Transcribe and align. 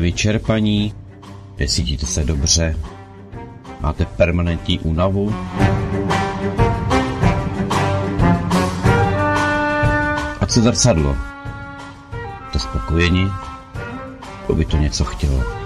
Vyčerpaní? 0.00 0.94
Necítíte 1.58 2.06
se 2.06 2.24
dobře? 2.24 2.76
Máte 3.80 4.04
permanentní 4.04 4.78
únavu? 4.78 5.34
A 10.40 10.46
co 10.46 10.60
zrcadlo? 10.60 11.16
Jste 12.48 12.58
spokojeni? 12.58 13.28
To 14.46 14.54
by 14.54 14.64
to 14.64 14.76
něco 14.76 15.04
chtělo. 15.04 15.57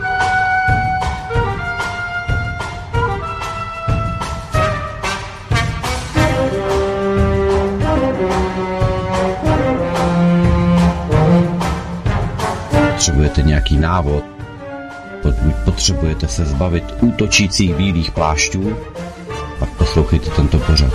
Potřebujete 13.33 13.49
nějaký 13.49 13.79
návod? 13.79 14.25
Pokud 15.23 15.55
potřebujete 15.65 16.29
se 16.29 16.45
zbavit 16.45 16.85
útočících 17.01 17.75
bílých 17.75 18.11
plášťů, 18.11 18.77
pak 19.59 19.69
poslouchejte 19.69 20.31
tento 20.31 20.59
pořad. 20.59 20.93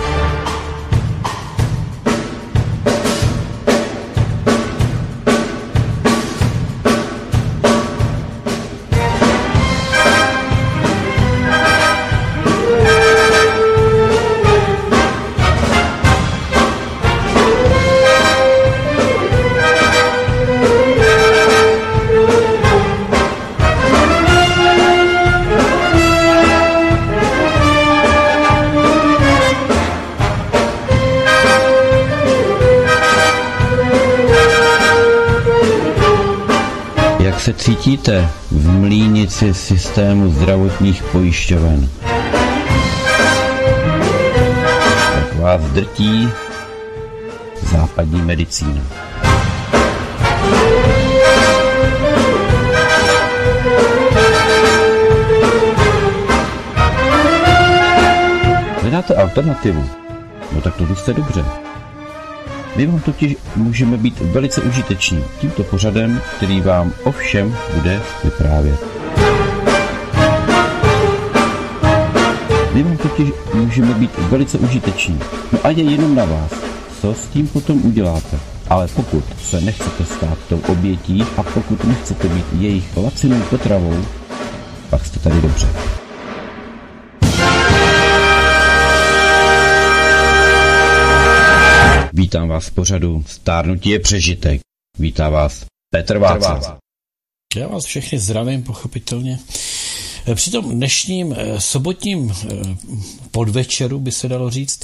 Cítíte 38.08 38.28
v 38.50 38.68
mlínici 38.68 39.54
systému 39.54 40.30
zdravotních 40.30 41.02
pojišťoven? 41.02 41.88
Jak 45.16 45.34
vás 45.34 45.60
drtí 45.62 46.28
západní 47.62 48.22
medicína? 48.22 48.82
Hledáte 58.82 59.14
alternativu? 59.14 59.84
No 60.52 60.60
tak 60.60 60.76
to 60.76 60.96
jste 60.96 61.12
dobře. 61.12 61.67
My 62.78 62.86
vám 62.86 63.00
totiž 63.00 63.36
můžeme 63.56 63.96
být 63.96 64.20
velice 64.20 64.60
užiteční 64.60 65.24
tímto 65.40 65.62
pořadem, 65.64 66.20
který 66.36 66.60
vám 66.60 66.92
o 67.04 67.12
všem 67.12 67.56
bude 67.74 68.00
vyprávět. 68.24 68.80
My 72.74 72.82
vám 72.82 72.96
totiž 72.96 73.28
můžeme 73.54 73.94
být 73.94 74.18
velice 74.18 74.58
užiteční. 74.58 75.20
No 75.52 75.58
a 75.64 75.70
je 75.70 75.82
jenom 75.82 76.14
na 76.14 76.24
vás, 76.24 76.52
co 77.00 77.14
s 77.14 77.28
tím 77.28 77.48
potom 77.48 77.84
uděláte. 77.84 78.38
Ale 78.70 78.88
pokud 78.88 79.24
se 79.42 79.60
nechcete 79.60 80.04
stát 80.04 80.38
tou 80.48 80.60
obětí 80.68 81.24
a 81.36 81.42
pokud 81.42 81.84
nechcete 81.84 82.28
být 82.28 82.46
jejich 82.58 82.96
lacinou 82.96 83.40
potravou, 83.40 84.04
pak 84.90 85.06
jste 85.06 85.20
tady 85.20 85.40
dobře. 85.40 85.87
Vítám 92.18 92.48
vás 92.48 92.66
v 92.66 92.70
pořadu 92.70 93.24
Stárnutí 93.26 93.90
je 93.90 94.00
přežitek. 94.00 94.60
Vítá 94.98 95.28
vás 95.28 95.64
Petr 95.90 96.18
Václav. 96.18 96.78
Já 97.56 97.68
vás 97.68 97.84
všechny 97.84 98.18
zdravím, 98.18 98.62
pochopitelně. 98.62 99.38
Při 100.34 100.50
tom 100.50 100.70
dnešním 100.70 101.34
eh, 101.38 101.60
sobotním 101.60 102.32
eh, 102.32 102.46
podvečeru, 103.30 104.00
by 104.00 104.12
se 104.12 104.28
dalo 104.28 104.50
říct, 104.50 104.80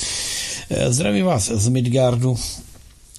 eh, 0.70 0.92
zdravím 0.92 1.24
vás 1.24 1.48
z 1.48 1.68
Midgardu. 1.68 2.38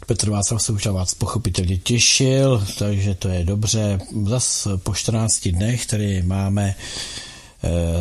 Petr 0.08 0.30
Václav 0.30 0.62
se 0.62 0.72
už 0.72 0.86
na 0.86 0.92
vás 0.92 1.14
pochopitelně 1.14 1.78
těšil, 1.78 2.68
takže 2.80 3.16
to 3.16 3.28
je 3.28 3.44
dobře. 3.46 4.00
Zas 4.26 4.68
po 4.84 4.94
14 4.94 5.48
dnech 5.48 5.86
tady 5.86 6.24
máme 6.24 6.76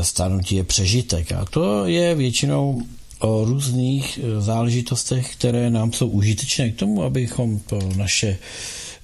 stárnutí 0.02 0.56
je 0.56 0.64
přežitek 0.64 1.32
a 1.32 1.44
to 1.44 1.86
je 1.86 2.14
většinou 2.14 2.82
o 3.24 3.44
různých 3.44 4.18
záležitostech, 4.38 5.32
které 5.32 5.70
nám 5.70 5.92
jsou 5.92 6.08
užitečné 6.08 6.70
k 6.70 6.76
tomu, 6.76 7.02
abychom 7.02 7.58
to 7.58 7.78
naše 7.96 8.38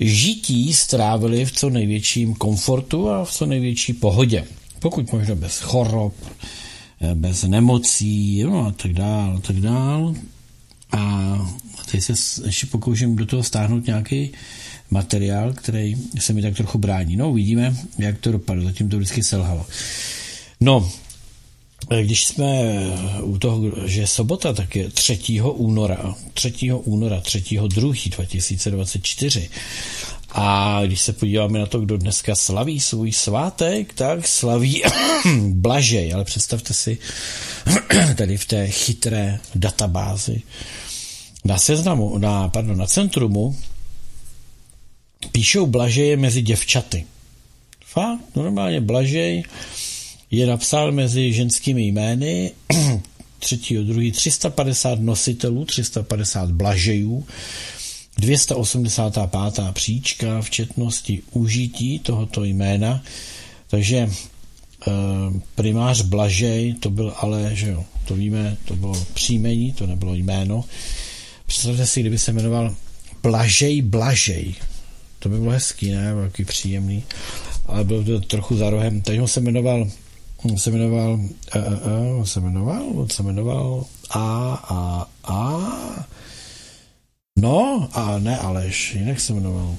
žití 0.00 0.74
strávili 0.74 1.44
v 1.44 1.52
co 1.52 1.70
největším 1.70 2.34
komfortu 2.34 3.10
a 3.10 3.24
v 3.24 3.32
co 3.32 3.46
největší 3.46 3.92
pohodě. 3.92 4.44
Pokud 4.78 5.12
možno 5.12 5.36
bez 5.36 5.60
chorob, 5.60 6.14
bez 7.14 7.42
nemocí, 7.42 8.42
no 8.42 8.66
a 8.66 8.72
tak 8.72 8.92
dál, 8.92 9.36
a 9.36 9.40
tak 9.40 9.56
dál. 9.56 10.14
A 10.92 11.52
teď 11.90 12.02
se 12.02 12.12
ještě 12.46 12.66
pokouším 12.66 13.16
do 13.16 13.26
toho 13.26 13.42
stáhnout 13.42 13.86
nějaký 13.86 14.30
materiál, 14.90 15.52
který 15.52 15.96
se 16.18 16.32
mi 16.32 16.42
tak 16.42 16.56
trochu 16.56 16.78
brání. 16.78 17.16
No, 17.16 17.30
uvidíme, 17.30 17.76
jak 17.98 18.18
to 18.18 18.32
dopadlo. 18.32 18.64
Zatím 18.64 18.88
to 18.88 18.96
vždycky 18.96 19.22
selhalo. 19.22 19.66
No, 20.60 20.90
když 22.02 22.26
jsme 22.26 22.74
u 23.22 23.38
toho, 23.38 23.62
že 23.86 24.00
je 24.00 24.06
sobota, 24.06 24.52
tak 24.52 24.76
je 24.76 24.90
3. 24.90 25.40
února, 25.42 26.14
3. 26.34 26.52
února, 26.72 27.20
3. 27.20 27.42
2. 27.68 27.92
2024. 28.10 29.50
A 30.32 30.80
když 30.86 31.00
se 31.00 31.12
podíváme 31.12 31.58
na 31.58 31.66
to, 31.66 31.80
kdo 31.80 31.96
dneska 31.96 32.34
slaví 32.34 32.80
svůj 32.80 33.12
svátek, 33.12 33.92
tak 33.92 34.28
slaví 34.28 34.82
Blažej. 35.48 36.14
Ale 36.14 36.24
představte 36.24 36.74
si, 36.74 36.98
tady 38.16 38.36
v 38.36 38.44
té 38.44 38.68
chytré 38.68 39.40
databázi 39.54 40.42
na 41.44 41.58
seznamu, 41.58 42.18
na, 42.18 42.48
pardon, 42.48 42.78
na 42.78 42.86
centrumu 42.86 43.56
píšou 45.32 45.66
Blažeje 45.66 46.16
mezi 46.16 46.42
děvčaty. 46.42 47.06
Fakt, 47.84 48.36
normálně 48.36 48.80
Blažej 48.80 49.44
je 50.30 50.46
napsal 50.46 50.92
mezi 50.92 51.32
ženskými 51.32 51.82
jmény 51.82 52.52
3. 53.38 53.84
2. 53.84 54.12
350 54.12 55.00
nositelů, 55.00 55.64
350 55.64 56.50
blažejů, 56.50 57.26
285. 58.18 59.72
příčka 59.72 60.42
v 60.42 60.50
četnosti 60.50 61.22
užití 61.30 61.98
tohoto 61.98 62.44
jména, 62.44 63.02
takže 63.68 63.96
e, 63.96 64.08
primář 65.54 66.02
Blažej, 66.02 66.74
to 66.74 66.90
byl 66.90 67.14
ale, 67.16 67.50
že 67.56 67.70
jo, 67.70 67.84
to 68.04 68.14
víme, 68.14 68.56
to 68.64 68.76
bylo 68.76 69.06
příjmení, 69.14 69.72
to 69.72 69.86
nebylo 69.86 70.14
jméno. 70.14 70.64
Představte 71.46 71.86
si, 71.86 72.00
kdyby 72.00 72.18
se 72.18 72.32
jmenoval 72.32 72.74
Blažej 73.22 73.82
Blažej, 73.82 74.54
to 75.18 75.28
by 75.28 75.38
bylo 75.38 75.50
hezký, 75.52 75.90
ne, 75.90 76.14
velký 76.14 76.44
příjemný, 76.44 77.04
ale 77.66 77.84
byl 77.84 78.04
to 78.04 78.20
trochu 78.20 78.56
za 78.56 78.70
rohem, 78.70 79.00
takže 79.00 79.22
se 79.26 79.40
jmenoval 79.40 79.90
se 80.56 80.70
jmenoval, 80.70 81.20
on 82.18 82.26
se 82.26 82.40
jmenoval, 82.40 82.82
on 82.94 83.08
se 83.08 83.22
jmenoval 83.22 83.84
A, 84.10 84.54
A, 84.54 85.06
A, 85.24 86.06
no 87.38 87.88
a 87.92 88.18
ne 88.18 88.38
Aleš, 88.38 88.94
jinak 88.94 89.20
se 89.20 89.32
jmenoval. 89.32 89.76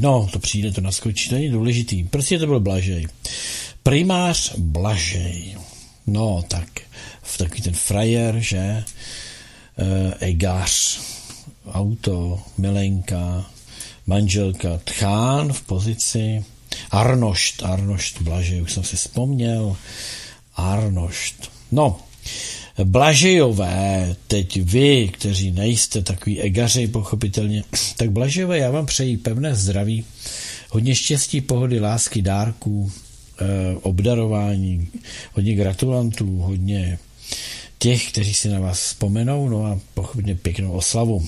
No, 0.00 0.28
to 0.32 0.38
přijde, 0.38 0.72
to 0.72 0.80
naskočí, 0.80 1.28
to 1.28 1.34
není 1.34 1.48
důležitý. 1.48 2.04
Prostě 2.04 2.38
to 2.38 2.46
byl 2.46 2.60
Blažej. 2.60 3.06
Primář 3.82 4.54
Blažej. 4.58 5.56
No, 6.06 6.44
tak 6.48 6.80
v 7.22 7.38
takový 7.38 7.62
ten 7.62 7.74
frajer, 7.74 8.38
že? 8.38 8.84
Egář, 10.18 11.00
auto, 11.72 12.42
milenka, 12.58 13.50
manželka, 14.06 14.80
tchán 14.84 15.52
v 15.52 15.62
pozici 15.62 16.44
Arnošt, 16.90 17.62
Arnošt 17.62 18.22
Blažej, 18.22 18.62
už 18.62 18.72
jsem 18.72 18.84
si 18.84 18.96
vzpomněl. 18.96 19.76
Arnošt. 20.56 21.50
No, 21.72 22.00
Blažejové, 22.84 24.16
teď 24.26 24.60
vy, 24.62 25.08
kteří 25.08 25.50
nejste 25.50 26.02
takový 26.02 26.40
egaři, 26.40 26.88
pochopitelně, 26.88 27.62
tak 27.96 28.10
Blažejové, 28.10 28.58
já 28.58 28.70
vám 28.70 28.86
přeji 28.86 29.16
pevné 29.16 29.54
zdraví, 29.54 30.04
hodně 30.70 30.94
štěstí, 30.94 31.40
pohody, 31.40 31.80
lásky, 31.80 32.22
dárků, 32.22 32.92
eh, 33.40 33.44
obdarování, 33.82 34.88
hodně 35.32 35.54
gratulantů, 35.54 36.38
hodně 36.38 36.98
těch, 37.78 38.08
kteří 38.08 38.34
si 38.34 38.48
na 38.48 38.60
vás 38.60 38.80
vzpomenou, 38.80 39.48
no 39.48 39.64
a 39.64 39.80
pochopitelně 39.94 40.34
pěknou 40.34 40.72
oslavu. 40.72 41.26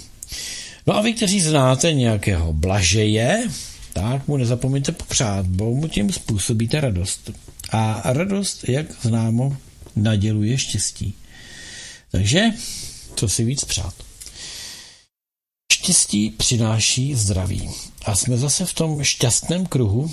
No 0.86 0.96
a 0.96 1.02
vy, 1.02 1.12
kteří 1.12 1.40
znáte 1.40 1.92
nějakého 1.92 2.52
Blažeje, 2.52 3.48
tak 3.96 4.28
mu 4.28 4.36
nezapomeňte 4.36 4.92
popřát, 4.92 5.46
bo 5.46 5.74
mu 5.74 5.88
tím 5.88 6.12
způsobíte 6.12 6.80
radost. 6.80 7.30
A 7.72 8.12
radost, 8.12 8.68
jak 8.68 8.86
známo, 9.02 9.56
naděluje 9.96 10.58
štěstí. 10.58 11.14
Takže, 12.12 12.42
co 13.14 13.28
si 13.28 13.44
víc 13.44 13.64
přát. 13.64 13.94
Štěstí 15.72 16.30
přináší 16.30 17.14
zdraví. 17.14 17.70
A 18.04 18.14
jsme 18.14 18.36
zase 18.36 18.66
v 18.66 18.74
tom 18.74 19.04
šťastném 19.04 19.66
kruhu, 19.66 20.10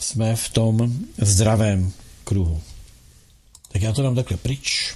jsme 0.00 0.36
v 0.36 0.48
tom 0.48 0.92
zdravém 1.18 1.92
kruhu. 2.24 2.60
Tak 3.72 3.82
já 3.82 3.92
to 3.92 4.02
dám 4.02 4.14
takhle 4.14 4.36
pryč. 4.36 4.94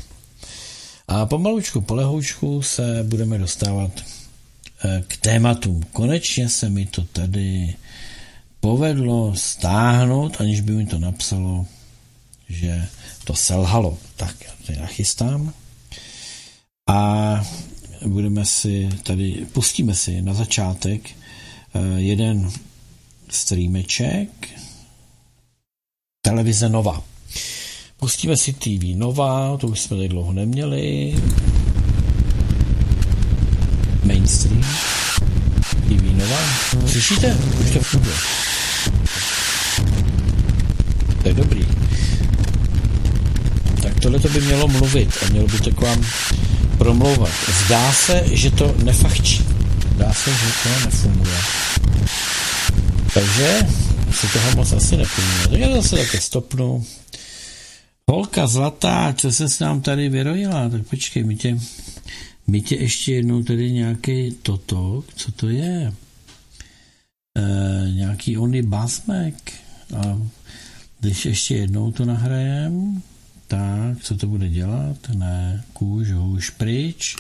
A 1.09 1.27
pomalučku, 1.27 1.81
polehoučku 1.81 2.63
se 2.63 3.03
budeme 3.03 3.39
dostávat 3.39 3.93
eh, 4.85 5.05
k 5.09 5.17
tématům. 5.17 5.83
Konečně 5.93 6.49
se 6.49 6.69
mi 6.69 6.87
to 6.87 7.03
tady 7.03 7.75
povedlo 8.61 9.35
stáhnout, 9.35 10.41
aniž 10.41 10.61
by 10.61 10.73
mi 10.73 10.87
to 10.87 10.99
napsalo, 10.99 11.67
že 12.49 12.89
to 13.25 13.35
selhalo. 13.35 13.99
Tak 14.17 14.37
já 14.45 14.53
to 14.67 14.81
nachystám. 14.81 15.53
A 16.89 17.45
budeme 18.07 18.45
si 18.45 18.89
tady, 19.03 19.47
pustíme 19.53 19.95
si 19.95 20.23
na 20.23 20.35
začátek 20.35 21.11
eh, 21.11 21.81
jeden 21.97 22.51
streameček 23.29 24.49
televize 26.23 26.69
Nova. 26.69 27.03
Pustíme 27.97 28.37
si 28.37 28.53
TV 28.53 28.97
Nova, 28.97 29.57
to 29.57 29.67
už 29.67 29.81
jsme 29.81 29.97
tady 29.97 30.09
dlouho 30.09 30.33
neměli. 30.33 31.15
Mainstream. 34.05 34.63
TV 35.89 36.03
Nova. 36.13 36.39
Slyšíte? 36.87 37.37
Už 37.61 37.71
to 37.71 37.81
funguje. 37.81 38.48
To 41.29 41.33
je 41.33 41.45
dobrý. 41.45 41.67
Tak 43.83 44.01
tohle 44.01 44.19
to 44.19 44.29
by 44.29 44.41
mělo 44.41 44.69
mluvit 44.69 45.09
a 45.23 45.31
mělo 45.31 45.47
by 45.47 45.59
to 45.59 45.71
k 45.71 45.81
vám 45.81 46.05
promlouvat. 46.79 47.31
Zdá 47.67 47.93
se, 47.93 48.25
že 48.33 48.51
to 48.51 48.75
nefachčí. 48.85 49.45
Zdá 49.95 50.13
se, 50.13 50.31
že 50.31 50.53
to 50.63 50.85
nefunguje. 50.85 51.39
Takže 53.15 53.67
si 54.13 54.27
toho 54.33 54.57
moc 54.57 54.73
asi 54.73 54.97
nepomíná. 54.97 55.49
Tak 55.51 55.61
já 55.61 55.83
zase 55.83 55.97
také 55.97 56.21
stopnu. 56.21 56.87
Holka 58.11 58.47
zlatá, 58.47 59.15
co 59.17 59.33
se 59.33 59.49
s 59.49 59.59
nám 59.59 59.81
tady 59.81 60.09
vyrojila? 60.09 60.69
Tak 60.69 60.83
počkej, 60.83 61.25
my 61.25 61.37
tě, 61.37 61.59
my 62.47 62.61
tě 62.61 62.77
ještě 62.77 63.13
jednou 63.13 63.43
tady 63.43 63.73
nějaký 63.73 64.37
toto, 64.43 65.05
co 65.17 65.33
to 65.33 65.49
je? 65.49 65.93
E, 67.39 67.91
nějaký 67.91 68.39
ony 68.39 68.63
basmek. 68.63 69.53
A 69.97 70.19
když 71.01 71.25
ještě 71.25 71.57
jednou 71.57 71.93
to 71.93 72.05
nahrajem, 72.05 73.03
tak, 73.47 74.03
co 74.03 74.17
to 74.17 74.27
bude 74.27 74.49
dělat? 74.49 74.97
Ne, 75.15 75.65
kůž, 75.73 76.11
hůž, 76.11 76.51
pryč. 76.51 77.17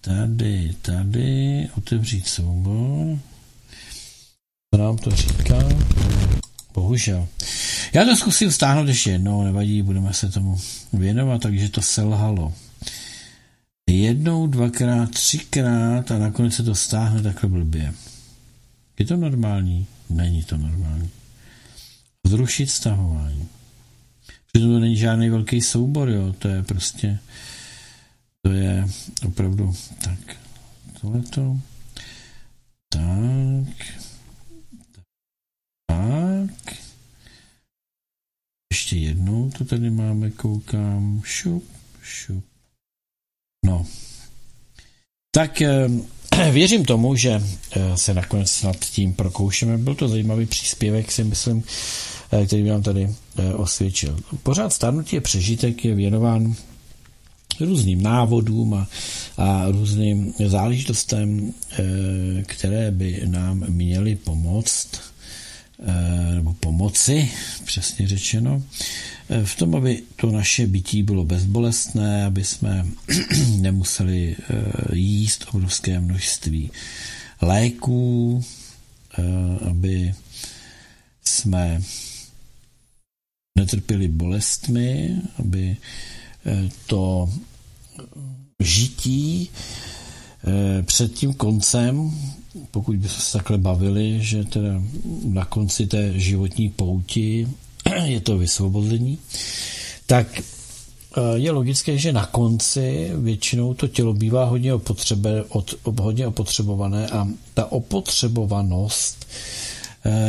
Tady, 0.00 0.74
tady, 0.82 1.68
otevřít 1.76 2.26
soubor. 2.26 3.18
Co 4.74 4.80
nám 4.80 4.96
to 4.96 5.10
říká? 5.10 5.68
Bohužel. 6.74 7.28
Já 7.92 8.04
to 8.04 8.16
zkusím 8.16 8.52
stáhnout 8.52 8.88
ještě 8.88 9.10
jednou, 9.10 9.44
nevadí, 9.44 9.82
budeme 9.82 10.12
se 10.12 10.30
tomu 10.30 10.60
věnovat, 10.92 11.42
takže 11.42 11.68
to 11.68 11.82
selhalo. 11.82 12.54
Jednou, 13.90 14.46
dvakrát, 14.46 15.10
třikrát 15.10 16.10
a 16.10 16.18
nakonec 16.18 16.54
se 16.54 16.62
to 16.62 16.74
stáhne 16.74 17.22
takhle 17.22 17.50
blbě. 17.50 17.94
Je 18.98 19.06
to 19.06 19.16
normální? 19.16 19.86
Není 20.10 20.42
to 20.42 20.56
normální. 20.56 21.10
Zrušit 22.26 22.70
stahování. 22.70 23.48
Přitom 24.52 24.72
to 24.72 24.78
není 24.78 24.96
žádný 24.96 25.30
velký 25.30 25.60
soubor, 25.60 26.08
jo, 26.08 26.32
to 26.32 26.48
je 26.48 26.62
prostě, 26.62 27.18
to 28.42 28.52
je 28.52 28.86
opravdu, 29.26 29.74
tak, 30.04 30.36
tohleto, 31.00 31.60
tak, 32.88 33.76
tak, 35.86 36.76
ještě 38.72 38.96
jednou 38.96 39.50
to 39.50 39.64
tady 39.64 39.90
máme, 39.90 40.30
koukám, 40.30 41.22
šup, 41.24 41.64
šup, 42.02 42.44
no, 43.64 43.86
tak 45.30 45.62
eh, 45.62 45.88
věřím 46.52 46.84
tomu, 46.84 47.16
že 47.16 47.42
eh, 47.72 47.96
se 47.96 48.14
nakonec 48.14 48.62
nad 48.62 48.76
tím 48.76 49.14
prokoušeme. 49.14 49.78
Byl 49.78 49.94
to 49.94 50.08
zajímavý 50.08 50.46
příspěvek, 50.46 51.12
si 51.12 51.24
myslím, 51.24 51.64
Eh, 52.32 52.46
který 52.46 52.62
by 52.62 52.68
nám 52.68 52.82
tady 52.82 53.08
eh, 53.38 53.54
osvědčil. 53.54 54.16
Pořád 54.42 54.72
stárnutí 54.72 55.16
je 55.16 55.20
přežitek, 55.20 55.84
je 55.84 55.94
věnován 55.94 56.54
různým 57.60 58.02
návodům 58.02 58.74
a, 58.74 58.88
a 59.36 59.70
různým 59.70 60.34
záležitostem, 60.46 61.52
které 62.46 62.90
by 62.90 63.22
nám 63.24 63.64
měly 63.68 64.16
pomoct, 64.16 64.88
nebo 66.34 66.54
pomoci, 66.54 67.30
přesně 67.64 68.08
řečeno, 68.08 68.62
v 69.44 69.56
tom, 69.56 69.74
aby 69.74 70.02
to 70.16 70.30
naše 70.30 70.66
bytí 70.66 71.02
bylo 71.02 71.24
bezbolestné, 71.24 72.24
aby 72.24 72.44
jsme 72.44 72.86
nemuseli 73.56 74.36
jíst 74.92 75.46
obrovské 75.52 76.00
množství 76.00 76.70
léků, 77.42 78.44
aby 79.70 80.14
jsme 81.24 81.80
netrpěli 83.58 84.08
bolestmi, 84.08 85.16
aby 85.38 85.76
eh, 86.46 86.68
to 86.86 87.32
žití 88.62 89.50
eh, 89.50 90.82
před 90.82 91.14
tím 91.14 91.34
koncem, 91.34 92.10
pokud 92.70 92.96
by 92.96 93.08
se 93.08 93.32
takhle 93.32 93.58
bavili, 93.58 94.18
že 94.20 94.44
teda 94.44 94.82
na 95.24 95.44
konci 95.44 95.86
té 95.86 96.18
životní 96.18 96.68
pouti 96.68 97.48
je 98.04 98.20
to 98.20 98.38
vysvobození, 98.38 99.18
tak 100.06 100.38
eh, 100.38 100.42
je 101.34 101.50
logické, 101.50 101.98
že 101.98 102.12
na 102.12 102.26
konci 102.26 103.10
většinou 103.14 103.74
to 103.74 103.88
tělo 103.88 104.14
bývá 104.14 104.44
hodně, 104.44 104.74
opotřebe, 104.74 105.44
od, 105.48 105.74
hodně 106.00 106.26
opotřebované 106.26 107.06
a 107.08 107.28
ta 107.54 107.72
opotřebovanost 107.72 109.26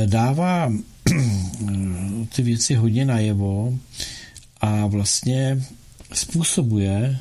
dává 0.05 0.73
ty 2.35 2.41
věci 2.41 2.75
hodně 2.75 3.05
najevo 3.05 3.73
a 4.61 4.87
vlastně 4.87 5.63
způsobuje 6.13 7.19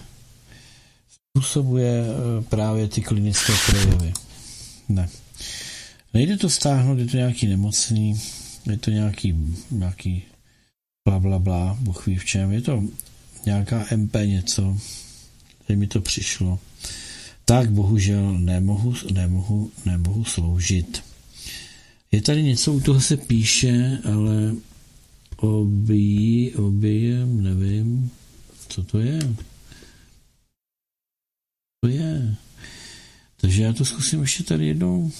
způsobuje 1.39 2.05
eh, 2.05 2.43
právě 2.43 2.89
ty 2.89 3.01
klinické 3.01 3.53
projevy. 3.67 4.13
Ne. 4.89 5.09
Nejde 6.15 6.37
to 6.37 6.51
stáhnout, 6.51 6.99
je 6.99 7.07
to 7.07 7.17
nějaký 7.17 7.47
nemocný, 7.47 8.21
je 8.71 8.77
to 8.77 8.91
nějaký, 8.91 9.57
nějaký 9.71 10.23
bla, 11.09 11.19
bla, 11.19 11.39
bla, 11.39 11.79
Bůh 11.81 12.07
ví 12.07 12.17
v 12.17 12.25
čem, 12.25 12.53
je 12.53 12.61
to 12.61 12.85
nějaká 13.47 13.87
MP 13.97 14.15
něco, 14.25 14.79
kde 15.67 15.77
mi 15.77 15.87
to 15.87 16.01
přišlo. 16.01 16.59
Tak 17.45 17.71
bohužel 17.71 18.39
nemohu, 18.39 18.95
nemohu, 19.13 19.71
nemohu 19.85 20.25
sloužit. 20.25 21.05
Je 22.13 22.23
tady 22.23 22.43
něco, 22.43 22.73
u 22.73 22.81
toho 22.81 23.01
se 23.01 23.17
píše, 23.17 23.99
ale 24.05 24.55
obí, 25.37 26.55
obíjem, 26.55 27.43
nevím, 27.43 28.11
co 28.69 28.83
to 28.83 28.99
je. 28.99 29.19
To 31.81 31.89
je. 31.89 32.37
Takže 33.41 33.63
já 33.63 33.73
to 33.73 33.85
zkusím 33.85 34.21
ještě 34.21 34.43
tady 34.43 34.67
jednou. 34.67 35.11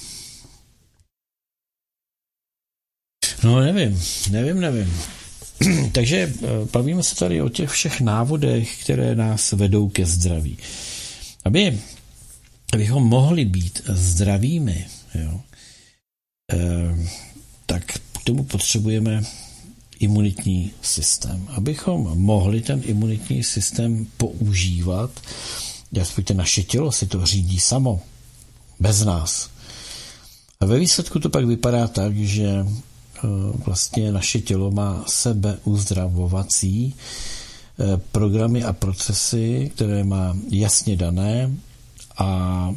No 3.45 3.61
nevím, 3.61 4.03
nevím, 4.31 4.61
nevím. 4.61 4.95
Takže 5.93 6.17
eh, 6.17 6.47
bavíme 6.73 7.03
se 7.03 7.17
tady 7.17 7.43
o 7.43 7.49
těch 7.49 7.71
všech 7.71 8.01
návodech, 8.01 8.83
které 8.83 9.15
nás 9.15 9.53
vedou 9.53 9.89
ke 9.89 10.07
zdraví. 10.07 10.59
Aby, 11.45 11.81
abychom 12.73 13.03
mohli 13.03 13.45
být 13.45 13.83
zdravými, 13.89 14.87
jo, 15.15 15.41
eh, 16.53 17.09
tak 17.67 17.85
k 17.87 18.25
tomu 18.25 18.45
potřebujeme 18.45 19.23
imunitní 20.01 20.73
systém. 20.83 21.49
Abychom 21.49 22.19
mohli 22.19 22.61
ten 22.61 22.83
imunitní 22.85 23.45
systém 23.45 24.07
používat, 24.17 25.11
respektive 25.93 26.39
naše 26.39 26.63
tělo 26.63 26.93
si 26.93 27.07
to 27.07 27.27
řídí 27.27 27.59
samo, 27.59 28.01
bez 28.81 29.05
nás. 29.05 29.51
A 30.61 30.67
ve 30.67 30.79
výsledku 30.79 31.19
to 31.19 31.31
pak 31.31 31.45
vypadá 31.45 31.89
tak, 31.89 32.17
že 32.17 32.45
e, 32.47 32.67
vlastně 33.65 34.13
naše 34.13 34.41
tělo 34.41 34.71
má 34.71 35.05
sebeuzdravovací 35.07 36.85
e, 36.85 36.95
programy 38.13 38.65
a 38.65 38.73
procesy, 38.73 39.71
které 39.75 40.05
má 40.05 40.37
jasně 40.51 40.97
dané 40.97 41.51
a 42.19 42.71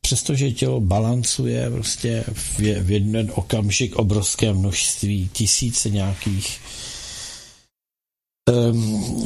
přestože 0.00 0.52
tělo 0.52 0.80
balancuje 0.80 1.70
prostě 1.70 2.24
v 2.88 2.90
jeden 2.90 3.30
okamžik 3.34 3.96
obrovské 3.96 4.52
množství, 4.52 5.30
tisíce 5.32 5.90
nějakých 5.90 6.60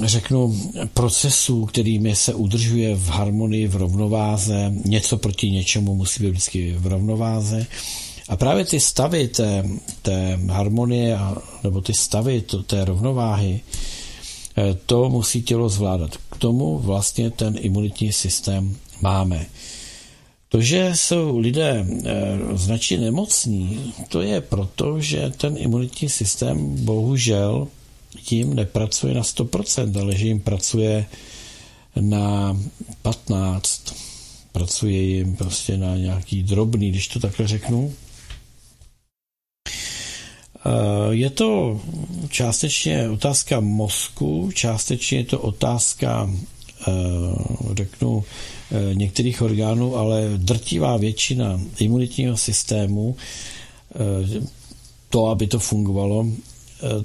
řeknu, 0.04 0.56
procesů, 0.94 1.66
kterými 1.66 2.16
se 2.16 2.34
udržuje 2.34 2.94
v 2.94 3.08
harmonii, 3.08 3.68
v 3.68 3.76
rovnováze, 3.76 4.72
něco 4.84 5.16
proti 5.16 5.50
něčemu 5.50 5.94
musí 5.94 6.22
být 6.22 6.30
vždycky 6.30 6.74
v 6.78 6.86
rovnováze. 6.86 7.66
A 8.28 8.36
právě 8.36 8.64
ty 8.64 8.80
stavy 8.80 9.28
té, 9.28 9.64
té 10.02 10.38
harmonie, 10.48 11.18
nebo 11.64 11.80
ty 11.80 11.94
stavy 11.94 12.40
to, 12.40 12.62
té 12.62 12.84
rovnováhy, 12.84 13.60
eh, 14.56 14.76
to 14.86 15.10
musí 15.10 15.42
tělo 15.42 15.68
zvládat. 15.68 16.16
K 16.30 16.36
tomu 16.36 16.78
vlastně 16.78 17.30
ten 17.30 17.54
imunitní 17.60 18.12
systém 18.12 18.76
máme. 19.00 19.46
To, 20.48 20.60
že 20.60 20.92
jsou 20.94 21.38
lidé 21.38 21.86
eh, 21.86 22.12
značně 22.54 22.98
nemocní, 22.98 23.92
to 24.08 24.20
je 24.22 24.40
proto, 24.40 25.00
že 25.00 25.32
ten 25.36 25.54
imunitní 25.58 26.08
systém 26.08 26.84
bohužel 26.84 27.68
tím 28.21 28.54
nepracuje 28.54 29.14
na 29.14 29.23
100%, 29.23 30.00
ale 30.00 30.16
že 30.16 30.26
jim 30.26 30.40
pracuje 30.40 31.07
na 32.00 32.57
15, 33.02 33.95
pracuje 34.52 35.02
jim 35.02 35.37
prostě 35.37 35.76
na 35.76 35.97
nějaký 35.97 36.42
drobný, 36.42 36.90
když 36.90 37.09
to 37.09 37.21
takhle 37.21 37.49
řeknu. 37.49 37.92
Eh, 40.66 41.14
je 41.14 41.31
to 41.31 41.81
částečně 42.28 43.11
otázka 43.11 43.61
mozku, 43.61 44.50
částečně 44.54 45.19
je 45.19 45.25
to 45.25 45.38
otázka, 45.38 46.31
eh, 46.88 46.92
řeknu, 47.75 48.25
eh, 48.71 48.95
některých 48.95 49.42
orgánů, 49.42 49.97
ale 49.97 50.31
drtivá 50.37 50.97
většina 50.97 51.61
imunitního 51.78 52.37
systému, 52.37 53.16
to, 55.09 55.26
aby 55.26 55.47
to 55.47 55.59
fungovalo, 55.59 56.26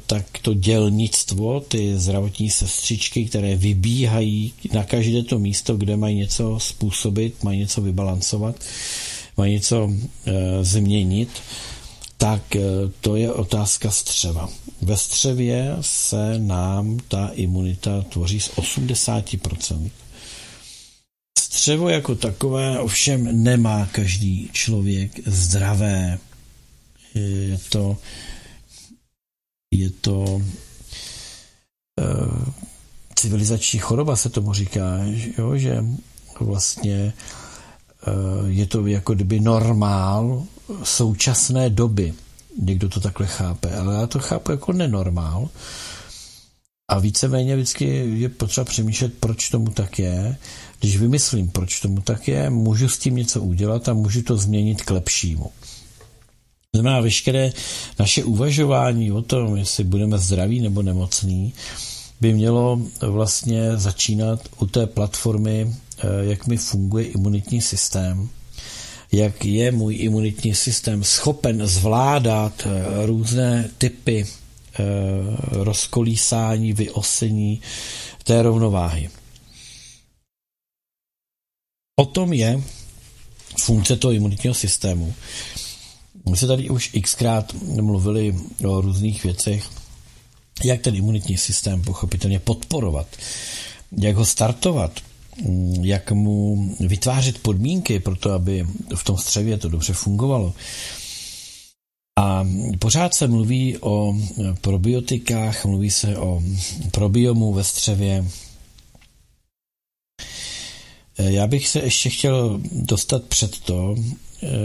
tak 0.05 0.25
to 0.41 0.53
dělnictvo, 0.53 1.59
ty 1.59 1.99
zdravotní 1.99 2.49
sestřičky, 2.49 3.25
které 3.25 3.55
vybíhají 3.55 4.53
na 4.73 4.83
každé 4.83 5.23
to 5.23 5.39
místo, 5.39 5.77
kde 5.77 5.97
mají 5.97 6.15
něco 6.17 6.59
způsobit, 6.59 7.43
mají 7.43 7.59
něco 7.59 7.81
vybalancovat, 7.81 8.55
mají 9.37 9.53
něco 9.53 9.91
e, 10.25 10.63
změnit, 10.63 11.29
tak 12.17 12.55
e, 12.55 12.61
to 13.01 13.15
je 13.15 13.33
otázka 13.33 13.91
střeva. 13.91 14.49
Ve 14.81 14.97
střevě 14.97 15.77
se 15.81 16.39
nám 16.39 16.97
ta 17.07 17.27
imunita 17.33 18.01
tvoří 18.01 18.39
z 18.39 18.49
80%. 18.49 19.89
Střevo 21.39 21.89
jako 21.89 22.15
takové 22.15 22.79
ovšem 22.79 23.43
nemá 23.43 23.85
každý 23.91 24.49
člověk 24.51 25.19
zdravé. 25.25 26.19
Je 27.15 27.59
to 27.69 27.97
je 29.71 29.89
to 29.89 30.21
uh, 30.21 30.43
civilizační 33.15 33.79
choroba, 33.79 34.15
se 34.15 34.29
tomu 34.29 34.53
říká, 34.53 34.99
jo, 35.37 35.57
že 35.57 35.85
vlastně 36.39 37.13
uh, 38.07 38.49
je 38.49 38.65
to 38.65 38.87
jako 38.87 39.13
kdyby 39.13 39.39
normál 39.39 40.43
současné 40.83 41.69
doby. 41.69 42.13
Někdo 42.61 42.89
to 42.89 42.99
takhle 42.99 43.27
chápe, 43.27 43.75
ale 43.75 43.95
já 43.95 44.07
to 44.07 44.19
chápu 44.19 44.51
jako 44.51 44.73
nenormál. 44.73 45.49
A 46.89 46.99
víceméně 46.99 47.55
vždycky 47.55 47.85
je 48.19 48.29
potřeba 48.29 48.65
přemýšlet, 48.65 49.13
proč 49.19 49.49
tomu 49.49 49.71
tak 49.71 49.99
je. 49.99 50.37
Když 50.79 50.97
vymyslím, 50.97 51.49
proč 51.49 51.79
tomu 51.79 52.01
tak 52.01 52.27
je, 52.27 52.49
můžu 52.49 52.89
s 52.89 52.97
tím 52.97 53.15
něco 53.15 53.41
udělat 53.41 53.89
a 53.89 53.93
můžu 53.93 54.21
to 54.21 54.37
změnit 54.37 54.81
k 54.81 54.91
lepšímu. 54.91 55.51
Znamená, 56.77 57.01
veškeré 57.01 57.51
naše 57.99 58.23
uvažování 58.23 59.11
o 59.11 59.21
tom, 59.21 59.57
jestli 59.57 59.83
budeme 59.83 60.17
zdraví 60.17 60.59
nebo 60.59 60.81
nemocní, 60.81 61.53
by 62.21 62.33
mělo 62.33 62.81
vlastně 63.01 63.77
začínat 63.77 64.39
u 64.59 64.65
té 64.65 64.87
platformy, 64.87 65.75
eh, 65.97 66.07
jak 66.21 66.47
mi 66.47 66.57
funguje 66.57 67.05
imunitní 67.05 67.61
systém, 67.61 68.29
jak 69.11 69.45
je 69.45 69.71
můj 69.71 69.95
imunitní 69.95 70.55
systém 70.55 71.03
schopen 71.03 71.67
zvládat 71.67 72.53
eh, 72.65 73.05
různé 73.05 73.69
typy 73.77 74.25
eh, 74.25 74.83
rozkolísání, 75.49 76.73
vyosení 76.73 77.61
té 78.23 78.41
rovnováhy. 78.41 79.09
O 81.99 82.05
tom 82.05 82.33
je 82.33 82.61
funkce 83.59 83.95
toho 83.95 84.11
imunitního 84.11 84.53
systému. 84.53 85.13
My 86.29 86.37
se 86.37 86.47
tady 86.47 86.69
už 86.69 86.91
xkrát 87.01 87.53
mluvili 87.81 88.35
o 88.67 88.81
různých 88.81 89.23
věcech, 89.23 89.69
jak 90.63 90.81
ten 90.81 90.95
imunitní 90.95 91.37
systém 91.37 91.81
pochopitelně 91.81 92.39
podporovat, 92.39 93.07
jak 93.97 94.15
ho 94.15 94.25
startovat, 94.25 94.91
jak 95.81 96.11
mu 96.11 96.69
vytvářet 96.79 97.39
podmínky 97.39 97.99
pro 97.99 98.15
to, 98.15 98.31
aby 98.31 98.67
v 98.95 99.03
tom 99.03 99.17
střevě 99.17 99.57
to 99.57 99.69
dobře 99.69 99.93
fungovalo. 99.93 100.53
A 102.19 102.47
pořád 102.79 103.13
se 103.13 103.27
mluví 103.27 103.77
o 103.77 104.15
probiotikách, 104.61 105.65
mluví 105.65 105.91
se 105.91 106.17
o 106.17 106.43
probiomu 106.91 107.53
ve 107.53 107.63
střevě. 107.63 108.25
Já 111.17 111.47
bych 111.47 111.67
se 111.67 111.79
ještě 111.79 112.09
chtěl 112.09 112.59
dostat 112.71 113.23
před 113.23 113.59
to, 113.59 113.95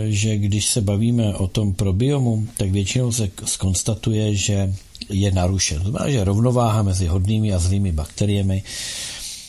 že 0.09 0.37
když 0.37 0.67
se 0.67 0.81
bavíme 0.81 1.35
o 1.35 1.47
tom 1.47 1.75
probiomu, 1.75 2.47
tak 2.57 2.71
většinou 2.71 3.13
se 3.13 3.31
skonstatuje, 3.45 4.35
že 4.35 4.75
je 5.11 5.33
narušen. 5.33 5.83
To 5.83 5.91
znamená, 5.91 6.11
že 6.11 6.25
rovnováha 6.25 6.83
mezi 6.83 7.07
hodnými 7.07 7.53
a 7.53 7.59
zlými 7.59 7.93
bakteriemi 7.93 8.63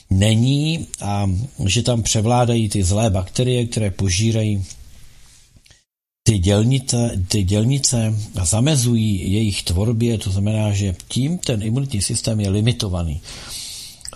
není 0.10 0.88
a 1.02 1.30
že 1.66 1.84
tam 1.84 2.04
převládají 2.04 2.70
ty 2.70 2.84
zlé 2.84 3.10
bakterie, 3.10 3.66
které 3.66 3.92
požírají 3.92 4.64
ty 6.24 6.40
dělnice, 6.40 7.24
ty 7.28 7.44
dělnice 7.44 8.16
a 8.36 8.46
zamezují 8.46 9.32
jejich 9.32 9.64
tvorbě, 9.64 10.18
to 10.18 10.32
znamená, 10.32 10.74
že 10.74 10.96
tím 11.08 11.38
ten 11.38 11.64
imunitní 11.64 12.02
systém 12.02 12.40
je 12.40 12.50
limitovaný. 12.50 13.22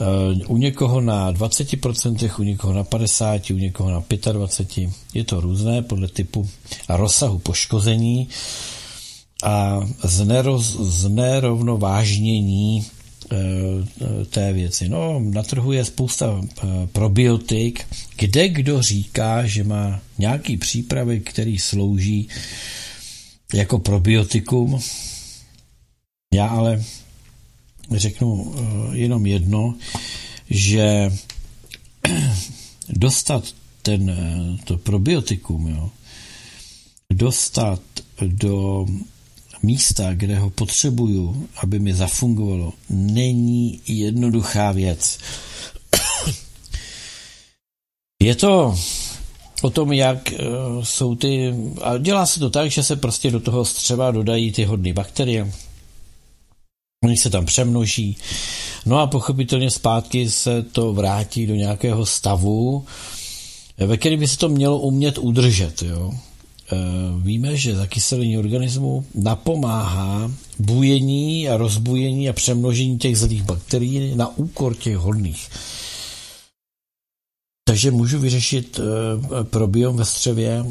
Eh, 0.02 0.06
u 0.48 0.58
někoho 0.58 1.02
na 1.02 1.32
20%, 1.32 2.40
u 2.40 2.44
někoho 2.44 2.74
na 2.74 2.84
50%, 2.84 3.54
u 3.54 3.58
někoho 3.58 3.92
na 3.92 4.02
25%. 4.02 4.94
Je 5.14 5.24
to 5.24 5.42
různé 5.42 5.82
podle 5.82 6.08
typu 6.08 6.50
a 6.88 6.98
rozsahu 6.98 7.40
poškození 7.40 8.28
a 9.44 9.80
zneroz, 10.04 10.78
znerovnovážnění 10.80 12.86
eh, 13.32 13.36
té 14.30 14.54
věci. 14.54 14.90
No, 14.90 15.20
na 15.20 15.44
trhu 15.44 15.72
je 15.72 15.86
spousta 15.86 16.42
eh, 16.42 16.88
probiotik, 16.92 17.86
kde 18.18 18.50
kdo 18.50 18.82
říká, 18.82 19.46
že 19.46 19.64
má 19.64 20.00
nějaký 20.18 20.58
přípravek, 20.58 21.30
který 21.30 21.60
slouží 21.60 22.30
jako 23.54 23.80
probiotikum. 23.80 24.80
Já 26.34 26.48
ale 26.48 26.84
řeknu 27.92 28.56
eh, 28.56 28.98
jenom 28.98 29.26
jedno, 29.26 29.76
že 30.50 31.12
dostat 32.90 33.44
ten, 33.82 34.10
eh, 34.10 34.64
to 34.64 34.78
probiotikum, 34.78 35.68
jo, 35.68 35.92
dostat 37.14 37.82
do 38.22 38.86
místa, 39.64 40.14
kde 40.14 40.40
ho 40.40 40.50
potřebuju, 40.50 41.48
aby 41.58 41.80
mi 41.80 41.94
zafungovalo, 41.94 42.74
není 42.90 43.82
jednoduchá 43.88 44.72
věc. 44.72 45.18
Je 48.24 48.36
to 48.36 48.76
o 49.62 49.70
tom, 49.70 49.94
jak 49.94 50.32
eh, 50.32 50.38
jsou 50.84 51.16
ty... 51.16 51.54
A 51.82 51.98
dělá 51.98 52.26
se 52.26 52.40
to 52.40 52.50
tak, 52.50 52.72
že 52.72 52.84
se 52.84 52.96
prostě 52.96 53.32
do 53.32 53.40
toho 53.40 53.66
střeva 53.66 54.12
dodají 54.12 54.52
ty 54.52 54.64
hodné 54.64 54.94
bakterie, 54.94 55.52
Oni 57.04 57.18
se 57.18 57.30
tam 57.30 57.46
přemnoží. 57.46 58.18
No 58.86 59.00
a 59.00 59.08
pochopitelně 59.08 59.72
zpátky 59.72 60.30
se 60.30 60.64
to 60.64 60.94
vrátí 60.94 61.48
do 61.48 61.56
nějakého 61.56 62.06
stavu, 62.06 62.86
ve 63.78 63.98
kterém 63.98 64.20
by 64.20 64.28
se 64.28 64.38
to 64.38 64.50
mělo 64.50 64.80
umět 64.80 65.18
udržet. 65.18 65.82
Jo. 65.82 66.14
E, 66.14 66.76
víme, 67.22 67.58
že 67.58 67.76
zakyselení 67.76 68.38
organismu 68.38 69.06
napomáhá 69.16 70.32
bujení 70.60 71.50
a 71.50 71.58
rozbujení 71.58 72.30
a 72.30 72.34
přemnožení 72.34 72.98
těch 72.98 73.18
zlých 73.18 73.44
bakterií 73.44 74.16
na 74.16 74.38
úkor 74.38 74.76
těch 74.76 74.98
hodných. 74.98 75.50
Takže 77.68 77.92
můžu 77.92 78.20
vyřešit 78.20 78.80
e, 78.80 79.44
probiom 79.44 79.98
ve 79.98 80.06
střevě, 80.06 80.66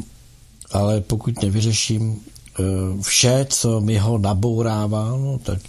ale 0.71 1.01
pokud 1.01 1.41
nevyřeším 1.41 2.19
e, 2.59 2.63
vše, 3.01 3.45
co 3.49 3.81
mi 3.81 3.97
ho 3.97 4.17
nabourává, 4.17 5.09
no, 5.09 5.39
tak 5.43 5.59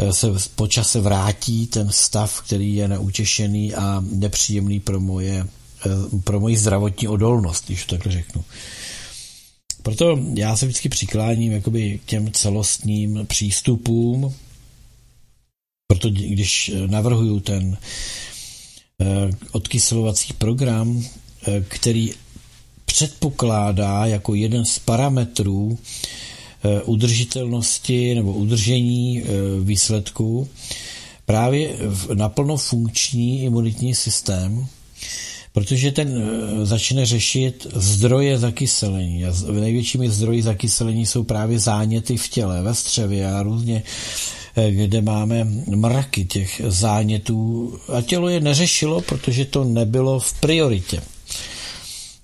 Eh, 0.00 0.12
se 0.12 0.26
počase 0.54 1.00
vrátí 1.00 1.66
ten 1.66 1.90
stav, 1.90 2.40
který 2.40 2.74
je 2.74 2.88
neutěšený 2.88 3.74
a 3.74 4.04
nepříjemný 4.12 4.80
pro 4.80 5.00
moje 5.00 5.46
pro 6.24 6.40
moji 6.40 6.56
zdravotní 6.56 7.08
odolnost, 7.08 7.66
když 7.66 7.84
to 7.84 7.94
takhle 7.94 8.12
řeknu. 8.12 8.44
Proto 9.82 10.18
já 10.34 10.56
se 10.56 10.66
vždycky 10.66 10.88
přikláním 10.88 11.52
jakoby 11.52 12.00
k 12.04 12.08
těm 12.08 12.32
celostním 12.32 13.26
přístupům, 13.26 14.34
proto 15.86 16.10
když 16.10 16.72
navrhuju 16.86 17.40
ten 17.40 17.78
odkyselovací 19.52 20.32
program, 20.32 21.04
který 21.68 22.12
předpokládá 22.84 24.06
jako 24.06 24.34
jeden 24.34 24.64
z 24.64 24.78
parametrů 24.78 25.78
eh, 25.78 26.29
udržitelnosti 26.84 28.14
nebo 28.14 28.32
udržení 28.32 29.22
eh, 29.22 29.26
výsledků. 29.60 30.48
Právě 31.26 31.76
naplno 32.14 32.56
funkční 32.56 33.42
imunitní 33.42 33.94
systém, 33.94 34.66
protože 35.52 35.92
ten 35.92 36.08
eh, 36.62 36.66
začne 36.66 37.06
řešit 37.06 37.66
zdroje 37.74 38.38
zakyselení. 38.38 39.24
A 39.24 39.32
největšími 39.52 40.10
zdroji 40.10 40.42
zakyselení 40.42 41.06
jsou 41.06 41.24
právě 41.24 41.58
záněty 41.58 42.16
v 42.16 42.28
těle, 42.28 42.62
ve 42.62 42.74
střevě 42.74 43.32
a 43.32 43.42
různě 43.42 43.82
kde 44.70 45.02
máme 45.02 45.44
mraky 45.76 46.24
těch 46.24 46.62
zánětů. 46.68 47.72
A 47.96 48.02
tělo 48.02 48.28
je 48.28 48.40
neřešilo, 48.40 49.00
protože 49.00 49.44
to 49.44 49.64
nebylo 49.64 50.20
v 50.20 50.32
prioritě 50.40 51.00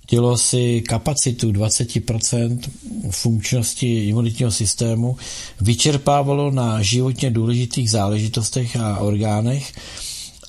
tělo 0.07 0.37
si 0.37 0.81
kapacitu 0.81 1.51
20% 1.51 2.59
funkčnosti 3.09 4.07
imunitního 4.07 4.51
systému 4.51 5.17
vyčerpávalo 5.61 6.51
na 6.51 6.81
životně 6.81 7.31
důležitých 7.31 7.91
záležitostech 7.91 8.75
a 8.75 8.97
orgánech, 8.97 9.73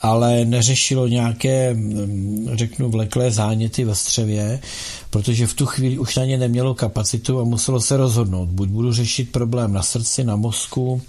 ale 0.01 0.45
neřešilo 0.45 1.09
nějaké, 1.09 1.75
mm, 1.75 2.49
řeknu, 2.55 2.91
vleklé 2.91 3.31
záněty 3.31 3.85
ve 3.85 3.95
střevě, 3.95 4.61
protože 5.11 5.47
v 5.47 5.55
tu 5.55 5.67
chvíli 5.67 5.99
už 5.99 6.17
na 6.17 6.25
ně 6.25 6.39
nemělo 6.39 6.75
kapacitu 6.75 7.41
a 7.41 7.45
muselo 7.45 7.81
se 7.81 7.97
rozhodnout. 7.97 8.49
Buď 8.49 8.69
budu 8.69 8.93
řešit 8.93 9.33
problém 9.33 9.73
na 9.73 9.83
srdci, 9.83 10.25
na 10.25 10.37
mozku, 10.37 11.03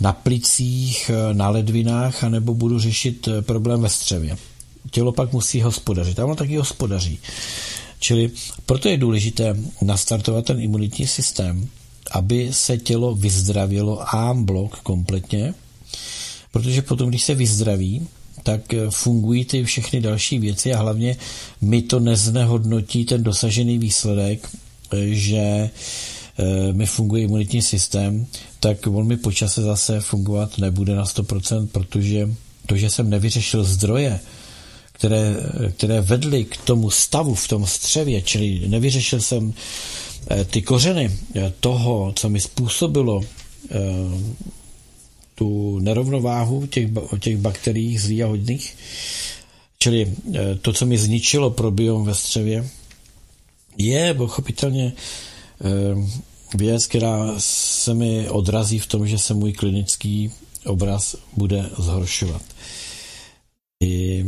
na 0.00 0.12
plicích, 0.12 1.10
na 1.32 1.48
ledvinách, 1.48 2.24
anebo 2.24 2.54
budu 2.54 2.78
řešit 2.78 3.28
problém 3.40 3.80
ve 3.80 3.88
střevě. 3.88 4.36
Tělo 4.90 5.12
pak 5.12 5.32
musí 5.32 5.62
hospodařit 5.62 6.18
a 6.18 6.24
ono 6.24 6.34
taky 6.34 6.56
hospodaří. 6.56 7.18
Čili 8.00 8.30
proto 8.66 8.88
je 8.88 8.96
důležité 8.96 9.56
nastartovat 9.82 10.44
ten 10.44 10.60
imunitní 10.60 11.06
systém, 11.06 11.68
aby 12.10 12.48
se 12.52 12.78
tělo 12.78 13.14
vyzdravilo 13.14 14.14
a 14.14 14.34
blok 14.34 14.80
kompletně, 14.80 15.54
protože 16.52 16.82
potom, 16.82 17.08
když 17.08 17.22
se 17.22 17.34
vyzdraví, 17.34 18.06
tak 18.42 18.74
eh, 18.74 18.90
fungují 18.90 19.44
ty 19.44 19.64
všechny 19.64 20.00
další 20.00 20.38
věci 20.38 20.74
a 20.74 20.78
hlavně 20.78 21.16
mi 21.60 21.82
to 21.82 22.00
neznehodnotí 22.00 23.04
ten 23.04 23.22
dosažený 23.22 23.78
výsledek, 23.78 24.48
eh, 24.92 25.06
že 25.06 25.38
eh, 25.38 26.72
mi 26.72 26.86
funguje 26.86 27.22
imunitní 27.22 27.62
systém, 27.62 28.26
tak 28.60 28.86
on 28.86 29.06
mi 29.06 29.16
počase 29.16 29.62
zase 29.62 30.00
fungovat 30.00 30.58
nebude 30.58 30.94
na 30.94 31.04
100%, 31.04 31.68
protože 31.72 32.30
to, 32.66 32.76
že 32.76 32.90
jsem 32.90 33.10
nevyřešil 33.10 33.64
zdroje, 33.64 34.20
které, 34.98 35.36
které 35.76 36.00
vedly 36.00 36.44
k 36.44 36.56
tomu 36.56 36.90
stavu 36.90 37.34
v 37.34 37.48
tom 37.48 37.66
střevě, 37.66 38.22
čili 38.22 38.68
nevyřešil 38.68 39.20
jsem 39.20 39.54
eh, 40.30 40.44
ty 40.44 40.62
kořeny 40.62 41.10
eh, 41.34 41.52
toho, 41.60 42.12
co 42.16 42.28
mi 42.28 42.40
způsobilo 42.40 43.20
eh, 43.22 43.76
tu 45.34 45.78
nerovnováhu 45.78 46.66
těch, 46.66 46.88
těch 47.20 47.36
bakterií 47.36 47.98
zlých 47.98 48.22
a 48.22 48.26
hodných, 48.26 48.76
čili 49.78 50.12
to, 50.62 50.72
co 50.72 50.86
mi 50.86 50.98
zničilo 50.98 51.50
probiom 51.50 52.04
ve 52.04 52.14
střevě, 52.14 52.68
je 53.78 54.14
pochopitelně 54.14 54.92
věc, 56.54 56.86
která 56.86 57.34
se 57.38 57.94
mi 57.94 58.28
odrazí 58.28 58.78
v 58.78 58.86
tom, 58.86 59.06
že 59.06 59.18
se 59.18 59.34
můj 59.34 59.52
klinický 59.52 60.32
obraz 60.66 61.16
bude 61.36 61.70
zhoršovat. 61.78 62.42
I 63.80 64.24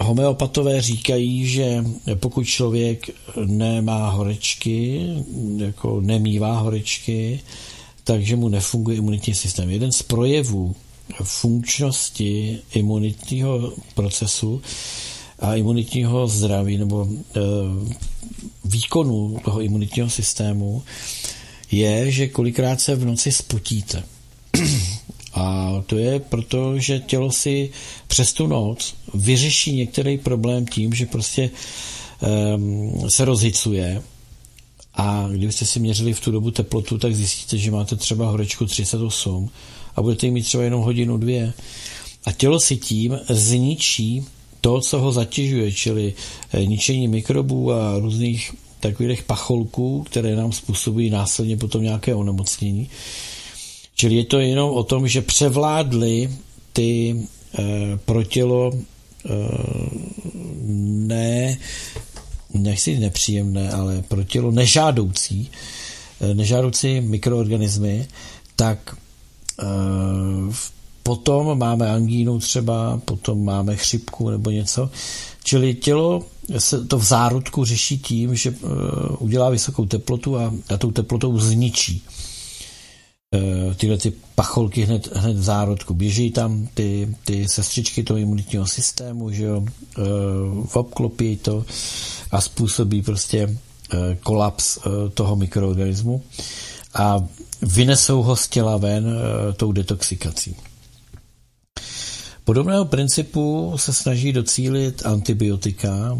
homeopatové 0.00 0.82
říkají, 0.82 1.46
že 1.46 1.84
pokud 2.14 2.44
člověk 2.44 3.10
nemá 3.46 4.10
horečky, 4.10 5.06
jako 5.56 6.00
nemývá 6.00 6.58
horečky, 6.58 7.40
takže 8.04 8.36
mu 8.36 8.48
nefunguje 8.48 8.96
imunitní 8.96 9.34
systém. 9.34 9.70
Jeden 9.70 9.92
z 9.92 10.02
projevů 10.02 10.76
funkčnosti 11.22 12.58
imunitního 12.74 13.72
procesu 13.94 14.62
a 15.38 15.54
imunitního 15.54 16.28
zdraví 16.28 16.78
nebo 16.78 17.08
e, 17.10 17.40
výkonu 18.64 19.36
toho 19.44 19.60
imunitního 19.60 20.10
systému 20.10 20.82
je, 21.70 22.10
že 22.10 22.28
kolikrát 22.28 22.80
se 22.80 22.94
v 22.94 23.04
noci 23.04 23.32
spotíte. 23.32 24.02
A 25.38 25.72
to 25.86 25.98
je 25.98 26.20
proto, 26.20 26.78
že 26.78 26.98
tělo 26.98 27.32
si 27.32 27.70
přes 28.06 28.32
tu 28.32 28.46
noc 28.46 28.94
vyřeší 29.14 29.72
některý 29.72 30.18
problém 30.18 30.66
tím, 30.66 30.94
že 30.94 31.06
prostě 31.06 31.50
um, 32.56 33.10
se 33.10 33.24
rozhicuje 33.24 34.02
a 34.94 35.28
kdybyste 35.30 35.64
si 35.64 35.80
měřili 35.80 36.12
v 36.12 36.20
tu 36.20 36.30
dobu 36.30 36.50
teplotu, 36.50 36.98
tak 36.98 37.14
zjistíte, 37.14 37.58
že 37.58 37.70
máte 37.70 37.96
třeba 37.96 38.30
horečku 38.30 38.66
38 38.66 39.50
a 39.96 40.02
budete 40.02 40.30
mít 40.30 40.42
třeba 40.42 40.64
jenom 40.64 40.82
hodinu, 40.82 41.16
dvě. 41.16 41.52
A 42.24 42.32
tělo 42.32 42.60
si 42.60 42.76
tím 42.76 43.18
zničí 43.28 44.24
to, 44.60 44.80
co 44.80 44.98
ho 44.98 45.12
zatěžuje, 45.12 45.72
čili 45.72 46.14
eh, 46.52 46.66
ničení 46.66 47.08
mikrobů 47.08 47.72
a 47.72 47.98
různých 47.98 48.54
takových 48.80 49.22
pacholků, 49.22 50.02
které 50.02 50.36
nám 50.36 50.52
způsobují 50.52 51.10
následně 51.10 51.56
potom 51.56 51.82
nějaké 51.82 52.14
onemocnění. 52.14 52.88
Čili 53.98 54.14
je 54.14 54.24
to 54.24 54.38
jenom 54.38 54.70
o 54.70 54.82
tom, 54.84 55.08
že 55.08 55.22
převládly 55.22 56.30
ty 56.72 57.16
e, 57.58 57.96
pro 57.96 58.24
tělo 58.24 58.70
e, 58.72 58.78
ne, 61.06 61.58
nechci 62.54 62.98
nepříjemné, 62.98 63.70
ale 63.70 64.02
pro 64.08 64.24
tělo 64.24 64.50
nežádoucí, 64.50 65.50
e, 66.20 66.34
nežádoucí 66.34 67.00
mikroorganismy, 67.00 68.06
tak 68.56 68.96
e, 69.62 69.64
potom 71.02 71.58
máme 71.58 71.90
angínu 71.90 72.38
třeba, 72.38 73.00
potom 73.04 73.44
máme 73.44 73.76
chřipku 73.76 74.30
nebo 74.30 74.50
něco. 74.50 74.90
Čili 75.44 75.74
tělo 75.74 76.22
se 76.58 76.84
to 76.84 76.98
v 76.98 77.04
zárodku 77.04 77.64
řeší 77.64 77.98
tím, 77.98 78.36
že 78.36 78.54
udělá 79.18 79.50
vysokou 79.50 79.86
teplotu 79.86 80.38
a, 80.38 80.54
a 80.74 80.76
tou 80.76 80.90
teplotou 80.90 81.38
zničí 81.38 82.02
tyhle 83.76 83.98
ty 83.98 84.12
pacholky 84.34 84.82
hned, 84.82 85.16
hned 85.16 85.36
v 85.36 85.42
zárodku. 85.42 85.94
Běží 85.94 86.30
tam 86.30 86.68
ty, 86.74 87.16
ty 87.24 87.48
sestřičky 87.48 88.02
toho 88.02 88.18
imunitního 88.18 88.66
systému, 88.66 89.30
že 89.30 89.44
jo, 89.44 89.64
eh, 89.98 90.02
obklopí 90.72 91.36
to 91.36 91.64
a 92.30 92.40
způsobí 92.40 93.02
prostě 93.02 93.58
eh, 93.94 94.16
kolaps 94.22 94.78
toho 95.14 95.36
mikroorganismu 95.36 96.22
a 96.94 97.24
vynesou 97.62 98.22
ho 98.22 98.36
z 98.36 98.48
těla 98.48 98.76
ven 98.76 99.06
tou 99.56 99.72
detoxikací. 99.72 100.56
Podobného 102.44 102.84
principu 102.84 103.72
se 103.76 103.92
snaží 103.92 104.32
docílit 104.32 105.06
antibiotika, 105.06 106.18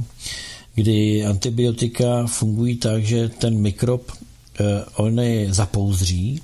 kdy 0.74 1.26
antibiotika 1.26 2.26
fungují 2.26 2.76
tak, 2.76 3.04
že 3.04 3.28
ten 3.28 3.58
mikrob 3.58 4.12
oni 4.96 5.48
zapouzří 5.50 6.42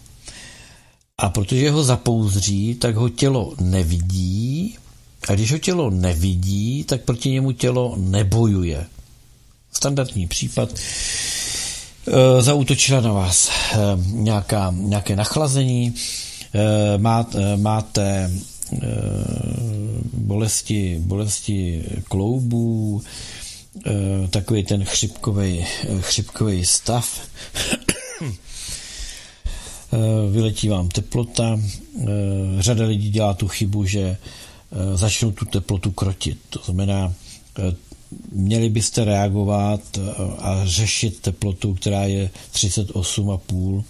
a 1.18 1.28
protože 1.28 1.70
ho 1.70 1.84
zapouzří, 1.84 2.74
tak 2.74 2.96
ho 2.96 3.08
tělo 3.08 3.54
nevidí 3.60 4.76
a 5.28 5.34
když 5.34 5.52
ho 5.52 5.58
tělo 5.58 5.90
nevidí, 5.90 6.84
tak 6.84 7.00
proti 7.00 7.30
němu 7.30 7.52
tělo 7.52 7.94
nebojuje. 7.98 8.86
Standardní 9.72 10.26
případ. 10.26 10.70
E, 12.08 12.42
zautočila 12.42 13.00
na 13.00 13.12
vás 13.12 13.48
e, 13.48 13.76
nějaká, 14.06 14.74
nějaké 14.76 15.16
nachlazení, 15.16 15.94
e, 16.54 16.98
má, 16.98 17.26
e, 17.34 17.56
máte 17.56 18.04
e, 18.12 18.30
bolesti, 20.12 20.98
bolesti 21.00 21.84
kloubů, 22.08 23.02
e, 23.86 24.28
takový 24.28 24.64
ten 24.64 24.84
chřipkový, 24.84 25.66
chřipkový 26.00 26.64
stav. 26.64 27.20
Eh, 29.94 30.30
vyletí 30.30 30.68
vám 30.68 30.88
teplota. 30.88 31.60
Eh, 31.60 32.06
řada 32.58 32.84
lidí 32.84 33.10
dělá 33.10 33.34
tu 33.34 33.48
chybu, 33.48 33.84
že 33.84 34.00
eh, 34.00 34.16
začnou 34.96 35.32
tu 35.32 35.44
teplotu 35.44 35.90
krotit. 35.90 36.38
To 36.50 36.60
znamená, 36.64 37.14
měli 38.32 38.68
byste 38.68 39.04
reagovat 39.04 39.98
a 40.38 40.60
řešit 40.64 41.20
teplotu, 41.20 41.74
která 41.74 42.04
je 42.04 42.30
38,5 42.52 43.84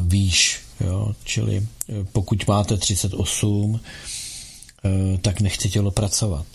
výš. 0.00 0.60
Jo? 0.80 1.14
Čili 1.24 1.66
pokud 2.12 2.46
máte 2.46 2.76
38, 2.76 3.80
tak 5.20 5.40
nechce 5.40 5.68
tělo 5.68 5.90
pracovat. 5.90 6.46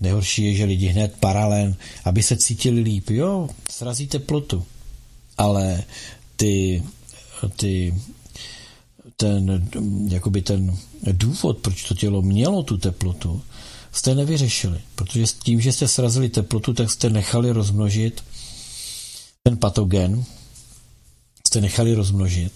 Nejhorší 0.00 0.44
je, 0.44 0.54
že 0.54 0.64
lidi 0.64 0.86
hned 0.86 1.14
paralen, 1.20 1.76
aby 2.04 2.22
se 2.22 2.36
cítili 2.36 2.80
líp. 2.80 3.10
Jo, 3.10 3.48
srazí 3.70 4.06
teplotu. 4.06 4.64
Ale 5.38 5.84
ty, 6.36 6.82
ty 7.48 7.94
ten, 9.16 9.68
jakoby 10.08 10.42
ten 10.42 10.76
důvod, 11.12 11.58
proč 11.58 11.84
to 11.84 11.94
tělo 11.94 12.22
mělo 12.22 12.62
tu 12.62 12.76
teplotu, 12.76 13.42
jste 13.92 14.14
nevyřešili. 14.14 14.80
Protože 14.94 15.26
s 15.26 15.32
tím, 15.32 15.60
že 15.60 15.72
jste 15.72 15.88
srazili 15.88 16.28
teplotu, 16.28 16.72
tak 16.72 16.90
jste 16.90 17.10
nechali 17.10 17.50
rozmnožit 17.50 18.24
ten 19.42 19.56
patogen, 19.56 20.24
jste 21.46 21.60
nechali 21.60 21.94
rozmnožit 21.94 22.52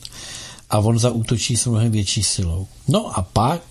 a 0.70 0.79
on 0.79 0.98
zaútočí 0.98 1.57
s 1.57 1.66
mnohem 1.66 1.92
větší 1.92 2.22
silou. 2.22 2.66
No 2.88 3.18
a 3.18 3.22
pak 3.22 3.62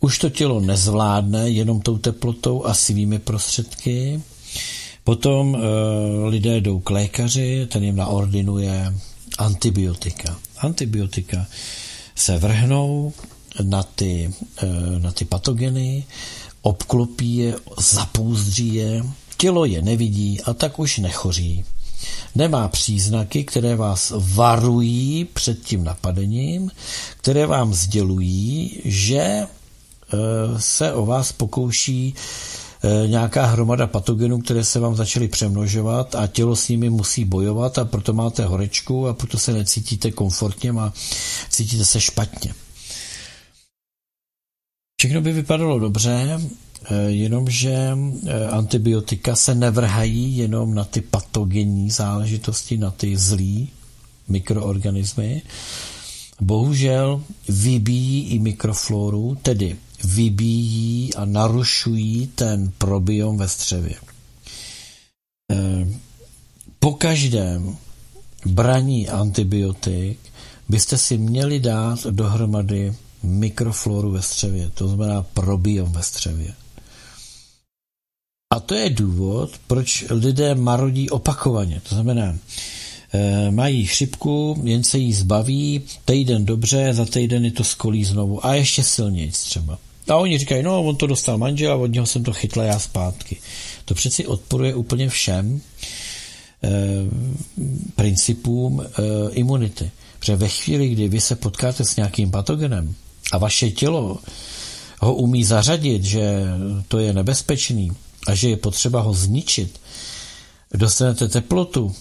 už 0.00 0.18
to 0.18 0.30
tělo 0.30 0.60
nezvládne 0.60 1.50
jenom 1.50 1.80
tou 1.80 1.98
teplotou 1.98 2.64
a 2.64 2.74
svými 2.74 3.18
prostředky. 3.18 4.22
Potom 5.04 5.56
e, 5.56 5.58
lidé 6.28 6.60
jdou 6.60 6.80
k 6.80 6.90
lékaři, 6.90 7.66
ten 7.72 7.84
jim 7.84 7.96
naordinuje 7.96 8.94
antibiotika. 9.38 10.38
Antibiotika 10.58 11.46
se 12.14 12.38
vrhnou 12.38 13.12
na 13.62 13.82
ty, 13.82 14.34
e, 14.62 14.66
na 14.98 15.12
ty 15.12 15.24
patogeny, 15.24 16.04
obklopí 16.62 17.36
je, 17.36 17.54
zapouzdří 17.78 18.74
je, 18.74 19.04
tělo 19.36 19.64
je 19.64 19.82
nevidí 19.82 20.40
a 20.40 20.54
tak 20.54 20.78
už 20.78 20.98
nechoří. 20.98 21.64
Nemá 22.34 22.68
příznaky, 22.68 23.44
které 23.44 23.76
vás 23.76 24.12
varují 24.16 25.24
před 25.24 25.62
tím 25.62 25.84
napadením, 25.84 26.70
které 27.16 27.46
vám 27.46 27.74
sdělují, 27.74 28.80
že 28.84 29.18
e, 29.18 29.46
se 30.58 30.92
o 30.92 31.06
vás 31.06 31.32
pokouší 31.32 32.14
nějaká 33.06 33.46
hromada 33.46 33.86
patogenů, 33.86 34.38
které 34.40 34.64
se 34.64 34.80
vám 34.80 34.96
začaly 34.96 35.28
přemnožovat 35.28 36.14
a 36.14 36.26
tělo 36.26 36.56
s 36.56 36.68
nimi 36.68 36.90
musí 36.90 37.24
bojovat 37.24 37.78
a 37.78 37.84
proto 37.84 38.12
máte 38.12 38.44
horečku 38.44 39.08
a 39.08 39.14
proto 39.14 39.38
se 39.38 39.52
necítíte 39.52 40.10
komfortně 40.10 40.70
a 40.70 40.92
cítíte 41.50 41.84
se 41.84 42.00
špatně. 42.00 42.54
Všechno 45.02 45.20
by 45.20 45.32
vypadalo 45.32 45.78
dobře, 45.78 46.40
eh, 46.84 46.94
jenomže 47.10 47.72
eh, 48.26 48.46
antibiotika 48.46 49.36
se 49.36 49.54
nevrhají 49.54 50.36
jenom 50.36 50.74
na 50.74 50.84
ty 50.84 51.00
patogenní 51.00 51.90
záležitosti, 51.90 52.76
na 52.78 52.90
ty 52.90 53.16
zlý 53.16 53.68
mikroorganismy. 54.28 55.42
Bohužel 56.40 57.22
vybíjí 57.48 58.28
i 58.28 58.38
mikrofloru, 58.38 59.36
tedy 59.42 59.76
vybíjí 60.04 61.14
a 61.14 61.24
narušují 61.24 62.26
ten 62.34 62.72
probiom 62.78 63.38
ve 63.38 63.48
střevě. 63.48 63.94
Eh, 65.52 65.88
po 66.78 66.92
každém 66.92 67.76
braní 68.46 69.08
antibiotik 69.08 70.18
byste 70.68 70.98
si 70.98 71.18
měli 71.18 71.60
dát 71.60 72.06
dohromady 72.06 72.94
mikrofloru 73.22 74.10
ve 74.10 74.22
střevě, 74.22 74.70
to 74.70 74.88
znamená 74.88 75.22
probiom 75.22 75.92
ve 75.92 76.02
střevě. 76.02 76.54
A 78.52 78.60
to 78.60 78.74
je 78.74 78.90
důvod, 78.90 79.50
proč 79.66 80.04
lidé 80.10 80.54
marodí 80.54 81.10
opakovaně. 81.10 81.80
To 81.88 81.94
znamená, 81.94 82.36
e, 83.12 83.50
mají 83.50 83.86
chřipku, 83.86 84.62
jen 84.64 84.84
se 84.84 84.98
jí 84.98 85.12
zbaví, 85.12 85.82
týden 86.04 86.44
dobře, 86.44 86.94
za 86.94 87.04
týden 87.04 87.44
je 87.44 87.50
to 87.50 87.64
skolí 87.64 88.04
znovu 88.04 88.46
a 88.46 88.54
ještě 88.54 88.82
silněji 88.82 89.30
třeba. 89.30 89.78
A 90.08 90.16
oni 90.16 90.38
říkají, 90.38 90.62
no, 90.62 90.82
on 90.82 90.96
to 90.96 91.06
dostal 91.06 91.38
manžel 91.38 91.72
a 91.72 91.76
od 91.76 91.86
něho 91.86 92.06
jsem 92.06 92.24
to 92.24 92.32
chytla 92.32 92.64
já 92.64 92.78
zpátky. 92.78 93.36
To 93.84 93.94
přeci 93.94 94.26
odporuje 94.26 94.74
úplně 94.74 95.08
všem 95.08 95.60
e, 96.64 96.70
principům 97.96 98.80
e, 98.80 98.86
imunity. 99.30 99.90
Protože 100.18 100.36
ve 100.36 100.48
chvíli, 100.48 100.88
kdy 100.88 101.08
vy 101.08 101.20
se 101.20 101.36
potkáte 101.36 101.84
s 101.84 101.96
nějakým 101.96 102.30
patogenem, 102.30 102.94
a 103.32 103.38
vaše 103.38 103.70
tělo 103.70 104.18
ho 105.00 105.14
umí 105.14 105.44
zařadit, 105.44 106.04
že 106.04 106.44
to 106.88 106.98
je 106.98 107.12
nebezpečný 107.12 107.92
a 108.26 108.34
že 108.34 108.48
je 108.48 108.56
potřeba 108.56 109.00
ho 109.00 109.14
zničit, 109.14 109.80
dostanete 110.74 111.28
teplotu, 111.28 111.94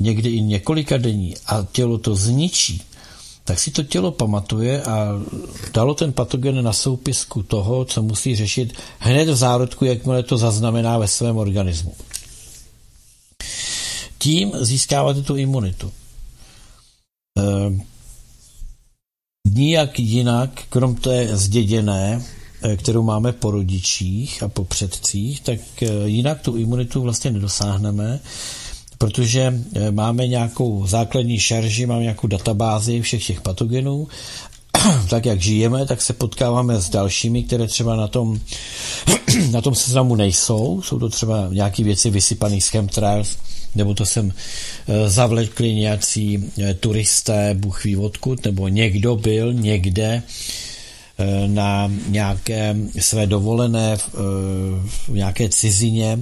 někdy 0.00 0.30
i 0.30 0.40
několika 0.40 0.96
denní 0.96 1.34
a 1.46 1.66
tělo 1.72 1.98
to 1.98 2.14
zničí, 2.14 2.82
tak 3.50 3.60
si 3.60 3.70
to 3.70 3.82
tělo 3.82 4.12
pamatuje 4.12 4.82
a 4.82 5.08
dalo 5.72 5.94
ten 5.94 6.12
patogen 6.12 6.64
na 6.64 6.72
soupisku 6.72 7.42
toho, 7.42 7.84
co 7.84 8.02
musí 8.02 8.36
řešit 8.36 8.72
hned 8.98 9.28
v 9.28 9.34
zárodku, 9.34 9.84
jakmile 9.84 10.22
to 10.22 10.38
zaznamená 10.38 10.98
ve 10.98 11.08
svém 11.08 11.36
organismu. 11.36 11.94
Tím 14.18 14.52
získáváte 14.60 15.22
tu 15.22 15.36
imunitu. 15.36 15.92
Ehm, 17.38 17.82
Nijak 19.54 19.98
jinak, 19.98 20.62
krom 20.68 20.94
té 20.94 21.36
zděděné, 21.36 22.24
eh, 22.62 22.76
kterou 22.76 23.02
máme 23.02 23.32
po 23.32 23.50
rodičích 23.50 24.42
a 24.42 24.48
po 24.48 24.64
předcích, 24.64 25.40
tak 25.40 25.60
eh, 25.82 25.86
jinak 26.04 26.40
tu 26.40 26.56
imunitu 26.56 27.02
vlastně 27.02 27.30
nedosáhneme, 27.30 28.20
protože 29.00 29.54
eh, 29.74 29.90
máme 29.90 30.26
nějakou 30.26 30.86
základní 30.86 31.38
šarži, 31.38 31.86
máme 31.86 32.02
nějakou 32.02 32.26
databázi 32.26 33.00
všech 33.00 33.26
těch 33.26 33.40
patogenů 33.40 34.08
tak 35.08 35.26
jak 35.26 35.40
žijeme, 35.40 35.86
tak 35.86 36.02
se 36.02 36.12
potkáváme 36.12 36.80
s 36.80 36.88
dalšími, 36.88 37.42
které 37.42 37.66
třeba 37.66 37.96
na 37.96 38.08
tom, 38.08 38.40
na 39.50 39.60
tom 39.60 39.74
seznamu 39.74 40.16
nejsou. 40.16 40.82
Jsou 40.82 40.98
to 40.98 41.08
třeba 41.08 41.48
nějaké 41.52 41.84
věci 41.84 42.10
vysypané 42.10 42.60
z 42.60 42.68
chemtrails, 42.68 43.36
nebo 43.74 43.94
to 43.94 44.06
sem 44.06 44.32
eh, 44.32 45.10
zavlekli 45.10 45.74
nějací 45.74 46.44
eh, 46.58 46.74
turisté, 46.74 47.54
Bůh 47.54 47.84
ví 47.84 47.96
odkud, 47.96 48.44
nebo 48.44 48.68
někdo 48.68 49.16
byl 49.16 49.52
někde 49.52 50.22
na 51.46 51.92
nějaké 52.08 52.76
své 52.98 53.26
dovolené 53.26 53.96
v 53.96 55.08
nějaké 55.08 55.48
cizině 55.48 56.18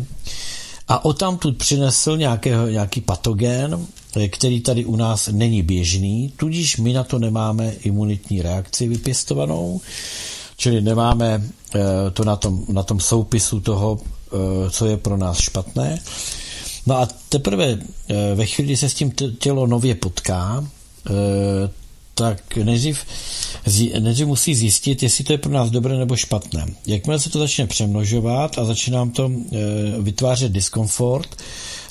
a 0.88 1.05
o 1.05 1.12
tu 1.12 1.53
přinesl 1.53 2.16
nějaký, 2.16 2.51
nějaký 2.70 3.01
patogen, 3.01 3.87
který 4.31 4.61
tady 4.61 4.85
u 4.85 4.96
nás 4.96 5.29
není 5.33 5.62
běžný, 5.62 6.33
tudíž 6.37 6.77
my 6.77 6.92
na 6.92 7.05
to 7.05 7.18
nemáme 7.18 7.72
imunitní 7.72 8.42
reakci 8.42 8.88
vypěstovanou, 8.88 9.81
čili 10.57 10.81
nemáme 10.81 11.42
to 12.12 12.24
na 12.24 12.37
tom, 12.37 12.64
na 12.68 12.83
tom 12.83 13.01
soupisu 13.01 13.61
toho, 13.61 13.98
co 14.70 14.87
je 14.87 14.96
pro 14.96 15.16
nás 15.16 15.38
špatné. 15.40 15.98
No 16.88 16.98
a 16.98 17.09
teprve 17.29 17.66
eh, 18.09 18.35
ve 18.35 18.46
chvíli, 18.46 18.66
kdy 18.66 18.77
se 18.77 18.88
s 18.88 18.94
tím 18.94 19.12
tělo 19.38 19.66
nově 19.66 19.94
potká, 19.94 20.64
eh, 21.07 21.11
tak 22.18 22.57
nejdřív, 22.57 22.98
nejdřív 24.00 24.26
musí 24.26 24.54
zjistit, 24.54 25.02
jestli 25.02 25.24
to 25.24 25.33
je 25.33 25.38
pro 25.38 25.52
nás 25.52 25.70
dobré 25.70 25.98
nebo 25.98 26.16
špatné. 26.16 26.66
Jakmile 26.87 27.20
se 27.20 27.31
to 27.31 27.38
začne 27.38 27.66
přemnožovat 27.66 28.59
a 28.59 28.64
začíná 28.64 28.98
nám 28.98 29.11
to 29.11 29.31
eh, 29.33 29.57
vytvářet 30.00 30.52
diskomfort, 30.52 31.37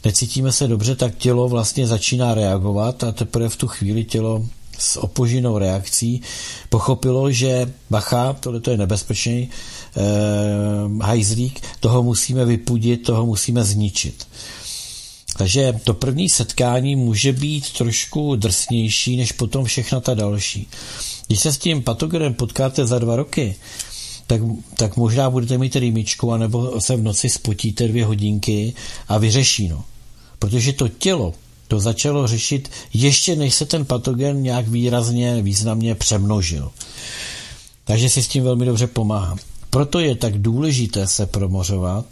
necítíme 0.05 0.51
se 0.51 0.67
dobře, 0.67 0.95
tak 0.95 1.15
tělo 1.15 1.49
vlastně 1.49 1.87
začíná 1.87 2.33
reagovat 2.33 3.03
a 3.03 3.11
teprve 3.11 3.49
v 3.49 3.55
tu 3.55 3.67
chvíli 3.67 4.03
tělo 4.03 4.45
s 4.79 4.97
opožinou 4.97 5.57
reakcí 5.57 6.21
pochopilo, 6.69 7.31
že 7.31 7.73
bacha, 7.89 8.33
tohle 8.33 8.59
to 8.59 8.71
je 8.71 8.77
nebezpečný 8.77 9.49
eh, 9.49 10.01
hajzlík, 11.01 11.61
toho 11.79 12.03
musíme 12.03 12.45
vypudit, 12.45 13.03
toho 13.03 13.25
musíme 13.25 13.63
zničit. 13.63 14.27
Takže 15.37 15.79
to 15.83 15.93
první 15.93 16.29
setkání 16.29 16.95
může 16.95 17.33
být 17.33 17.71
trošku 17.71 18.35
drsnější 18.35 19.17
než 19.17 19.31
potom 19.31 19.65
všechna 19.65 19.99
ta 19.99 20.13
další. 20.13 20.67
Když 21.27 21.39
se 21.39 21.53
s 21.53 21.57
tím 21.57 21.83
patogenem 21.83 22.33
potkáte 22.33 22.85
za 22.85 22.99
dva 22.99 23.15
roky, 23.15 23.55
tak, 24.27 24.41
tak 24.75 24.97
možná 24.97 25.29
budete 25.29 25.57
mít 25.57 25.75
rýmičku, 25.75 26.31
anebo 26.31 26.81
se 26.81 26.95
v 26.95 27.03
noci 27.03 27.29
spotíte 27.29 27.87
dvě 27.87 28.05
hodinky 28.05 28.73
a 29.07 29.17
vyřeší. 29.17 29.67
No. 29.67 29.83
Protože 30.39 30.73
to 30.73 30.87
tělo 30.87 31.33
to 31.67 31.79
začalo 31.79 32.27
řešit 32.27 32.71
ještě 32.93 33.35
než 33.35 33.55
se 33.55 33.65
ten 33.65 33.85
patogen 33.85 34.43
nějak 34.43 34.67
výrazně, 34.67 35.41
významně 35.41 35.95
přemnožil. 35.95 36.71
Takže 37.83 38.09
si 38.09 38.23
s 38.23 38.27
tím 38.27 38.43
velmi 38.43 38.65
dobře 38.65 38.87
pomáhá. 38.87 39.35
Proto 39.69 39.99
je 39.99 40.15
tak 40.15 40.37
důležité 40.37 41.07
se 41.07 41.25
promořovat, 41.25 42.05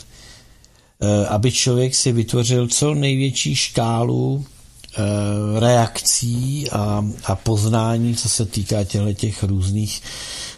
aby 1.30 1.52
člověk 1.52 1.96
si 1.96 2.12
vytvořil 2.12 2.68
co 2.68 2.94
největší 2.94 3.56
škálu 3.56 4.46
eh, 4.46 5.60
reakcí 5.60 6.70
a, 6.72 7.06
a 7.26 7.36
poznání, 7.36 8.16
co 8.16 8.30
se 8.30 8.46
týká 8.46 8.84
těchto 8.84 9.14
těch 9.14 9.44
různých 9.44 10.02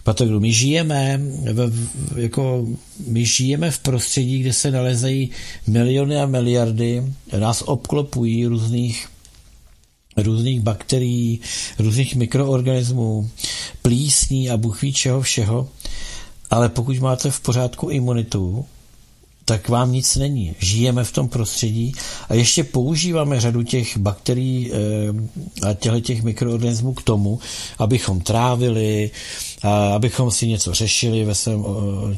patogenů. 0.03 0.39
My 0.39 0.53
žijeme, 0.53 1.21
v, 1.53 1.87
jako, 2.15 2.67
my 3.07 3.25
žijeme 3.25 3.71
v 3.71 3.79
prostředí, 3.79 4.39
kde 4.39 4.53
se 4.53 4.71
nalezají 4.71 5.29
miliony 5.67 6.17
a 6.17 6.25
miliardy, 6.25 7.03
nás 7.37 7.63
obklopují 7.65 8.45
různých 8.45 9.07
různých 10.17 10.61
bakterií, 10.61 11.39
různých 11.79 12.15
mikroorganismů, 12.15 13.29
plísní 13.81 14.49
a 14.49 14.57
bůh 14.57 14.81
ví 14.81 14.93
čeho 14.93 15.21
všeho, 15.21 15.69
ale 16.49 16.69
pokud 16.69 16.99
máte 16.99 17.31
v 17.31 17.39
pořádku 17.39 17.89
imunitu, 17.89 18.65
tak 19.47 19.69
vám 19.69 19.91
nic 19.91 20.15
není. 20.15 20.55
Žijeme 20.59 21.03
v 21.03 21.11
tom 21.11 21.29
prostředí 21.29 21.93
a 22.29 22.33
ještě 22.33 22.63
používáme 22.63 23.39
řadu 23.39 23.63
těch 23.63 23.97
bakterií 23.97 24.71
a 25.67 25.73
těchto 25.73 25.99
těch 25.99 26.23
mikroorganismů 26.23 26.93
k 26.93 27.03
tomu, 27.03 27.39
abychom 27.79 28.21
trávili, 28.21 29.11
a 29.63 29.95
abychom 29.95 30.31
si 30.31 30.47
něco 30.47 30.73
řešili 30.73 31.23
ve 31.25 31.35
svém 31.35 31.65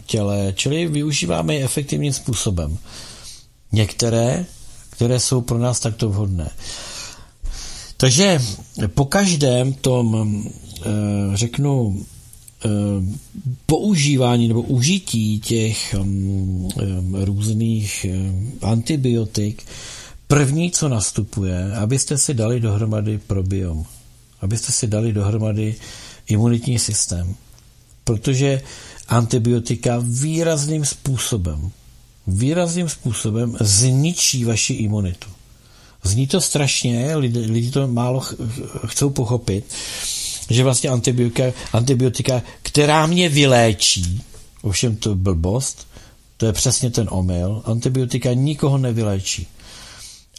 těle, 0.06 0.54
čili 0.56 0.88
využíváme 0.88 1.56
je 1.56 1.64
efektivním 1.66 2.14
způsobem. 2.14 2.78
Některé, 3.72 4.46
které 4.90 5.20
jsou 5.20 5.42
pro 5.42 5.58
nás 5.58 5.80
takto 5.80 6.10
vhodné. 6.10 6.50
Takže 7.98 8.42
po 8.88 9.06
každém 9.06 9.74
tom, 9.74 10.44
řeknu, 11.34 12.06
používání 13.66 14.48
nebo 14.48 14.62
užití 14.62 15.40
těch 15.40 15.96
různých 17.14 18.06
antibiotik, 18.62 19.64
první, 20.28 20.72
co 20.72 20.90
nastupuje, 20.90 21.74
abyste 21.76 22.18
si 22.18 22.34
dali 22.34 22.60
dohromady 22.60 23.18
probiom, 23.28 23.86
abyste 24.42 24.72
si 24.72 24.88
dali 24.88 25.14
dohromady 25.14 25.76
imunitní 26.28 26.80
systém. 26.80 27.36
Protože 28.04 28.62
antibiotika 29.08 30.04
výrazným 30.04 30.86
způsobem, 30.86 31.72
výrazným 32.28 32.90
způsobem 32.90 33.58
zničí 33.60 34.46
vaši 34.46 34.74
imunitu. 34.74 35.30
Zní 36.04 36.28
to 36.28 36.42
strašně, 36.42 37.16
lidi, 37.16 37.40
lidi 37.40 37.72
to 37.72 37.88
málo 37.88 38.20
ch- 38.20 38.36
chcou 38.86 39.10
pochopit, 39.10 39.66
že 40.50 40.64
vlastně 40.64 40.90
antibiotika, 40.90 41.44
antibiotika, 41.74 42.42
která 42.62 43.06
mě 43.08 43.30
vyléčí, 43.30 44.24
ovšem 44.62 44.96
to 44.96 45.10
je 45.10 45.16
blbost, 45.16 45.88
to 46.38 46.46
je 46.46 46.54
přesně 46.54 46.90
ten 46.90 47.08
omyl, 47.12 47.62
antibiotika 47.66 48.34
nikoho 48.34 48.78
nevyléčí. 48.78 49.48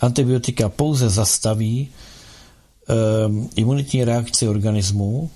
Antibiotika 0.00 0.68
pouze 0.68 1.08
zastaví 1.08 1.88
um, 3.26 3.50
imunitní 3.56 4.04
reakci 4.04 4.48
organismu, 4.48 5.30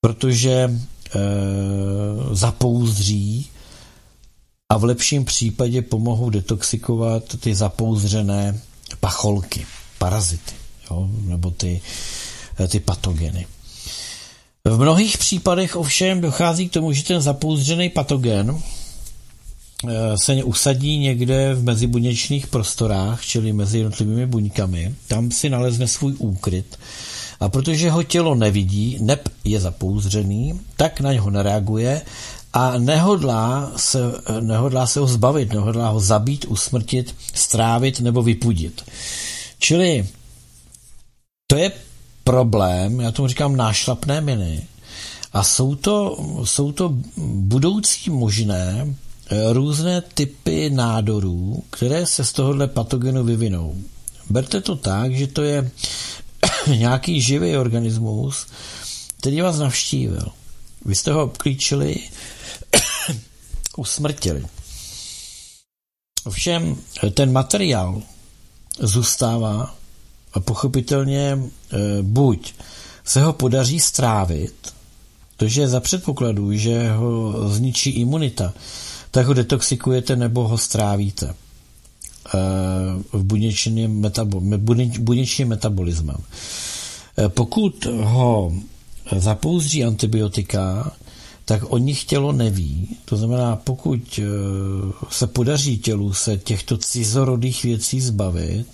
protože 0.00 0.70
uh, 0.70 2.34
zapouzdří 2.34 3.50
a 4.68 4.78
v 4.78 4.84
lepším 4.84 5.24
případě 5.24 5.82
pomohou 5.82 6.30
detoxikovat 6.30 7.36
ty 7.40 7.54
zapouzřené 7.54 8.60
pacholky, 9.00 9.66
parazity, 9.98 10.54
jo, 10.90 11.08
nebo 11.24 11.50
ty, 11.50 11.80
ty 12.66 12.80
patogeny. 12.80 13.46
V 14.64 14.78
mnohých 14.78 15.18
případech 15.18 15.76
ovšem 15.76 16.20
dochází 16.20 16.68
k 16.68 16.72
tomu, 16.72 16.92
že 16.92 17.04
ten 17.04 17.20
zapouzdřený 17.20 17.88
patogen 17.88 18.58
se 20.16 20.44
usadí 20.44 20.98
někde 20.98 21.54
v 21.54 21.64
mezibuněčných 21.64 22.46
prostorách, 22.46 23.24
čili 23.24 23.52
mezi 23.52 23.78
jednotlivými 23.78 24.26
buňkami, 24.26 24.94
tam 25.06 25.30
si 25.30 25.50
nalezne 25.50 25.88
svůj 25.88 26.14
úkryt 26.18 26.78
a 27.40 27.48
protože 27.48 27.90
ho 27.90 28.02
tělo 28.02 28.34
nevidí, 28.34 28.98
neb 29.00 29.28
je 29.44 29.60
zapouzdřený, 29.60 30.60
tak 30.76 31.00
na 31.00 31.12
něho 31.12 31.30
nereaguje 31.30 32.02
a 32.52 32.78
nehodlá 32.78 33.72
se, 33.76 33.98
nehodlá 34.40 34.86
se 34.86 35.00
ho 35.00 35.06
zbavit, 35.06 35.52
nehodlá 35.52 35.88
ho 35.88 36.00
zabít, 36.00 36.44
usmrtit, 36.44 37.14
strávit 37.34 38.00
nebo 38.00 38.22
vypudit. 38.22 38.84
Čili 39.58 40.08
to 41.46 41.56
je 41.56 41.72
problém, 42.28 43.00
já 43.00 43.12
tomu 43.12 43.28
říkám 43.28 43.56
nášlapné 43.56 44.20
miny, 44.20 44.66
a 45.32 45.42
jsou 45.42 45.74
to, 45.74 46.16
jsou 46.44 46.72
to 46.72 46.94
budoucí 47.34 48.10
možné 48.10 48.94
různé 49.52 50.00
typy 50.00 50.70
nádorů, 50.70 51.64
které 51.70 52.06
se 52.06 52.24
z 52.24 52.32
tohohle 52.32 52.66
patogenu 52.68 53.24
vyvinou. 53.24 53.76
Berte 54.30 54.60
to 54.60 54.76
tak, 54.76 55.14
že 55.14 55.26
to 55.26 55.42
je 55.42 55.70
nějaký 56.76 57.20
živý 57.20 57.56
organismus, 57.56 58.46
který 59.18 59.40
vás 59.40 59.58
navštívil. 59.58 60.28
Vy 60.84 60.94
jste 60.94 61.12
ho 61.12 61.24
obklíčili, 61.24 61.96
usmrtili. 63.76 64.44
Ovšem, 66.24 66.76
ten 67.14 67.32
materiál 67.32 68.02
zůstává 68.80 69.77
pochopitelně 70.40 71.38
buď 72.02 72.54
se 73.04 73.22
ho 73.22 73.32
podaří 73.32 73.80
strávit, 73.80 74.54
protože 75.36 75.68
za 75.68 75.80
předpokladu, 75.80 76.52
že 76.52 76.90
ho 76.92 77.48
zničí 77.48 77.90
imunita, 77.90 78.54
tak 79.10 79.26
ho 79.26 79.34
detoxikujete 79.34 80.16
nebo 80.16 80.48
ho 80.48 80.58
strávíte 80.58 81.34
v 83.12 83.24
buněčným, 83.24 84.00
metabol, 84.00 84.40
buněčným 84.98 85.48
metabolismem. 85.48 86.16
Pokud 87.28 87.86
ho 87.86 88.52
zapouzří 89.16 89.84
antibiotika, 89.84 90.92
tak 91.44 91.72
o 91.72 91.78
nich 91.78 92.04
tělo 92.04 92.32
neví. 92.32 92.96
To 93.04 93.16
znamená, 93.16 93.56
pokud 93.56 94.20
se 95.10 95.26
podaří 95.26 95.78
tělu 95.78 96.12
se 96.12 96.36
těchto 96.36 96.76
cizorodých 96.76 97.62
věcí 97.62 98.00
zbavit, 98.00 98.66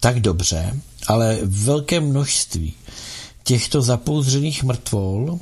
tak 0.00 0.20
dobře, 0.20 0.80
ale 1.06 1.38
velké 1.42 2.00
množství 2.00 2.74
těchto 3.44 3.82
zapouzřených 3.82 4.64
mrtvol 4.64 5.38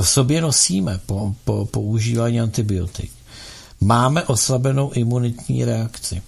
v 0.00 0.08
sobě 0.08 0.40
nosíme 0.40 1.00
po, 1.06 1.34
po 1.44 1.66
používání 1.66 2.40
antibiotik. 2.40 3.10
Máme 3.80 4.22
oslabenou 4.24 4.90
imunitní 4.90 5.64
reakci. 5.64 6.22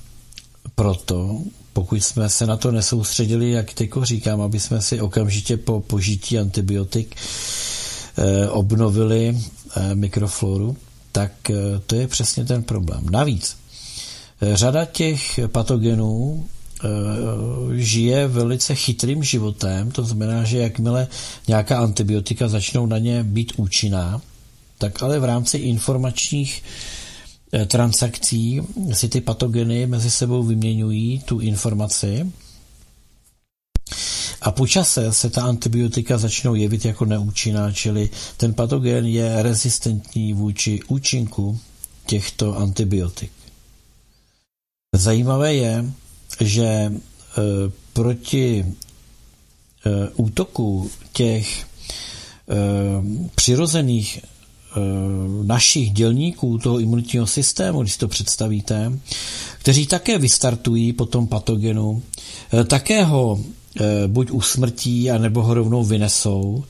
Proto, 0.74 1.38
pokud 1.72 1.96
jsme 2.04 2.28
se 2.28 2.46
na 2.46 2.56
to 2.56 2.72
nesoustředili, 2.72 3.50
jak 3.50 3.72
teďko 3.74 4.04
říkám, 4.04 4.40
aby 4.40 4.60
jsme 4.60 4.82
si 4.82 5.00
okamžitě 5.00 5.56
po 5.56 5.80
požití 5.80 6.38
antibiotik 6.38 7.16
eh, 8.18 8.48
obnovili 8.48 9.38
eh, 9.76 9.94
mikrofloru, 9.94 10.76
tak 11.12 11.50
eh, 11.50 11.54
to 11.86 11.94
je 11.94 12.08
přesně 12.08 12.44
ten 12.44 12.62
problém. 12.62 13.06
Navíc, 13.10 13.56
eh, 14.42 14.56
řada 14.56 14.84
těch 14.84 15.40
patogenů 15.46 16.44
eh, 16.48 16.59
žije 17.74 18.28
velice 18.28 18.74
chytrým 18.74 19.24
životem, 19.24 19.90
to 19.90 20.04
znamená, 20.04 20.44
že 20.44 20.58
jakmile 20.58 21.08
nějaká 21.48 21.78
antibiotika 21.78 22.48
začnou 22.48 22.86
na 22.86 22.98
ně 22.98 23.24
být 23.24 23.52
účinná, 23.56 24.20
tak 24.78 25.02
ale 25.02 25.18
v 25.18 25.24
rámci 25.24 25.58
informačních 25.58 26.62
Eh, 27.52 27.66
transakcí 27.66 28.60
si 28.92 29.08
ty 29.08 29.20
patogeny 29.20 29.86
mezi 29.86 30.10
sebou 30.10 30.42
vyměňují 30.42 31.18
tu 31.18 31.40
informaci 31.40 32.32
a 34.40 34.50
po 34.50 34.66
čase 34.66 35.12
se 35.12 35.30
ta 35.30 35.42
antibiotika 35.42 36.18
začnou 36.18 36.54
jevit 36.54 36.84
jako 36.84 37.04
neúčinná, 37.04 37.72
čili 37.72 38.10
ten 38.36 38.54
patogen 38.54 39.06
je 39.06 39.42
rezistentní 39.42 40.32
vůči 40.34 40.80
účinku 40.88 41.60
těchto 42.06 42.56
antibiotik. 42.56 43.32
Zajímavé 44.96 45.54
je, 45.54 45.84
že 46.40 46.64
e, 46.64 46.92
proti 47.92 48.64
e, 48.66 50.08
útoku 50.16 50.90
těch 51.12 51.62
e, 51.62 51.66
přirozených 53.34 54.20
našich 55.42 55.90
dělníků 55.90 56.58
toho 56.58 56.80
imunitního 56.80 57.26
systému, 57.26 57.82
když 57.82 57.92
si 57.92 57.98
to 57.98 58.08
představíte, 58.08 58.92
kteří 59.58 59.86
také 59.86 60.18
vystartují 60.18 60.92
po 60.92 61.06
tom 61.06 61.26
patogenu, 61.26 62.02
také 62.66 63.04
ho 63.04 63.40
buď 64.06 64.30
usmrtí, 64.30 65.10
anebo 65.10 65.42
ho 65.42 65.54
rovnou 65.54 65.84
vynesou, 65.84 66.64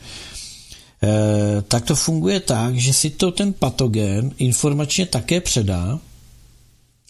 tak 1.68 1.84
to 1.84 1.94
funguje 1.96 2.40
tak, 2.40 2.76
že 2.76 2.92
si 2.92 3.10
to 3.10 3.30
ten 3.30 3.52
patogen 3.52 4.30
informačně 4.38 5.06
také 5.06 5.40
předá 5.40 6.00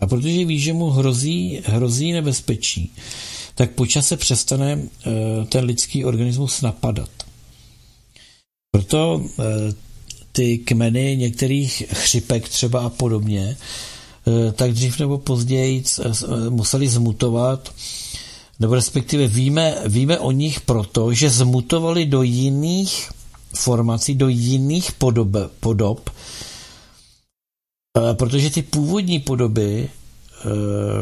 a 0.01 0.07
protože 0.07 0.45
ví, 0.45 0.61
že 0.61 0.73
mu 0.73 0.91
hrozí, 0.91 1.61
hrozí 1.65 2.13
nebezpečí, 2.13 2.93
tak 3.55 3.71
po 3.71 3.87
čase 3.87 4.17
přestane 4.17 4.83
ten 5.49 5.65
lidský 5.65 6.05
organismus 6.05 6.63
napadat. 6.63 7.11
Proto 8.71 9.23
ty 10.33 10.59
kmeny 10.59 11.17
některých 11.17 11.83
chřipek 11.93 12.49
třeba 12.49 12.81
a 12.81 12.89
podobně, 12.89 13.57
eh, 13.57 14.53
tak 14.53 14.73
dřív 14.73 14.99
nebo 14.99 15.19
později 15.19 15.85
eh, 16.01 16.11
museli 16.51 16.89
zmutovat, 16.89 17.75
nebo 18.61 18.75
respektive 18.75 19.27
víme, 19.27 19.77
víme 19.87 20.19
o 20.19 20.31
nich 20.31 20.61
proto, 20.61 21.15
že 21.15 21.31
zmutovali 21.31 22.07
do 22.07 22.23
jiných 22.23 23.11
formací, 23.55 24.15
do 24.15 24.29
jiných 24.29 24.93
podob, 24.93 25.29
podob 25.61 26.11
eh, 26.11 26.13
protože 28.12 28.50
ty 28.50 28.62
původní 28.62 29.18
podoby 29.18 29.90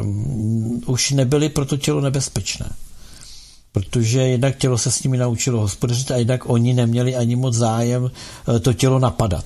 um, 0.02 0.82
už 0.86 1.10
nebyly 1.10 1.48
pro 1.48 1.64
to 1.64 1.76
tělo 1.76 2.00
nebezpečné 2.00 2.70
protože 3.72 4.20
jednak 4.20 4.56
tělo 4.56 4.78
se 4.78 4.90
s 4.90 5.02
nimi 5.02 5.16
naučilo 5.16 5.60
hospodařit 5.60 6.10
a 6.10 6.16
jednak 6.16 6.50
oni 6.50 6.74
neměli 6.74 7.16
ani 7.16 7.36
moc 7.36 7.54
zájem 7.54 8.10
eh, 8.56 8.60
to 8.60 8.72
tělo 8.72 8.98
napadat. 8.98 9.44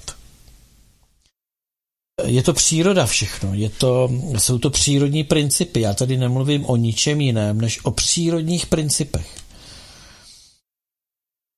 je 2.26 2.42
to 2.42 2.52
příroda 2.52 3.06
všechno, 3.06 3.54
je 3.54 3.70
to, 3.70 4.10
jsou 4.38 4.58
to 4.58 4.70
přírodní 4.70 5.24
principy. 5.24 5.80
Já 5.80 5.94
tady 5.94 6.16
nemluvím 6.16 6.66
o 6.66 6.76
ničem 6.76 7.20
jiném, 7.20 7.60
než 7.60 7.84
o 7.84 7.90
přírodních 7.90 8.66
principech. 8.66 9.36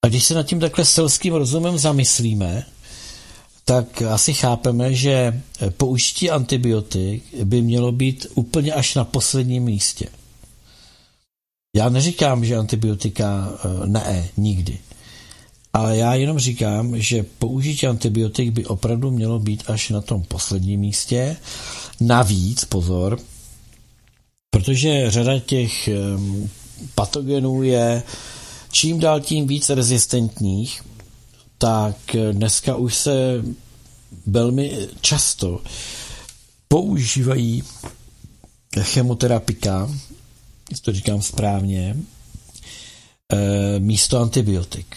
A 0.04 0.08
když 0.08 0.24
se 0.24 0.34
nad 0.34 0.42
tím 0.42 0.60
takhle 0.60 0.84
selským 0.84 1.34
rozumem 1.34 1.78
zamyslíme, 1.78 2.66
tak 3.64 4.03
asi 4.03 4.35
chápeme, 4.35 4.94
že 4.94 5.42
použití 5.77 6.31
antibiotik 6.31 7.24
by 7.44 7.62
mělo 7.62 7.92
být 7.92 8.27
úplně 8.35 8.72
až 8.72 8.94
na 8.94 9.05
posledním 9.05 9.62
místě. 9.62 10.09
Já 11.77 11.88
neříkám, 11.88 12.44
že 12.44 12.57
antibiotika 12.57 13.53
eh, 13.55 13.87
ne, 13.87 14.29
nikdy. 14.37 14.79
Ale 15.72 15.96
já 15.96 16.14
jenom 16.14 16.38
říkám, 16.38 17.00
že 17.00 17.22
použití 17.38 17.87
antibiotik 17.87 18.50
by 18.50 18.66
opravdu 18.66 19.11
mělo 19.11 19.38
být 19.38 19.62
až 19.66 19.90
na 19.90 20.00
tom 20.00 20.22
posledním 20.22 20.81
místě. 20.81 21.37
Navíc, 22.00 22.64
pozor, 22.64 23.18
protože 24.50 25.11
řada 25.11 25.38
těch 25.38 25.88
patogenů 26.94 27.62
je 27.62 28.03
čím 28.72 29.00
dál 29.00 29.20
tím 29.20 29.46
víc 29.46 29.70
rezistentních, 29.70 30.83
tak 31.64 31.96
dneska 32.33 32.77
už 32.77 32.94
se 32.94 33.42
velmi 34.27 34.88
často 35.00 35.61
používají 36.68 37.62
chemoterapika, 38.81 39.90
to 40.83 40.92
říkám 40.92 41.22
správně, 41.22 41.96
eh, 43.33 43.81
místo 43.81 44.18
antibiotik. 44.18 44.96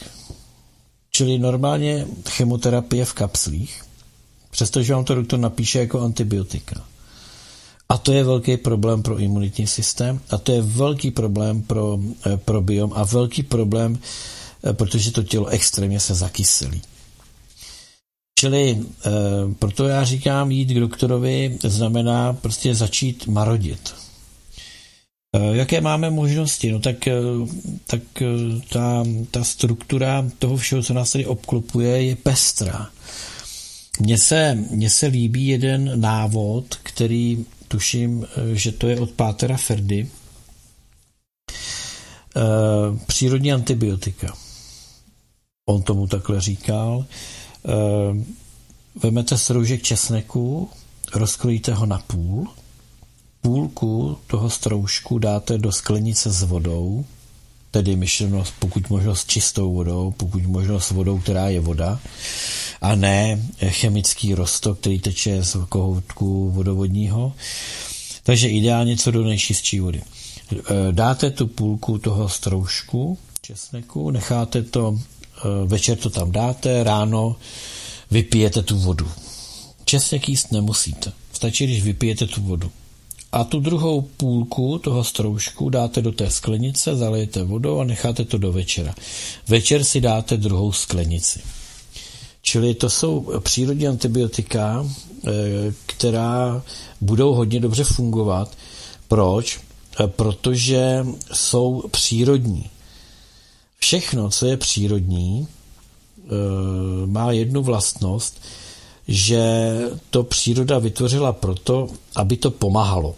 Čili 1.12 1.40
normálně 1.40 2.06
chemoterapie 2.30 3.06
v 3.06 3.14
kapslích, 3.14 3.84
přestože 4.52 4.94
vám 4.94 5.06
to 5.06 5.16
doktor 5.16 5.40
napíše 5.40 5.80
jako 5.80 6.02
antibiotika. 6.02 6.84
A 7.90 7.98
to 7.98 8.14
je 8.14 8.24
velký 8.24 8.58
problém 8.58 9.04
pro 9.04 9.18
imunitní 9.18 9.68
systém 9.68 10.20
a 10.30 10.38
to 10.38 10.52
je 10.52 10.62
velký 10.62 11.12
problém 11.12 11.62
pro, 11.62 12.00
eh, 12.26 12.38
pro 12.38 12.62
biom 12.62 12.92
a 12.96 13.04
velký 13.04 13.44
problém, 13.44 14.00
protože 14.74 15.12
to 15.12 15.24
tělo 15.24 15.48
extrémně 15.48 16.00
se 16.00 16.16
zakyselí. 16.16 16.82
Čili 18.40 18.70
e, 18.72 18.80
proto 19.60 19.88
já 19.88 20.04
říkám, 20.04 20.52
jít 20.52 20.66
k 20.66 20.80
doktorovi 20.80 21.58
znamená 21.64 22.34
prostě 22.34 22.76
začít 22.76 23.28
marodit. 23.28 23.96
E, 25.36 25.58
jaké 25.58 25.82
máme 25.82 26.10
možnosti? 26.10 26.72
No 26.72 26.80
tak, 26.80 27.08
e, 27.08 27.14
tak 27.88 28.02
ta, 28.70 29.04
ta 29.32 29.44
struktura 29.44 30.30
toho 30.40 30.58
všeho, 30.58 30.84
co 30.84 30.94
nás 30.94 31.12
tady 31.12 31.26
obklopuje, 31.26 32.04
je 32.04 32.16
pestrá. 32.16 32.90
Mně 34.00 34.18
se, 34.18 34.58
mně 34.72 34.90
se 34.90 35.08
líbí 35.08 35.48
jeden 35.48 36.02
návod, 36.02 36.76
který 36.84 37.46
tuším, 37.68 38.28
že 38.54 38.72
to 38.72 38.88
je 38.88 39.00
od 39.00 39.12
Pátera 39.12 39.58
Ferdy. 39.58 40.08
Přírodní 43.08 43.54
antibiotika. 43.54 44.34
On 45.70 45.82
tomu 45.84 46.08
takhle 46.08 46.42
říkal. 46.42 47.06
Eh, 47.66 48.26
vemete 49.04 49.38
stroužek 49.38 49.84
česneku, 49.84 50.70
rozkrojíte 51.14 51.74
ho 51.74 51.86
na 51.86 52.00
půl, 52.08 52.48
půlku 53.42 54.18
toho 54.28 54.50
stroužku 54.50 55.20
dáte 55.20 55.58
do 55.58 55.72
sklenice 55.72 56.32
s 56.32 56.44
vodou, 56.44 57.06
tedy 57.72 57.96
myšleno 57.96 58.44
pokud 58.60 58.90
možno 58.90 59.16
s 59.16 59.26
čistou 59.26 59.74
vodou, 59.74 60.12
pokud 60.18 60.44
možno 60.44 60.80
s 60.80 60.92
vodou, 60.92 61.20
která 61.20 61.50
je 61.50 61.60
voda, 61.60 62.00
a 62.82 62.96
ne 62.96 63.42
chemický 63.68 64.36
rostok, 64.36 64.80
který 64.80 65.00
teče 65.00 65.44
z 65.44 65.58
kohoutku 65.70 66.52
vodovodního. 66.52 67.34
Takže 68.24 68.50
ideálně 68.50 68.98
co 68.98 69.12
do 69.12 69.24
nejčistší 69.24 69.80
vody. 69.80 70.02
Eh, 70.52 70.64
dáte 70.92 71.32
tu 71.32 71.48
půlku 71.48 71.98
toho 71.98 72.30
stroužku 72.30 73.18
česneku, 73.42 74.12
necháte 74.12 74.64
to 74.64 75.00
večer 75.66 75.98
to 75.98 76.10
tam 76.10 76.32
dáte, 76.32 76.84
ráno 76.84 77.36
vypijete 78.12 78.62
tu 78.62 78.78
vodu. 78.78 79.08
Česnek 79.86 80.30
jíst 80.30 80.52
nemusíte. 80.52 81.12
Stačí, 81.34 81.66
když 81.66 81.84
vypijete 81.84 82.28
tu 82.28 82.42
vodu. 82.42 82.72
A 83.32 83.44
tu 83.44 83.60
druhou 83.60 84.02
půlku 84.02 84.78
toho 84.78 85.04
stroužku 85.04 85.70
dáte 85.70 86.02
do 86.02 86.12
té 86.12 86.30
sklenice, 86.30 86.96
zalijete 86.96 87.44
vodou 87.44 87.80
a 87.80 87.84
necháte 87.84 88.26
to 88.26 88.38
do 88.38 88.52
večera. 88.52 88.96
Večer 89.48 89.84
si 89.84 90.02
dáte 90.02 90.38
druhou 90.38 90.72
sklenici. 90.72 91.40
Čili 92.42 92.74
to 92.74 92.90
jsou 92.90 93.40
přírodní 93.40 93.88
antibiotika, 93.88 94.86
eh, 95.28 95.30
která 95.86 96.64
budou 97.02 97.34
hodně 97.34 97.60
dobře 97.60 97.84
fungovat. 97.84 98.58
Proč? 99.08 99.60
Eh, 100.00 100.08
protože 100.08 101.06
jsou 101.34 101.84
přírodní. 101.92 102.70
Všechno, 103.80 104.30
co 104.30 104.46
je 104.46 104.58
přírodní, 104.58 105.48
eh, 106.18 106.30
má 107.06 107.32
jednu 107.32 107.64
vlastnost, 107.64 108.42
že 109.08 109.72
to 110.10 110.24
příroda 110.24 110.80
vytvořila 110.80 111.34
proto, 111.34 111.88
aby 112.16 112.38
to 112.38 112.52
pomáhalo. 112.52 113.16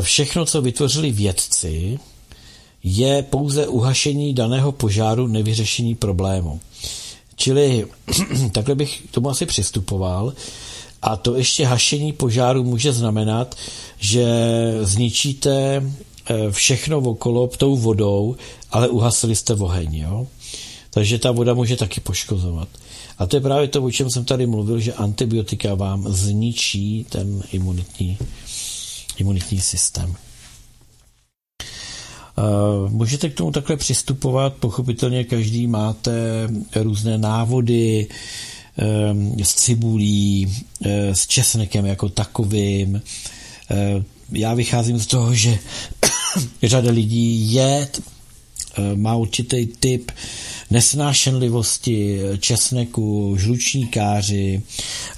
Všechno, 0.00 0.46
co 0.46 0.62
vytvořili 0.62 1.12
vědci, 1.12 1.98
je 2.82 3.22
pouze 3.22 3.66
uhašení 3.66 4.34
daného 4.34 4.72
požáru, 4.72 5.26
nevyřešení 5.26 5.94
problému. 5.94 6.60
Čili 7.36 7.86
takhle 8.52 8.74
bych 8.74 9.02
tomu 9.10 9.30
asi 9.30 9.46
přistupoval. 9.46 10.32
A 11.02 11.16
to 11.16 11.36
ještě 11.36 11.66
hašení 11.66 12.12
požáru 12.12 12.64
může 12.64 12.92
znamenat, 12.92 13.54
že 13.98 14.26
zničíte 14.82 15.82
Eh, 15.82 16.07
všechno 16.50 16.98
okolo 16.98 17.46
tou 17.46 17.76
vodou, 17.76 18.36
ale 18.70 18.88
uhasili 18.88 19.36
jste 19.36 19.54
oheň, 19.54 19.94
jo? 19.94 20.26
Takže 20.90 21.18
ta 21.18 21.30
voda 21.30 21.54
může 21.54 21.76
taky 21.76 22.00
poškozovat. 22.00 22.68
A 23.18 23.26
to 23.26 23.36
je 23.36 23.40
právě 23.40 23.68
to, 23.68 23.82
o 23.82 23.90
čem 23.90 24.10
jsem 24.10 24.24
tady 24.24 24.46
mluvil, 24.46 24.80
že 24.80 24.92
antibiotika 24.92 25.74
vám 25.74 26.12
zničí 26.12 27.06
ten 27.08 27.42
imunitní, 27.52 28.18
imunitní 29.16 29.60
systém. 29.60 30.14
Uh, 32.38 32.90
můžete 32.90 33.28
k 33.28 33.34
tomu 33.34 33.50
takhle 33.50 33.76
přistupovat, 33.76 34.54
pochopitelně 34.54 35.24
každý 35.24 35.66
máte 35.66 36.48
různé 36.76 37.18
návody 37.18 38.06
s 39.42 39.54
cibulí, 39.54 40.46
uh, 40.46 40.90
s 41.12 41.26
česnekem 41.26 41.86
jako 41.86 42.08
takovým. 42.08 43.02
Já 44.32 44.54
vycházím 44.54 44.98
z 44.98 45.06
toho, 45.06 45.34
že 45.34 45.58
řada 46.62 46.90
lidí 46.90 47.52
je, 47.52 47.88
eh, 47.88 48.96
má 48.96 49.14
určitý 49.14 49.66
typ 49.66 50.10
nesnášenlivosti 50.70 52.20
česneku, 52.40 53.36
žlučníkáři, 53.38 54.62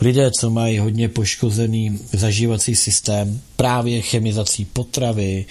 lidé, 0.00 0.30
co 0.30 0.50
mají 0.50 0.78
hodně 0.78 1.08
poškozený 1.08 1.98
zažívací 2.12 2.76
systém 2.76 3.40
právě 3.56 4.02
chemizací 4.02 4.64
potravy. 4.64 5.46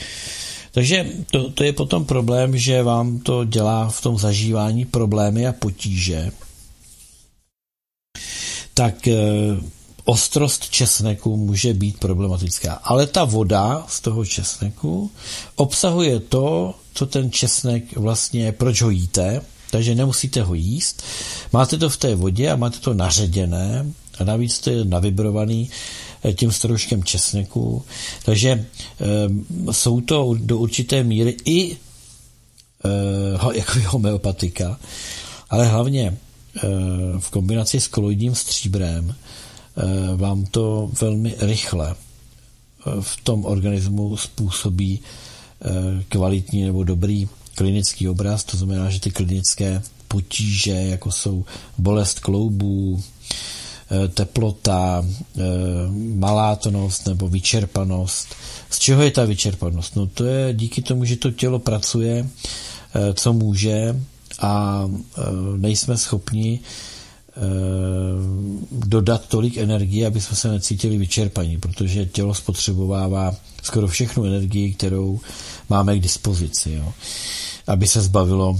Takže 0.72 1.05
to, 1.32 1.49
to 1.49 1.64
je 1.64 1.74
potom 1.74 2.05
problém, 2.05 2.57
že 2.57 2.84
vám 2.84 3.20
to 3.20 3.45
dělá 3.45 3.89
v 3.89 4.01
tom 4.01 4.18
zažívání 4.18 4.86
problémy 4.86 5.47
a 5.47 5.53
potíže. 5.53 6.32
Tak 8.74 9.07
eh, 9.07 9.16
ostrost 10.10 10.70
česneku 10.70 11.38
může 11.38 11.74
být 11.74 11.99
problematická. 11.99 12.74
Ale 12.74 13.07
ta 13.07 13.24
voda 13.24 13.86
z 13.88 14.01
toho 14.01 14.26
česneku 14.26 15.12
obsahuje 15.55 16.20
to, 16.20 16.76
co 16.93 17.05
ten 17.05 17.32
česnek 17.32 17.97
vlastně, 17.97 18.51
proč 18.51 18.82
ho 18.82 18.89
jíte, 18.89 19.41
takže 19.72 19.95
nemusíte 19.95 20.41
ho 20.41 20.53
jíst. 20.53 21.03
Máte 21.53 21.78
to 21.78 21.89
v 21.89 21.97
té 21.97 22.16
vodě 22.16 22.51
a 22.51 22.55
máte 22.55 22.80
to 22.80 22.93
naředěné 22.93 23.86
a 24.20 24.24
navíc 24.24 24.60
to 24.60 24.70
je 24.70 24.86
navibrovaný 24.86 25.70
eh, 26.24 26.34
tím 26.34 26.51
stroužkem 26.51 27.03
česneku. 27.03 27.84
Takže 28.26 28.49
e, 28.49 28.66
jsou 29.72 30.01
to 30.01 30.36
do 30.39 30.57
určité 30.57 31.03
míry 31.03 31.38
i 31.45 31.72
e, 31.72 31.78
jako 33.57 33.74
homeopatika, 33.86 34.80
ale 35.49 35.68
hlavně 35.68 36.05
e, 36.07 36.18
v 37.20 37.30
kombinaci 37.30 37.80
s 37.80 37.88
koloidním 37.88 38.36
stříbrem 38.36 39.16
vám 40.15 40.45
to 40.45 40.89
velmi 41.01 41.36
rychle 41.39 41.95
eh, 41.95 43.01
v 43.01 43.17
tom 43.23 43.45
organismu 43.45 44.17
způsobí 44.17 44.99
eh, 44.99 45.69
kvalitní 46.09 46.63
nebo 46.63 46.84
dobrý 46.84 47.27
klinický 47.55 48.07
obraz, 48.07 48.43
to 48.43 48.57
znamená, 48.57 48.89
že 48.89 48.99
ty 48.99 49.11
klinické 49.11 49.82
potíže, 50.07 50.71
jako 50.71 51.11
jsou 51.11 51.45
bolest 51.77 52.19
kloubů, 52.19 53.03
teplota, 54.13 55.05
malátonost 56.15 57.07
nebo 57.07 57.27
vyčerpanost. 57.27 58.27
Z 58.69 58.80
čeho 58.80 59.01
je 59.01 59.11
ta 59.11 59.25
vyčerpanost? 59.25 59.95
No 59.95 60.07
to 60.07 60.25
je 60.25 60.53
díky 60.53 60.82
tomu, 60.82 61.05
že 61.05 61.15
to 61.15 61.32
tělo 61.32 61.59
pracuje, 61.59 62.30
co 63.13 63.34
může 63.34 63.99
a 64.39 64.84
nejsme 65.57 65.97
schopni 65.97 66.59
dodat 68.71 69.27
tolik 69.27 69.57
energie, 69.57 70.07
aby 70.07 70.21
jsme 70.21 70.35
se 70.35 70.51
necítili 70.51 70.97
vyčerpaní, 70.97 71.57
protože 71.57 72.05
tělo 72.05 72.33
spotřebovává 72.33 73.35
skoro 73.63 73.87
všechnu 73.87 74.25
energii, 74.25 74.73
kterou 74.73 75.19
máme 75.69 75.97
k 75.97 76.01
dispozici, 76.01 76.71
jo, 76.71 76.93
aby 77.67 77.87
se 77.87 78.01
zbavilo 78.01 78.59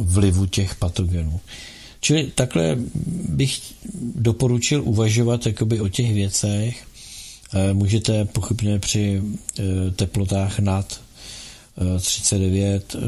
vlivu 0.00 0.46
těch 0.46 0.74
patogenů. 0.74 1.40
Čili 2.00 2.30
takhle 2.34 2.76
bych 3.28 3.60
doporučil 4.14 4.82
uvažovat 4.84 5.46
jakoby 5.46 5.80
o 5.80 5.88
těch 5.88 6.14
věcech. 6.14 6.84
Eh, 7.54 7.74
můžete 7.74 8.24
pochybně 8.24 8.78
při 8.78 9.22
eh, 9.58 9.62
teplotách 9.90 10.58
nad 10.58 11.00
39 12.00 12.94
eh, 12.94 13.00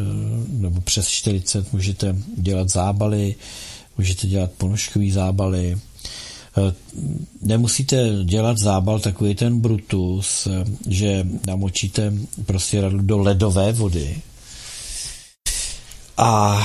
nebo 0.48 0.80
přes 0.80 1.08
40 1.08 1.72
můžete 1.72 2.16
dělat 2.36 2.68
zábaly, 2.68 3.34
můžete 3.99 4.26
dělat 4.26 4.51
ponožkové 4.51 5.11
zábaly. 5.11 5.78
Nemusíte 7.42 8.11
dělat 8.24 8.59
zábal 8.59 9.01
takový 9.01 9.34
ten 9.34 9.61
brutus, 9.61 10.49
že 10.88 11.26
namočíte 11.46 12.12
prostě 12.46 12.82
do 12.90 13.18
ledové 13.18 13.72
vody 13.72 14.22
a 16.18 16.59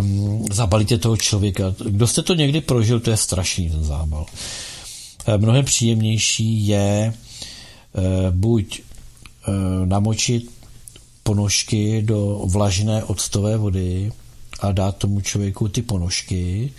um, 0.00 0.44
zabalíte 0.52 0.98
toho 0.98 1.16
člověka. 1.16 1.74
Kdo 1.84 2.06
jste 2.06 2.22
to 2.22 2.34
někdy 2.34 2.60
prožil, 2.60 3.00
to 3.00 3.10
je 3.10 3.16
strašný 3.16 3.70
ten 3.70 3.84
zábal. 3.84 4.26
E, 5.26 5.38
mnohem 5.38 5.64
příjemnější 5.64 6.66
je 6.66 6.78
e, 6.78 7.14
buď 8.30 8.80
e, 8.80 8.82
namočit 9.86 10.50
ponožky 11.22 12.02
do 12.02 12.40
vlažné 12.44 13.04
octové 13.04 13.56
vody 13.56 14.12
a 14.62 14.72
dát 14.72 14.96
tomu 14.96 15.20
člověku 15.20 15.68
ty 15.68 15.82
ponožky, 15.82 16.72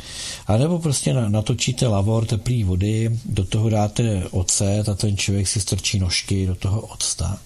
anebo 0.48 0.80
prostě 0.80 1.14
natočíte 1.14 1.88
lavor 1.88 2.26
teplý 2.26 2.64
vody, 2.64 3.20
do 3.26 3.46
toho 3.46 3.70
dáte 3.70 4.24
ocet 4.32 4.90
a 4.90 4.96
ten 4.96 5.18
člověk 5.18 5.48
si 5.48 5.62
strčí 5.62 6.00
nožky 6.00 6.46
do 6.46 6.56
toho 6.56 6.82
octa. 6.82 7.40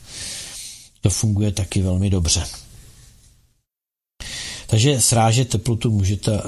To 1.02 1.10
funguje 1.10 1.52
taky 1.52 1.82
velmi 1.82 2.10
dobře. 2.10 2.44
Takže 4.68 5.02
srážet 5.02 5.50
teplotu 5.50 5.92
můžete 5.92 6.42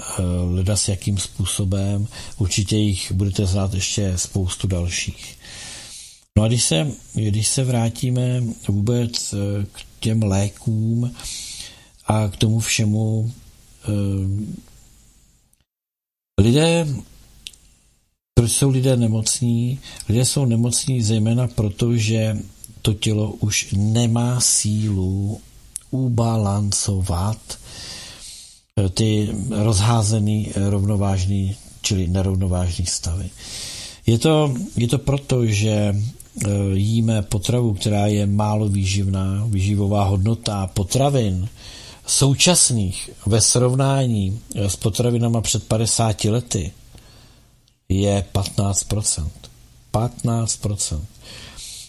hledat 0.47 0.77
s 0.77 0.87
jakým 0.87 1.17
způsobem. 1.17 2.07
Určitě 2.37 2.77
jich 2.77 3.11
budete 3.11 3.45
znát 3.45 3.73
ještě 3.73 4.13
spoustu 4.15 4.67
dalších. 4.67 5.37
No 6.37 6.43
a 6.43 6.47
když 6.47 6.63
se, 6.63 6.91
když 7.13 7.47
se 7.47 7.63
vrátíme 7.63 8.43
vůbec 8.67 9.33
eh, 9.33 9.65
k 9.71 9.81
těm 9.99 10.23
lékům 10.23 11.15
a 12.05 12.27
k 12.27 12.37
tomu 12.37 12.59
všemu, 12.59 13.31
eh, 13.31 13.38
lidé, 16.41 16.87
proč 18.33 18.51
jsou 18.51 18.69
lidé 18.69 18.97
nemocní? 18.97 19.79
Lidé 20.09 20.25
jsou 20.25 20.45
nemocní 20.45 21.01
zejména 21.01 21.47
proto, 21.47 21.97
že 21.97 22.37
to 22.81 22.93
tělo 22.93 23.31
už 23.31 23.75
nemá 23.77 24.41
sílu 24.41 25.41
ubalancovat 25.91 27.37
ty 28.89 29.29
rozházený 29.49 30.51
rovnovážný, 30.55 31.55
čili 31.81 32.07
nerovnovážný 32.07 32.85
stavy. 32.85 33.29
Je 34.07 34.17
to, 34.17 34.53
je 34.77 34.87
to 34.87 34.97
proto, 34.97 35.45
že 35.45 35.69
e, 35.69 35.95
jíme 36.73 37.21
potravu, 37.21 37.73
která 37.73 38.07
je 38.07 38.25
málo 38.25 38.69
výživná, 38.69 39.45
výživová 39.49 40.03
hodnota 40.03 40.67
potravin 40.67 41.49
současných 42.09 43.09
ve 43.25 43.41
srovnání 43.41 44.39
s 44.55 44.75
potravinama 44.75 45.41
před 45.41 45.67
50 45.67 46.23
lety 46.23 46.71
je 47.89 48.25
15%. 48.33 49.29
15%. 49.93 51.01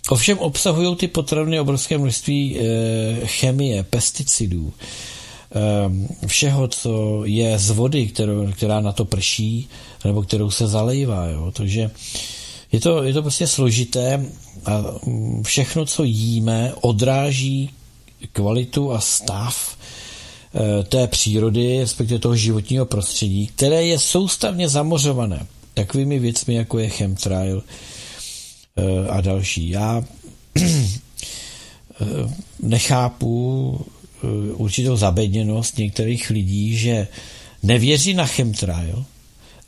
Ovšem 0.08 0.38
obsahují 0.38 0.96
ty 0.96 1.08
potraviny 1.08 1.60
obrovské 1.60 1.98
množství 1.98 2.58
e, 2.58 3.26
chemie, 3.26 3.82
pesticidů, 3.82 4.72
Ehm, 5.52 6.08
všeho, 6.26 6.68
co 6.68 7.22
je 7.24 7.58
z 7.58 7.70
vody, 7.70 8.06
kterou, 8.06 8.52
která 8.52 8.80
na 8.80 8.92
to 8.92 9.04
prší, 9.04 9.68
nebo 10.04 10.22
kterou 10.22 10.50
se 10.50 10.66
zalejvá. 10.66 11.26
Jo. 11.26 11.52
Takže 11.52 11.90
je 12.72 12.80
to, 12.80 13.02
je 13.02 13.12
to 13.12 13.22
prostě 13.22 13.46
složité 13.46 14.26
a 14.64 14.84
mm, 15.06 15.42
všechno, 15.42 15.86
co 15.86 16.04
jíme, 16.04 16.72
odráží 16.80 17.70
kvalitu 18.32 18.92
a 18.92 19.00
stav 19.00 19.76
eh, 19.76 19.79
té 20.84 21.06
přírody, 21.06 21.80
respektive 21.80 22.18
toho 22.18 22.36
životního 22.36 22.86
prostředí, 22.86 23.46
které 23.46 23.86
je 23.86 23.98
soustavně 23.98 24.68
zamořované 24.68 25.46
takovými 25.74 26.18
věcmi, 26.18 26.54
jako 26.54 26.78
je 26.78 26.88
chemtrail 26.88 27.62
eh, 28.76 29.08
a 29.08 29.20
další. 29.20 29.68
Já 29.68 30.04
eh, 30.56 30.64
nechápu 32.62 33.78
Eh, 34.24 34.52
určitou 34.52 34.96
zabedněnost 34.96 35.78
některých 35.78 36.30
lidí, 36.30 36.76
že 36.76 37.08
nevěří 37.62 38.14
na 38.14 38.26
chemtrail, 38.26 39.04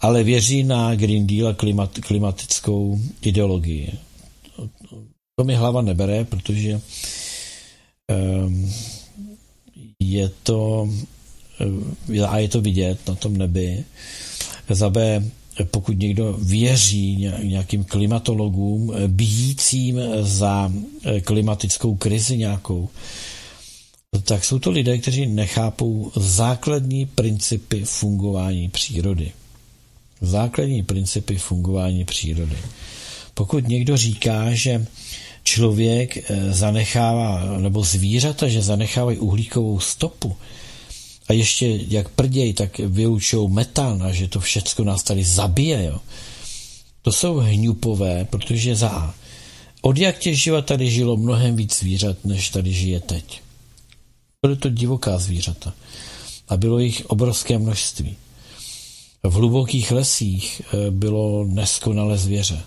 ale 0.01 0.24
věří 0.24 0.64
na 0.64 0.95
Green 0.95 1.26
Deal 1.26 1.49
a 1.49 1.55
klimat, 1.55 1.99
klimatickou 2.01 3.01
ideologii. 3.22 3.93
To 5.37 5.45
mi 5.45 5.55
hlava 5.55 5.83
nebere, 5.83 6.24
protože 6.24 6.80
um, 8.45 8.72
je 10.13 10.31
to 10.43 10.89
eh, 12.15 12.21
a 12.27 12.39
je 12.39 12.49
to 12.49 12.61
vidět 12.61 13.09
na 13.09 13.15
tom 13.15 13.37
nebi. 13.37 13.85
Za 14.71 14.91
B, 14.91 15.23
pokud 15.71 15.99
někdo 15.99 16.33
věří 16.43 17.29
nějakým 17.43 17.85
klimatologům, 17.85 18.93
eh, 18.95 19.09
bíjícím 19.09 20.01
za 20.21 20.73
klimatickou 21.25 21.95
krizi 21.97 22.37
nějakou, 22.39 22.89
tak 24.25 24.45
jsou 24.45 24.59
to 24.59 24.71
lidé, 24.71 24.99
kteří 24.99 25.27
nechápou 25.27 26.13
základní 26.17 27.07
principy 27.07 27.85
fungování 27.85 28.69
přírody. 28.69 29.33
Základní 30.21 30.83
principy 30.83 31.37
fungování 31.37 32.05
přírody. 32.05 32.57
Pokud 33.35 33.69
někdo 33.69 33.97
říká, 33.97 34.55
že 34.55 34.87
člověk 35.43 36.16
eh, 36.16 36.53
zanechává, 36.53 37.59
nebo 37.59 37.84
zvířata, 37.84 38.49
že 38.49 38.62
zanechávají 38.62 39.18
uhlíkovou 39.18 39.80
stopu, 39.80 40.36
a 41.28 41.32
ještě 41.32 41.80
jak 41.88 42.09
prděj, 42.09 42.53
tak 42.53 42.78
vylučují 42.78 43.51
metan 43.51 44.03
a 44.03 44.12
že 44.12 44.28
to 44.28 44.40
všechno 44.40 44.84
nás 44.84 45.03
tady 45.03 45.24
zabije, 45.24 45.84
jo. 45.84 45.99
To 47.03 47.12
jsou 47.12 47.36
hňupové, 47.36 48.24
protože 48.24 48.76
za 48.76 48.88
A. 48.88 49.14
Od 49.82 49.99
jak 49.99 50.18
těživa 50.18 50.62
tady 50.62 50.90
žilo 50.90 51.16
mnohem 51.16 51.57
víc 51.57 51.78
zvířat, 51.78 52.24
než 52.24 52.51
tady 52.51 52.72
žije 52.72 53.01
teď. 53.01 53.40
Byly 54.43 54.57
to 54.57 54.68
divoká 54.68 55.18
zvířata 55.18 55.74
a 56.49 56.57
bylo 56.57 56.78
jich 56.78 57.07
obrovské 57.07 57.59
množství. 57.59 58.16
V 59.22 59.32
hlubokých 59.32 59.90
lesích 59.90 60.62
eh, 60.64 60.90
bylo 60.90 61.45
neskonale 61.45 62.18
zvěře. 62.18 62.62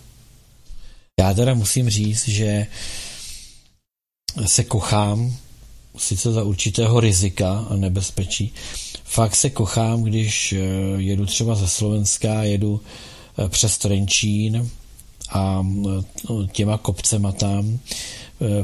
Já 1.20 1.34
teda 1.34 1.54
musím 1.54 1.90
říct, 1.90 2.28
že 2.28 2.68
se 4.46 4.64
kochám, 4.64 5.38
sice 5.98 6.32
za 6.32 6.44
určitého 6.44 7.00
rizika 7.00 7.68
a 7.70 7.76
nebezpečí, 7.76 8.54
fakt 9.04 9.36
se 9.36 9.50
kochám, 9.50 10.04
když 10.04 10.54
eh, 10.54 10.58
jedu 10.98 11.26
třeba 11.26 11.56
ze 11.56 11.68
Slovenska, 11.68 12.44
jedu 12.44 12.82
eh, 13.38 13.50
přes 13.50 13.78
Trenčín 13.78 14.70
a 15.30 15.66
těma 16.52 16.78
kopcema 16.78 17.32
tam, 17.32 17.80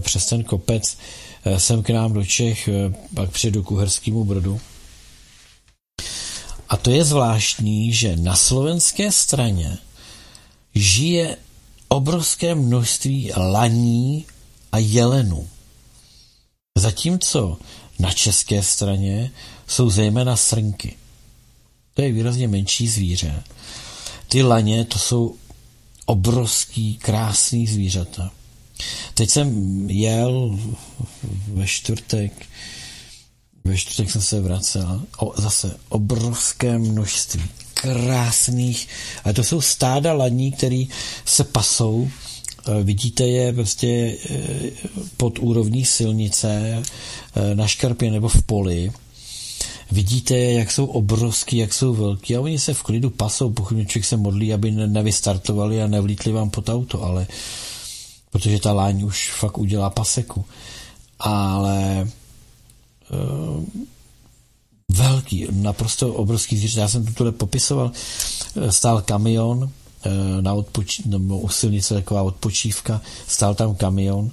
přes 0.02 0.26
ten 0.26 0.44
kopec, 0.44 0.98
Eh, 1.44 1.60
sem 1.60 1.84
k 1.84 1.90
nám 1.90 2.14
do 2.14 2.26
Čech, 2.26 2.68
eh, 2.68 2.94
pak 3.14 3.30
přijedu 3.30 3.64
k 3.64 3.72
Uherskému 3.72 4.26
brodu. 4.26 4.62
A 6.70 6.78
to 6.78 6.92
je 6.92 7.04
zvláštní, 7.04 7.94
že 7.94 8.16
na 8.16 8.36
slovenské 8.36 9.12
straně 9.12 9.78
žije 10.76 11.38
obrovské 11.92 12.56
množství 12.56 13.32
laní 13.38 14.26
a 14.72 14.78
jelenů. 14.78 15.50
Zatímco 16.78 17.58
na 18.00 18.12
české 18.12 18.64
straně 18.64 19.32
jsou 19.68 19.90
zejména 19.90 20.38
srnky. 20.38 20.96
To 21.94 22.02
je 22.02 22.12
výrazně 22.12 22.48
menší 22.48 22.88
zvíře. 22.88 23.44
Ty 24.28 24.44
laně 24.44 24.86
to 24.86 25.00
jsou 25.00 25.36
obrovský, 26.06 26.98
krásný 26.98 27.68
zvířata. 27.68 28.32
Teď 29.14 29.30
jsem 29.30 29.50
jel 29.90 30.60
ve 31.48 31.68
čtvrtek, 31.68 32.46
ve 33.64 33.78
čtvrtek 33.78 34.12
jsem 34.12 34.22
se 34.22 34.42
vracel, 34.42 35.04
o, 35.18 35.42
zase 35.42 35.78
obrovské 35.90 36.78
množství 36.78 37.44
krásných, 37.82 38.88
a 39.24 39.34
to 39.34 39.44
jsou 39.44 39.62
stáda 39.62 40.14
laní, 40.14 40.52
které 40.52 40.84
se 41.26 41.44
pasou, 41.44 42.10
e, 42.68 42.84
vidíte 42.84 43.28
je 43.28 43.54
prostě 43.54 43.88
e, 43.88 44.18
pod 45.18 45.40
úrovní 45.40 45.86
silnice 45.86 46.50
e, 46.52 47.56
na 47.56 47.68
škarpě 47.68 48.12
nebo 48.12 48.30
v 48.30 48.42
poli, 48.42 48.92
vidíte, 49.92 50.38
jak 50.38 50.72
jsou 50.72 50.86
obrovský, 50.86 51.58
jak 51.58 51.74
jsou 51.74 51.94
velký 51.94 52.36
a 52.36 52.42
oni 52.42 52.60
se 52.60 52.74
v 52.74 52.84
klidu 52.84 53.10
pasou, 53.10 53.52
pokud 53.52 53.88
člověk 53.88 54.06
se 54.06 54.18
modlí, 54.18 54.54
aby 54.54 54.72
nevystartovali 54.72 55.82
a 55.82 55.88
nevlítli 55.88 56.32
vám 56.32 56.50
pod 56.50 56.70
auto, 56.70 57.04
ale 57.04 57.28
protože 58.32 58.60
ta 58.60 58.74
láň 58.74 59.04
už 59.04 59.32
fakt 59.32 59.58
udělá 59.58 59.90
paseku. 59.90 60.46
Ale 61.20 62.08
velký, 64.92 65.48
naprosto 65.52 66.14
obrovský 66.14 66.58
zvíře. 66.58 66.80
Já 66.80 66.88
jsem 66.88 67.06
to 67.06 67.14
tuhle 67.14 67.32
popisoval. 67.32 67.92
Stál 68.70 69.02
kamion 69.02 69.70
eh, 70.06 70.42
na 70.42 70.54
odpoč- 70.54 71.06
nebo 71.06 71.40
u 71.40 71.50
silnice 71.50 71.94
taková 71.94 72.22
odpočívka, 72.22 73.02
stál 73.28 73.56
tam 73.56 73.76
kamion 73.76 74.32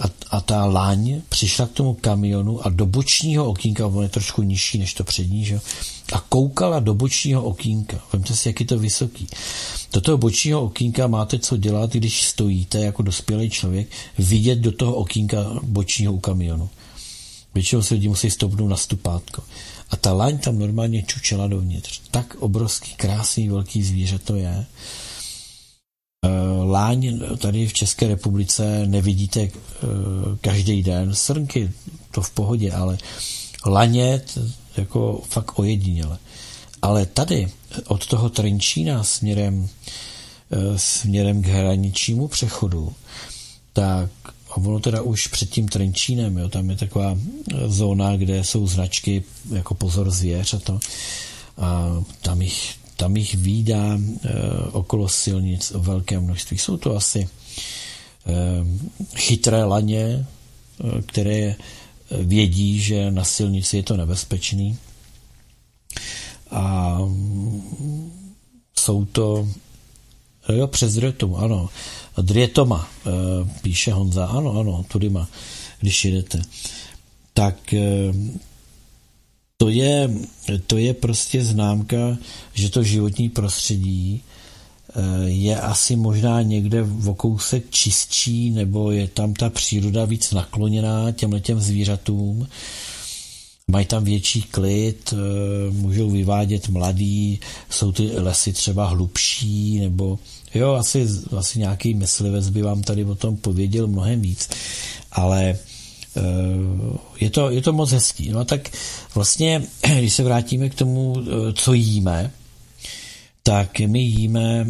a, 0.00 0.04
a 0.30 0.40
ta 0.40 0.64
láň 0.64 1.22
přišla 1.28 1.66
k 1.66 1.72
tomu 1.72 1.94
kamionu 1.94 2.66
a 2.66 2.70
do 2.70 2.86
bočního 2.86 3.46
okýnka, 3.46 3.86
on 3.86 4.02
je 4.02 4.08
trošku 4.08 4.42
nižší 4.42 4.78
než 4.78 4.94
to 4.94 5.04
přední, 5.04 5.44
že? 5.44 5.60
a 6.12 6.20
koukala 6.20 6.80
do 6.80 6.94
bočního 6.94 7.44
okýnka. 7.44 8.00
Vemte 8.12 8.36
si, 8.36 8.48
jak 8.48 8.60
je 8.60 8.66
to 8.66 8.78
vysoký. 8.78 9.26
Do 9.92 10.00
toho 10.00 10.18
bočního 10.18 10.62
okýnka 10.62 11.06
máte 11.06 11.38
co 11.38 11.56
dělat, 11.56 11.92
když 11.92 12.22
stojíte 12.28 12.78
jako 12.78 13.02
dospělý 13.02 13.50
člověk, 13.50 13.88
vidět 14.18 14.58
do 14.58 14.72
toho 14.72 14.94
okýnka 14.94 15.46
bočního 15.62 16.12
u 16.12 16.18
kamionu. 16.18 16.70
Většinou 17.54 17.82
se 17.82 17.94
lidi 17.94 18.08
musí 18.08 18.30
stopnout 18.30 18.68
na 18.68 18.76
stupátko. 18.76 19.42
A 19.94 19.96
ta 19.96 20.12
laň 20.12 20.38
tam 20.38 20.58
normálně 20.58 21.02
čučela 21.02 21.46
dovnitř. 21.46 22.00
Tak 22.10 22.34
obrovský, 22.34 22.94
krásný, 22.94 23.48
velký 23.48 23.82
zvíře 23.82 24.18
to 24.18 24.36
je. 24.36 24.66
Eh, 26.24 26.28
láň 26.64 27.20
tady 27.38 27.66
v 27.66 27.72
České 27.72 28.08
republice 28.08 28.86
nevidíte 28.86 29.40
eh, 29.40 29.50
každý 30.40 30.82
den. 30.82 31.14
Srnky, 31.14 31.70
to 32.10 32.22
v 32.22 32.30
pohodě, 32.30 32.72
ale 32.72 32.98
laně 33.66 34.22
jako 34.76 35.22
fakt 35.28 35.58
ojediněle. 35.58 36.18
Ale 36.82 37.06
tady 37.06 37.48
od 37.86 38.06
toho 38.06 38.30
Trenčína 38.30 39.04
směrem, 39.04 39.68
eh, 40.50 40.78
směrem 40.78 41.42
k 41.42 41.46
hraničnímu 41.46 42.28
přechodu, 42.28 42.92
tak 43.72 44.10
a 44.54 44.56
ono 44.56 44.80
teda 44.80 45.02
už 45.02 45.26
před 45.26 45.50
tím 45.50 45.68
Trenčínem, 45.68 46.38
jo, 46.38 46.48
tam 46.48 46.70
je 46.70 46.76
taková 46.76 47.18
zóna, 47.66 48.16
kde 48.16 48.44
jsou 48.44 48.66
značky 48.66 49.24
jako 49.52 49.74
pozor 49.74 50.10
zvěř 50.10 50.54
a 50.54 50.58
to. 50.58 50.80
A 51.58 51.90
tam 52.22 52.42
jich, 52.42 52.74
tam 52.96 53.16
jich 53.16 53.34
výdá 53.34 53.98
e, 53.98 54.30
okolo 54.72 55.08
silnic 55.08 55.70
velké 55.70 56.20
množství. 56.20 56.58
Jsou 56.58 56.76
to 56.76 56.96
asi 56.96 57.18
e, 57.18 57.28
chytré 59.16 59.64
laně, 59.64 59.98
e, 59.98 60.26
které 61.02 61.56
vědí, 62.10 62.80
že 62.80 63.10
na 63.10 63.24
silnici 63.24 63.76
je 63.76 63.82
to 63.82 63.96
nebezpečný. 63.96 64.78
A 66.50 66.98
jsou 68.78 69.04
to 69.04 69.48
jo, 70.52 70.66
přes 70.66 70.94
Dretum, 70.94 71.34
ano. 71.36 71.68
Drietoma, 72.22 72.88
eh, 73.06 73.10
píše 73.62 73.92
Honza. 73.92 74.26
Ano, 74.26 74.58
ano, 74.60 74.84
tudy 74.88 75.10
má, 75.10 75.28
když 75.80 76.04
jedete. 76.04 76.42
Tak 77.34 77.74
eh, 77.74 78.14
to 79.56 79.68
je, 79.68 80.10
to 80.66 80.78
je 80.78 80.94
prostě 80.94 81.44
známka, 81.44 82.18
že 82.54 82.70
to 82.70 82.82
životní 82.82 83.28
prostředí 83.28 84.22
eh, 84.22 85.28
je 85.30 85.60
asi 85.60 85.96
možná 85.96 86.42
někde 86.42 86.82
v 86.82 87.14
kousek 87.14 87.70
čistší, 87.70 88.50
nebo 88.50 88.90
je 88.90 89.08
tam 89.08 89.34
ta 89.34 89.50
příroda 89.50 90.04
víc 90.04 90.32
nakloněná 90.32 91.12
těmhle 91.12 91.40
těm 91.40 91.60
zvířatům. 91.60 92.48
Mají 93.70 93.86
tam 93.86 94.04
větší 94.04 94.42
klid, 94.42 95.14
můžou 95.70 96.10
vyvádět 96.10 96.68
mladý, 96.68 97.40
jsou 97.70 97.92
ty 97.92 98.10
lesy 98.20 98.52
třeba 98.52 98.86
hlubší, 98.86 99.80
nebo 99.80 100.18
Jo, 100.54 100.72
asi, 100.72 101.06
asi 101.36 101.58
nějaký 101.58 101.94
myslivec 101.94 102.48
by 102.48 102.62
vám 102.62 102.82
tady 102.82 103.04
o 103.04 103.14
tom 103.14 103.36
pověděl 103.36 103.86
mnohem 103.86 104.20
víc, 104.20 104.48
ale 105.12 105.58
eh, 106.16 106.20
je 107.20 107.30
to, 107.30 107.50
je 107.50 107.62
to 107.62 107.72
moc 107.72 107.90
hezký. 107.90 108.28
No 108.28 108.40
a 108.40 108.44
tak 108.44 108.70
vlastně, 109.14 109.62
když 109.98 110.14
se 110.14 110.22
vrátíme 110.22 110.68
k 110.68 110.74
tomu, 110.74 111.16
eh, 111.20 111.52
co 111.52 111.72
jíme, 111.72 112.30
tak 113.42 113.80
my 113.80 114.00
jíme 114.00 114.66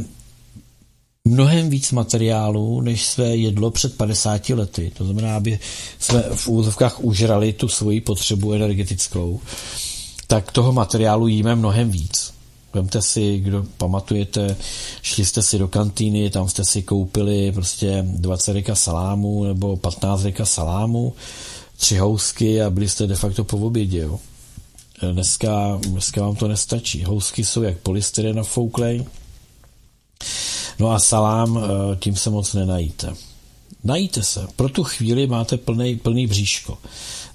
mnohem 1.24 1.70
víc 1.70 1.92
materiálů, 1.92 2.80
než 2.80 3.06
své 3.06 3.36
jedlo 3.36 3.70
před 3.70 3.96
50 3.96 4.48
lety. 4.48 4.92
To 4.96 5.04
znamená, 5.04 5.36
aby 5.36 5.58
jsme 5.98 6.22
v 6.34 6.48
úzovkách 6.48 7.00
užrali 7.00 7.52
tu 7.52 7.68
svoji 7.68 8.00
potřebu 8.00 8.52
energetickou, 8.52 9.40
tak 10.26 10.52
toho 10.52 10.72
materiálu 10.72 11.28
jíme 11.28 11.54
mnohem 11.54 11.90
víc. 11.90 12.33
Vemte 12.74 13.02
si, 13.02 13.38
kdo 13.38 13.64
pamatujete, 13.76 14.56
šli 15.02 15.24
jste 15.24 15.42
si 15.42 15.58
do 15.58 15.68
kantýny, 15.68 16.30
tam 16.30 16.48
jste 16.48 16.64
si 16.64 16.82
koupili 16.82 17.52
prostě 17.52 18.04
20 18.08 18.52
reka 18.52 18.74
salámu 18.74 19.44
nebo 19.44 19.76
15 19.76 20.24
reka 20.24 20.44
salámu, 20.44 21.14
tři 21.76 21.96
housky 21.96 22.62
a 22.62 22.70
byli 22.70 22.88
jste 22.88 23.06
de 23.06 23.16
facto 23.16 23.44
po 23.44 23.56
obědě. 23.58 23.98
Jo. 23.98 24.18
Dneska, 25.12 25.78
dneska 25.88 26.20
vám 26.20 26.36
to 26.36 26.48
nestačí. 26.48 27.04
Housky 27.04 27.44
jsou 27.44 27.62
jak 27.62 27.78
polystyren 27.78 28.44
fouklej. 28.44 29.04
No 30.78 30.90
a 30.90 30.98
salám, 30.98 31.58
eh, 31.58 31.96
tím 31.96 32.16
se 32.16 32.30
moc 32.30 32.54
nenajíte. 32.54 33.14
Najíte 33.84 34.22
se. 34.22 34.46
Pro 34.56 34.68
tu 34.68 34.84
chvíli 34.84 35.26
máte 35.26 35.56
plný, 35.56 35.96
plný 35.96 36.26
bříško. 36.26 36.78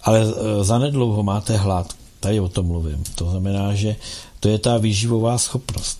Ale 0.01 0.21
eh, 0.21 0.63
zanedlouho 0.63 1.23
máte 1.23 1.57
hlad. 1.57 1.93
Tady 2.19 2.39
o 2.39 2.49
tom 2.49 2.65
mluvím. 2.65 3.03
To 3.15 3.29
znamená, 3.29 3.75
že 3.75 3.95
to 4.39 4.49
je 4.49 4.59
ta 4.59 4.77
výživová 4.77 5.37
schopnost. 5.37 5.99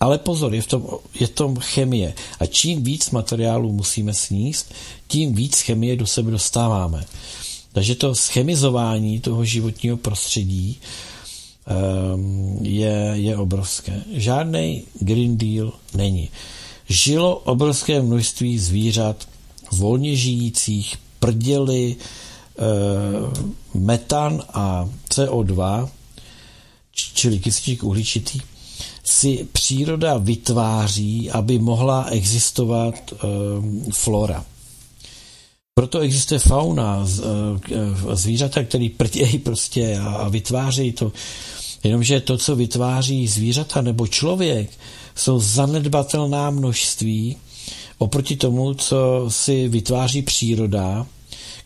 Ale 0.00 0.18
pozor, 0.18 0.54
je 0.54 0.62
v, 0.62 0.66
tom, 0.66 0.86
je 1.20 1.26
v 1.26 1.30
tom 1.30 1.56
chemie. 1.56 2.14
A 2.40 2.46
čím 2.46 2.82
víc 2.82 3.10
materiálu 3.10 3.72
musíme 3.72 4.14
sníst, 4.14 4.74
tím 5.06 5.34
víc 5.34 5.60
chemie 5.60 5.96
do 5.96 6.06
sebe 6.06 6.30
dostáváme. 6.30 7.04
Takže 7.72 7.94
to 7.94 8.14
schemizování 8.14 9.20
toho 9.20 9.44
životního 9.44 9.96
prostředí 9.96 10.80
um, 12.14 12.58
je, 12.62 13.10
je 13.14 13.36
obrovské. 13.36 14.02
Žádný 14.12 14.82
Green 15.00 15.36
Deal 15.36 15.72
není. 15.94 16.28
Žilo 16.88 17.36
obrovské 17.36 18.02
množství 18.02 18.58
zvířat, 18.58 19.28
volně 19.72 20.16
žijících, 20.16 20.96
prděly, 21.18 21.96
e, 21.96 23.78
metan 23.78 24.42
a 24.52 24.88
CO2 25.10 25.88
čili 26.92 27.38
kyslík 27.38 27.84
uhličitý, 27.84 28.40
si 29.04 29.48
příroda 29.52 30.18
vytváří, 30.18 31.30
aby 31.30 31.58
mohla 31.58 32.04
existovat 32.04 32.94
e, 33.12 33.16
flora. 33.92 34.44
Proto 35.74 36.00
existuje 36.00 36.38
fauna, 36.38 37.06
z, 37.06 37.20
e, 37.20 38.16
zvířata, 38.16 38.64
které 38.64 38.88
prtějí 38.96 39.38
prostě 39.38 39.98
a, 39.98 40.28
vytvářejí 40.28 40.92
to. 40.92 41.12
Jenomže 41.84 42.20
to, 42.20 42.38
co 42.38 42.56
vytváří 42.56 43.28
zvířata 43.28 43.80
nebo 43.80 44.06
člověk, 44.06 44.70
jsou 45.14 45.40
zanedbatelná 45.40 46.50
množství 46.50 47.36
oproti 47.98 48.36
tomu, 48.36 48.74
co 48.74 49.24
si 49.28 49.68
vytváří 49.68 50.22
příroda, 50.22 51.06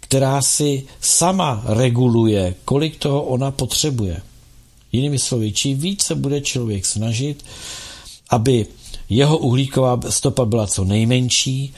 která 0.00 0.42
si 0.42 0.86
sama 1.00 1.62
reguluje, 1.66 2.54
kolik 2.64 2.96
toho 2.96 3.22
ona 3.22 3.50
potřebuje. 3.50 4.22
Jinými 4.92 5.18
slovy, 5.18 5.52
čím 5.52 5.78
více 5.78 6.14
bude 6.14 6.40
člověk 6.40 6.86
snažit, 6.86 7.44
aby 8.30 8.66
jeho 9.08 9.38
uhlíková 9.38 10.00
stopa 10.08 10.44
byla 10.44 10.66
co 10.66 10.84
nejmenší, 10.84 11.74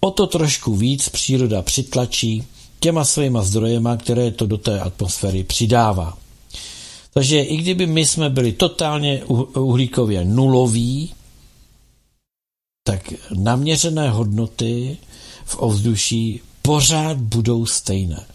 o 0.00 0.10
to 0.10 0.26
trošku 0.26 0.76
víc 0.76 1.08
příroda 1.08 1.62
přitlačí 1.62 2.44
těma 2.80 3.04
svýma 3.04 3.42
zdrojema, 3.42 3.96
které 3.96 4.30
to 4.30 4.46
do 4.46 4.58
té 4.58 4.80
atmosféry 4.80 5.44
přidává. 5.44 6.18
Takže 7.14 7.42
i 7.42 7.56
kdyby 7.56 7.86
my 7.86 8.06
jsme 8.06 8.30
byli 8.30 8.52
totálně 8.52 9.24
uhlíkově 9.54 10.24
nuloví, 10.24 11.14
tak 12.84 13.12
naměřené 13.34 14.10
hodnoty 14.10 14.96
v 15.44 15.56
ovzduší 15.58 16.40
pořád 16.62 17.16
budou 17.16 17.66
stejné. 17.66 18.26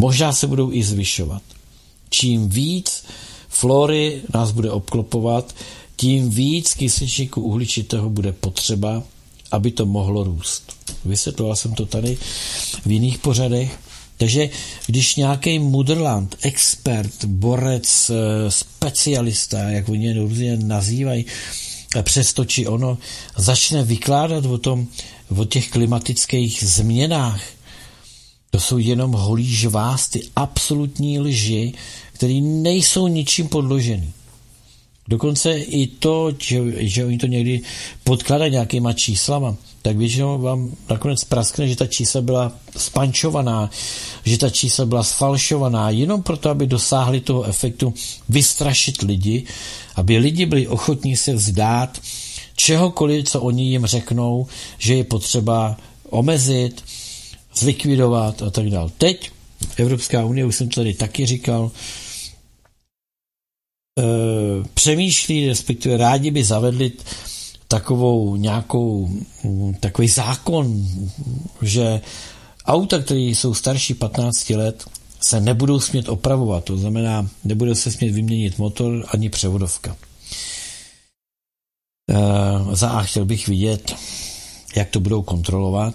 Možná 0.00 0.32
se 0.32 0.46
budou 0.46 0.72
i 0.72 0.82
zvyšovat 0.82 1.42
čím 2.12 2.48
víc 2.48 3.04
flory 3.48 4.22
nás 4.34 4.50
bude 4.50 4.70
obklopovat, 4.70 5.54
tím 5.96 6.30
víc 6.30 6.74
kysličníku 6.74 7.40
uhličitého 7.40 8.10
bude 8.10 8.32
potřeba, 8.32 9.02
aby 9.50 9.70
to 9.70 9.86
mohlo 9.86 10.24
růst. 10.24 10.72
Vysvětloval 11.04 11.56
jsem 11.56 11.74
to 11.74 11.86
tady 11.86 12.18
v 12.86 12.90
jiných 12.90 13.18
pořadech. 13.18 13.78
Takže 14.16 14.50
když 14.86 15.16
nějaký 15.16 15.58
mudrland, 15.58 16.36
expert, 16.42 17.24
borec, 17.24 18.10
eh, 18.10 18.50
specialista, 18.50 19.58
jak 19.58 19.88
oni 19.88 20.12
různě 20.12 20.56
nazývají, 20.56 21.26
přesto 22.02 22.44
či 22.44 22.66
ono, 22.66 22.98
začne 23.36 23.82
vykládat 23.82 24.46
o 24.46 24.58
tom, 24.58 24.86
o 25.36 25.44
těch 25.44 25.70
klimatických 25.70 26.64
změnách, 26.64 27.42
to 28.50 28.60
jsou 28.60 28.78
jenom 28.78 29.12
holí 29.12 29.54
žvásty, 29.54 30.22
absolutní 30.36 31.20
lži, 31.20 31.72
které 32.12 32.40
nejsou 32.40 33.06
ničím 33.06 33.48
podložený. 33.48 34.12
Dokonce 35.08 35.58
i 35.58 35.86
to, 35.86 36.32
že, 36.38 36.60
že 36.76 37.04
oni 37.04 37.18
to 37.18 37.26
někdy 37.26 37.60
podkladají 38.04 38.52
nějakýma 38.52 38.92
číslama, 38.92 39.56
tak 39.82 39.96
většinou 39.96 40.38
vám 40.38 40.70
nakonec 40.90 41.24
praskne, 41.24 41.68
že 41.68 41.76
ta 41.76 41.86
čísla 41.86 42.20
byla 42.20 42.52
spančovaná, 42.76 43.70
že 44.24 44.38
ta 44.38 44.50
čísla 44.50 44.86
byla 44.86 45.02
sfalšovaná, 45.02 45.90
jenom 45.90 46.22
proto, 46.22 46.50
aby 46.50 46.66
dosáhli 46.66 47.20
toho 47.20 47.44
efektu 47.44 47.94
vystrašit 48.28 49.02
lidi, 49.02 49.44
aby 49.94 50.18
lidi 50.18 50.46
byli 50.46 50.68
ochotní 50.68 51.16
se 51.16 51.34
vzdát 51.34 52.00
čehokoliv, 52.56 53.28
co 53.28 53.40
oni 53.40 53.64
jim 53.64 53.86
řeknou, 53.86 54.46
že 54.78 54.94
je 54.94 55.04
potřeba 55.04 55.76
omezit, 56.10 56.84
zlikvidovat 57.54 58.42
a 58.42 58.50
tak 58.50 58.70
dále. 58.70 58.90
Teď 58.98 59.30
Evropská 59.76 60.24
unie, 60.24 60.44
už 60.44 60.56
jsem 60.56 60.68
to 60.68 60.80
tady 60.80 60.94
taky 60.94 61.26
říkal, 61.26 61.70
přemýšlí, 64.74 65.48
respektive 65.48 65.96
rádi 65.96 66.30
by 66.30 66.44
zavedli 66.44 66.92
takovou 67.68 68.36
nějakou, 68.36 69.08
mm, 69.44 69.74
takový 69.74 70.08
zákon, 70.08 70.86
že 71.62 72.00
auta, 72.66 73.02
které 73.02 73.20
jsou 73.20 73.54
starší 73.54 73.94
15 73.94 74.50
let, 74.56 74.84
se 75.20 75.40
nebudou 75.40 75.80
smět 75.80 76.08
opravovat. 76.08 76.64
To 76.64 76.78
znamená, 76.78 77.28
nebude 77.44 77.74
se 77.74 77.92
smět 77.92 78.10
vyměnit 78.10 78.58
motor 78.58 79.04
ani 79.08 79.28
převodovka. 79.28 79.96
E, 82.10 82.76
za 82.76 82.90
A 82.90 83.02
chtěl 83.02 83.24
bych 83.24 83.48
vidět, 83.48 83.96
jak 84.76 84.90
to 84.90 85.00
budou 85.00 85.22
kontrolovat, 85.22 85.94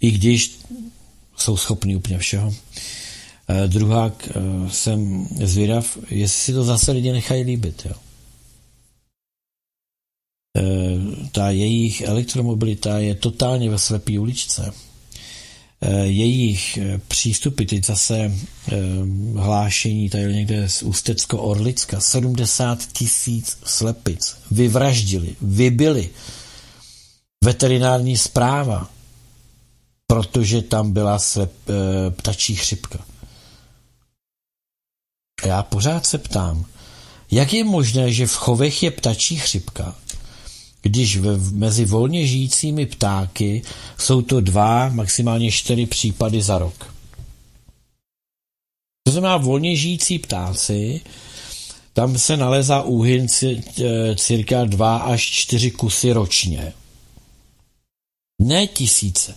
i 0.00 0.10
když 0.10 0.58
jsou 1.36 1.56
schopní 1.56 1.96
úplně 1.96 2.18
všeho. 2.18 2.54
E, 2.54 3.05
druhák, 3.66 4.28
e, 4.28 4.70
jsem 4.70 5.28
zvědav, 5.44 5.98
jestli 6.10 6.40
si 6.40 6.52
to 6.52 6.64
zase 6.64 6.92
lidi 6.92 7.12
nechají 7.12 7.42
líbit. 7.42 7.86
Jo. 7.90 7.94
E, 10.58 10.62
ta 11.32 11.50
jejich 11.50 12.00
elektromobilita 12.00 12.98
je 12.98 13.14
totálně 13.14 13.70
ve 13.70 13.78
slepý 13.78 14.18
uličce. 14.18 14.72
Jejich 16.02 16.78
přístupy, 17.08 17.64
teď 17.64 17.86
zase 17.86 18.32
hlášení 19.36 20.10
tady 20.10 20.34
někde 20.34 20.68
z 20.68 20.82
Ústecko-Orlicka, 20.82 22.00
70 22.00 22.92
tisíc 22.92 23.58
slepic 23.64 24.36
vyvraždili, 24.50 25.36
vybili. 25.40 26.10
Veterinární 27.44 28.16
zpráva, 28.16 28.90
protože 30.06 30.62
tam 30.62 30.92
byla 30.92 31.18
slep, 31.18 31.52
ptačí 32.16 32.56
chřipka. 32.56 32.98
A 35.42 35.46
já 35.46 35.62
pořád 35.62 36.06
se 36.06 36.18
ptám, 36.18 36.66
jak 37.30 37.52
je 37.52 37.64
možné, 37.64 38.12
že 38.12 38.26
v 38.26 38.34
chovech 38.34 38.82
je 38.82 38.90
ptačí 38.90 39.36
chřipka, 39.36 39.94
když 40.82 41.16
v, 41.16 41.54
mezi 41.54 41.84
volně 41.84 42.26
žijícími 42.26 42.86
ptáky 42.86 43.62
jsou 43.98 44.22
to 44.22 44.40
dva, 44.40 44.88
maximálně 44.88 45.50
čtyři 45.50 45.86
případy 45.86 46.42
za 46.42 46.58
rok. 46.58 46.94
To 49.06 49.12
znamená, 49.12 49.36
volně 49.36 49.76
žijící 49.76 50.18
ptáci, 50.18 51.00
tam 51.92 52.18
se 52.18 52.36
nalezá 52.36 52.82
úhyn 52.82 53.26
cirka 54.16 54.64
dva 54.64 54.96
až 54.96 55.22
čtyři 55.22 55.70
kusy 55.70 56.12
ročně. 56.12 56.72
Ne 58.42 58.66
tisíce. 58.66 59.36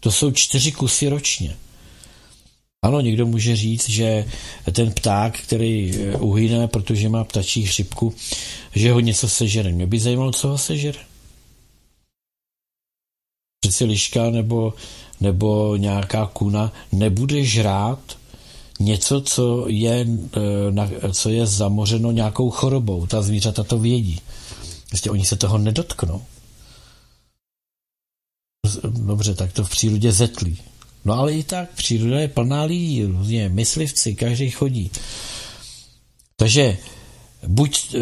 To 0.00 0.12
jsou 0.12 0.30
čtyři 0.30 0.72
kusy 0.72 1.08
ročně. 1.08 1.56
Ano, 2.86 3.00
někdo 3.00 3.26
může 3.26 3.56
říct, 3.56 3.88
že 3.88 4.24
ten 4.72 4.92
pták, 4.92 5.38
který 5.38 5.94
eh, 5.94 6.16
uhyne, 6.16 6.68
protože 6.68 7.08
má 7.08 7.24
ptačí 7.24 7.66
chřipku, 7.66 8.14
že 8.74 8.92
ho 8.92 9.00
něco 9.00 9.28
sežere. 9.28 9.72
Mě 9.72 9.86
by 9.86 10.00
zajímalo, 10.00 10.32
co 10.32 10.48
ho 10.48 10.58
sežere. 10.58 10.98
Přeci 13.60 13.84
liška 13.84 14.30
nebo, 14.30 14.74
nebo 15.20 15.76
nějaká 15.76 16.26
kuna 16.26 16.72
nebude 16.92 17.44
žrát 17.44 18.18
něco, 18.80 19.20
co 19.20 19.64
je, 19.68 20.06
eh, 21.02 21.12
co 21.12 21.30
je 21.30 21.46
zamořeno 21.46 22.10
nějakou 22.10 22.50
chorobou. 22.50 23.06
Ta 23.06 23.22
zvířata 23.22 23.64
to 23.64 23.78
vědí. 23.78 24.20
Prostě 24.88 25.10
oni 25.10 25.24
se 25.24 25.36
toho 25.36 25.58
nedotknou. 25.58 26.22
Dobře, 28.84 29.34
tak 29.34 29.52
to 29.52 29.64
v 29.64 29.70
přírodě 29.70 30.12
zetlí. 30.12 30.58
No 31.06 31.14
ale 31.14 31.32
i 31.32 31.42
tak, 31.42 31.70
příroda 31.70 32.20
je 32.20 32.28
plná 32.28 32.62
lidí, 32.62 33.04
různě 33.04 33.48
myslivci, 33.48 34.14
každý 34.14 34.50
chodí. 34.50 34.90
Takže 36.36 36.78
buď, 37.46 37.94
eh, 37.94 37.98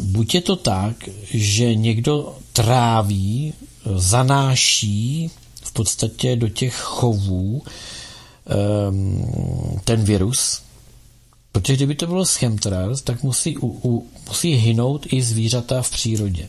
buď 0.00 0.34
je 0.34 0.40
to 0.40 0.56
tak, 0.56 1.08
že 1.30 1.74
někdo 1.74 2.38
tráví, 2.52 3.54
zanáší 3.96 5.30
v 5.62 5.72
podstatě 5.72 6.36
do 6.36 6.48
těch 6.48 6.74
chovů 6.74 7.62
ehm, 8.46 9.80
ten 9.84 10.04
virus, 10.04 10.62
protože 11.52 11.76
kdyby 11.76 11.94
to 11.94 12.06
bylo 12.06 12.24
chemtrails, 12.24 13.02
tak 13.02 13.22
musí, 13.22 13.58
u, 13.58 13.66
u, 13.66 14.06
musí 14.28 14.54
hynout 14.54 15.06
i 15.12 15.22
zvířata 15.22 15.82
v 15.82 15.90
přírodě, 15.90 16.48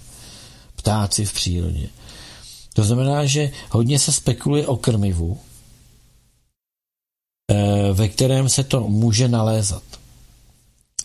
ptáci 0.76 1.26
v 1.26 1.34
přírodě. 1.34 1.88
To 2.74 2.84
znamená, 2.84 3.26
že 3.26 3.52
hodně 3.72 4.00
se 4.00 4.12
spekuluje 4.12 4.68
o 4.68 4.78
krmivu, 4.78 5.40
ve 7.94 8.08
kterém 8.08 8.50
se 8.50 8.64
to 8.64 8.88
může 8.88 9.28
nalézat. 9.28 9.84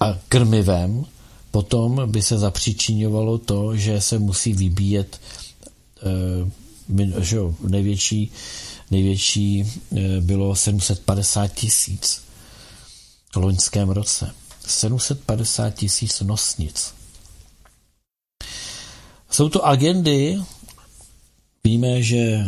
A 0.00 0.18
krmivem 0.28 1.04
potom 1.50 2.10
by 2.10 2.22
se 2.22 2.38
zapříčiňovalo 2.38 3.38
to, 3.38 3.76
že 3.76 4.00
se 4.00 4.18
musí 4.18 4.52
vybíjet 4.52 5.20
eh, 6.02 6.50
že 7.18 7.36
jo, 7.36 7.54
největší, 7.68 8.32
největší 8.90 9.64
eh, 9.96 10.20
bylo 10.20 10.56
750 10.56 11.48
tisíc 11.48 12.22
v 13.32 13.36
loňském 13.36 13.88
roce. 13.88 14.34
750 14.66 15.70
tisíc 15.70 16.20
nosnic. 16.20 16.94
Jsou 19.30 19.48
to 19.48 19.66
agendy, 19.66 20.42
Víme, 21.64 22.02
že 22.02 22.44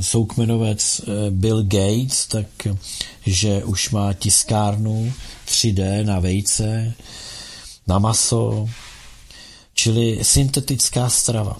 soukmenovec 0.00 1.00
eh, 1.00 1.30
Bill 1.30 1.62
Gates, 1.62 2.26
tak 2.26 2.46
že 3.26 3.64
už 3.64 3.90
má 3.90 4.12
tiskárnu 4.12 5.12
3D 5.46 6.04
na 6.04 6.20
vejce, 6.20 6.94
na 7.86 7.98
maso, 7.98 8.68
čili 9.74 10.24
syntetická 10.24 11.08
strava. 11.08 11.56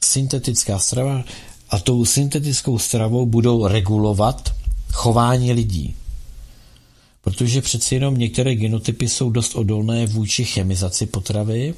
Syntetická 0.00 0.78
strava 0.78 1.24
a 1.70 1.78
tou 1.78 2.04
syntetickou 2.04 2.78
stravou 2.78 3.26
budou 3.26 3.66
regulovat 3.66 4.54
chování 4.92 5.52
lidí. 5.52 5.94
Protože 7.22 7.62
přeci 7.62 7.94
jenom 7.94 8.16
některé 8.16 8.54
genotypy 8.54 9.08
jsou 9.08 9.30
dost 9.30 9.54
odolné 9.54 10.06
vůči 10.06 10.44
chemizaci 10.44 11.06
potravy, 11.06 11.74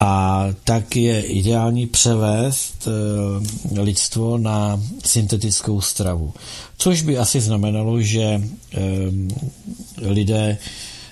a 0.00 0.46
tak 0.64 0.96
je 0.96 1.22
ideální 1.22 1.86
převést 1.86 2.88
e, 2.88 3.80
lidstvo 3.80 4.38
na 4.38 4.82
syntetickou 5.04 5.80
stravu. 5.80 6.34
Což 6.78 7.02
by 7.02 7.18
asi 7.18 7.40
znamenalo, 7.40 8.02
že 8.02 8.22
e, 8.22 8.40
lidé 9.98 10.58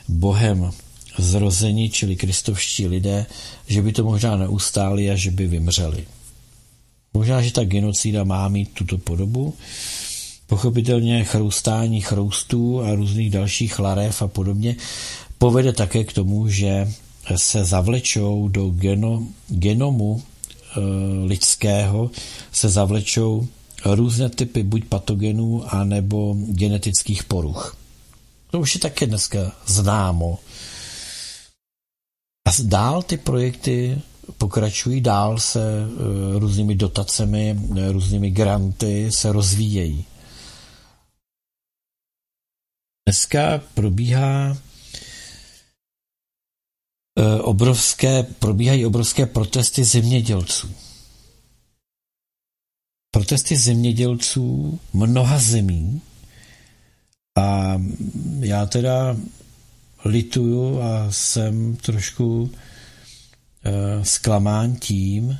bohem 0.08 0.70
zrození, 1.18 1.90
čili 1.90 2.16
kristovští 2.16 2.86
lidé, 2.86 3.26
že 3.66 3.82
by 3.82 3.92
to 3.92 4.04
možná 4.04 4.36
neustáli 4.36 5.10
a 5.10 5.16
že 5.16 5.30
by 5.30 5.46
vymřeli. 5.46 6.06
Možná, 7.14 7.42
že 7.42 7.52
ta 7.52 7.64
genocída 7.64 8.24
má 8.24 8.48
mít 8.48 8.70
tuto 8.74 8.98
podobu. 8.98 9.54
Pochopitelně 10.46 11.24
chroustání 11.24 12.00
chroustů 12.00 12.80
a 12.80 12.94
různých 12.94 13.30
dalších 13.30 13.78
larev 13.78 14.22
a 14.22 14.28
podobně 14.28 14.76
povede 15.38 15.72
také 15.72 16.04
k 16.04 16.12
tomu, 16.12 16.48
že 16.48 16.92
se 17.36 17.64
zavlečou 17.64 18.48
do 18.48 18.70
geno, 18.70 19.26
genomu 19.48 20.22
e, 20.22 20.80
lidského, 21.24 22.10
se 22.52 22.68
zavlečou 22.68 23.48
různé 23.84 24.28
typy 24.28 24.62
buď 24.62 24.84
patogenů, 24.84 25.74
anebo 25.74 26.34
genetických 26.38 27.24
poruch. 27.24 27.76
To 28.50 28.60
už 28.60 28.74
je 28.74 28.80
také 28.80 29.06
dneska 29.06 29.52
známo. 29.66 30.38
A 32.48 32.50
dál 32.62 33.02
ty 33.02 33.16
projekty 33.16 34.00
pokračují, 34.38 35.00
dál 35.00 35.38
se 35.38 35.62
e, 35.62 36.38
různými 36.38 36.74
dotacemi, 36.74 37.60
e, 37.76 37.92
různými 37.92 38.30
granty 38.30 39.12
se 39.12 39.32
rozvíjejí. 39.32 40.04
Dneska 43.06 43.62
probíhá 43.74 44.56
obrovské, 47.42 48.22
probíhají 48.22 48.86
obrovské 48.86 49.26
protesty 49.26 49.84
zemědělců. 49.84 50.74
Protesty 53.10 53.56
zemědělců 53.56 54.80
mnoha 54.92 55.38
zemí 55.38 56.02
A 57.36 57.80
já 58.40 58.66
teda 58.66 59.16
lituju 60.04 60.80
a 60.82 61.12
jsem 61.12 61.76
trošku 61.76 62.42
uh, 62.42 62.50
zklamán 64.02 64.76
tím, 64.76 65.38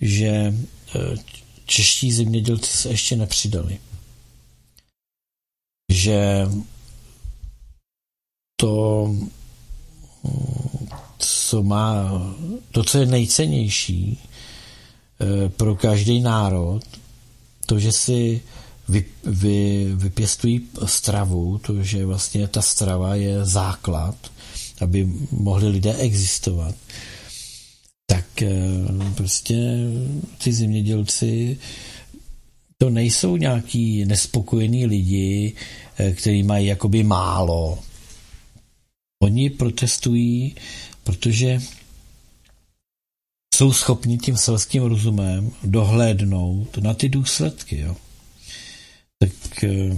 že 0.00 0.54
uh, 0.94 1.16
čeští 1.66 2.12
zemědělci 2.12 2.76
se 2.76 2.88
ještě 2.88 3.16
nepřidali. 3.16 3.78
Že 5.92 6.46
to, 8.56 9.10
co 11.18 11.62
má, 11.62 12.10
to, 12.70 12.84
co 12.84 12.98
je 12.98 13.06
nejcennější 13.06 14.18
uh, 14.18 15.48
pro 15.48 15.74
každý 15.74 16.20
národ, 16.20 16.80
to, 17.66 17.78
že 17.78 17.92
si 17.92 18.40
vy, 18.88 19.04
vy, 19.24 19.86
vypěstují 19.94 20.60
stravu, 20.84 21.58
to, 21.58 21.82
že 21.82 22.06
vlastně 22.06 22.48
ta 22.48 22.62
strava 22.62 23.14
je 23.14 23.44
základ, 23.44 24.16
aby 24.80 25.08
mohli 25.30 25.68
lidé 25.68 25.94
existovat, 25.94 26.74
tak 28.06 28.42
eh, 28.42 28.50
prostě 29.14 29.56
ty 30.44 30.52
zemědělci 30.52 31.58
to 32.78 32.90
nejsou 32.90 33.36
nějaký 33.36 34.04
nespokojení 34.04 34.86
lidi, 34.86 35.54
eh, 35.98 36.12
kteří 36.12 36.42
mají 36.42 36.66
jakoby 36.66 37.02
málo. 37.02 37.78
Oni 39.22 39.50
protestují, 39.50 40.54
protože 41.04 41.62
jsou 43.54 43.72
schopni 43.72 44.18
tím 44.18 44.36
selským 44.36 44.82
rozumem 44.82 45.50
dohlédnout 45.64 46.78
na 46.78 46.94
ty 46.94 47.08
důsledky. 47.08 47.78
Jo 47.78 47.96
tak 49.22 49.64
eh, 49.64 49.96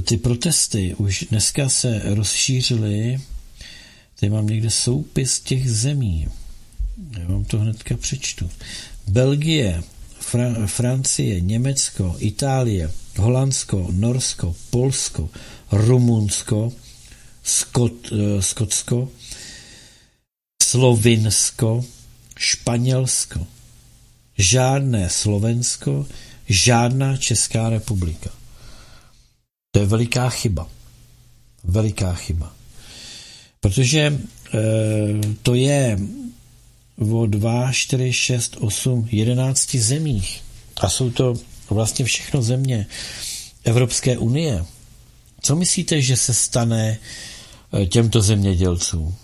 ty 0.00 0.16
protesty 0.16 0.94
už 0.94 1.26
dneska 1.30 1.68
se 1.68 2.02
rozšířily. 2.04 3.20
Tady 4.20 4.30
mám 4.30 4.46
někde 4.46 4.70
soupis 4.70 5.40
těch 5.40 5.70
zemí. 5.70 6.28
Já 7.18 7.28
vám 7.28 7.44
to 7.44 7.58
hnedka 7.58 7.96
přečtu. 7.96 8.50
Belgie, 9.06 9.82
Fra- 10.20 10.66
Francie, 10.66 11.40
Německo, 11.40 12.16
Itálie, 12.18 12.90
Holandsko, 13.16 13.88
Norsko, 13.92 14.56
Polsko, 14.70 15.28
Rumunsko, 15.72 16.72
Skot, 17.48 18.12
uh, 18.12 18.40
Skotsko, 18.40 19.08
Slovinsko, 20.62 21.84
Španělsko, 22.38 23.46
žádné 24.38 25.10
Slovensko, 25.10 26.06
žádná 26.48 27.16
Česká 27.16 27.70
republika. 27.70 28.30
To 29.70 29.80
je 29.80 29.86
veliká 29.86 30.30
chyba. 30.30 30.68
Veliká 31.64 32.14
chyba. 32.14 32.52
Protože 33.60 34.00
e, 34.00 34.18
to 35.42 35.54
je 35.54 35.98
o 37.12 37.26
2, 37.26 37.72
4, 37.72 38.12
6, 38.12 38.56
8, 38.60 39.08
11 39.10 39.74
zemích. 39.74 40.42
A 40.76 40.88
jsou 40.88 41.10
to 41.10 41.34
vlastně 41.70 42.04
všechno 42.04 42.42
země 42.42 42.86
Evropské 43.64 44.18
unie. 44.18 44.64
Co 45.42 45.56
myslíte, 45.56 46.02
že 46.02 46.16
se 46.16 46.34
stane 46.34 46.98
těmto 47.88 48.20
zemědělcům? 48.20 49.14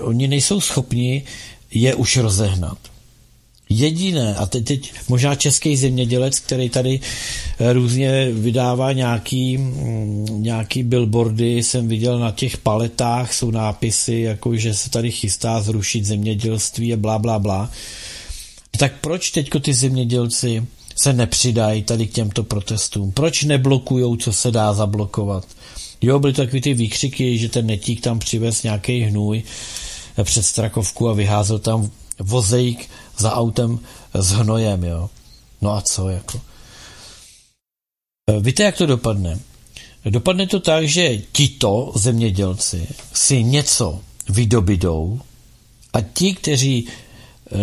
Oni 0.00 0.28
nejsou 0.28 0.60
schopni 0.60 1.22
je 1.70 1.94
už 1.94 2.16
rozehnat. 2.16 2.78
Jediné, 3.68 4.34
a 4.34 4.46
teď, 4.46 4.64
teď 4.64 4.92
možná 5.08 5.34
český 5.34 5.76
zemědělec, 5.76 6.40
který 6.40 6.68
tady 6.68 7.00
eh, 7.58 7.72
různě 7.72 8.30
vydává 8.32 8.92
nějaký, 8.92 9.58
mm, 9.58 10.26
nějaký 10.42 10.82
billboardy, 10.82 11.62
jsem 11.62 11.88
viděl 11.88 12.18
na 12.18 12.30
těch 12.30 12.56
paletách, 12.56 13.34
jsou 13.34 13.50
nápisy, 13.50 14.14
jako 14.14 14.56
že 14.56 14.74
se 14.74 14.90
tady 14.90 15.10
chystá 15.10 15.60
zrušit 15.60 16.04
zemědělství 16.04 16.92
a 16.92 16.96
blá, 16.96 17.18
blá, 17.18 17.38
blá. 17.38 17.70
Tak 18.78 18.92
proč 19.00 19.30
teďko 19.30 19.60
ty 19.60 19.74
zemědělci 19.74 20.66
se 20.96 21.12
nepřidají 21.12 21.82
tady 21.82 22.06
k 22.06 22.12
těmto 22.12 22.44
protestům? 22.44 23.12
Proč 23.12 23.42
neblokujou, 23.42 24.16
co 24.16 24.32
se 24.32 24.50
dá 24.50 24.74
zablokovat? 24.74 25.46
Jo, 26.02 26.18
byly 26.18 26.32
takový 26.32 26.60
ty 26.60 26.74
výkřiky, 26.74 27.38
že 27.38 27.48
ten 27.48 27.66
netík 27.66 28.00
tam 28.00 28.18
přivez 28.18 28.62
nějaký 28.62 29.00
hnůj 29.00 29.42
před 30.24 30.42
Strakovku 30.42 31.08
a 31.08 31.12
vyházel 31.12 31.58
tam 31.58 31.90
vozejk 32.18 32.90
za 33.18 33.32
autem 33.32 33.78
s 34.14 34.30
hnojem, 34.30 34.84
jo. 34.84 35.10
No 35.62 35.70
a 35.70 35.80
co, 35.82 36.08
jako. 36.08 36.40
Víte, 38.40 38.62
jak 38.62 38.76
to 38.76 38.86
dopadne? 38.86 39.38
Dopadne 40.04 40.46
to 40.46 40.60
tak, 40.60 40.88
že 40.88 41.18
tito 41.32 41.92
zemědělci 41.94 42.86
si 43.12 43.42
něco 43.42 44.00
vydobydou 44.28 45.20
a 45.92 46.00
ti, 46.00 46.34
kteří 46.34 46.88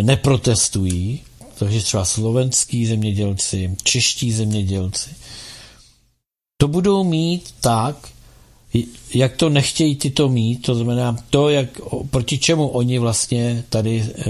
neprotestují, 0.02 1.20
takže 1.58 1.80
třeba 1.80 2.04
slovenský 2.04 2.86
zemědělci, 2.86 3.76
čeští 3.82 4.32
zemědělci, 4.32 5.10
to 6.56 6.68
budou 6.68 7.04
mít 7.04 7.54
tak, 7.60 8.08
jak 9.14 9.36
to 9.36 9.48
nechtějí 9.48 9.96
ty 9.96 10.10
to 10.10 10.28
mít, 10.28 10.62
to 10.62 10.74
znamená 10.74 11.16
to, 11.30 11.48
jak, 11.48 11.80
proti 12.10 12.38
čemu 12.38 12.68
oni 12.68 12.98
vlastně 12.98 13.64
tady 13.68 14.00
e, 14.00 14.24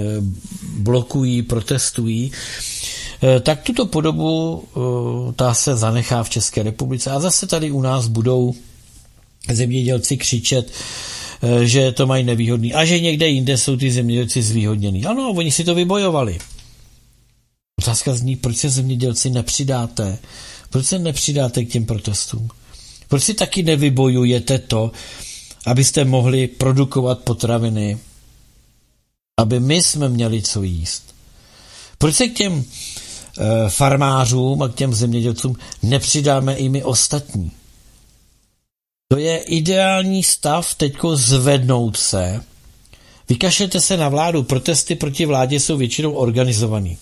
blokují, 0.78 1.42
protestují, 1.42 2.32
e, 3.22 3.40
tak 3.40 3.62
tuto 3.62 3.86
podobu 3.86 4.62
e, 4.62 5.32
ta 5.32 5.54
se 5.54 5.76
zanechá 5.76 6.22
v 6.22 6.30
České 6.30 6.62
republice 6.62 7.10
a 7.10 7.20
zase 7.20 7.46
tady 7.46 7.70
u 7.70 7.80
nás 7.80 8.06
budou 8.06 8.54
zemědělci 9.52 10.16
křičet, 10.16 10.72
že 11.62 11.92
to 11.92 12.06
mají 12.06 12.24
nevýhodný 12.24 12.74
a 12.74 12.84
že 12.84 13.00
někde 13.00 13.28
jinde 13.28 13.58
jsou 13.58 13.76
ty 13.76 13.90
zemědělci 13.90 14.42
zvýhodněný. 14.42 15.04
Ano, 15.04 15.30
oni 15.30 15.52
si 15.52 15.64
to 15.64 15.74
vybojovali. 15.74 16.38
Otázka 17.78 18.14
zní, 18.14 18.36
proč 18.36 18.56
se 18.56 18.70
zemědělci 18.70 19.30
nepřidáte? 19.30 20.18
Proč 20.70 20.86
se 20.86 20.98
nepřidáte 20.98 21.64
k 21.64 21.68
těm 21.68 21.84
protestům? 21.84 22.48
Proč 23.12 23.22
si 23.22 23.34
taky 23.34 23.62
nevybojujete 23.62 24.58
to, 24.58 24.90
abyste 25.66 26.04
mohli 26.04 26.48
produkovat 26.48 27.18
potraviny, 27.18 27.98
aby 29.40 29.60
my 29.60 29.82
jsme 29.82 30.08
měli 30.08 30.42
co 30.42 30.62
jíst? 30.62 31.14
Proč 31.98 32.14
se 32.14 32.28
k 32.28 32.34
těm 32.34 32.64
e, 32.64 33.70
farmářům 33.70 34.62
a 34.62 34.68
k 34.68 34.74
těm 34.74 34.94
zemědělcům 34.94 35.56
nepřidáme 35.82 36.54
i 36.54 36.68
my 36.68 36.84
ostatní? 36.84 37.52
To 39.08 39.18
je 39.18 39.38
ideální 39.38 40.22
stav 40.22 40.74
teďko 40.74 41.16
zvednout 41.16 41.96
se. 41.96 42.40
Vykašlete 43.28 43.80
se 43.80 43.96
na 43.96 44.08
vládu, 44.08 44.42
protesty 44.42 44.94
proti 44.94 45.26
vládě 45.26 45.60
jsou 45.60 45.76
většinou 45.76 46.12
organizovaný. 46.12 46.98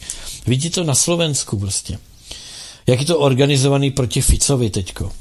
Vidíte 0.47 0.75
to 0.75 0.85
na 0.85 0.95
Slovensku 0.95 1.59
prostě. 1.59 1.99
Jak 2.87 3.01
je 3.01 3.07
to 3.07 3.19
organizovaný 3.19 3.91
proti 3.91 4.21
Ficovi 4.21 4.71
teďko. 4.71 5.13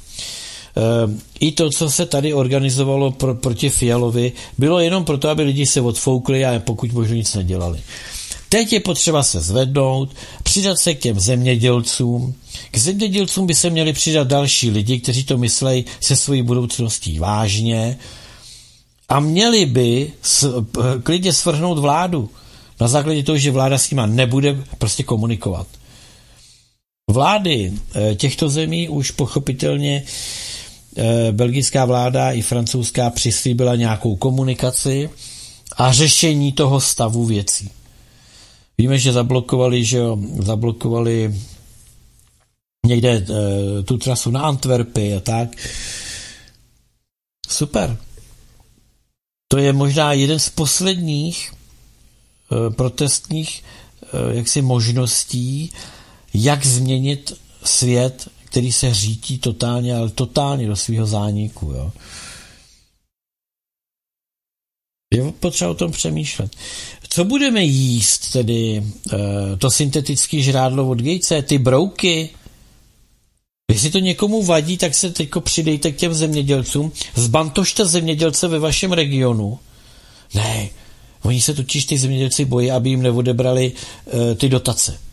Ehm, 0.76 1.22
i 1.40 1.52
to, 1.52 1.70
co 1.70 1.90
se 1.90 2.06
tady 2.06 2.34
organizovalo 2.34 3.12
pro, 3.12 3.36
proti 3.36 3.70
Fialovi, 3.70 4.32
bylo 4.58 4.80
jenom 4.80 5.06
proto, 5.06 5.30
aby 5.30 5.44
lidi 5.44 5.66
se 5.66 5.82
odfoukli 5.82 6.46
a 6.46 6.60
pokud 6.60 6.92
možno 6.92 7.16
nic 7.16 7.36
nedělali. 7.36 7.80
Teď 8.50 8.74
je 8.74 8.80
potřeba 8.80 9.24
se 9.24 9.42
zvednout, 9.42 10.10
přidat 10.44 10.80
se 10.80 10.94
k 10.96 11.00
těm 11.00 11.20
zemědělcům. 11.20 12.36
K 12.72 12.78
zemědělcům 12.78 13.48
by 13.48 13.56
se 13.56 13.70
měli 13.70 13.94
přidat 13.94 14.28
další 14.28 14.70
lidi, 14.70 15.00
kteří 15.00 15.24
to 15.24 15.38
myslejí 15.38 15.86
se 16.02 16.16
svojí 16.16 16.42
budoucností 16.42 17.20
vážně 17.20 17.98
a 19.10 19.20
měli 19.20 19.66
by 19.66 20.12
s, 20.22 20.64
klidně 21.04 21.34
svrhnout 21.34 21.80
vládu 21.80 22.30
na 22.82 22.88
základě 22.88 23.24
toho, 23.24 23.38
že 23.38 23.52
vláda 23.52 23.78
s 23.78 23.92
nima 23.92 24.06
nebude 24.06 24.64
prostě 24.78 25.04
komunikovat. 25.04 25.68
Vlády 27.12 27.74
eh, 27.96 28.16
těchto 28.16 28.50
zemí 28.50 28.90
už 28.90 29.12
pochopitelně 29.12 30.04
Eh, 30.04 30.49
belgická 31.32 31.86
vláda 31.86 32.32
i 32.32 32.42
francouzská 32.42 33.10
přislíbila 33.10 33.76
nějakou 33.76 34.16
komunikaci 34.16 35.10
a 35.78 35.94
řešení 35.94 36.52
toho 36.52 36.82
stavu 36.82 37.26
věcí. 37.26 37.70
Víme, 38.78 39.00
že 39.00 39.14
zablokovali, 39.14 39.86
že 39.86 39.98
jo, 39.98 40.18
zablokovali 40.40 41.36
někde 42.86 43.10
e, 43.10 43.26
tu 43.84 43.98
trasu 43.98 44.32
na 44.32 44.42
Antwerpy 44.42 45.16
a 45.16 45.20
tak. 45.20 45.50
Super. 47.50 47.98
To 49.48 49.58
je 49.58 49.74
možná 49.74 50.14
jeden 50.14 50.40
z 50.40 50.50
posledních 50.50 51.52
e, 51.52 52.70
protestních 52.70 53.64
e, 54.04 54.36
jaksi 54.36 54.62
možností, 54.62 55.72
jak 56.34 56.66
změnit 56.66 57.34
svět 57.64 58.28
který 58.50 58.72
se 58.72 58.94
řítí 58.94 59.38
totálně, 59.38 59.96
ale 59.96 60.10
totálně 60.10 60.68
do 60.68 60.76
svého 60.76 61.06
zániku. 61.06 61.72
Jo. 61.72 61.92
Je 65.14 65.32
potřeba 65.32 65.72
o 65.72 65.74
tom 65.74 65.92
přemýšlet. 65.92 66.56
Co 67.10 67.24
budeme 67.26 67.64
jíst 67.64 68.32
tedy? 68.32 68.84
Eh, 69.14 69.58
to 69.58 69.72
syntetické 69.72 70.42
žrádlo 70.42 70.90
od 70.90 71.02
Gatese, 71.02 71.42
ty 71.42 71.58
brouky? 71.58 72.30
Jestli 73.72 73.92
to 73.92 74.00
někomu 74.00 74.44
vadí, 74.44 74.78
tak 74.78 74.96
se 74.96 75.10
teď 75.10 75.30
přidejte 75.40 75.92
k 75.92 75.96
těm 75.96 76.14
zemědělcům, 76.14 76.92
zbantožte 77.16 77.86
zemědělce 77.86 78.48
ve 78.48 78.60
vašem 78.60 78.92
regionu. 78.92 79.60
Ne, 80.34 80.70
oni 81.24 81.42
se 81.42 81.54
totiž 81.54 81.86
ty 81.86 81.98
zemědělci 81.98 82.46
bojí, 82.46 82.72
aby 82.72 82.90
jim 82.90 83.02
neodebrali 83.02 83.72
e, 84.32 84.36
ty 84.36 84.50
dotace. 84.50 85.09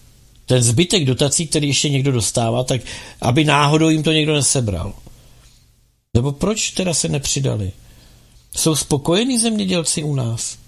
Ten 0.47 0.63
zbytek 0.63 1.05
dotací, 1.05 1.47
který 1.47 1.69
ještě 1.69 1.89
někdo 1.89 2.13
dostává, 2.13 2.65
tak 2.65 2.81
aby 3.21 3.45
náhodou 3.45 3.89
jim 3.89 4.03
to 4.03 4.13
někdo 4.13 4.35
nesebral. 4.35 4.93
Nebo 6.15 6.33
proč 6.33 6.71
teda 6.71 6.95
se 6.95 7.09
nepřidali? 7.09 7.73
Jsou 8.57 8.77
spokojení 8.77 9.39
zemědělci 9.39 10.03
u 10.03 10.15
nás? 10.15 10.59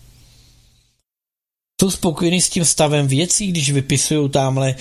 Jsou 1.80 1.90
spokojení 1.90 2.40
s 2.40 2.50
tím 2.50 2.64
stavem 2.64 3.06
věcí, 3.08 3.46
když 3.46 3.70
vypisují 3.70 4.30
tamhle 4.30 4.74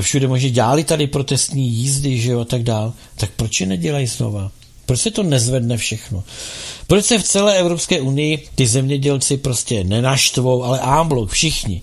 všude 0.00 0.28
možná 0.28 0.48
dělali 0.48 0.84
tady 0.84 1.06
protestní 1.06 1.68
jízdy, 1.68 2.20
že 2.20 2.30
jo, 2.30 2.40
a 2.40 2.44
tak 2.44 2.62
dál. 2.62 2.92
Tak 3.16 3.30
proč 3.30 3.60
je 3.60 3.66
nedělají 3.66 4.06
znova? 4.06 4.52
Proč 4.86 5.00
se 5.00 5.10
to 5.10 5.22
nezvedne 5.22 5.76
všechno? 5.76 6.24
Proč 6.86 7.04
se 7.04 7.18
v 7.18 7.22
celé 7.22 7.58
Evropské 7.58 8.00
unii 8.00 8.48
ty 8.54 8.66
zemědělci 8.66 9.36
prostě 9.36 9.84
nenaštvou, 9.84 10.64
ale 10.64 10.80
ámblok, 10.80 11.30
všichni. 11.30 11.82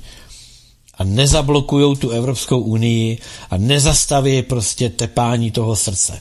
A 0.94 1.04
nezablokují 1.04 1.98
tu 1.98 2.10
Evropskou 2.10 2.60
unii 2.60 3.18
a 3.50 3.58
nezastaví 3.58 4.42
prostě 4.42 4.90
tepání 4.90 5.52
toho 5.52 5.76
srdce. 5.76 6.20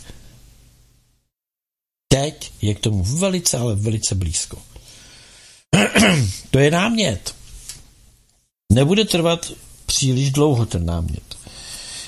Teď 2.08 2.50
je 2.62 2.74
k 2.74 2.80
tomu 2.80 3.04
velice, 3.04 3.58
ale 3.58 3.74
velice 3.74 4.14
blízko. 4.14 4.58
to 6.50 6.58
je 6.58 6.70
námět. 6.70 7.34
Nebude 8.72 9.04
trvat 9.04 9.52
příliš 9.86 10.30
dlouho 10.30 10.66
ten 10.66 10.86
námět. 10.86 11.36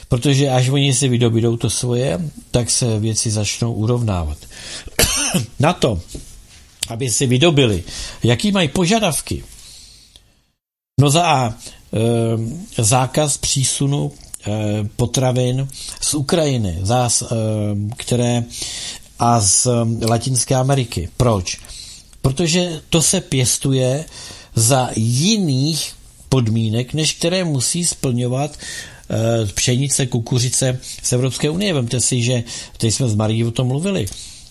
Protože 0.09 0.51
až 0.51 0.69
oni 0.69 0.95
si 0.95 1.09
vydobídou 1.09 1.57
to 1.57 1.71
svoje, 1.71 2.31
tak 2.51 2.71
se 2.71 2.99
věci 3.01 3.31
začnou 3.31 3.73
urovnávat. 3.73 4.39
Na 5.59 5.73
to, 5.73 6.01
aby 6.89 7.11
si 7.11 7.27
vydobili, 7.27 7.85
jaký 8.23 8.53
mají 8.53 8.69
požadavky. 8.69 9.45
No 11.01 11.11
za 11.11 11.27
A, 11.27 11.55
zákaz 12.79 13.37
přísunu 13.37 14.13
e, 14.47 14.85
potravin 14.97 15.69
z 16.01 16.15
Ukrajiny, 16.15 16.79
zás, 16.83 17.23
e, 17.23 17.27
které 17.97 18.45
a 19.19 19.41
z 19.41 19.67
Latinské 20.09 20.55
Ameriky. 20.55 21.09
Proč? 21.17 21.61
Protože 22.23 22.81
to 22.91 23.03
se 23.03 23.21
pěstuje 23.21 24.05
za 24.55 24.91
jiných 24.97 25.93
podmínek, 26.29 26.95
než 26.95 27.13
které 27.13 27.45
musí 27.45 27.85
splňovat 27.85 28.59
Eh, 29.11 29.47
pšenice, 29.55 30.07
kukuřice 30.07 30.79
z 31.03 31.13
Evropské 31.13 31.51
unie. 31.51 31.75
Vemte 31.75 32.01
si, 32.01 32.23
že 32.23 32.45
teď 32.77 32.95
jsme 32.95 33.09
s 33.09 33.15
Marí 33.15 33.45
o 33.45 33.51
tom 33.51 33.67
mluvili. 33.69 34.07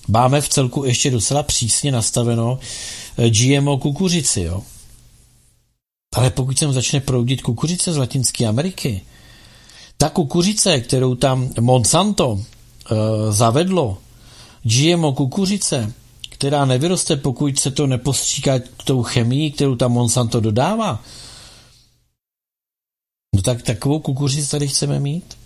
Máme 0.08 0.42
v 0.42 0.50
celku 0.50 0.84
ještě 0.84 1.12
docela 1.12 1.44
přísně 1.44 1.92
nastaveno 1.92 2.60
eh, 3.18 3.30
GMO 3.30 3.78
kukuřici, 3.78 4.42
jo. 4.42 4.64
Ale 6.14 6.30
pokud 6.30 6.58
sem 6.60 6.74
začne 6.74 7.00
proudit 7.00 7.42
kukuřice 7.42 7.94
z 7.94 7.98
Latinské 7.98 8.46
Ameriky, 8.46 9.02
ta 9.98 10.10
kukuřice, 10.10 10.80
kterou 10.82 11.16
tam 11.16 11.50
Monsanto 11.60 12.40
e, 12.40 13.32
zavedlo, 13.32 13.98
GMO 14.64 15.14
kukuřice, 15.14 15.94
která 16.30 16.66
nevyroste, 16.66 17.16
pokud 17.16 17.60
se 17.60 17.72
to 17.72 17.88
nepostříká 17.88 18.60
tou 18.84 19.04
chemii, 19.04 19.52
kterou 19.52 19.76
tam 19.76 19.92
Monsanto 19.92 20.40
dodává, 20.40 21.04
No 23.34 23.42
tak 23.42 23.62
takovou 23.62 24.00
kukuřici 24.00 24.52
tady 24.52 24.68
chceme 24.68 25.00
mít? 25.00 25.38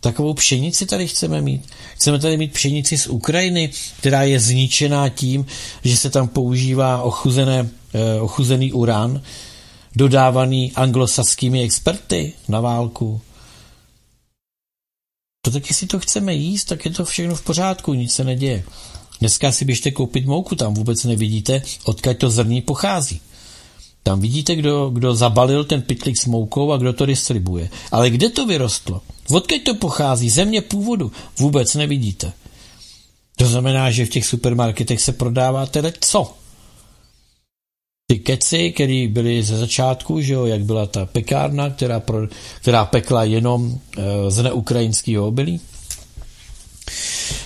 Takovou 0.00 0.34
pšenici 0.34 0.86
tady 0.86 1.08
chceme 1.08 1.40
mít. 1.40 1.66
Chceme 1.94 2.18
tady 2.18 2.36
mít 2.36 2.52
pšenici 2.52 2.98
z 2.98 3.06
Ukrajiny, 3.06 3.70
která 3.98 4.22
je 4.22 4.40
zničená 4.40 5.08
tím, 5.08 5.46
že 5.84 5.96
se 5.96 6.10
tam 6.10 6.28
používá 6.28 7.02
ochuzené, 7.02 7.68
eh, 7.94 8.20
ochuzený 8.20 8.72
uran, 8.72 9.22
dodávaný 9.96 10.72
anglosaskými 10.72 11.62
experty 11.62 12.32
na 12.48 12.60
válku. 12.60 13.20
To 15.44 15.50
tak, 15.50 15.68
jestli 15.68 15.86
to 15.86 15.98
chceme 15.98 16.34
jíst, 16.34 16.64
tak 16.64 16.84
je 16.84 16.90
to 16.90 17.04
všechno 17.04 17.34
v 17.34 17.42
pořádku, 17.42 17.94
nic 17.94 18.12
se 18.12 18.24
neděje. 18.24 18.64
Dneska 19.20 19.52
si 19.52 19.64
běžte 19.64 19.90
koupit 19.90 20.26
mouku, 20.26 20.54
tam 20.54 20.74
vůbec 20.74 21.04
nevidíte, 21.04 21.62
odkud 21.84 22.18
to 22.18 22.30
zrní 22.30 22.60
pochází. 22.60 23.20
Tam 24.02 24.20
vidíte, 24.20 24.54
kdo, 24.54 24.90
kdo 24.90 25.14
zabalil 25.14 25.64
ten 25.64 25.82
pytlík 25.82 26.16
s 26.16 26.26
moukou 26.26 26.72
a 26.72 26.76
kdo 26.76 26.92
to 26.92 27.06
distribuje. 27.06 27.70
Ale 27.92 28.10
kde 28.10 28.28
to 28.28 28.46
vyrostlo? 28.46 29.00
Odkud 29.30 29.62
to 29.64 29.74
pochází? 29.74 30.30
Země 30.30 30.62
původu? 30.62 31.12
Vůbec 31.38 31.74
nevidíte. 31.74 32.32
To 33.36 33.46
znamená, 33.46 33.90
že 33.90 34.06
v 34.06 34.10
těch 34.10 34.26
supermarketech 34.26 35.00
se 35.00 35.12
prodává 35.12 35.66
tedy 35.66 35.92
co? 36.00 36.34
Ty 38.12 38.18
keci, 38.18 38.72
které 38.72 39.08
byly 39.08 39.42
ze 39.42 39.58
začátku, 39.58 40.20
že 40.20 40.32
jo, 40.32 40.46
jak 40.46 40.64
byla 40.64 40.86
ta 40.86 41.06
pekárna, 41.06 41.70
která, 41.70 42.00
pro, 42.00 42.28
která 42.60 42.84
pekla 42.84 43.24
jenom 43.24 43.80
e, 43.96 44.30
z 44.30 44.42
neukrajinského 44.42 45.26
obilí, 45.26 45.60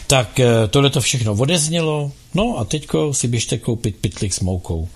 tak 0.06 0.40
e, 0.40 0.68
tohle 0.68 0.90
to 0.90 1.00
všechno 1.00 1.32
odeznělo, 1.32 2.12
no 2.34 2.58
a 2.58 2.64
teďko 2.64 3.14
si 3.14 3.28
běžte 3.28 3.58
koupit 3.58 3.96
pytlik 3.96 4.34
s 4.34 4.40
moukou 4.40 4.88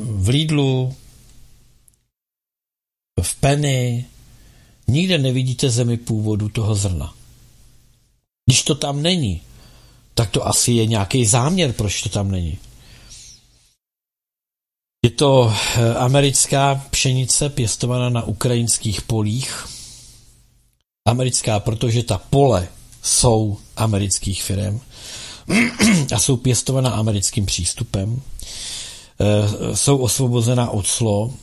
v 0.00 0.28
Lidlu, 0.28 0.94
v 3.22 3.34
Penny, 3.34 4.04
nikde 4.88 5.18
nevidíte 5.18 5.70
zemi 5.70 5.96
původu 5.96 6.48
toho 6.48 6.74
zrna. 6.74 7.14
Když 8.46 8.62
to 8.62 8.74
tam 8.74 9.02
není, 9.02 9.40
tak 10.14 10.30
to 10.30 10.46
asi 10.46 10.72
je 10.72 10.86
nějaký 10.86 11.26
záměr, 11.26 11.72
proč 11.72 12.02
to 12.02 12.08
tam 12.08 12.30
není. 12.30 12.58
Je 15.04 15.10
to 15.10 15.52
eh, 15.52 15.94
americká 15.94 16.84
pšenice 16.90 17.48
pěstovaná 17.48 18.08
na 18.08 18.22
ukrajinských 18.22 19.02
polích. 19.02 19.66
Americká, 21.08 21.60
protože 21.60 22.02
ta 22.02 22.18
pole 22.18 22.68
jsou 23.02 23.58
amerických 23.76 24.42
firm 24.42 24.80
a 26.14 26.18
jsou 26.18 26.36
pěstovaná 26.36 26.90
americkým 26.90 27.46
přístupem. 27.46 28.22
Eh, 29.20 29.76
jsou 29.76 29.98
osvobozena 29.98 30.70
od 30.70 30.86
slo. 30.86 31.34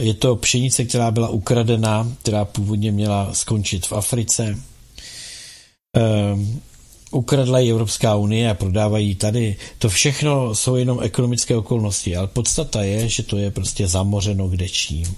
Je 0.00 0.14
to 0.14 0.36
pšenice, 0.36 0.84
která 0.84 1.10
byla 1.10 1.28
ukradena, 1.28 2.12
která 2.22 2.44
původně 2.44 2.92
měla 2.92 3.34
skončit 3.34 3.86
v 3.86 3.92
Africe. 3.92 4.58
Ukradla 7.12 7.58
ji 7.58 7.70
Evropská 7.70 8.14
unie 8.16 8.50
a 8.50 8.54
prodávají 8.54 9.14
tady. 9.14 9.56
To 9.78 9.88
všechno 9.88 10.54
jsou 10.54 10.76
jenom 10.76 10.98
ekonomické 11.02 11.56
okolnosti, 11.56 12.16
ale 12.16 12.26
podstata 12.26 12.82
je, 12.82 13.08
že 13.08 13.22
to 13.22 13.36
je 13.38 13.50
prostě 13.50 13.86
zamořeno 13.86 14.48
kde 14.48 14.68
čím. 14.68 15.14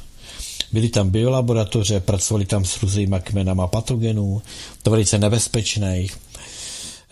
Byly 0.72 0.88
tam 0.88 1.10
biolaboratoře, 1.10 2.00
pracovali 2.00 2.44
tam 2.44 2.64
s 2.64 2.82
různýma 2.82 3.18
kmenama 3.20 3.66
patogenů, 3.66 4.42
to 4.82 4.90
velice 4.90 5.18
nebezpečných. 5.18 6.16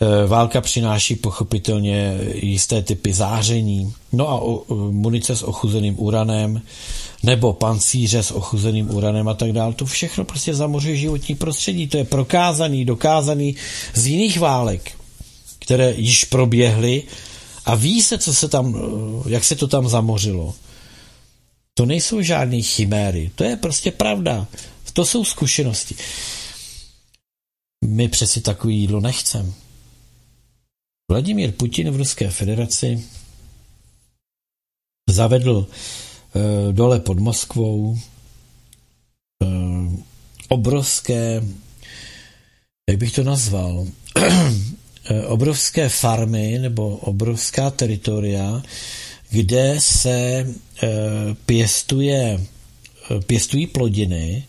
Eh, 0.01 0.27
válka 0.27 0.61
přináší 0.61 1.15
pochopitelně 1.15 2.17
jisté 2.33 2.81
typy 2.81 3.13
záření, 3.13 3.93
no 4.11 4.29
a 4.29 4.63
munice 4.91 5.35
s 5.35 5.43
ochuzeným 5.43 5.95
uranem, 5.99 6.61
nebo 7.23 7.53
pancíře 7.53 8.23
s 8.23 8.31
ochuzeným 8.31 8.95
uranem 8.95 9.27
a 9.27 9.33
tak 9.33 9.51
dále. 9.51 9.73
To 9.73 9.85
všechno 9.85 10.25
prostě 10.25 10.55
zamořuje 10.55 10.95
životní 10.95 11.35
prostředí. 11.35 11.87
To 11.87 11.97
je 11.97 12.03
prokázaný, 12.03 12.85
dokázaný 12.85 13.55
z 13.93 14.07
jiných 14.07 14.39
válek, 14.39 14.91
které 15.59 15.93
již 15.97 16.23
proběhly 16.25 17.03
a 17.65 17.75
ví 17.75 18.01
se, 18.01 18.17
co 18.17 18.33
se 18.33 18.47
tam, 18.47 18.75
eh, 18.75 19.29
jak 19.29 19.43
se 19.43 19.55
to 19.55 19.67
tam 19.67 19.89
zamořilo. 19.89 20.53
To 21.73 21.85
nejsou 21.85 22.21
žádné 22.21 22.61
chiméry, 22.61 23.31
to 23.35 23.43
je 23.43 23.55
prostě 23.55 23.91
pravda. 23.91 24.47
To 24.93 25.05
jsou 25.05 25.25
zkušenosti. 25.25 25.95
My 27.85 28.07
přeci 28.07 28.41
takový 28.41 28.79
jídlo 28.79 28.99
nechceme. 28.99 29.53
Vladimír 31.11 31.51
Putin 31.51 31.91
v 31.91 31.95
Ruské 31.95 32.29
federaci 32.29 33.05
zavedl 35.09 35.67
dole 36.71 36.99
pod 36.99 37.19
Moskvou 37.19 37.97
e, 37.97 39.47
obrovské, 40.49 41.43
jak 42.89 42.97
bych 42.97 43.11
to 43.11 43.23
nazval, 43.23 43.87
e, 45.09 45.21
obrovské 45.27 45.89
farmy 45.89 46.59
nebo 46.59 46.97
obrovská 46.97 47.71
teritoria, 47.71 48.63
kde 49.29 49.75
se 49.79 50.47
pěstuje, 51.45 52.41
pěstují 53.27 53.67
plodiny, 53.67 54.45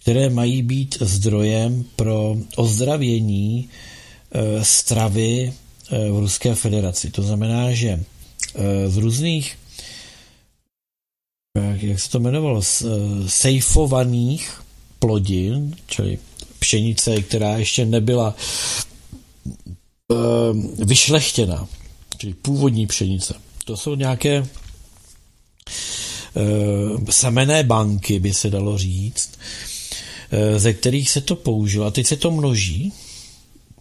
které 0.00 0.30
mají 0.30 0.62
být 0.62 0.96
zdrojem 1.00 1.84
pro 1.96 2.36
ozdravění 2.56 3.68
stravy 4.62 5.52
Eh, 5.86 6.10
v 6.10 6.18
Ruské 6.18 6.54
federaci. 6.54 7.10
To 7.10 7.22
znamená, 7.22 7.72
že 7.72 7.88
eh, 7.94 8.90
z 8.90 8.96
různých 8.96 9.58
jak 11.80 12.00
se 12.00 12.10
to 12.10 12.18
jmenovalo, 12.18 12.62
sejfovaných 13.26 14.62
plodin, 14.98 15.76
čili 15.86 16.18
pšenice, 16.58 17.22
která 17.22 17.56
ještě 17.56 17.84
nebyla 17.84 18.34
vyšlechtěna, 20.84 21.68
čili 22.18 22.34
původní 22.34 22.86
pšenice. 22.86 23.34
To 23.64 23.76
jsou 23.76 23.94
nějaké 23.94 24.46
semené 27.10 27.62
banky, 27.62 28.18
by 28.18 28.34
se 28.34 28.50
dalo 28.50 28.78
říct, 28.78 29.38
ze 30.56 30.72
kterých 30.72 31.10
se 31.10 31.20
to 31.20 31.36
použilo. 31.36 31.86
A 31.86 31.90
teď 31.90 32.06
se 32.06 32.16
to 32.16 32.30
množí, 32.30 32.92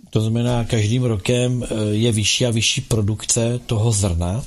to 0.10 0.22
znamená, 0.22 0.64
každým 0.64 1.04
rokem 1.04 1.66
je 1.92 2.12
vyšší 2.12 2.46
a 2.46 2.52
vyšší 2.52 2.82
produkce 2.82 3.60
toho 3.66 3.92
zrna 3.92 4.46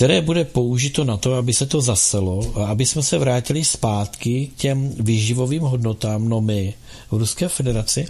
které 0.00 0.20
bude 0.20 0.44
použito 0.44 1.04
na 1.04 1.16
to, 1.16 1.34
aby 1.34 1.52
se 1.54 1.66
to 1.66 1.80
zaselo 1.80 2.52
a 2.56 2.66
aby 2.66 2.86
jsme 2.86 3.02
se 3.02 3.18
vrátili 3.18 3.64
zpátky 3.64 4.50
těm 4.56 4.94
výživovým 5.00 5.62
hodnotám, 5.62 6.28
no 6.28 6.40
my 6.40 6.74
v 7.10 7.16
Ruské 7.16 7.48
federaci 7.48 8.06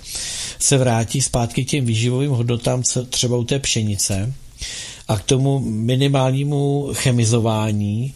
se 0.59 0.79
vrátí 0.79 1.21
zpátky 1.21 1.65
k 1.65 1.69
těm 1.69 1.85
výživovým 1.87 2.31
hodnotám 2.31 2.83
třeba 3.09 3.37
u 3.37 3.45
té 3.45 3.59
pšenice 3.59 4.35
a 5.09 5.19
k 5.19 5.23
tomu 5.23 5.59
minimálnímu 5.59 6.89
chemizování, 6.93 8.15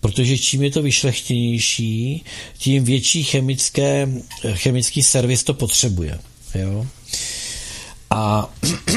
protože 0.00 0.38
čím 0.38 0.62
je 0.62 0.70
to 0.70 0.82
vyšlechtěnější, 0.82 2.24
tím 2.58 2.84
větší 2.84 3.24
chemické, 3.24 4.08
chemický 4.52 5.02
servis 5.02 5.44
to 5.44 5.54
potřebuje. 5.54 6.18
Jo? 6.54 6.86
A 8.10 8.48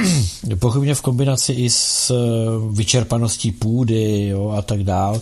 pochybně 0.59 0.95
v 0.95 1.01
kombinaci 1.01 1.53
i 1.53 1.70
s 1.70 2.12
eh, 2.12 2.16
vyčerpaností 2.76 3.51
půdy 3.51 4.28
jo, 4.28 4.49
a 4.49 4.62
tak 4.62 4.84
dál. 4.84 5.22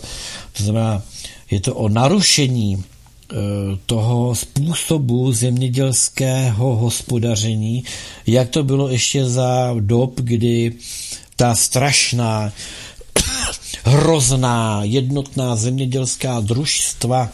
To 0.56 0.62
znamená, 0.62 1.02
je 1.50 1.60
to 1.60 1.74
o 1.74 1.88
narušení 1.88 2.84
eh, 3.32 3.36
toho 3.86 4.34
způsobu 4.34 5.32
zemědělského 5.32 6.76
hospodaření, 6.76 7.84
jak 8.26 8.48
to 8.48 8.62
bylo 8.62 8.88
ještě 8.88 9.24
za 9.24 9.74
dob, 9.80 10.20
kdy 10.20 10.72
ta 11.36 11.54
strašná, 11.54 12.52
hrozná, 13.84 14.80
jednotná 14.84 15.56
zemědělská 15.56 16.40
družstva, 16.40 17.28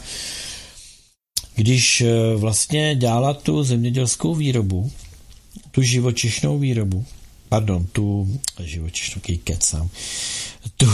když 1.55 2.01
eh, 2.01 2.35
vlastně 2.35 2.95
dělala 2.95 3.33
tu 3.33 3.63
zemědělskou 3.63 4.35
výrobu, 4.35 4.91
tu 5.77 5.85
živočišnou 5.85 6.57
výrobu, 6.57 7.05
pardon, 7.49 7.85
tu 7.93 8.25
živočišnou, 8.57 9.21
kecám, 9.43 9.89
tu, 10.77 10.89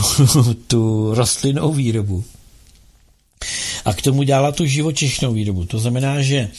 tu 0.68 1.14
rostlinnou 1.16 1.72
výrobu, 1.72 2.24
a 3.86 3.94
k 3.94 4.02
tomu 4.02 4.24
dělala 4.24 4.52
tu 4.52 4.66
živočišnou 4.66 5.34
výrobu. 5.34 5.66
To 5.66 5.80
znamená, 5.80 6.22
že 6.22 6.52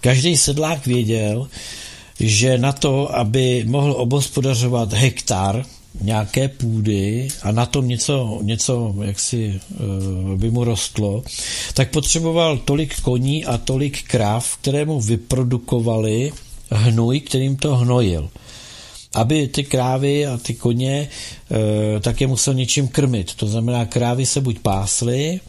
každý 0.00 0.36
sedlák 0.36 0.86
věděl, 0.86 1.48
že 2.20 2.58
na 2.58 2.72
to, 2.72 3.14
aby 3.14 3.64
mohl 3.66 3.92
obospodařovat 3.92 4.92
hektar 4.92 5.62
nějaké 6.00 6.48
půdy 6.48 7.28
a 7.42 7.52
na 7.52 7.66
tom 7.66 7.88
něco, 7.88 8.40
něco 8.42 8.94
jaksi 9.02 9.54
eh, 9.54 10.36
by 10.36 10.50
mu 10.50 10.64
rostlo, 10.64 11.22
tak 11.74 11.90
potřeboval 11.90 12.58
tolik 12.58 13.00
koní 13.00 13.46
a 13.46 13.58
tolik 13.58 14.02
krav, 14.02 14.56
které 14.60 14.84
mu 14.84 15.00
vyprodukovali 15.00 16.32
hnůj, 16.70 17.20
kterým 17.20 17.56
to 17.56 17.76
hnojil. 17.76 18.30
Aby 19.14 19.48
ty 19.48 19.64
krávy 19.64 20.26
a 20.26 20.36
ty 20.36 20.54
koně 20.54 21.08
e, 21.96 22.00
tak 22.00 22.20
je 22.20 22.26
musel 22.26 22.54
něčím 22.54 22.88
krmit. 22.88 23.34
To 23.34 23.46
znamená, 23.46 23.86
krávy 23.86 24.26
se 24.26 24.40
buď 24.40 24.58
pásly, 24.58 25.30
e, 25.30 25.40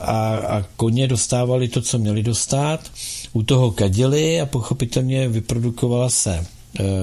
a, 0.00 0.36
a 0.36 0.64
koně 0.76 1.08
dostávali 1.08 1.68
to, 1.68 1.82
co 1.82 1.98
měli 1.98 2.22
dostat, 2.22 2.90
u 3.32 3.42
toho 3.42 3.70
kadili 3.70 4.40
a 4.40 4.46
pochopitelně 4.46 5.28
vyprodukovala 5.28 6.10
se 6.10 6.46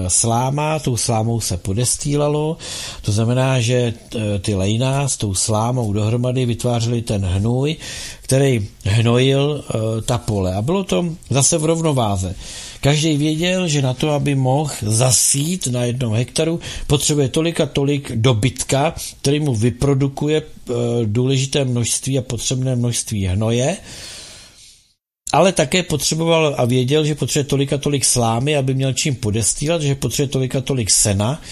sláma, 0.08 0.78
tou 0.78 0.96
slámou 0.96 1.40
se 1.40 1.56
podestýlalo, 1.56 2.56
to 3.02 3.12
znamená, 3.12 3.60
že 3.60 3.74
eh, 3.74 4.38
ty 4.38 4.54
lejna 4.54 5.08
s 5.08 5.16
tou 5.16 5.34
slámou 5.34 5.92
dohromady 5.92 6.46
vytvářely 6.46 7.02
ten 7.02 7.24
hnůj, 7.24 7.76
který 8.22 8.68
hnojil 8.84 9.64
eh, 9.64 10.02
ta 10.02 10.18
pole. 10.18 10.54
A 10.54 10.62
bylo 10.62 10.84
to 10.84 11.06
zase 11.30 11.58
v 11.58 11.64
rovnováze. 11.64 12.34
Každý 12.80 13.16
věděl, 13.16 13.68
že 13.68 13.82
na 13.82 13.94
to, 13.94 14.10
aby 14.10 14.34
mohl 14.34 14.70
zasít 14.82 15.66
na 15.66 15.84
jednom 15.84 16.14
hektaru, 16.14 16.60
potřebuje 16.86 17.28
tolik 17.28 17.60
a 17.60 17.66
tolik 17.66 18.12
dobytka, 18.12 18.94
který 19.20 19.40
mu 19.40 19.54
vyprodukuje 19.54 20.42
důležité 21.04 21.64
množství 21.64 22.18
a 22.18 22.22
potřebné 22.22 22.76
množství 22.76 23.26
hnoje, 23.26 23.76
ale 25.32 25.52
také 25.52 25.82
potřeboval 25.82 26.54
a 26.58 26.64
věděl, 26.64 27.04
že 27.04 27.14
potřebuje 27.14 27.44
tolik 27.44 27.72
a 27.72 27.78
tolik 27.78 28.04
slámy, 28.04 28.56
aby 28.56 28.74
měl 28.74 28.92
čím 28.92 29.14
podestýlat, 29.14 29.82
že 29.82 29.94
potřebuje 29.94 30.28
tolik 30.28 30.54
a 30.54 30.60
tolik 30.60 30.90
sena, 30.90 31.42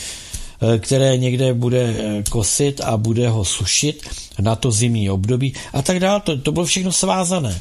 eh, 0.74 0.79
které 0.79 1.16
někde 1.16 1.55
bude 1.55 1.95
eh, 1.99 2.22
kosit 2.31 2.81
a 2.81 2.97
bude 2.97 3.29
ho 3.29 3.45
sušit 3.45 4.09
na 4.41 4.57
to 4.57 4.72
zimní 4.72 5.11
období 5.11 5.55
a 5.72 5.83
tak 5.83 6.01
dále. 6.01 6.20
To, 6.20 6.39
to 6.39 6.53
bylo 6.53 6.66
všechno 6.66 6.93
svázané. 6.93 7.61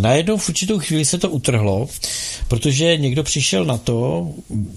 Najednou 0.00 0.36
v 0.36 0.48
určitou 0.48 0.78
chvíli 0.78 1.04
se 1.04 1.18
to 1.18 1.30
utrhlo, 1.30 1.88
protože 2.48 2.96
někdo 2.96 3.22
přišel 3.22 3.64
na 3.64 3.78
to, 3.78 4.28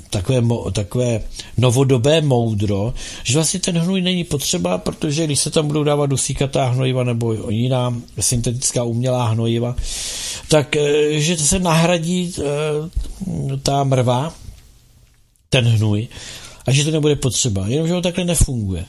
takové, 0.10 0.42
takové 0.72 1.22
novodobé 1.58 2.22
moudro, 2.22 2.94
že 3.24 3.34
vlastně 3.34 3.60
ten 3.60 3.78
hnůj 3.78 4.02
není 4.02 4.24
potřeba, 4.24 4.78
protože 4.78 5.26
když 5.26 5.40
se 5.40 5.52
tam 5.52 5.68
budou 5.68 5.84
dávat 5.84 6.06
dusíkatá 6.06 6.66
hnojiva 6.66 7.04
nebo 7.04 7.50
jiná 7.50 8.02
syntetická 8.20 8.84
umělá 8.84 9.28
hnojiva, 9.28 9.76
tak 10.48 10.76
eh, 10.76 11.20
že 11.20 11.38
se 11.38 11.60
nahradí 11.60 12.34
eh, 12.40 12.44
ta 13.64 13.84
mrva, 13.84 14.34
ten 15.50 15.66
hnůj, 15.66 16.08
a 16.66 16.72
že 16.72 16.86
to 16.86 16.92
nebude 16.92 17.16
potřeba. 17.16 17.68
Jenomže 17.68 17.94
to 17.94 18.02
takhle 18.02 18.26
nefunguje. 18.26 18.86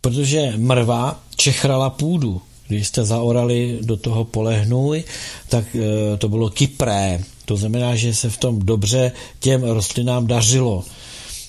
Protože 0.00 0.52
mrva 0.56 1.20
čechrala 1.36 1.90
půdu, 1.90 2.42
když 2.70 2.88
jste 2.88 3.04
zaorali 3.04 3.78
do 3.82 3.96
toho 3.96 4.24
pole 4.24 4.56
hnůj, 4.58 5.04
tak 5.48 5.64
e, 5.76 6.16
to 6.16 6.28
bylo 6.28 6.50
kypré. 6.50 7.24
To 7.44 7.56
znamená, 7.56 7.96
že 7.96 8.14
se 8.14 8.30
v 8.30 8.36
tom 8.36 8.58
dobře 8.58 9.12
těm 9.40 9.62
rostlinám 9.62 10.26
dařilo. 10.26 10.84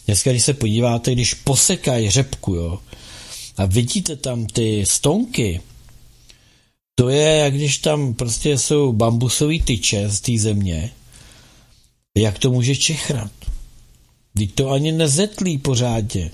Dneska, 0.05 0.31
když 0.31 0.43
se 0.43 0.53
podíváte, 0.53 1.11
když 1.11 1.33
posekají 1.33 2.09
řepku, 2.09 2.53
jo, 2.53 2.79
a 3.57 3.65
vidíte 3.65 4.15
tam 4.15 4.45
ty 4.45 4.85
stonky, 4.85 5.61
to 6.95 7.09
je, 7.09 7.37
jak 7.37 7.53
když 7.53 7.77
tam 7.77 8.13
prostě 8.13 8.57
jsou 8.57 8.93
bambusové 8.93 9.59
tyče 9.59 10.09
z 10.09 10.21
té 10.21 10.37
země, 10.37 10.91
jak 12.17 12.39
to 12.39 12.51
může 12.51 12.75
čechrat? 12.75 13.31
Teď 14.37 14.53
to 14.53 14.69
ani 14.69 14.91
nezetlí 14.91 15.57
pořádně 15.57 16.31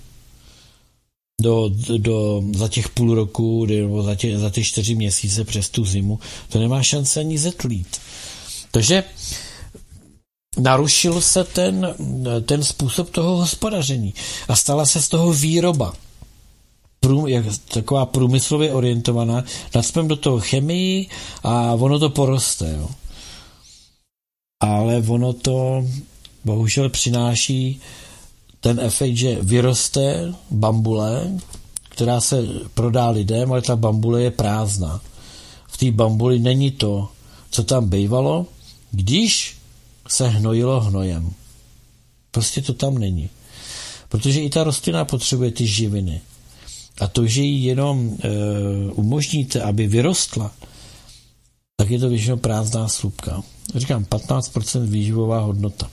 do, 1.42 1.70
do, 1.98 2.44
za 2.56 2.68
těch 2.68 2.90
půl 2.90 3.16
roku 3.16 3.66
nebo 3.66 4.04
za, 4.04 4.16
tě, 4.16 4.40
za 4.40 4.50
ty 4.50 4.64
čtyři 4.64 4.96
měsíce 4.96 5.44
přes 5.44 5.70
tu 5.70 5.86
zimu, 5.86 6.20
to 6.50 6.60
nemá 6.60 6.84
šance 6.84 7.20
ani 7.20 7.38
zetlít. 7.38 7.98
Takže 8.72 9.04
narušil 10.58 11.22
se 11.22 11.44
ten, 11.44 11.96
ten 12.46 12.64
způsob 12.64 13.10
toho 13.10 13.38
hospodaření 13.38 14.14
a 14.48 14.56
stala 14.56 14.86
se 14.86 15.02
z 15.02 15.10
toho 15.10 15.34
výroba. 15.34 15.94
Prům, 17.00 17.28
jak, 17.28 17.46
taková 17.74 18.06
průmyslově 18.06 18.74
orientovaná, 18.74 19.44
nacpem 19.76 20.08
do 20.08 20.16
toho 20.16 20.40
chemii 20.40 21.08
a 21.44 21.74
ono 21.74 22.00
to 22.00 22.10
poroste. 22.10 22.76
Jo. 22.80 22.90
Ale 24.62 25.04
ono 25.08 25.34
to 25.34 25.86
bohužel 26.46 26.90
přináší 26.90 27.82
ten 28.60 28.80
efekt, 28.80 29.16
že 29.16 29.38
vyroste 29.42 30.34
bambule, 30.52 31.32
která 31.90 32.22
se 32.22 32.44
prodá 32.74 33.10
lidem, 33.10 33.52
ale 33.52 33.62
ta 33.62 33.76
bambule 33.76 34.22
je 34.24 34.32
prázdná. 34.32 35.02
V 35.68 35.78
té 35.78 35.92
bambuli 35.92 36.40
není 36.40 36.72
to, 36.72 37.10
co 37.50 37.64
tam 37.64 37.90
bývalo, 37.90 38.46
když 38.92 39.58
se 40.08 40.28
hnojilo 40.28 40.82
hnojem. 40.82 41.34
Prostě 42.32 42.62
to 42.62 42.74
tam 42.74 42.98
není. 42.98 43.30
Protože 44.10 44.42
i 44.42 44.50
ta 44.50 44.64
rostlina 44.64 45.06
potřebuje 45.06 45.52
ty 45.52 45.68
živiny. 45.68 46.22
A 47.00 47.08
to, 47.08 47.28
že 47.28 47.42
ji 47.42 47.66
jenom 47.66 48.18
e, 48.24 48.30
umožníte, 48.92 49.62
aby 49.62 49.88
vyrostla, 49.88 50.52
tak 51.76 51.90
je 51.90 52.00
to 52.00 52.10
většinou 52.10 52.38
prázdná 52.38 52.88
slupka. 52.88 53.44
Říkám, 53.76 54.04
15% 54.06 54.86
výživová 54.86 55.40
hodnota. 55.40 55.90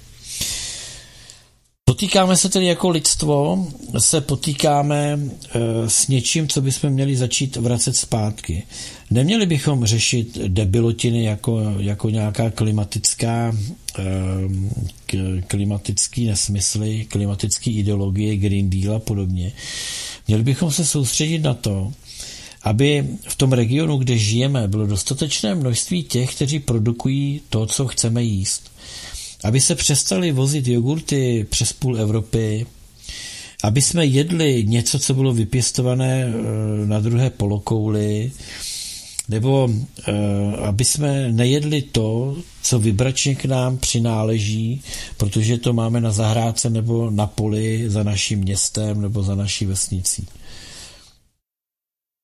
Potýkáme 1.95 2.36
se 2.36 2.49
tedy 2.49 2.66
jako 2.66 2.88
lidstvo, 2.88 3.66
se 3.99 4.20
potýkáme 4.20 5.18
e, 5.18 5.61
s 5.90 6.09
něčím, 6.09 6.49
co 6.49 6.61
bychom 6.61 6.90
měli 6.90 7.16
začít 7.16 7.57
vracet 7.57 7.97
zpátky. 7.97 8.62
Neměli 9.11 9.47
bychom 9.47 9.84
řešit 9.84 10.38
debilotiny 10.38 11.24
jako, 11.24 11.61
jako 11.78 12.11
nějaká 12.11 12.51
klimatická, 12.51 13.57
e, 13.99 15.42
klimatický 15.47 16.26
nesmysly, 16.26 17.07
klimatické 17.09 17.70
ideologie, 17.70 18.36
Green 18.36 18.70
Deal 18.70 18.97
a 18.97 18.99
podobně. 18.99 19.53
Měli 20.28 20.42
bychom 20.42 20.70
se 20.70 20.84
soustředit 20.84 21.38
na 21.38 21.55
to, 21.55 21.92
aby 22.62 23.09
v 23.28 23.36
tom 23.36 23.53
regionu, 23.53 23.97
kde 23.97 24.18
žijeme, 24.18 24.68
bylo 24.68 24.86
dostatečné 24.86 25.55
množství 25.55 26.03
těch, 26.03 26.34
kteří 26.34 26.59
produkují 26.59 27.40
to, 27.49 27.66
co 27.66 27.86
chceme 27.86 28.22
jíst. 28.22 28.70
Aby 29.45 29.61
se 29.61 29.74
přestali 29.74 30.32
vozit 30.32 30.68
jogurty 30.68 31.47
přes 31.51 31.72
půl 31.72 31.99
Evropy, 32.01 32.66
aby 33.64 33.82
jsme 33.82 34.07
jedli 34.07 34.64
něco, 34.66 34.99
co 34.99 35.14
bylo 35.14 35.32
vypěstované 35.32 36.24
eh, 36.24 36.86
na 36.86 37.01
druhé 37.01 37.30
polokouli, 37.30 38.32
nebo 39.28 39.68
eh, 40.09 40.12
aby 40.57 40.84
jsme 40.84 41.32
nejedli 41.32 41.82
to, 41.82 42.36
co 42.62 42.78
vybračně 42.78 43.34
k 43.34 43.45
nám 43.45 43.78
přináleží, 43.78 44.82
protože 45.16 45.59
to 45.59 45.72
máme 45.72 46.01
na 46.01 46.12
zahrádce 46.12 46.70
nebo 46.70 47.11
na 47.11 47.26
poli 47.26 47.84
za 47.90 48.03
naším 48.03 48.38
městem 48.38 49.01
nebo 49.01 49.22
za 49.22 49.34
naší 49.34 49.66
vesnicí. 49.66 50.26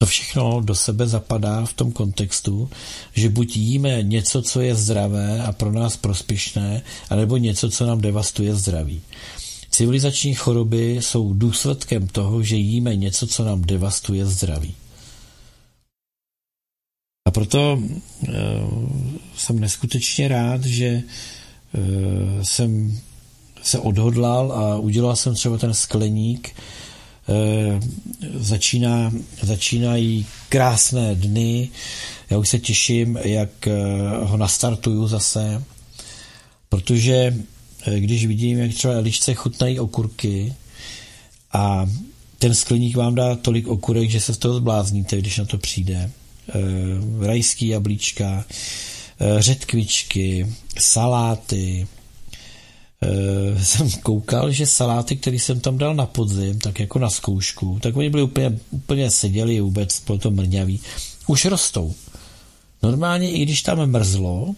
To 0.02 0.06
všechno 0.06 0.60
do 0.60 0.74
sebe 0.74 1.06
zapadá 1.08 1.66
v 1.66 1.72
tom 1.72 1.92
kontextu, 1.92 2.70
že 3.14 3.28
buď 3.28 3.56
jíme 3.56 4.02
něco, 4.02 4.42
co 4.42 4.60
je 4.60 4.74
zdravé 4.74 5.42
a 5.42 5.52
pro 5.52 5.72
nás 5.72 5.96
prospěšné, 5.96 6.82
anebo 7.10 7.36
něco, 7.36 7.70
co 7.70 7.86
nám 7.86 8.00
devastuje 8.00 8.54
zdraví. 8.54 9.00
Civilizační 9.70 10.34
choroby 10.34 10.96
jsou 11.00 11.32
důsledkem 11.32 12.08
toho, 12.08 12.42
že 12.42 12.56
jíme 12.56 12.96
něco, 12.96 13.26
co 13.26 13.44
nám 13.44 13.62
devastuje 13.62 14.26
zdraví. 14.26 14.74
A 17.28 17.30
proto 17.30 17.78
uh, 17.78 18.34
jsem 19.36 19.60
neskutečně 19.60 20.28
rád, 20.28 20.64
že 20.64 21.02
uh, 21.72 22.42
jsem 22.42 23.00
se 23.62 23.78
odhodlal 23.78 24.52
a 24.52 24.78
udělal 24.78 25.16
jsem 25.16 25.34
třeba 25.34 25.58
ten 25.58 25.74
skleník. 25.74 26.54
Uh, 27.30 27.80
začíná, 28.34 29.12
začínají 29.42 30.26
krásné 30.48 31.14
dny, 31.14 31.68
já 32.30 32.38
už 32.38 32.48
se 32.48 32.58
těším, 32.58 33.18
jak 33.24 33.68
ho 34.22 34.36
nastartuju 34.36 35.08
zase, 35.08 35.64
protože 36.68 37.36
když 37.98 38.26
vidím, 38.26 38.58
jak 38.58 38.74
třeba 38.74 38.94
Elišce 38.94 39.34
chutnají 39.34 39.80
okurky 39.80 40.54
a 41.52 41.90
ten 42.38 42.54
skleník 42.54 42.96
vám 42.96 43.14
dá 43.14 43.36
tolik 43.36 43.68
okurek, 43.68 44.10
že 44.10 44.20
se 44.20 44.34
z 44.34 44.38
toho 44.38 44.54
zblázníte, 44.54 45.18
když 45.18 45.38
na 45.38 45.44
to 45.44 45.58
přijde. 45.58 46.10
Eh, 46.48 47.26
rajský 47.26 47.68
jablíčka, 47.68 48.44
eh, 49.20 49.42
řetkvičky, 49.42 50.46
saláty. 50.78 51.86
Eh, 53.02 53.64
jsem 53.64 53.90
koukal, 53.90 54.52
že 54.52 54.66
saláty, 54.66 55.16
které 55.16 55.36
jsem 55.36 55.60
tam 55.60 55.78
dal 55.78 55.94
na 55.94 56.06
podzim, 56.06 56.58
tak 56.58 56.80
jako 56.80 56.98
na 56.98 57.10
zkoušku, 57.10 57.78
tak 57.82 57.96
oni 57.96 58.10
byli 58.10 58.22
úplně, 58.22 58.58
úplně 58.70 59.10
seděli 59.10 59.60
vůbec, 59.60 60.00
bylo 60.00 60.18
to 60.18 60.30
mrňavý, 60.30 60.80
už 61.26 61.44
rostou. 61.44 61.94
Normálně, 62.82 63.30
i 63.30 63.42
když 63.42 63.62
tam 63.62 63.86
mrzlo 63.86 64.54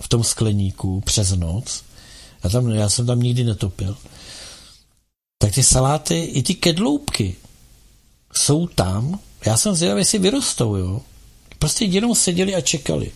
v 0.00 0.08
tom 0.08 0.24
skleníku 0.24 1.00
přes 1.00 1.32
noc, 1.32 1.82
já, 2.44 2.50
tam, 2.50 2.70
já 2.70 2.88
jsem 2.88 3.06
tam 3.06 3.20
nikdy 3.20 3.44
netopil, 3.44 3.96
tak 5.38 5.54
ty 5.54 5.62
saláty, 5.62 6.24
i 6.24 6.42
ty 6.42 6.54
kedloubky 6.54 7.36
jsou 8.32 8.66
tam, 8.66 9.18
já 9.46 9.56
jsem 9.56 9.74
zvědavý, 9.74 10.00
jestli 10.00 10.18
vyrostou, 10.18 10.76
jo. 10.76 11.00
Prostě 11.58 11.84
jenom 11.84 12.14
seděli 12.14 12.54
a 12.54 12.60
čekali. 12.60 13.12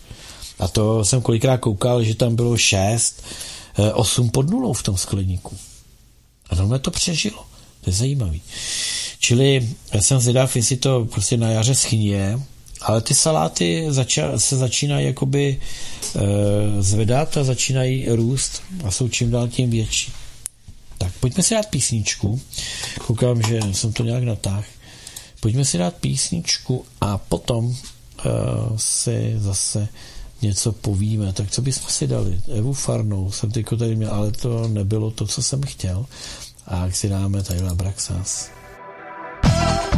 A 0.59 0.69
to 0.69 1.05
jsem 1.05 1.23
kolikrát 1.23 1.59
koukal, 1.59 2.05
že 2.05 2.15
tam 2.15 2.37
bylo 2.37 2.57
6, 2.57 3.23
8 3.95 4.27
eh, 4.27 4.31
pod 4.31 4.51
nulou 4.51 4.73
v 4.73 4.83
tom 4.83 4.97
skleníku. 4.97 5.57
A 6.51 6.57
tohle 6.57 6.79
to 6.79 6.91
přežilo. 6.91 7.47
To 7.81 7.91
je 7.91 7.95
zajímavý. 7.95 8.43
Čili 9.19 9.69
já 9.93 10.03
jsem 10.03 10.21
zvědav, 10.21 10.57
jestli 10.57 10.77
to 10.77 11.05
prostě 11.05 11.37
na 11.37 11.51
jaře 11.51 11.75
schnie, 11.75 12.41
ale 12.81 13.01
ty 13.01 13.15
saláty 13.15 13.87
zača- 13.89 14.39
se 14.39 14.57
začínají 14.57 15.07
jakoby 15.07 15.61
e, 16.17 16.83
zvedat 16.83 17.37
a 17.37 17.45
začínají 17.45 18.09
růst 18.09 18.63
a 18.85 18.91
jsou 18.91 19.09
čím 19.09 19.31
dál 19.31 19.49
tím 19.49 19.71
větší. 19.71 20.13
Tak 20.99 21.13
pojďme 21.21 21.43
si 21.43 21.55
dát 21.55 21.67
písničku. 21.67 22.41
Koukám, 23.07 23.43
že 23.43 23.61
jsem 23.73 23.93
to 23.93 24.05
nějak 24.05 24.23
natáhl. 24.23 24.65
Pojďme 25.41 25.65
si 25.65 25.79
dát 25.79 25.95
písničku 25.95 26.85
a 27.01 27.19
potom 27.19 27.65
uh, 27.67 27.75
si 28.77 29.35
zase 29.37 29.89
něco 30.43 30.73
povíme. 30.73 31.33
Tak 31.33 31.51
co 31.51 31.63
bychom 31.63 31.91
si 31.91 32.07
dali? 32.07 32.41
Evu 32.59 32.73
Farnou 32.73 33.31
jsem 33.33 33.51
teďko 33.51 33.77
tady 33.77 33.97
měl, 33.97 34.11
ale 34.15 34.33
to 34.33 34.69
nebylo 34.69 35.11
to, 35.11 35.27
co 35.27 35.43
jsem 35.43 35.63
chtěl. 35.63 36.07
A 36.67 36.85
jak 36.85 36.97
si 36.97 37.09
dáme 37.09 37.43
Tyler 37.43 37.75
Braxas. 37.75 38.51
obyčejný 39.43 39.90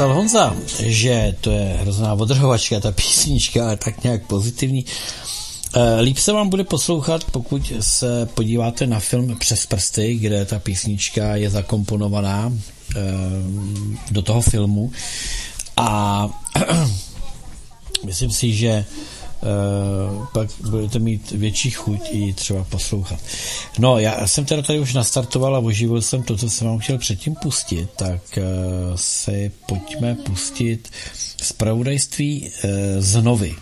napsal 0.00 0.16
Honza, 0.16 0.56
že 0.80 1.36
to 1.40 1.50
je 1.50 1.76
hrozná 1.80 2.14
odrhovačka, 2.14 2.80
ta 2.80 2.92
písnička, 2.92 3.64
ale 3.64 3.76
tak 3.76 4.04
nějak 4.04 4.26
pozitivní. 4.26 4.84
Eh, 5.76 6.00
líp 6.00 6.18
se 6.18 6.32
vám 6.32 6.48
bude 6.48 6.64
poslouchat, 6.64 7.24
pokud 7.24 7.72
se 7.80 8.28
podíváte 8.34 8.86
na 8.86 9.00
film 9.00 9.36
Přes 9.38 9.66
prsty, 9.66 10.14
kde 10.14 10.44
ta 10.44 10.58
písnička 10.58 11.36
je 11.36 11.50
zakomponovaná 11.50 12.52
eh, 12.52 13.00
do 14.10 14.22
toho 14.22 14.40
filmu. 14.40 14.92
A 15.76 16.28
myslím 18.04 18.30
si, 18.30 18.54
že 18.54 18.84
pak 20.32 20.48
budete 20.70 20.98
mít 20.98 21.30
větší 21.30 21.70
chuť 21.70 22.00
i 22.10 22.32
třeba 22.32 22.64
poslouchat. 22.64 23.20
No, 23.78 23.98
já 23.98 24.26
jsem 24.26 24.44
teda 24.44 24.62
tady 24.62 24.78
už 24.78 24.94
nastartoval 24.94 25.56
a 25.56 25.58
oživil 25.58 26.02
jsem 26.02 26.22
to, 26.22 26.36
co 26.36 26.50
jsem 26.50 26.66
vám 26.66 26.78
chtěl 26.78 26.98
předtím 26.98 27.34
pustit, 27.34 27.88
tak 27.96 28.20
uh, 28.38 28.44
se 28.94 29.50
pojďme 29.66 30.14
pustit 30.14 30.88
zpravodajství 31.42 32.50
uh, 32.64 32.70
z 32.98 33.22
Novy. 33.22 33.54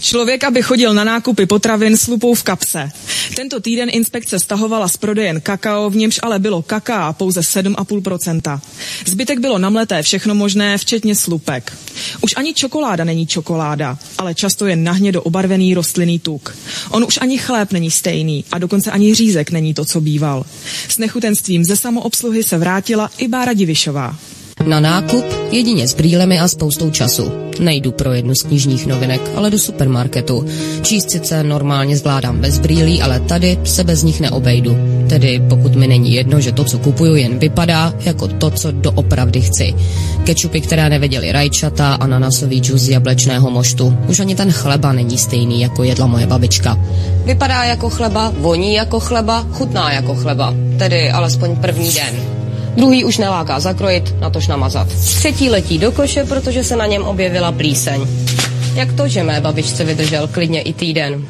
Člověk, 0.00 0.44
aby 0.44 0.62
chodil 0.62 0.94
na 0.94 1.04
nákupy 1.04 1.46
potravin 1.46 1.96
s 1.96 2.06
lupou 2.06 2.34
v 2.34 2.42
kapse. 2.42 2.90
Tento 3.36 3.60
týden 3.60 3.88
inspekce 3.92 4.38
stahovala 4.38 4.88
z 4.88 4.96
prodejen 4.96 5.40
kakao, 5.40 5.90
v 5.90 5.96
němž 5.96 6.20
ale 6.22 6.38
bylo 6.38 6.62
kaká 6.62 7.12
pouze 7.12 7.40
7,5%. 7.40 8.60
Zbytek 9.06 9.38
bylo 9.38 9.58
namleté 9.58 10.02
všechno 10.02 10.34
možné, 10.34 10.78
včetně 10.78 11.14
slupek. 11.14 11.72
Už 12.20 12.34
ani 12.36 12.54
čokoláda 12.54 13.04
není 13.04 13.26
čokoláda, 13.26 13.98
ale 14.18 14.34
často 14.34 14.66
je 14.66 14.76
nahně 14.76 15.12
do 15.12 15.22
obarvený 15.22 15.74
rostlinný 15.74 16.18
tuk. 16.18 16.56
On 16.90 17.04
už 17.04 17.18
ani 17.20 17.38
chléb 17.38 17.72
není 17.72 17.90
stejný 17.90 18.44
a 18.52 18.58
dokonce 18.58 18.90
ani 18.90 19.14
řízek 19.14 19.50
není 19.50 19.74
to, 19.74 19.84
co 19.84 20.00
býval. 20.00 20.44
S 20.88 20.98
nechutenstvím 20.98 21.64
ze 21.64 21.76
samoobsluhy 21.76 22.42
se 22.42 22.58
vrátila 22.58 23.10
i 23.18 23.28
Bára 23.28 23.52
Divišová. 23.52 24.16
Na 24.66 24.80
nákup 24.80 25.24
jedině 25.50 25.88
s 25.88 25.94
brýlemi 25.94 26.40
a 26.40 26.48
spoustou 26.48 26.90
času. 26.90 27.32
Nejdu 27.60 27.92
pro 27.92 28.12
jednu 28.12 28.34
z 28.34 28.42
knižních 28.42 28.86
novinek, 28.86 29.20
ale 29.36 29.50
do 29.50 29.58
supermarketu. 29.58 30.44
Číst 30.82 31.10
sice 31.10 31.42
normálně 31.44 31.96
zvládám 31.96 32.40
bez 32.40 32.58
brýlí, 32.58 33.02
ale 33.02 33.20
tady 33.20 33.58
se 33.64 33.84
bez 33.84 34.02
nich 34.02 34.20
neobejdu. 34.20 34.76
Tedy 35.08 35.42
pokud 35.48 35.74
mi 35.74 35.86
není 35.86 36.12
jedno, 36.12 36.40
že 36.40 36.52
to, 36.52 36.64
co 36.64 36.78
kupuju, 36.78 37.14
jen 37.14 37.38
vypadá 37.38 37.94
jako 38.00 38.28
to, 38.28 38.50
co 38.50 38.70
doopravdy 38.70 39.40
chci. 39.40 39.74
Kečupy, 40.24 40.60
které 40.60 40.88
nevěděli 40.88 41.32
rajčata, 41.32 41.94
ananasový 41.94 42.60
džus 42.60 42.80
z 42.80 42.88
jablečného 42.88 43.50
moštu. 43.50 43.96
Už 44.08 44.20
ani 44.20 44.34
ten 44.34 44.52
chleba 44.52 44.92
není 44.92 45.18
stejný, 45.18 45.60
jako 45.60 45.84
jedla 45.84 46.06
moje 46.06 46.26
babička. 46.26 46.78
Vypadá 47.24 47.64
jako 47.64 47.90
chleba, 47.90 48.32
voní 48.38 48.74
jako 48.74 49.00
chleba, 49.00 49.46
chutná 49.52 49.92
jako 49.92 50.14
chleba. 50.14 50.54
Tedy 50.78 51.10
alespoň 51.10 51.56
první 51.56 51.92
den. 51.92 52.41
Druhý 52.76 53.04
už 53.04 53.18
neláká 53.18 53.60
zakrojit, 53.60 54.14
natož 54.20 54.46
namazat. 54.48 54.88
Třetí 54.88 55.50
letí 55.50 55.78
do 55.78 55.92
koše, 55.92 56.24
protože 56.24 56.64
se 56.64 56.76
na 56.76 56.86
něm 56.86 57.02
objevila 57.02 57.52
plíseň. 57.52 58.06
Jak 58.74 58.92
to, 58.92 59.08
že 59.08 59.22
mé 59.22 59.40
babičce 59.40 59.84
vydržel 59.84 60.28
klidně 60.28 60.62
i 60.62 60.72
týden? 60.72 61.26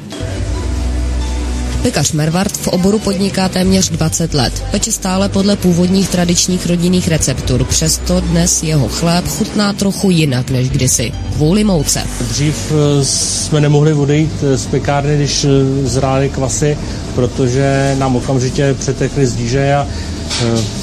Pekař 1.83 2.11
Mervart 2.11 2.57
v 2.57 2.67
oboru 2.67 2.99
podniká 2.99 3.49
téměř 3.49 3.89
20 3.89 4.33
let. 4.33 4.63
Peče 4.71 4.91
stále 4.91 5.29
podle 5.29 5.55
původních 5.55 6.09
tradičních 6.09 6.67
rodinných 6.67 7.07
receptur, 7.07 7.63
přesto 7.63 8.19
dnes 8.19 8.63
jeho 8.63 8.87
chléb 8.87 9.27
chutná 9.27 9.73
trochu 9.73 10.09
jinak 10.09 10.49
než 10.49 10.69
kdysi, 10.69 11.11
kvůli 11.35 11.63
mouce. 11.63 12.03
Dřív 12.29 12.71
eh, 12.71 13.05
jsme 13.05 13.61
nemohli 13.61 13.93
odejít 13.93 14.31
eh, 14.43 14.57
z 14.57 14.65
pekárny, 14.65 15.15
když 15.15 15.45
eh, 15.45 15.49
zrály 15.87 16.29
kvasy, 16.29 16.77
protože 17.15 17.95
nám 17.99 18.15
okamžitě 18.15 18.75
přetekly 18.79 19.27
zdíže 19.27 19.73
a 19.73 19.87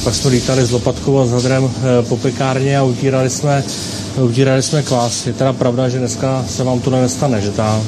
pak 0.05 0.15
jsme 0.15 0.31
lítali 0.31 0.67
s 0.67 0.71
lopatkou 0.71 1.19
a 1.19 1.27
s 1.27 1.31
hadrem 1.31 1.71
po 2.09 2.17
pekárně 2.17 2.79
a 2.79 2.83
utírali 2.83 3.31
jsme, 3.31 3.65
utírali 4.23 4.63
jsme 4.63 4.83
kvás. 4.83 5.27
Je 5.27 5.33
teda 5.33 5.53
pravda, 5.53 5.89
že 5.89 5.99
dneska 5.99 6.45
se 6.49 6.65
vám 6.65 6.81
to 6.81 6.91
nestane, 6.91 7.41
že 7.41 7.51
ta 7.51 7.81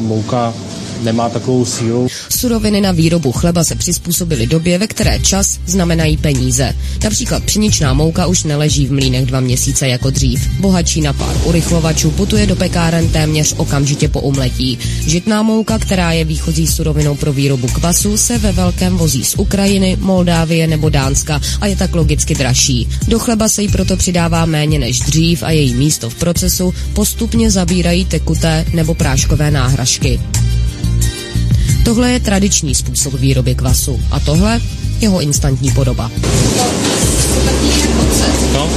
mouka 0.00 0.54
nemá 1.02 1.28
takovou 1.28 1.64
sílu. 1.64 2.08
Suroviny 2.28 2.80
na 2.80 2.92
výrobu 2.92 3.32
chleba 3.32 3.64
se 3.64 3.74
přizpůsobily 3.74 4.46
době, 4.46 4.78
ve 4.78 4.86
které 4.86 5.18
čas 5.18 5.58
znamenají 5.66 6.16
peníze. 6.16 6.74
Například 7.04 7.42
pšeničná 7.42 7.94
mouka 7.94 8.26
už 8.26 8.44
neleží 8.44 8.86
v 8.86 8.92
mlínech 8.92 9.26
dva 9.26 9.40
měsíce 9.40 9.88
jako 9.88 10.10
dřív. 10.10 10.48
Bohatší 10.60 11.00
na 11.00 11.12
pár 11.12 11.36
urychlovačů 11.44 12.10
putuje 12.10 12.46
do 12.46 12.56
pekáren 12.56 13.08
téměř 13.08 13.54
okamžitě 13.56 14.08
po 14.08 14.20
umletí. 14.20 14.78
Žitná 15.06 15.42
mouka, 15.42 15.78
která 15.78 16.12
je 16.12 16.24
výchozí 16.24 16.66
surovinou 16.66 17.14
pro 17.14 17.32
výrobu 17.32 17.68
kvasu, 17.68 18.16
se 18.16 18.38
ve 18.38 18.52
velkém 18.52 18.96
vozí 18.96 19.24
z 19.24 19.34
Ukrajiny, 19.34 19.96
Moldávie 20.00 20.66
nebo 20.66 20.88
Dánska 20.88 21.40
a 21.60 21.66
je 21.66 21.76
tak 21.76 21.94
logicky 21.94 22.34
dražší. 22.34 22.88
Do 23.08 23.18
chleba 23.18 23.48
se 23.48 23.62
jí 23.62 23.68
proto 23.68 23.96
přidává 23.96 24.46
méně 24.46 24.78
než 24.78 25.00
dřív 25.00 25.42
a 25.42 25.50
její 25.50 25.74
místo 25.74 26.10
v 26.10 26.14
procesu 26.14 26.74
postupně 26.92 27.50
zabírají 27.50 28.04
tekuté 28.04 28.64
nebo 28.74 28.94
práškové 28.94 29.50
náhražky. 29.50 30.20
Tohle 31.84 32.10
je 32.10 32.20
tradiční 32.20 32.74
způsob 32.74 33.14
výroby 33.14 33.54
kvasu 33.54 34.00
a 34.10 34.20
tohle 34.20 34.60
jeho 35.00 35.20
instantní 35.20 35.70
podoba. 35.70 36.10
No, 38.52 38.68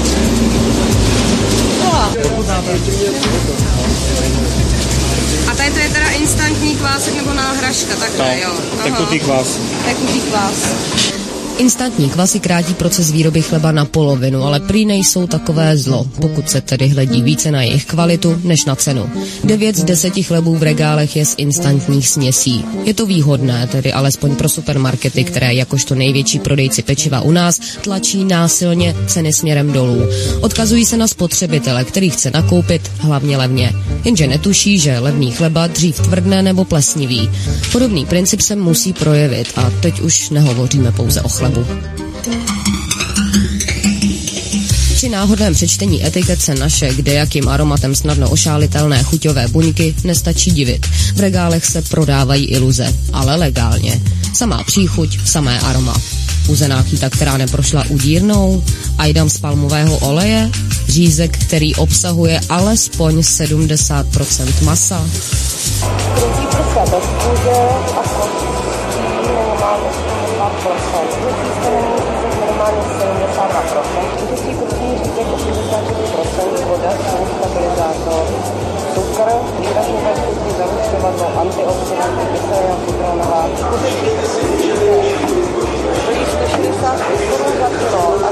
A 5.52 5.56
tady 5.56 5.72
to 5.72 5.80
je 5.80 5.90
teda 5.90 6.10
instantní 6.10 6.76
kvásek 6.76 7.16
nebo 7.16 7.34
náhražka, 7.34 7.96
takhle, 7.96 8.36
no. 8.36 8.42
jo. 8.42 8.54
Tekutý 8.84 9.20
kvás. 9.20 9.60
Tekutý 9.86 10.20
kvás. 10.20 10.54
Instantní 11.58 12.10
kvasy 12.10 12.40
krátí 12.40 12.74
proces 12.74 13.12
výroby 13.12 13.42
chleba 13.42 13.72
na 13.72 13.86
polovinu, 13.86 14.44
ale 14.44 14.60
prý 14.60 14.86
nejsou 14.86 15.28
takové 15.28 15.78
zlo, 15.78 16.06
pokud 16.22 16.50
se 16.50 16.62
tedy 16.62 16.88
hledí 16.88 17.22
více 17.22 17.52
na 17.52 17.62
jejich 17.62 17.86
kvalitu 17.86 18.42
než 18.44 18.66
na 18.66 18.76
cenu. 18.76 19.10
9 19.44 19.76
z 19.76 19.84
10 19.84 20.14
chlebů 20.24 20.56
v 20.56 20.64
regálech 20.64 21.16
je 21.16 21.26
z 21.26 21.36
instantních 21.38 22.10
směsí. 22.10 22.66
Je 22.84 22.94
to 22.94 23.06
výhodné, 23.06 23.68
tedy 23.68 23.94
alespoň 23.94 24.36
pro 24.36 24.50
supermarkety, 24.50 25.24
které 25.24 25.54
jakožto 25.54 25.96
největší 25.96 26.40
prodejci 26.40 26.82
pečiva 26.82 27.22
u 27.22 27.32
nás 27.32 27.60
tlačí 27.82 28.24
násilně 28.24 28.96
ceny 29.08 29.34
směrem 29.34 29.72
dolů. 29.72 30.04
Odkazují 30.42 30.86
se 30.86 30.98
na 30.98 31.08
spotřebitele, 31.08 31.84
který 31.84 32.10
chce 32.10 32.32
nakoupit 32.32 32.92
hlavně 32.98 33.38
levně. 33.38 33.74
Jenže 34.04 34.28
netuší, 34.28 34.80
že 34.80 35.00
levný 35.00 35.32
chleba 35.32 35.68
dřív 35.68 36.00
tvrdne 36.00 36.42
nebo 36.42 36.66
plesnivý. 36.66 37.30
Podobný 37.72 38.06
princip 38.06 38.42
se 38.42 38.56
musí 38.56 38.94
projevit 38.94 39.48
a 39.56 39.72
teď 39.82 40.02
už 40.02 40.30
nehovoříme 40.30 40.92
pouze 40.92 41.22
o 41.22 41.30
chlebu. 41.42 41.66
Při 44.96 45.10
náhodném 45.10 45.54
přečtení 45.54 46.06
etiket 46.06 46.42
se 46.42 46.56
naše, 46.56 46.94
kde 46.94 47.14
jakým 47.14 47.50
aromatem 47.50 47.96
snadno 47.96 48.30
ošálitelné 48.30 49.04
chuťové 49.04 49.48
buňky, 49.48 49.96
nestačí 50.04 50.52
divit. 50.52 50.86
V 51.16 51.20
regálech 51.20 51.66
se 51.66 51.82
prodávají 51.82 52.46
iluze, 52.46 52.94
ale 53.14 53.36
legálně. 53.36 54.02
Samá 54.34 54.64
příchuť, 54.64 55.20
samé 55.26 55.60
aroma. 55.60 55.96
Uzenákýta, 56.48 57.10
která 57.10 57.38
neprošla 57.38 57.84
udírnou, 57.90 58.64
ajdam 58.98 59.30
z 59.30 59.38
palmového 59.38 59.98
oleje, 59.98 60.50
řízek, 60.88 61.38
který 61.38 61.76
obsahuje 61.76 62.40
alespoň 62.50 63.20
70% 63.20 64.64
masa. 64.64 65.06
Minimálně 72.72 73.26
72%. 73.26 73.84
Krutí 74.28 74.52
krutí 74.56 74.88
řízek 75.04 75.28
84%. 75.28 76.66
Voda, 76.68 76.92
stabilizátor. 77.38 78.26
Cukr, 78.94 79.28
výrazně 79.60 80.00
kyselina 82.34 82.76
citronová. 82.86 83.42
Stojí 86.04 86.26
165 86.26 87.20
korun 87.30 87.54
za 87.60 87.70
kilo 87.70 88.04
a 88.26 88.32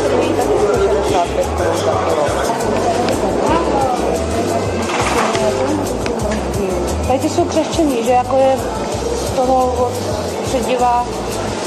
stojí 0.00 0.30
taky 0.36 0.54
165 0.58 1.46
korun 1.46 1.76
za 1.76 1.92
kilo. 1.92 2.24
Tady 7.06 7.18
ty 7.18 7.28
jsou 7.30 7.44
křehčený, 7.44 8.04
že 8.04 8.12
jako 8.12 8.36
je 8.36 8.56
z 9.26 9.30
toho 9.30 9.90
předivá 10.44 11.06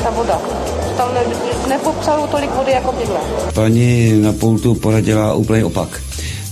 ta 0.04 0.10
voda. 0.10 0.61
Tam 1.02 1.14
ne, 1.14 1.22
nepopsalu 1.70 2.28
tolik 2.28 2.52
vody 2.56 2.72
jako 2.72 2.92
bydle. 2.92 3.18
Paní 3.54 4.22
na 4.22 4.34
pultu 4.34 4.76
poradila 4.76 5.34
úplný 5.34 5.64
opak, 5.64 6.02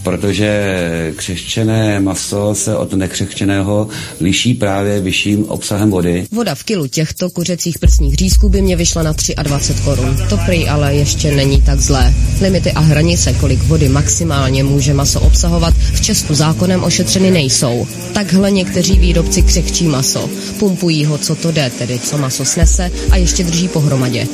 protože 0.03 1.13
křehčené 1.15 1.99
maso 1.99 2.55
se 2.55 2.77
od 2.77 2.93
nekřehčeného 2.93 3.87
liší 4.21 4.53
právě 4.53 5.01
vyšším 5.01 5.45
obsahem 5.45 5.91
vody. 5.91 6.25
Voda 6.31 6.55
v 6.55 6.63
kilu 6.63 6.87
těchto 6.87 7.29
kuřecích 7.29 7.79
prsních 7.79 8.15
řízků 8.15 8.49
by 8.49 8.61
mě 8.61 8.75
vyšla 8.75 9.03
na 9.03 9.13
23 9.43 9.83
korun. 9.83 10.17
To 10.29 10.37
prý 10.45 10.67
ale 10.67 10.95
ještě 10.95 11.31
není 11.35 11.61
tak 11.61 11.79
zlé. 11.79 12.13
Limity 12.41 12.71
a 12.71 12.79
hranice, 12.79 13.33
kolik 13.33 13.63
vody 13.63 13.89
maximálně 13.89 14.63
může 14.63 14.93
maso 14.93 15.19
obsahovat, 15.21 15.73
v 15.73 16.01
Česku 16.01 16.33
zákonem 16.33 16.83
ošetřeny 16.83 17.31
nejsou. 17.31 17.87
Takhle 18.13 18.51
někteří 18.51 18.99
výrobci 18.99 19.41
křehčí 19.41 19.87
maso. 19.87 20.29
Pumpují 20.59 21.05
ho, 21.05 21.17
co 21.17 21.35
to 21.35 21.51
jde, 21.51 21.71
tedy 21.77 21.99
co 21.99 22.17
maso 22.17 22.45
snese 22.45 22.91
a 23.11 23.17
ještě 23.17 23.43
drží 23.43 23.67
pohromadě. 23.67 24.27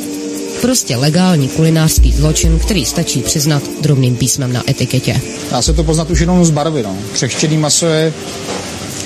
Prostě 0.66 0.96
legální 0.96 1.48
kulinářský 1.50 2.12
zločin, 2.12 2.60
který 2.60 2.86
stačí 2.86 3.22
přiznat 3.22 3.64
drobným 3.82 4.16
písmem 4.16 4.54
na 4.54 4.64
etiketě. 4.70 5.22
Dá 5.52 5.62
se 5.62 5.74
to 5.74 5.84
poznat 5.84 6.10
už 6.10 6.20
jenom 6.20 6.46
z 6.46 6.50
barvy. 6.50 6.84
No. 6.84 6.98
Křehčený 7.14 7.58
maso 7.58 7.86
je 7.86 8.14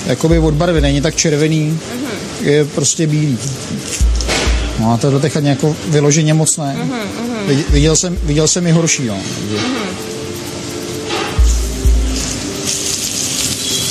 jakoby 0.06 0.38
od 0.38 0.54
barvy, 0.54 0.80
není 0.80 1.00
tak 1.00 1.16
červený, 1.16 1.78
je 2.40 2.64
prostě 2.64 3.06
bílý. 3.06 3.38
No 4.78 4.92
a 4.92 4.96
tohle 4.96 5.20
teď 5.20 5.32
jako 5.42 5.76
vyloženě 5.88 6.34
moc 6.34 6.56
ne. 6.56 6.76
Vidě- 7.46 7.64
Viděl 7.70 7.96
jsem, 7.96 8.18
viděl 8.22 8.48
jsem 8.48 8.66
i 8.66 8.70
horší. 8.72 9.06
No. 9.06 9.16
Takže 9.50 9.64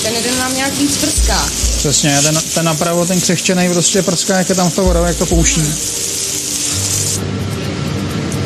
Ten 0.04 0.16
jeden 0.16 0.38
nám 0.40 0.56
nějak 0.56 0.78
víc 0.78 0.98
prská. 0.98 1.50
Přesně, 1.78 2.20
ten, 2.22 2.41
ten 2.54 2.66
napravo, 2.66 3.06
ten 3.06 3.22
křehčený 3.22 3.70
prostě 3.70 4.02
prská, 4.02 4.38
jak 4.38 4.50
je 4.50 4.56
tam 4.56 4.70
v 4.70 4.76
to 4.76 4.84
voda, 4.84 5.08
jak 5.08 5.18
to 5.18 5.26
pouští. 5.26 5.62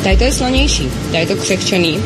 Tady 0.04 0.16
to 0.16 0.24
je 0.24 0.32
slanější, 0.32 0.90
tady 1.06 1.18
je 1.18 1.26
to 1.26 1.36
křehčený. 1.36 1.98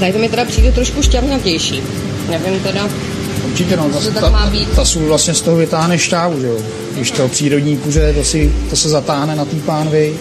Tady 0.00 0.12
to 0.12 0.18
mi 0.18 0.28
teda 0.28 0.44
přijde 0.44 0.72
trošku 0.72 1.02
šťavnatější. 1.02 1.82
Nevím 2.30 2.60
teda, 2.60 2.88
Určitě 3.46 3.76
no, 3.76 3.88
To 3.88 4.10
ta, 4.10 4.20
tak 4.20 4.32
má 4.32 4.44
ta, 4.44 4.50
být. 4.50 4.68
ta 4.68 4.84
sůl 4.84 5.06
vlastně 5.06 5.34
z 5.34 5.40
toho 5.40 5.56
vytáhne 5.56 5.98
šťávu, 5.98 6.40
že 6.40 6.46
jo. 6.46 6.56
Když 6.94 7.10
to 7.10 7.28
přírodní 7.28 7.76
kuře, 7.76 8.12
to, 8.12 8.24
si, 8.24 8.52
to 8.70 8.76
se 8.76 8.88
zatáhne 8.88 9.36
na 9.36 9.44
té 9.44 9.56
pánvi 9.56 10.14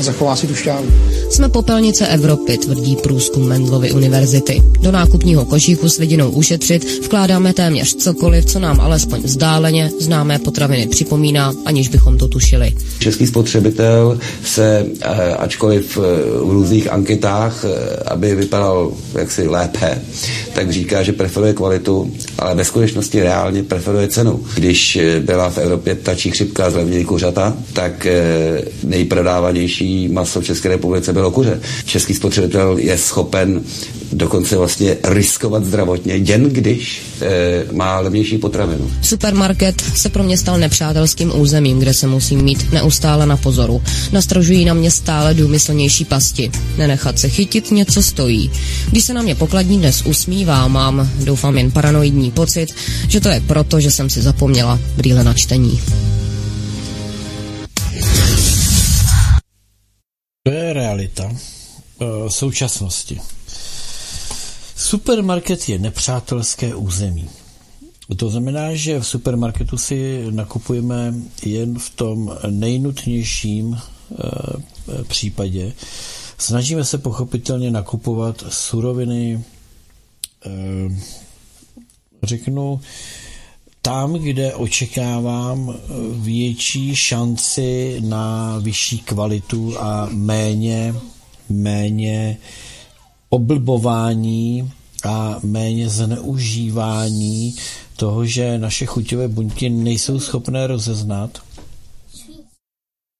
a 0.00 0.02
zachová 0.02 0.36
si 0.36 0.46
tu 0.46 0.54
šťávu. 0.54 0.86
Jsme 1.30 1.48
popelnice 1.48 2.06
Evropy, 2.06 2.58
tvrdí 2.58 2.96
průzkum 2.96 3.48
Mendlovy 3.48 3.92
univerzity. 3.92 4.62
Do 4.80 4.92
nákupního 4.92 5.44
košíku 5.44 5.88
s 5.88 5.98
vidinou 5.98 6.30
ušetřit 6.30 7.04
vkládáme 7.04 7.52
téměř 7.52 7.94
cokoliv, 7.94 8.44
co 8.44 8.58
nám 8.58 8.80
alespoň 8.80 9.22
vzdáleně 9.22 9.90
známé 10.00 10.38
potraviny 10.38 10.86
připomíná, 10.86 11.52
aniž 11.64 11.88
bychom 11.88 12.18
to 12.18 12.28
tušili. 12.28 12.72
Český 12.98 13.26
spotřebitel 13.26 14.18
se, 14.44 14.86
eh, 15.00 15.34
ačkoliv 15.34 15.98
eh, 15.98 16.00
v 16.44 16.50
různých 16.50 16.92
anketách, 16.92 17.64
eh, 17.64 17.96
aby 18.06 18.34
vypadal 18.34 18.92
jaksi 19.14 19.48
lépe, 19.48 20.02
tak 20.54 20.70
říká, 20.72 21.02
že 21.02 21.12
preferuje 21.12 21.52
kvalitu, 21.52 22.12
ale 22.38 22.54
ve 22.54 22.64
skutečnosti 22.64 23.22
reálně 23.22 23.62
preferuje 23.62 24.08
cenu. 24.08 24.40
Když 24.54 24.98
byla 25.20 25.50
v 25.50 25.58
Evropě 25.58 25.94
ptačí 25.94 26.30
chřipka 26.30 26.66
a 26.66 26.70
zlevnění 26.70 27.04
kuřata, 27.04 27.56
tak 27.72 28.06
nejprodávanější 28.84 30.08
maso 30.08 30.40
v 30.40 30.44
České 30.44 30.68
republice 30.68 31.12
bylo 31.16 31.30
kuře. 31.30 31.60
Český 31.84 32.14
spotřebitel 32.14 32.78
je 32.78 32.98
schopen 32.98 33.62
dokonce 34.12 34.56
vlastně 34.56 34.96
riskovat 35.04 35.64
zdravotně, 35.64 36.14
jen 36.14 36.50
když 36.50 37.02
eh, 37.20 37.64
má 37.72 38.00
levnější 38.00 38.38
potravinu. 38.38 38.90
Supermarket 39.02 39.80
se 39.94 40.08
pro 40.08 40.22
mě 40.22 40.36
stal 40.38 40.58
nepřátelským 40.58 41.40
územím, 41.40 41.78
kde 41.78 41.94
se 41.94 42.06
musím 42.06 42.42
mít 42.42 42.72
neustále 42.72 43.26
na 43.26 43.36
pozoru. 43.36 43.82
Nastrožují 44.12 44.64
na 44.64 44.74
mě 44.74 44.90
stále 44.90 45.34
důmyslnější 45.34 46.04
pasti. 46.04 46.50
Nenechat 46.78 47.18
se 47.18 47.28
chytit 47.28 47.70
něco 47.70 48.02
stojí. 48.02 48.50
Když 48.90 49.04
se 49.04 49.14
na 49.14 49.22
mě 49.22 49.34
pokladní 49.34 49.78
dnes 49.78 50.02
usmívá, 50.06 50.68
mám, 50.68 51.10
doufám, 51.24 51.58
jen 51.58 51.70
paranoidní 51.70 52.30
pocit, 52.30 52.74
že 53.08 53.20
to 53.20 53.28
je 53.28 53.42
proto, 53.46 53.80
že 53.80 53.90
jsem 53.90 54.10
si 54.10 54.22
zapomněla 54.22 54.78
brýle 54.96 55.24
na 55.24 55.34
čtení. 55.34 55.80
To 60.46 60.52
je 60.52 60.72
realita 60.72 61.30
eh, 62.00 62.06
současnosti. 62.30 63.20
Supermarket 64.76 65.68
je 65.68 65.78
nepřátelské 65.78 66.74
území. 66.74 67.28
To 68.16 68.30
znamená, 68.30 68.74
že 68.74 69.00
v 69.00 69.06
supermarketu 69.06 69.78
si 69.78 70.26
nakupujeme 70.30 71.14
jen 71.42 71.78
v 71.78 71.90
tom 71.90 72.36
nejnutnějším 72.50 73.78
eh, 73.78 75.04
případě. 75.04 75.72
Snažíme 76.38 76.84
se 76.84 76.98
pochopitelně 76.98 77.70
nakupovat 77.70 78.44
suroviny, 78.48 79.44
eh, 80.46 80.50
řeknu, 82.22 82.80
tam, 83.86 84.12
kde 84.12 84.54
očekávám 84.54 85.70
eh, 85.70 85.82
větší 86.12 86.96
šanci 86.96 88.00
na 88.00 88.58
vyšší 88.58 88.98
kvalitu 88.98 89.80
a 89.80 90.08
méně, 90.12 90.94
méně 91.48 92.38
oblbování 93.28 94.72
a 95.04 95.38
méně 95.42 95.88
zneužívání 95.88 97.54
toho, 97.96 98.26
že 98.26 98.58
naše 98.58 98.86
chuťové 98.86 99.28
buňky 99.28 99.70
nejsou 99.70 100.20
schopné 100.20 100.66
rozeznat 100.66 101.38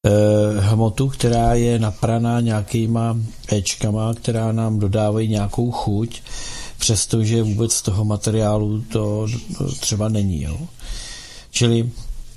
eh, 0.07 0.61
hmotu, 0.61 1.09
která 1.09 1.55
je 1.55 1.79
napraná 1.79 2.41
nějakýma 2.41 3.17
éčkama, 3.49 4.15
která 4.15 4.53
nám 4.53 4.79
dodávají 4.79 5.29
nějakou 5.29 5.71
chuť, 5.71 6.23
přestože 6.79 7.43
vůbec 7.43 7.73
z 7.73 7.83
toho 7.83 8.05
materiálu 8.05 8.81
to 8.93 9.27
třeba 9.81 10.09
není. 10.09 10.43
Jo. 10.43 10.59
Čili 11.51 11.91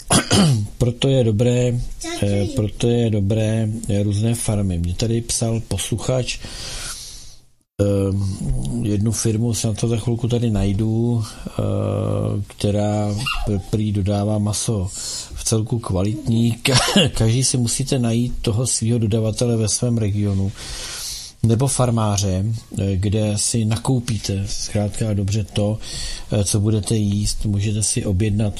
proto 0.78 1.08
je 1.08 1.24
dobré, 1.24 1.80
eh, 2.22 2.46
proto 2.56 2.88
je 2.88 3.10
dobré 3.10 3.70
eh, 3.90 4.04
různé 4.04 4.36
farmy. 4.36 4.78
Mě 4.78 4.94
tady 4.94 5.22
psal 5.22 5.62
posluchač, 5.68 6.40
eh, 6.40 7.86
jednu 8.82 9.12
firmu 9.12 9.54
se 9.54 9.68
na 9.68 9.74
to 9.74 9.88
za 9.88 9.98
chvilku 9.98 10.28
tady 10.28 10.50
najdu, 10.50 11.24
která 12.48 13.16
prý 13.70 13.92
dodává 13.92 14.38
maso 14.38 14.88
v 15.36 15.44
celku 15.44 15.80
kvalitní. 15.80 16.58
Každý 17.14 17.44
si 17.44 17.58
musíte 17.58 18.00
najít 18.00 18.34
toho 18.42 18.68
svého 18.68 19.00
dodavatele 19.00 19.58
ve 19.58 19.70
svém 19.70 19.98
regionu 19.98 20.52
nebo 21.44 21.68
farmáře, 21.68 22.46
kde 22.96 23.34
si 23.36 23.66
nakoupíte 23.66 24.44
zkrátka 24.48 25.14
dobře 25.14 25.44
to, 25.44 25.78
co 26.44 26.60
budete 26.60 26.96
jíst. 26.96 27.46
Můžete 27.46 27.84
si 27.84 28.06
objednat 28.06 28.54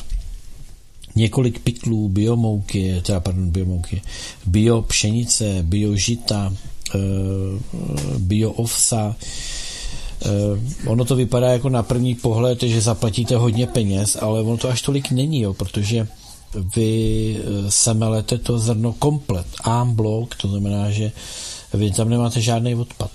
několik 1.16 1.60
pytlů 1.60 2.10
biomouky, 2.10 3.02
teda 3.02 3.20
pardon, 3.20 3.50
biomouky, 3.50 4.02
bio 4.46 4.82
pšenice, 4.82 5.60
bio 5.64 5.96
žita, 5.96 6.54
eh, 6.96 7.00
bio 8.18 8.52
ovsa. 8.52 9.16
Eh, 10.22 10.90
ono 10.90 11.06
to 11.06 11.16
vypadá 11.16 11.48
jako 11.48 11.70
na 11.70 11.84
první 11.84 12.16
pohled, 12.16 12.64
že 12.64 12.82
zaplatíte 12.82 13.36
hodně 13.36 13.68
peněz, 13.68 14.18
ale 14.22 14.42
ono 14.42 14.58
to 14.58 14.70
až 14.70 14.82
tolik 14.82 15.12
není, 15.12 15.42
jo, 15.42 15.54
protože 15.54 16.08
vy 16.76 17.36
eh, 17.38 17.72
semelete 17.72 18.38
to 18.38 18.60
zrno 18.60 18.94
komplet, 18.94 19.48
en 19.68 19.96
blok, 19.96 20.36
to 20.36 20.48
znamená, 20.48 20.92
že 20.92 21.12
vy 21.74 21.92
tam 21.92 22.10
nemáte 22.10 22.42
žádný 22.42 22.76
odpad. 22.76 23.12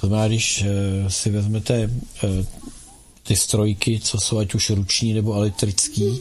To 0.00 0.06
znamená, 0.06 0.28
když 0.28 0.64
si 1.08 1.30
vezmete 1.30 1.90
ty 3.22 3.36
strojky, 3.36 4.00
co 4.00 4.20
jsou 4.20 4.38
ať 4.38 4.54
už 4.54 4.70
ruční 4.70 5.12
nebo 5.12 5.34
elektrický, 5.34 6.20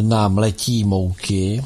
na 0.00 0.28
mletí 0.28 0.84
mouky, 0.84 1.64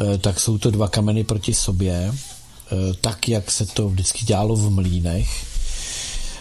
eh, 0.00 0.18
tak 0.18 0.40
jsou 0.40 0.58
to 0.58 0.70
dva 0.70 0.88
kameny 0.88 1.24
proti 1.24 1.54
sobě, 1.54 2.12
eh, 2.12 2.94
tak, 3.00 3.28
jak 3.28 3.50
se 3.50 3.66
to 3.66 3.88
vždycky 3.88 4.24
dělalo 4.24 4.56
v 4.56 4.70
mlínech. 4.70 5.46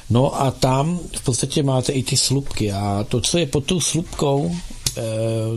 No 0.09 0.41
a 0.41 0.51
tam 0.51 0.99
v 1.17 1.21
podstatě 1.21 1.63
máte 1.63 1.91
i 1.91 2.03
ty 2.03 2.17
slupky 2.17 2.71
a 2.71 3.05
to, 3.09 3.21
co 3.21 3.37
je 3.37 3.45
pod 3.45 3.65
tou 3.65 3.81
slupkou, 3.81 4.55
eh, 4.97 5.01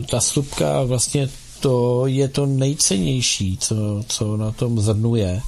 ta 0.09 0.21
slupka 0.21 0.83
vlastně 0.83 1.29
to 1.59 2.07
je 2.07 2.27
to 2.27 2.45
nejcennější, 2.45 3.57
co, 3.57 3.75
co 4.07 4.37
na 4.37 4.51
tom 4.51 4.79
zrnu 4.79 5.15
je. 5.15 5.41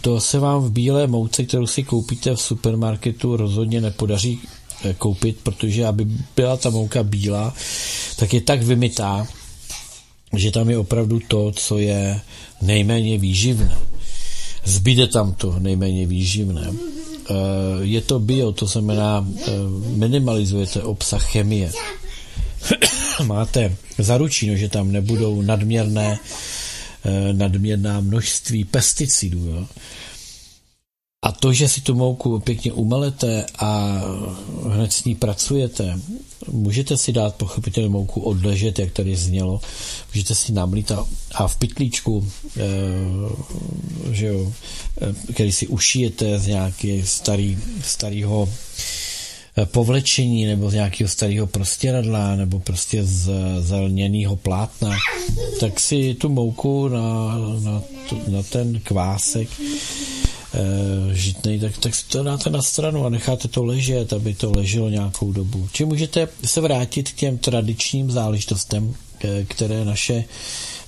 To 0.00 0.20
se 0.20 0.38
vám 0.38 0.62
v 0.62 0.70
bílé 0.70 1.06
mouce, 1.06 1.44
kterou 1.44 1.66
si 1.66 1.82
koupíte 1.82 2.34
v 2.34 2.40
supermarketu, 2.40 3.36
rozhodně 3.36 3.80
nepodaří 3.80 4.40
koupit, 4.98 5.36
protože 5.42 5.86
aby 5.86 6.06
byla 6.36 6.56
ta 6.56 6.70
mouka 6.70 7.02
bílá, 7.02 7.54
tak 8.16 8.34
je 8.34 8.40
tak 8.40 8.62
vymytá, 8.62 9.26
že 10.36 10.50
tam 10.50 10.70
je 10.70 10.78
opravdu 10.78 11.20
to, 11.28 11.52
co 11.52 11.78
je 11.78 12.20
nejméně 12.62 13.18
výživné. 13.18 13.76
Zbyde 14.64 15.06
tam 15.06 15.32
to 15.34 15.58
nejméně 15.58 16.06
výživné. 16.06 16.72
Eh, 16.72 17.34
je 17.80 18.00
to 18.00 18.18
bio, 18.18 18.52
to 18.52 18.66
znamená, 18.66 19.26
eh, 19.26 19.50
minimalizujete 19.96 20.82
obsah 20.82 21.22
chemie. 21.22 21.72
Máte 23.22 23.76
zaručeno, 23.98 24.56
že 24.56 24.68
tam 24.68 24.92
nebudou 24.92 25.42
nadměrné, 25.42 26.18
eh, 26.18 26.61
nadměrná 27.32 28.00
množství 28.00 28.64
pesticidů. 28.64 29.46
Jo? 29.46 29.66
A 31.24 31.32
to, 31.32 31.52
že 31.52 31.68
si 31.68 31.80
tu 31.80 31.94
mouku 31.94 32.40
pěkně 32.40 32.72
umelete 32.72 33.46
a 33.58 34.00
hned 34.68 34.92
s 34.92 35.04
ní 35.04 35.14
pracujete, 35.14 36.00
můžete 36.48 36.96
si 36.96 37.12
dát 37.12 37.34
pochopitelně 37.34 37.88
mouku 37.88 38.20
odležet, 38.20 38.78
jak 38.78 38.92
tady 38.92 39.16
znělo, 39.16 39.60
můžete 40.14 40.34
si 40.34 40.52
namlít 40.52 40.90
a, 40.90 41.06
a 41.34 41.48
v 41.48 41.56
pytlíčku, 41.56 42.32
e, 42.56 42.62
že 44.14 44.26
jo, 44.26 44.52
e, 45.00 45.32
který 45.32 45.52
si 45.52 45.66
ušijete 45.66 46.38
z 46.38 46.46
nějakého 46.46 47.06
starý, 47.06 47.58
starého 47.84 48.48
eh, 48.48 48.82
povlečení 49.64 50.46
nebo 50.46 50.70
z 50.70 50.74
nějakého 50.74 51.08
starého 51.08 51.46
prostěradla 51.46 52.36
nebo 52.36 52.60
prostě 52.60 53.04
z 53.04 53.30
zelněného 53.60 54.36
plátna, 54.36 54.96
tak 55.60 55.80
si 55.80 56.14
tu 56.14 56.28
mouku 56.28 56.88
na, 56.88 57.38
na, 57.60 57.82
na 58.28 58.42
ten 58.42 58.80
kvásek 58.80 59.48
e, 59.60 61.14
žitnej, 61.14 61.58
tak, 61.58 61.78
tak 61.78 61.94
si 61.94 62.08
to 62.08 62.22
dáte 62.22 62.50
na 62.50 62.62
stranu 62.62 63.06
a 63.06 63.08
necháte 63.08 63.48
to 63.48 63.64
ležet, 63.64 64.12
aby 64.12 64.34
to 64.34 64.52
leželo 64.52 64.88
nějakou 64.88 65.32
dobu. 65.32 65.68
Či 65.72 65.84
můžete 65.84 66.28
se 66.44 66.60
vrátit 66.60 67.10
k 67.10 67.14
těm 67.14 67.38
tradičním 67.38 68.10
záležitostem, 68.10 68.94
e, 69.24 69.44
které 69.44 69.84
naše 69.84 70.24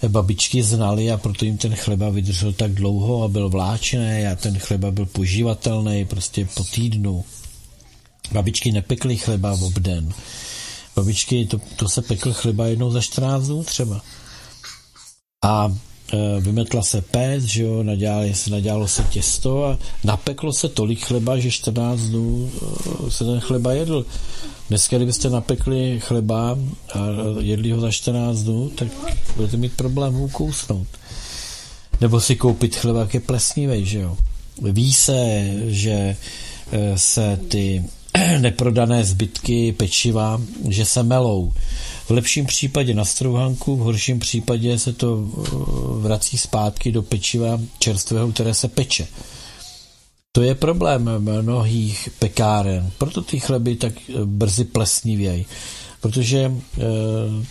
babičky 0.08 0.62
znali 0.62 1.10
a 1.10 1.16
proto 1.16 1.44
jim 1.44 1.58
ten 1.58 1.74
chleba 1.74 2.10
vydržel 2.10 2.52
tak 2.52 2.72
dlouho 2.72 3.22
a 3.22 3.28
byl 3.28 3.48
vláčný 3.48 4.26
a 4.32 4.36
ten 4.36 4.58
chleba 4.58 4.90
byl 4.90 5.06
požívatelný 5.06 6.04
prostě 6.04 6.48
po 6.54 6.64
týdnu. 6.64 7.24
Babičky 8.32 8.72
nepekly 8.72 9.16
chleba 9.16 9.54
v 9.56 9.62
obden. 9.62 10.12
Babičky, 10.96 11.46
to, 11.46 11.60
to 11.76 11.88
se 11.88 12.02
pekl 12.02 12.32
chleba 12.32 12.66
jednou 12.66 12.90
za 12.90 13.00
14 13.00 13.46
dnů 13.46 13.64
třeba. 13.64 14.00
A 15.44 15.74
Eh, 16.12 16.40
vymetla 16.40 16.82
se 16.82 17.00
pec, 17.02 17.44
že 17.44 17.62
jo, 17.62 17.82
nadělali 17.82 18.34
se, 18.34 18.50
nadělalo 18.50 18.88
se 18.88 19.02
těsto 19.10 19.64
a 19.64 19.78
napeklo 20.04 20.52
se 20.52 20.68
tolik 20.68 21.04
chleba, 21.04 21.38
že 21.38 21.50
14 21.50 22.00
dnů 22.00 22.50
eh, 22.54 23.10
se 23.10 23.24
ten 23.24 23.40
chleba 23.40 23.72
jedl. 23.72 24.06
Dneska, 24.68 24.96
kdybyste 24.96 25.30
napekli 25.30 26.00
chleba 26.00 26.58
a 26.94 26.98
jedli 27.40 27.70
ho 27.70 27.80
za 27.80 27.90
14 27.90 28.38
dnů, 28.38 28.68
tak 28.74 28.88
budete 29.36 29.56
mít 29.56 29.76
problém 29.76 30.14
ho 30.14 30.28
kousnout. 30.28 30.88
Nebo 32.00 32.20
si 32.20 32.36
koupit 32.36 32.76
chleba, 32.76 33.00
jak 33.00 33.14
je 33.14 33.20
plesnivý, 33.20 33.86
že 33.86 33.98
jo. 33.98 34.16
Ví 34.62 34.92
se, 34.92 35.52
že 35.66 36.16
eh, 36.72 36.98
se 36.98 37.40
ty 37.48 37.84
neprodané 38.38 39.04
zbytky 39.04 39.72
pečiva, 39.72 40.40
že 40.68 40.84
se 40.84 41.02
melou 41.02 41.52
v 42.08 42.10
lepším 42.10 42.46
případě 42.46 42.94
na 42.94 43.04
strouhanku, 43.04 43.76
v 43.76 43.80
horším 43.80 44.18
případě 44.18 44.78
se 44.78 44.92
to 44.92 45.24
eh, 45.24 45.50
vrací 46.00 46.38
zpátky 46.38 46.92
do 46.92 47.02
pečiva 47.02 47.60
čerstvého, 47.78 48.32
které 48.32 48.54
se 48.54 48.68
peče. 48.68 49.06
To 50.32 50.42
je 50.42 50.54
problém 50.54 51.10
mnohých 51.18 52.08
pekáren, 52.18 52.90
proto 52.98 53.22
ty 53.22 53.40
chleby 53.40 53.76
tak 53.76 53.92
eh, 54.08 54.12
brzy 54.24 54.64
plesnivějí, 54.64 55.46
protože 56.00 56.38
e, 56.38 56.52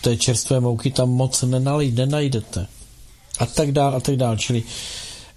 té 0.01 0.17
čerstvé 0.17 0.59
mouky 0.59 0.91
tam 0.91 1.09
moc 1.09 1.43
nenajdete. 1.91 2.67
A 3.39 3.45
tak 3.45 3.71
dál, 3.71 3.95
a 3.95 3.99
tak 3.99 4.15
dál. 4.15 4.37
Čili 4.37 4.63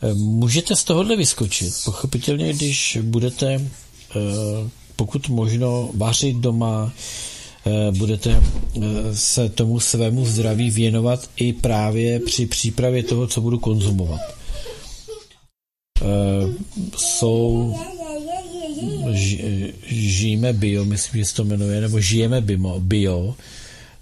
e, 0.03 0.15
můžete 0.15 0.77
z 0.77 0.85
tohohle 0.85 1.17
vyskočit. 1.17 1.75
Pochopitelně, 1.85 2.53
když 2.53 2.99
budete 3.03 3.71
pokud 4.97 5.29
možno 5.29 5.91
vařit 5.95 6.37
doma, 6.37 6.93
Eh, 7.67 7.91
budete 7.93 8.31
eh, 8.77 8.81
se 9.17 9.49
tomu 9.49 9.81
svému 9.81 10.27
zdraví 10.27 10.71
věnovat 10.71 11.31
i 11.37 11.53
právě 11.53 12.21
při 12.21 12.47
přípravě 12.47 13.03
toho, 13.03 13.27
co 13.27 13.41
budu 13.41 13.59
konzumovat. 13.59 14.21
Eh, 16.03 16.07
jsou 16.97 17.75
žijeme 19.87 20.53
bio, 20.53 20.85
myslím, 20.85 21.21
že 21.21 21.25
se 21.25 21.35
to 21.35 21.45
jmenuje, 21.45 21.81
nebo 21.81 22.01
žijeme 22.01 22.41
bio, 22.41 22.81
bio, 22.81 23.35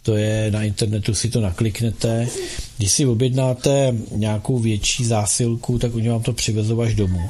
to 0.03 0.17
je 0.17 0.51
na 0.51 0.63
internetu, 0.65 1.15
si 1.15 1.31
to 1.31 1.41
nakliknete. 1.41 2.29
Když 2.79 2.93
si 2.93 3.07
objednáte 3.07 3.95
nějakou 4.17 4.59
větší 4.59 5.05
zásilku, 5.05 5.79
tak 5.79 5.95
oni 5.95 6.09
vám 6.09 6.23
to 6.23 6.33
přivezou 6.33 6.81
až 6.81 6.95
domů. 6.95 7.21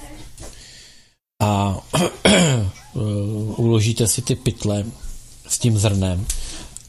A 1.43 1.79
uložíte 3.57 4.07
si 4.07 4.23
ty 4.23 4.35
pytle 4.35 4.85
s 5.49 5.59
tím 5.59 5.79
zrnem 5.79 6.27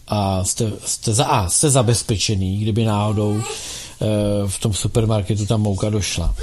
a 0.08 0.44
jste, 0.44 0.72
jste, 0.86 1.14
za, 1.14 1.26
a 1.26 1.50
jste 1.50 1.70
zabezpečený, 1.70 2.58
kdyby 2.60 2.86
náhodou 2.86 3.38
e, 3.38 3.44
v 4.48 4.60
tom 4.60 4.74
supermarketu 4.74 5.46
ta 5.46 5.58
mouka 5.58 5.90
došla. 5.90 6.36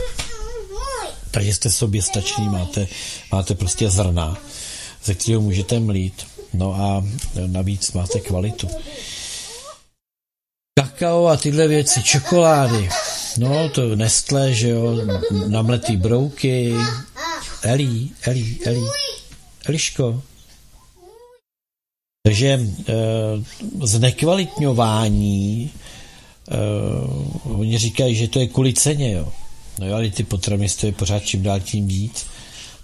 Takže 1.30 1.54
jste 1.54 1.70
sobě 1.70 2.02
stační, 2.02 2.48
máte, 2.48 2.88
máte 3.32 3.54
prostě 3.54 3.90
zrna, 3.90 4.36
ze 5.04 5.14
kterého 5.14 5.40
můžete 5.40 5.80
mlít. 5.80 6.26
No 6.54 6.74
a 6.74 7.04
navíc 7.46 7.92
máte 7.92 8.20
kvalitu. 8.20 8.68
Kakao 10.78 11.26
a 11.26 11.36
tyhle 11.36 11.68
věci, 11.68 12.02
čokolády. 12.02 12.88
No, 13.38 13.68
to 13.68 13.96
Nestlé, 13.96 14.54
že 14.54 14.68
jo, 14.68 14.96
namletý 15.48 15.96
brouky. 15.96 16.74
Eli, 17.62 18.08
Eli, 18.22 18.56
Eli, 18.64 18.80
Eliško, 19.66 20.22
takže 22.26 22.48
e, 22.48 22.94
znekvalitňování, 23.86 25.70
e, 26.50 26.56
oni 27.42 27.78
říkají, 27.78 28.14
že 28.14 28.28
to 28.28 28.38
je 28.38 28.46
kvůli 28.46 28.74
ceně, 28.74 29.12
jo. 29.12 29.32
No 29.78 29.86
jo, 29.86 29.94
ale 29.94 30.10
ty 30.10 30.24
potraviny 30.24 30.68
stojí 30.68 30.92
pořád 30.92 31.24
čím 31.24 31.42
dál 31.42 31.60
tím 31.60 31.88
víc. 31.88 32.26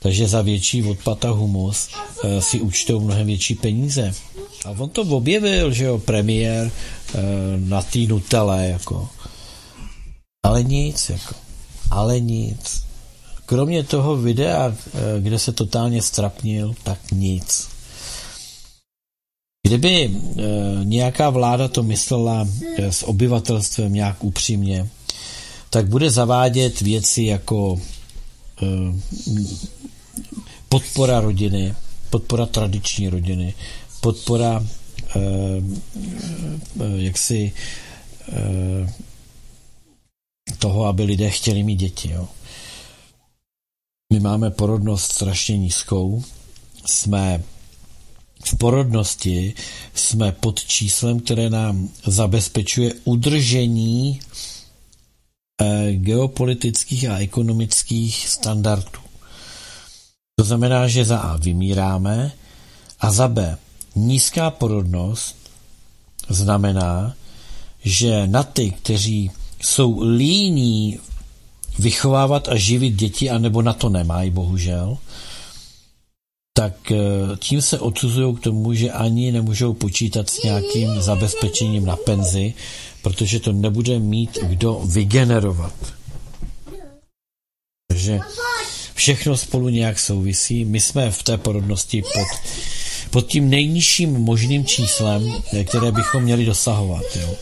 takže 0.01 0.29
za 0.29 0.43
větší 0.43 0.83
odpad 0.83 1.25
a 1.25 1.31
humus 1.31 1.89
eh, 2.25 2.43
si 2.43 2.61
účtou 2.61 3.01
mnohem 3.01 3.27
větší 3.27 3.55
peníze. 3.55 4.15
A 4.65 4.71
on 4.71 4.91
to 4.91 5.03
objevil, 5.03 5.73
že 5.73 5.85
jo, 5.85 5.99
premiér 5.99 6.71
eh, 6.71 7.19
na 7.59 7.83
té 7.83 7.99
Nutelle, 7.99 8.69
jako. 8.69 9.09
Ale 10.43 10.63
nic, 10.63 11.09
jako. 11.09 11.35
Ale 11.91 12.21
nic. 12.21 12.88
Kromě 13.49 13.83
toho 13.83 14.16
videa, 14.16 14.77
eh, 14.95 15.20
kde 15.20 15.39
se 15.39 15.53
totálně 15.53 16.03
strapnil, 16.03 16.75
tak 16.85 16.99
nic. 17.12 17.69
Kdyby 19.66 20.05
e, 20.05 20.11
nějaká 20.85 21.31
vláda 21.31 21.69
to 21.69 21.83
myslela 21.83 22.49
e, 22.77 22.93
s 22.93 23.03
obyvatelstvem 23.03 23.93
nějak 23.93 24.25
upřímně, 24.25 24.89
tak 25.70 25.89
bude 25.89 26.11
zavádět 26.11 26.81
věci 26.81 27.23
jako 27.23 27.81
e, 28.62 28.66
podpora 30.69 31.20
rodiny, 31.20 31.75
podpora 32.11 32.47
tradiční 32.47 33.09
rodiny, 33.09 33.55
podpora 34.01 34.66
e, 35.16 35.20
e, 36.81 37.03
jaksi 37.03 37.53
e, 38.33 38.93
toho, 40.59 40.85
aby 40.85 41.03
lidé 41.03 41.31
chtěli 41.31 41.62
mít 41.62 41.77
děti. 41.77 42.11
Jo. 42.11 42.29
My 44.13 44.21
máme 44.21 44.51
porodnost 44.51 45.13
strašně 45.13 45.59
nízkou, 45.59 46.25
jsme 46.87 47.43
v 48.45 48.57
porodnosti 48.57 49.55
jsme 49.95 50.33
pod 50.33 50.65
číslem, 50.65 51.21
které 51.21 51.51
nám 51.51 51.89
zabezpečuje 52.07 52.95
udržení 53.05 54.21
eh, 55.63 55.93
geopolitických 55.93 57.09
a 57.09 57.19
ekonomických 57.19 58.29
standardů. 58.29 59.01
To 60.39 60.45
znamená, 60.45 60.89
že 60.89 61.05
za 61.05 61.19
A 61.19 61.37
vymíráme 61.37 62.33
a 63.01 63.13
za 63.13 63.29
B 63.29 63.59
nízká 63.97 64.51
porodnost 64.51 65.37
znamená, 66.29 67.15
že 67.85 68.27
na 68.27 68.43
ty, 68.43 68.71
kteří 68.71 69.31
jsou 69.63 70.01
líní 70.03 70.99
vychovávat 71.79 72.49
a 72.49 72.57
živit 72.57 72.91
děti, 72.91 73.31
anebo 73.31 73.63
na 73.63 73.73
to 73.73 73.89
nemají, 73.89 74.31
bohužel, 74.31 74.99
tak 76.59 76.93
eh, 76.93 76.97
tím 77.39 77.63
se 77.63 77.79
odsuzují 77.79 78.37
k 78.37 78.41
tomu, 78.41 78.75
že 78.75 78.91
ani 78.91 79.33
nemůžou 79.33 79.75
počítat 79.75 80.31
s 80.31 80.43
nějakým 80.43 81.01
zabezpečením 81.01 81.85
na 81.87 81.97
penzi, 81.97 82.55
protože 83.03 83.41
to 83.41 83.53
nebude 83.53 83.99
mít 83.99 84.39
kdo 84.43 84.83
vygenerovat. 84.87 85.75
Takže 87.89 88.21
všechno 88.95 89.37
spolu 89.37 89.69
nějak 89.69 89.99
souvisí. 89.99 90.65
My 90.65 90.81
jsme 90.81 91.11
v 91.11 91.23
té 91.23 91.39
porodnosti 91.39 92.03
pod, 92.03 92.51
pod 93.11 93.27
tím 93.27 93.51
nejnižším 93.51 94.13
možným 94.13 94.67
číslem, 94.67 95.43
které 95.65 95.93
bychom 95.93 96.23
měli 96.23 96.45
dosahovat. 96.45 97.05
Jo. 97.21 97.35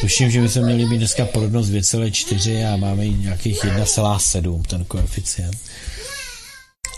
Tuším, 0.00 0.30
že 0.30 0.40
by 0.40 0.48
jsme 0.48 0.62
měli 0.62 0.86
mít 0.86 0.98
dneska 0.98 1.24
porodnost 1.24 1.70
2,4 1.70 2.74
a 2.74 2.76
máme 2.76 3.08
nějakých 3.08 3.64
1,7 3.64 4.62
ten 4.62 4.84
koeficient. 4.84 5.56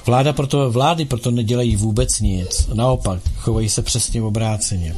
Vláda 0.07 0.33
proto, 0.33 0.71
vlády 0.71 1.05
proto 1.05 1.31
nedělají 1.31 1.77
vůbec 1.77 2.21
nic. 2.21 2.69
Naopak, 2.75 3.21
chovají 3.37 3.69
se 3.69 3.83
přesně 3.83 4.23
obráceně. 4.23 4.97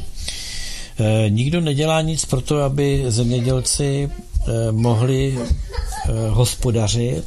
E, 0.99 1.29
nikdo 1.29 1.61
nedělá 1.61 2.01
nic 2.01 2.25
pro 2.25 2.41
to, 2.41 2.63
aby 2.63 3.03
zemědělci 3.07 4.09
e, 4.09 4.71
mohli 4.71 5.37
e, 5.37 6.29
hospodařit, 6.29 7.23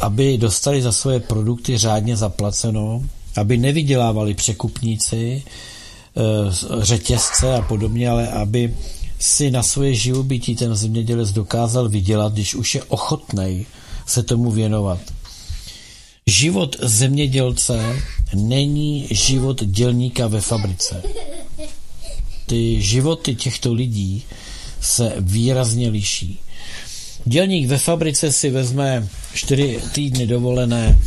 aby 0.00 0.38
dostali 0.38 0.82
za 0.82 0.92
svoje 0.92 1.20
produkty 1.20 1.78
řádně 1.78 2.16
zaplaceno, 2.16 3.02
aby 3.36 3.56
nevydělávali 3.56 4.34
překupníci, 4.34 5.42
e, 5.42 6.82
řetězce 6.84 7.54
a 7.54 7.62
podobně, 7.62 8.10
ale 8.10 8.28
aby 8.28 8.74
si 9.18 9.50
na 9.50 9.62
svoje 9.62 9.94
živobytí 9.94 10.56
ten 10.56 10.76
zemědělec 10.76 11.32
dokázal 11.32 11.88
vydělat, 11.88 12.32
když 12.32 12.54
už 12.54 12.74
je 12.74 12.82
ochotnej 12.82 13.66
se 14.06 14.22
tomu 14.22 14.50
věnovat. 14.50 14.98
Život 16.26 16.76
zemědělce 16.82 18.02
není 18.34 19.08
život 19.10 19.64
dělníka 19.64 20.26
ve 20.26 20.40
fabrice. 20.40 21.02
Ty 22.46 22.82
životy 22.82 23.34
těchto 23.34 23.72
lidí 23.72 24.22
se 24.80 25.12
výrazně 25.18 25.88
liší. 25.88 26.38
Dělník 27.24 27.68
ve 27.68 27.78
fabrice 27.78 28.32
si 28.32 28.50
vezme 28.50 29.08
čtyři 29.34 29.80
týdny 29.92 30.26
dovolené 30.26 30.98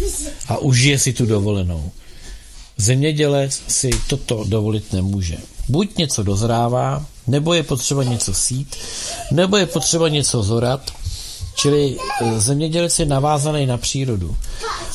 a 0.47 0.57
užije 0.57 0.99
si 0.99 1.13
tu 1.13 1.25
dovolenou. 1.25 1.91
Zemědělec 2.79 3.61
si 3.67 3.89
toto 4.07 4.43
dovolit 4.47 4.93
nemůže. 4.93 5.37
Buď 5.69 5.97
něco 5.97 6.23
dozrává, 6.23 7.05
nebo 7.27 7.53
je 7.53 7.63
potřeba 7.63 8.03
něco 8.03 8.33
sít, 8.33 8.75
nebo 9.31 9.57
je 9.57 9.65
potřeba 9.65 10.09
něco 10.09 10.43
zorat, 10.43 10.91
čili 11.55 11.97
e, 12.21 12.39
zemědělec 12.39 12.99
je 12.99 13.05
navázaný 13.05 13.65
na 13.65 13.77
přírodu. 13.77 14.37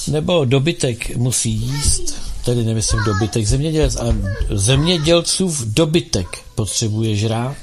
Nebo 0.09 0.45
dobytek 0.45 1.17
musí 1.17 1.51
jíst, 1.51 2.15
tedy 2.45 2.65
nemyslím 2.65 3.01
dobytek, 3.07 3.47
zemědělec, 3.47 3.97
ale 3.97 4.17
zemědělcův 4.51 5.65
dobytek 5.67 6.27
potřebuje 6.55 7.17
žrát. 7.17 7.57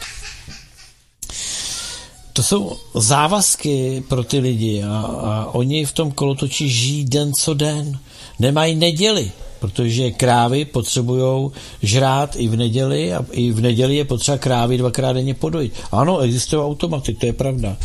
To 2.34 2.43
jsou 2.43 2.77
závazky 2.95 4.03
pro 4.07 4.23
ty 4.23 4.39
lidi 4.39 4.84
a, 4.84 4.98
a 4.98 5.45
oni 5.45 5.85
v 5.85 5.91
tom 5.91 6.11
kolotoči 6.11 6.69
žijí 6.69 7.06
den 7.06 7.34
co 7.34 7.53
den. 7.53 7.99
Nemají 8.39 8.76
neděli 8.76 9.31
protože 9.62 10.12
krávy 10.12 10.66
potřebují 10.66 11.52
žrát 11.82 12.36
i 12.36 12.48
v 12.48 12.56
neděli 12.56 13.14
a 13.14 13.26
i 13.32 13.52
v 13.52 13.62
neděli 13.62 13.96
je 13.96 14.06
potřeba 14.06 14.38
krávy 14.38 14.78
dvakrát 14.78 15.14
denně 15.14 15.34
podojit. 15.34 15.74
Ano, 15.92 16.20
existují 16.20 16.62
automaty, 16.62 17.14
to 17.14 17.26
je 17.26 17.34
pravda. 17.34 17.78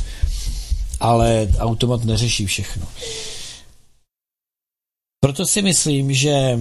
Ale 1.01 1.49
automat 1.59 2.05
neřeší 2.05 2.47
všechno. 2.47 2.87
Proto 5.21 5.47
si 5.47 5.63
myslím, 5.63 6.13
že 6.15 6.59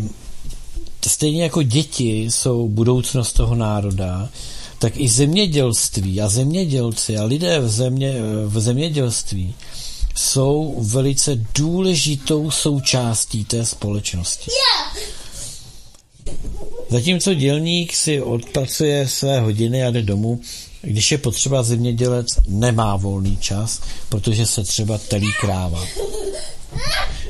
stejně 1.07 1.43
jako 1.43 1.61
děti 1.61 2.23
jsou 2.23 2.69
budoucnost 2.69 3.33
toho 3.33 3.55
národa, 3.55 4.29
tak 4.79 4.97
i 4.97 5.07
zemědělství 5.07 6.21
a 6.21 6.29
zemědělci 6.29 7.17
a 7.17 7.23
lidé 7.23 7.59
v, 7.59 7.69
země, 7.69 8.13
v 8.45 8.59
zemědělství 8.59 9.55
jsou 10.15 10.75
velice 10.81 11.35
důležitou 11.55 12.51
součástí 12.51 13.45
té 13.45 13.65
společnosti. 13.65 14.51
Zatímco 16.89 17.33
dělník 17.33 17.93
si 17.95 18.21
odpracuje 18.21 19.07
své 19.07 19.39
hodiny 19.39 19.83
a 19.83 19.91
jde 19.91 20.01
domů, 20.01 20.41
když 20.81 21.11
je 21.11 21.17
potřeba 21.17 21.63
zemědělec, 21.63 22.27
nemá 22.47 22.95
volný 22.95 23.37
čas, 23.37 23.81
protože 24.09 24.45
se 24.45 24.63
třeba 24.63 24.97
telí 24.97 25.33
kráva. 25.41 25.85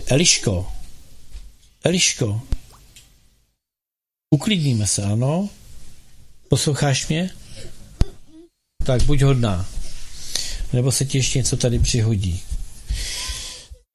Eliško, 0.05 0.67
Eliško, 1.83 2.41
uklidníme 4.29 4.87
se, 4.87 5.03
ano? 5.03 5.49
Posloucháš 6.49 7.07
mě? 7.07 7.29
Tak 8.85 9.03
buď 9.03 9.21
hodná. 9.21 9.65
Nebo 10.73 10.91
se 10.91 11.05
ti 11.05 11.17
ještě 11.17 11.39
něco 11.39 11.57
tady 11.57 11.79
přihodí. 11.79 12.41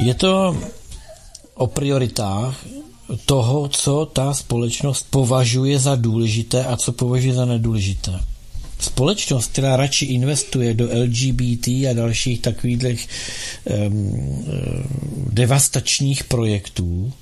Je 0.01 0.14
to 0.14 0.56
o 1.55 1.66
prioritách 1.66 2.66
toho, 3.27 3.68
co 3.68 4.06
ta 4.06 4.35
společnost 4.35 5.06
považuje 5.10 5.78
za 5.78 5.97
důležité 5.97 6.64
a 6.64 6.77
co 6.77 6.93
považuje 6.93 7.35
za 7.35 7.44
nedůležité. 7.44 8.20
Společnost, 8.78 9.52
která 9.52 9.77
radši 9.77 10.05
investuje 10.05 10.74
do 10.74 10.85
LGBT 10.85 11.68
a 11.68 11.93
dalších 11.93 12.40
takových 12.40 13.09
um, 13.89 14.44
devastačních 15.31 16.24
projektů, 16.24 17.12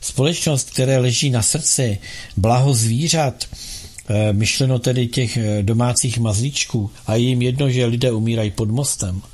společnost, 0.00 0.70
které 0.70 0.98
leží 0.98 1.30
na 1.30 1.42
srdci 1.42 1.98
blaho 2.36 2.74
zvířat, 2.74 3.44
eh, 4.08 4.32
myšleno 4.32 4.78
tedy 4.78 5.06
těch 5.06 5.36
eh, 5.36 5.62
domácích 5.62 6.18
mazlíčků 6.18 6.90
a 7.06 7.14
jim 7.14 7.42
jedno, 7.42 7.70
že 7.70 7.86
lidé 7.86 8.12
umírají 8.12 8.50
pod 8.50 8.70
mostem– 8.70 9.22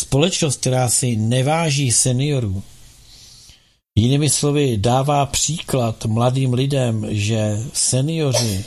Společnost, 0.00 0.60
která 0.60 0.88
si 0.88 1.16
neváží 1.16 1.92
seniorů, 1.92 2.62
jinými 3.94 4.30
slovy 4.30 4.76
dává 4.76 5.26
příklad 5.26 6.04
mladým 6.04 6.54
lidem, 6.54 7.06
že 7.10 7.62
seniori 7.72 8.64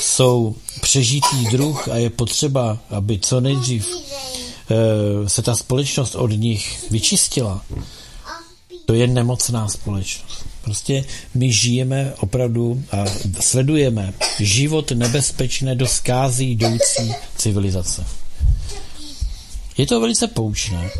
jsou 0.00 0.54
přežitý 0.80 1.44
druh 1.50 1.88
a 1.88 1.96
je 1.96 2.10
potřeba, 2.10 2.78
aby 2.90 3.18
co 3.18 3.40
nejdřív 3.40 3.88
e, 3.88 5.28
se 5.28 5.42
ta 5.42 5.56
společnost 5.56 6.14
od 6.14 6.30
nich 6.30 6.90
vyčistila. 6.90 7.64
To 8.86 8.94
je 8.94 9.06
nemocná 9.06 9.68
společnost. 9.68 10.44
Prostě 10.62 11.04
my 11.34 11.52
žijeme 11.52 12.12
opravdu 12.20 12.82
a 12.92 13.04
sledujeme 13.40 14.12
život 14.40 14.90
nebezpečné 14.90 15.74
do 15.74 15.86
zkázy 15.86 16.44
jdoucí 16.44 17.14
civilizace. 17.36 18.06
Je 19.80 19.86
to 19.86 20.00
velice 20.00 20.26
poučné. 20.26 20.90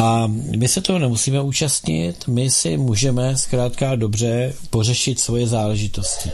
A 0.00 0.26
my 0.56 0.68
se 0.68 0.80
toho 0.80 0.98
nemusíme 0.98 1.40
účastnit, 1.40 2.28
my 2.28 2.50
si 2.50 2.76
můžeme 2.76 3.36
zkrátka 3.36 3.96
dobře 3.96 4.54
pořešit 4.70 5.20
svoje 5.20 5.46
záležitosti. 5.46 6.30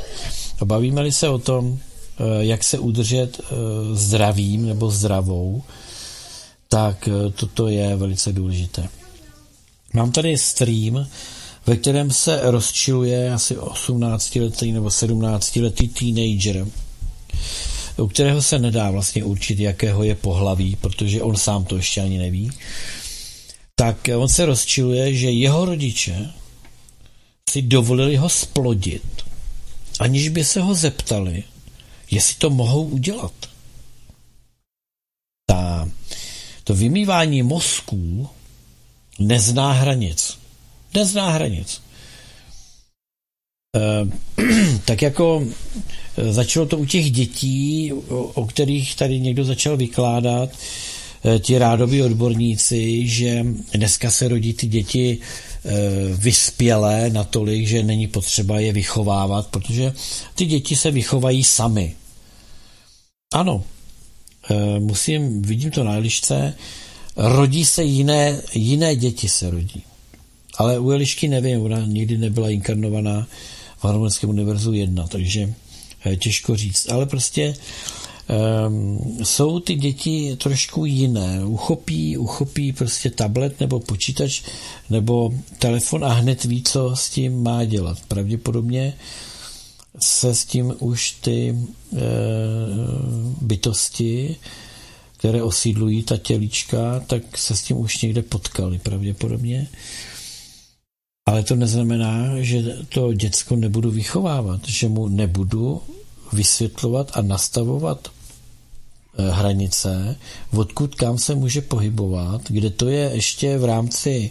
A 0.60 0.64
bavíme-li 0.64 1.12
se 1.12 1.28
o 1.28 1.38
tom, 1.38 1.78
eh, 1.78 2.22
jak 2.44 2.64
se 2.64 2.78
udržet 2.78 3.40
eh, 3.40 3.54
zdravým 3.92 4.66
nebo 4.66 4.90
zdravou, 4.90 5.62
tak 6.68 7.08
eh, 7.08 7.30
toto 7.30 7.68
je 7.68 7.96
velice 7.96 8.32
důležité. 8.32 8.88
Mám 9.92 10.12
tady 10.12 10.38
stream, 10.38 11.06
ve 11.66 11.76
kterém 11.76 12.10
se 12.10 12.40
rozčiluje 12.42 13.32
asi 13.32 13.56
18-letý 13.56 14.72
nebo 14.72 14.88
17-letý 14.88 15.88
teenager, 15.88 16.66
u 17.98 18.08
kterého 18.08 18.42
se 18.42 18.58
nedá 18.58 18.90
vlastně 18.90 19.24
určit, 19.24 19.58
jakého 19.58 20.04
je 20.04 20.14
pohlaví, 20.14 20.76
protože 20.76 21.22
on 21.22 21.36
sám 21.36 21.64
to 21.64 21.76
ještě 21.76 22.00
ani 22.00 22.18
neví, 22.18 22.50
tak 23.74 24.08
on 24.16 24.28
se 24.28 24.46
rozčiluje, 24.46 25.14
že 25.14 25.30
jeho 25.30 25.64
rodiče 25.64 26.30
si 27.50 27.62
dovolili 27.62 28.16
ho 28.16 28.28
splodit, 28.28 29.24
aniž 30.00 30.28
by 30.28 30.44
se 30.44 30.60
ho 30.60 30.74
zeptali, 30.74 31.44
jestli 32.10 32.34
to 32.34 32.50
mohou 32.50 32.84
udělat. 32.84 33.32
Ta, 35.46 35.88
to 36.64 36.74
vymývání 36.74 37.42
mozků 37.42 38.28
nezná 39.18 39.72
hranic. 39.72 40.38
Nezná 40.94 41.30
hranic. 41.30 41.80
E, 43.78 44.08
tak 44.84 45.02
jako 45.02 45.44
eh, 46.16 46.32
začalo 46.32 46.66
to 46.66 46.78
u 46.78 46.84
těch 46.84 47.10
dětí, 47.10 47.92
o, 48.34 48.46
kterých 48.46 48.96
tady 48.96 49.20
někdo 49.20 49.44
začal 49.44 49.76
vykládat, 49.76 50.50
e, 51.24 51.38
ti 51.38 51.58
rádoví 51.58 52.02
odborníci, 52.02 53.08
že 53.08 53.46
dneska 53.74 54.10
se 54.10 54.28
rodí 54.28 54.52
ty 54.52 54.66
děti 54.66 55.18
vyspělé 56.16 57.10
natolik, 57.10 57.66
že 57.66 57.82
není 57.82 58.06
potřeba 58.06 58.60
je 58.60 58.72
vychovávat, 58.72 59.46
protože 59.46 59.92
ty 60.34 60.46
děti 60.46 60.76
se 60.76 60.90
vychovají 60.90 61.44
sami. 61.44 61.94
Ano, 63.34 63.64
musím, 64.78 65.42
vidím 65.42 65.70
to 65.70 65.84
na 65.84 65.92
lišce, 65.92 66.54
rodí 67.16 67.64
se 67.64 67.84
jiné, 67.84 68.40
jiné 68.54 68.96
děti 68.96 69.28
se 69.28 69.50
rodí. 69.50 69.82
Ale 70.58 70.78
u 70.78 70.90
Elišky 70.90 71.28
nevím, 71.28 71.62
ona 71.62 71.80
nikdy 71.86 72.18
nebyla 72.18 72.50
inkarnovaná 72.50 73.26
v 73.78 73.84
Harmonickém 73.84 74.30
univerzu 74.30 74.72
1, 74.72 75.06
takže 75.06 75.54
eh, 76.04 76.16
těžko 76.16 76.56
říct. 76.56 76.90
Ale 76.90 77.06
prostě 77.06 77.54
um, 78.68 79.18
jsou 79.22 79.60
ty 79.60 79.74
děti 79.74 80.36
trošku 80.36 80.84
jiné. 80.84 81.44
Uchopí, 81.44 82.16
uchopí 82.16 82.72
prostě 82.72 83.10
tablet 83.10 83.60
nebo 83.60 83.80
počítač 83.80 84.42
nebo 84.90 85.30
telefon 85.58 86.04
a 86.04 86.08
hned 86.08 86.44
ví, 86.44 86.62
co 86.62 86.96
s 86.96 87.10
tím 87.10 87.42
má 87.42 87.64
dělat. 87.64 87.98
Pravděpodobně 88.08 88.94
se 90.00 90.34
s 90.34 90.44
tím 90.44 90.74
už 90.78 91.10
ty 91.10 91.48
e, 91.48 91.98
bytosti 93.40 94.36
které 95.18 95.42
osídlují 95.42 96.02
ta 96.02 96.16
tělíčka, 96.16 97.00
tak 97.06 97.38
se 97.38 97.56
s 97.56 97.62
tím 97.62 97.76
už 97.76 98.02
někde 98.02 98.22
potkali 98.22 98.78
pravděpodobně. 98.78 99.68
Ale 101.28 101.42
to 101.42 101.56
neznamená, 101.56 102.40
že 102.40 102.62
to 102.88 103.12
děcko 103.12 103.56
nebudu 103.56 103.90
vychovávat, 103.90 104.60
že 104.68 104.88
mu 104.88 105.08
nebudu 105.08 105.82
vysvětlovat 106.32 107.10
a 107.14 107.22
nastavovat 107.22 108.08
eh, 108.08 109.30
hranice, 109.30 110.16
odkud 110.56 110.94
kam 110.94 111.18
se 111.18 111.34
může 111.34 111.60
pohybovat, 111.60 112.40
kde 112.48 112.70
to 112.70 112.88
je 112.88 113.10
ještě 113.14 113.58
v 113.58 113.64
rámci 113.64 114.30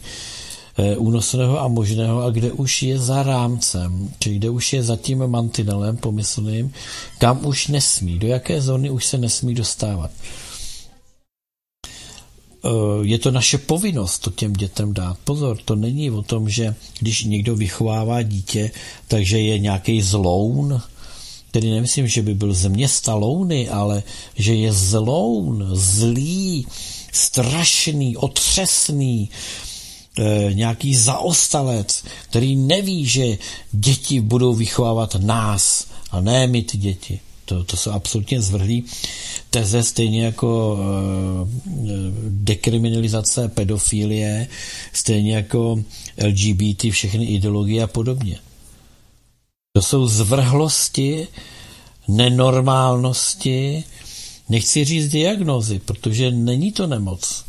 eh, 0.77 0.97
únosného 0.97 1.61
a 1.61 1.67
možného 1.67 2.23
a 2.23 2.29
kde 2.29 2.51
už 2.51 2.83
je 2.83 2.99
za 2.99 3.23
rámcem, 3.23 4.09
či 4.19 4.35
kde 4.35 4.49
už 4.49 4.73
je 4.73 4.83
za 4.83 4.95
tím 4.95 5.27
mantinelem 5.27 5.97
pomyslným, 5.97 6.73
kam 7.17 7.45
už 7.45 7.67
nesmí, 7.67 8.19
do 8.19 8.27
jaké 8.27 8.61
zóny 8.61 8.89
už 8.89 9.05
se 9.05 9.17
nesmí 9.17 9.53
dostávat. 9.53 10.11
Eh, 12.67 12.71
je 13.01 13.19
to 13.19 13.31
naše 13.31 13.57
povinnost 13.57 14.19
to 14.19 14.31
těm 14.31 14.53
dětem 14.53 14.93
dát. 14.93 15.17
Pozor, 15.23 15.57
to 15.65 15.75
není 15.75 16.11
o 16.11 16.21
tom, 16.21 16.49
že 16.49 16.75
když 16.99 17.23
někdo 17.23 17.55
vychovává 17.55 18.21
dítě, 18.21 18.71
takže 19.07 19.39
je 19.39 19.59
nějaký 19.59 20.01
zloun, 20.01 20.81
tedy 21.51 21.71
nemyslím, 21.71 22.07
že 22.07 22.21
by 22.21 22.33
byl 22.33 22.53
z 22.53 22.67
města 22.67 23.15
Louny, 23.15 23.69
ale 23.69 24.03
že 24.35 24.55
je 24.55 24.73
zloun, 24.73 25.69
zlý, 25.73 26.67
strašný, 27.13 28.17
otřesný, 28.17 29.29
e, 30.19 30.53
nějaký 30.53 30.95
zaostalec, 30.95 32.03
který 32.29 32.55
neví, 32.55 33.05
že 33.05 33.37
děti 33.71 34.21
budou 34.21 34.53
vychovávat 34.53 35.15
nás 35.15 35.87
a 36.11 36.21
ne 36.21 36.47
my 36.47 36.61
ty 36.61 36.77
děti. 36.77 37.19
To, 37.47 37.63
to 37.63 37.77
jsou 37.77 37.91
absolutně 37.91 38.41
zvrhlí 38.41 38.85
teze, 39.49 39.83
stejně 39.83 40.25
jako 40.25 40.77
e, 40.79 41.87
dekriminalizace 42.29 43.47
pedofilie, 43.47 44.47
stejně 44.93 45.35
jako 45.35 45.83
LGBT, 46.27 46.85
všechny 46.91 47.25
ideologie 47.25 47.83
a 47.83 47.87
podobně. 47.87 48.39
To 49.73 49.81
jsou 49.81 50.07
zvrhlosti, 50.07 51.27
nenormálnosti, 52.07 53.83
nechci 54.49 54.85
říct 54.85 55.11
diagnozy, 55.11 55.79
protože 55.79 56.31
není 56.31 56.71
to 56.71 56.87
nemoc. 56.87 57.45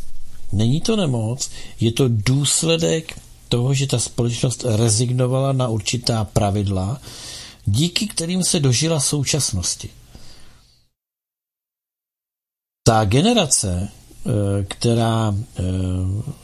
Není 0.53 0.81
to 0.81 0.97
nemoc, 0.97 1.51
je 1.81 1.93
to 1.93 2.05
důsledek 2.09 3.21
toho, 3.49 3.75
že 3.75 3.87
ta 3.87 3.99
společnost 3.99 4.65
rezignovala 4.69 5.53
na 5.53 5.69
určitá 5.69 6.25
pravidla, 6.25 7.01
díky 7.71 8.07
kterým 8.07 8.45
se 8.45 8.61
dožila 8.61 9.01
současnosti. 9.01 9.91
Ta 12.87 13.05
generace, 13.05 13.89
eh, 13.89 14.65
která 14.65 15.35
eh, 15.35 15.63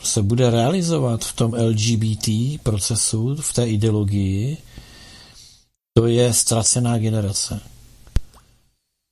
se 0.03 0.21
bude 0.21 0.49
realizovat 0.49 1.25
v 1.25 1.33
tom 1.33 1.53
LGBT 1.53 2.29
procesu, 2.63 3.35
v 3.35 3.53
té 3.53 3.69
ideologii, 3.69 4.57
to 5.97 6.07
je 6.07 6.33
ztracená 6.33 6.97
generace. 6.97 7.61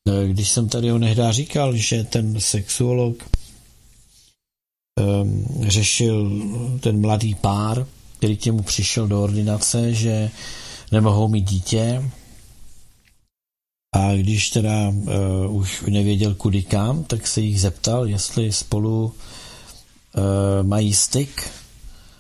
Eh, 0.10 0.28
když 0.28 0.50
jsem 0.50 0.70
tady 0.70 0.92
onehdá 0.92 1.32
říkal, 1.32 1.76
že 1.76 2.04
ten 2.04 2.40
sexuolog 2.40 3.24
um, 5.02 5.46
řešil 5.68 6.32
ten 6.80 7.02
mladý 7.02 7.36
pár, 7.36 7.88
který 8.18 8.38
k 8.38 8.46
němu 8.46 8.62
přišel 8.62 9.08
do 9.08 9.24
ordinace, 9.24 9.94
že 9.94 10.32
nemohou 10.94 11.28
mít 11.28 11.50
dítě. 11.50 12.12
A 13.96 14.14
když 14.14 14.50
teda 14.50 14.90
uh, 14.90 15.56
už 15.56 15.82
nevěděl 15.90 16.36
kudy 16.36 16.64
kam, 16.64 17.04
tak 17.04 17.28
se 17.28 17.42
jich 17.42 17.62
zeptal, 17.62 18.08
jestli 18.08 18.52
spolu 18.52 19.06
uh, 19.06 19.14
mají 20.68 20.94
styk, 20.94 21.52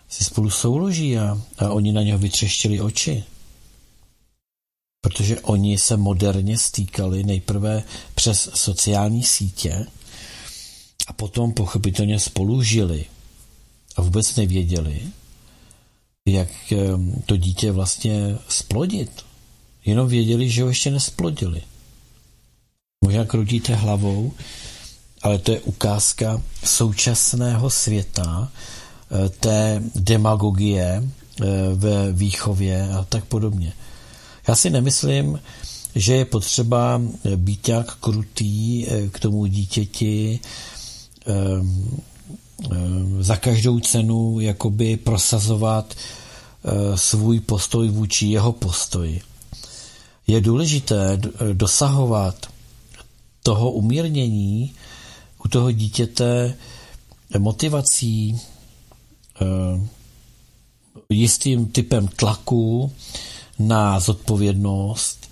si 0.10 0.24
spolu 0.24 0.50
souloží 0.50 1.18
a, 1.18 1.41
a 1.58 1.70
oni 1.70 1.91
na 1.91 2.02
něho 2.02 2.20
vytřeštili 2.20 2.82
oči. 2.82 3.24
Protože 5.02 5.40
oni 5.41 5.78
se 5.78 5.98
moderně 5.98 6.58
stýkali 6.58 7.24
nejprve 7.24 7.84
přes 8.16 8.50
sociální 8.54 9.24
sítě 9.24 9.86
a 11.08 11.14
potom 11.14 11.54
pochopitelně 11.54 12.20
spolu 12.20 12.64
žili 12.64 13.06
a 13.95 14.02
vůbec 14.02 14.36
nevěděli, 14.36 15.02
jak 16.28 16.50
to 17.26 17.38
dítě 17.38 17.72
vlastně 17.72 18.38
splodit. 18.48 19.12
Jenom 19.86 20.08
věděli, 20.08 20.50
že 20.50 20.64
ho 20.64 20.70
ještě 20.70 20.91
nesplodili. 20.91 21.62
Možná 23.06 23.26
krutíte 23.26 23.76
hlavou, 23.76 24.34
ale 25.22 25.38
to 25.38 25.52
je 25.52 25.60
ukázka 25.60 26.41
současného 26.66 27.70
světa, 27.70 28.52
eh, 28.52 29.30
té 29.30 29.84
demagogie 29.95 31.04
eh, 31.04 31.45
ve 31.76 32.12
výchově 32.12 32.90
a 32.94 33.04
tak 33.04 33.26
podobně. 33.26 33.74
Já 34.48 34.56
si 34.56 34.70
nemyslím, 34.70 35.40
že 35.95 36.16
je 36.16 36.26
potřeba 36.26 37.02
být 37.36 37.62
tak 37.62 37.95
krutý 37.95 38.88
eh, 38.88 39.10
k 39.10 39.20
tomu 39.20 39.45
dítěti, 39.45 40.40
za 43.19 43.35
každou 43.35 43.80
cenu 43.80 44.40
jakoby 44.40 44.98
prosazovat 44.98 45.94
eh, 45.95 46.98
svůj 46.98 47.40
postoj 47.40 47.90
vůči 47.90 48.27
jeho 48.27 48.52
postoji. 48.52 49.22
Je 50.27 50.41
důležité 50.41 51.19
dosahovat 51.53 52.48
toho 53.44 53.72
umírnění 53.72 54.73
u 55.45 55.48
toho 55.48 55.72
dítěte 55.72 56.56
motivací, 57.38 58.40
eh, 59.41 59.88
jistým 61.10 61.65
typem 61.65 62.07
tlaku 62.07 62.91
na 63.60 63.99
zodpovědnost, 63.99 65.23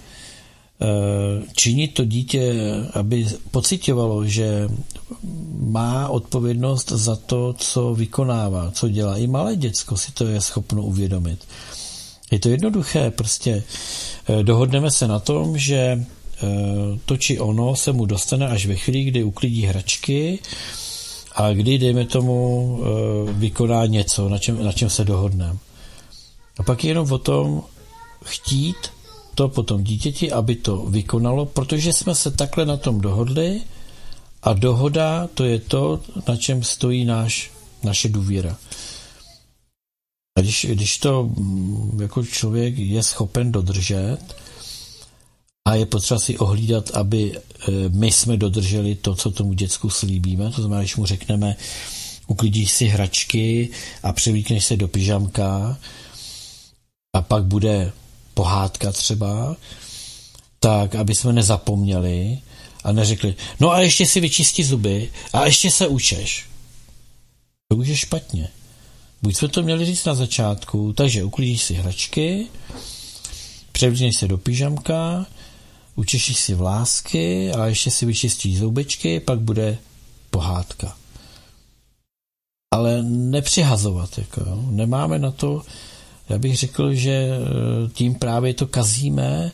činit 1.56 1.94
to 1.94 2.06
dítě, 2.06 2.54
aby 2.94 3.28
pocitovalo, 3.52 4.26
že 4.26 4.70
má 5.60 6.10
odpovědnost 6.10 6.92
za 6.92 7.16
to, 7.16 7.54
co 7.58 7.94
vykonává, 7.96 8.72
co 8.72 8.90
dělá. 8.90 9.18
I 9.18 9.28
malé 9.28 9.56
děcko 9.56 9.98
si 9.98 10.12
to 10.12 10.26
je 10.26 10.42
schopno 10.42 10.84
uvědomit. 10.84 11.40
Je 12.32 12.40
to 12.40 12.50
jednoduché, 12.50 13.12
prostě 13.12 13.64
eh, 14.30 14.44
dohodneme 14.44 14.92
se 14.92 15.08
na 15.08 15.20
tom, 15.20 15.58
že 15.58 15.78
eh, 15.78 16.48
to 17.06 17.18
či 17.18 17.40
ono 17.40 17.76
se 17.76 17.92
mu 17.92 18.06
dostane 18.06 18.48
až 18.48 18.66
ve 18.66 18.76
chvíli, 18.76 19.04
kdy 19.04 19.24
uklidí 19.24 19.62
hračky 19.62 20.40
a 21.36 21.54
kdy, 21.54 21.78
dejme 21.78 22.06
tomu, 22.06 22.80
eh, 22.80 23.34
vykoná 23.34 23.86
něco, 23.86 24.30
na 24.30 24.38
čem, 24.38 24.64
na 24.64 24.72
čem 24.72 24.90
se 24.90 25.06
dohodneme. 25.06 25.58
A 26.58 26.64
pak 26.64 26.84
je 26.84 26.90
jenom 26.90 27.12
o 27.12 27.18
tom 27.18 27.64
chtít 28.24 28.78
to 29.36 29.50
potom 29.50 29.84
dítěti, 29.84 30.32
aby 30.32 30.56
to 30.56 30.78
vykonalo, 30.78 31.46
protože 31.46 31.94
jsme 31.94 32.16
se 32.16 32.32
takhle 32.32 32.66
na 32.66 32.78
tom 32.78 33.02
dohodli 33.02 33.62
a 34.44 34.54
dohoda 34.54 35.30
to 35.34 35.44
je 35.44 35.60
to, 35.60 36.02
na 36.28 36.36
čem 36.36 36.64
stojí 36.64 37.06
náš, 37.06 37.52
naše 37.84 38.10
důvěra. 38.10 38.58
A 40.38 40.42
když, 40.42 40.66
když 40.70 40.98
to 40.98 41.24
mm, 41.24 42.02
jako 42.02 42.26
člověk 42.26 42.78
je 42.78 43.04
schopen 43.04 43.52
dodržet 43.52 44.18
a 45.68 45.76
je 45.76 45.86
potřeba 45.86 46.20
si 46.20 46.38
ohlídat, 46.38 46.92
aby 46.92 47.38
e, 47.38 47.42
my 47.90 48.12
jsme 48.12 48.38
dodrželi 48.38 48.96
to, 48.96 49.16
co 49.16 49.32
tomu 49.32 49.54
děcku 49.54 49.90
slíbíme, 49.90 50.52
to 50.52 50.62
znamená, 50.62 50.82
když 50.82 50.96
mu 50.96 51.06
řekneme, 51.06 51.56
uklidíš 52.28 52.72
si 52.72 52.86
hračky 52.86 53.70
a 54.04 54.14
převlíkneš 54.14 54.66
se 54.66 54.78
do 54.78 54.88
pyžamka 54.88 55.78
a 57.16 57.22
pak 57.22 57.44
bude 57.44 57.92
pohádka 58.34 58.92
třeba, 58.92 59.56
tak 60.60 60.96
aby 60.96 61.16
jsme 61.16 61.34
nezapomněli 61.34 62.40
a 62.84 62.92
neřekli, 62.92 63.36
no 63.60 63.72
a 63.72 63.80
ještě 63.80 64.06
si 64.06 64.20
vyčistí 64.20 64.64
zuby 64.64 65.12
a 65.34 65.46
ještě 65.46 65.72
se 65.72 65.88
učeš. 65.88 66.46
To 67.68 67.76
už 67.76 67.88
je 67.88 67.98
špatně. 67.98 68.50
Buď 69.22 69.36
jsme 69.36 69.48
to 69.48 69.64
měli 69.64 69.86
říct 69.86 70.06
na 70.06 70.16
začátku, 70.16 70.94
takže 70.94 71.24
uklidíš 71.24 71.64
si 71.64 71.74
hračky, 71.74 72.48
převlíkneš 73.72 74.18
se 74.18 74.28
do 74.28 74.38
pyžamka, 74.38 75.26
učešíš 75.96 76.40
si 76.40 76.54
vlásky 76.54 77.52
a 77.52 77.66
ještě 77.66 77.92
si 77.92 78.06
vyčistíš 78.06 78.60
zoubečky, 78.60 79.20
pak 79.20 79.40
bude 79.40 79.78
pohádka. 80.30 80.98
Ale 82.74 83.04
nepřihazovat, 83.04 84.18
jako, 84.18 84.42
jo. 84.42 84.64
nemáme 84.70 85.20
na 85.20 85.32
to, 85.32 85.62
já 86.32 86.38
bych 86.38 86.58
řekl, 86.58 86.94
že 86.94 87.12
e, 87.12 87.30
tím 87.94 88.16
právě 88.16 88.54
to 88.54 88.68
kazíme 88.68 89.52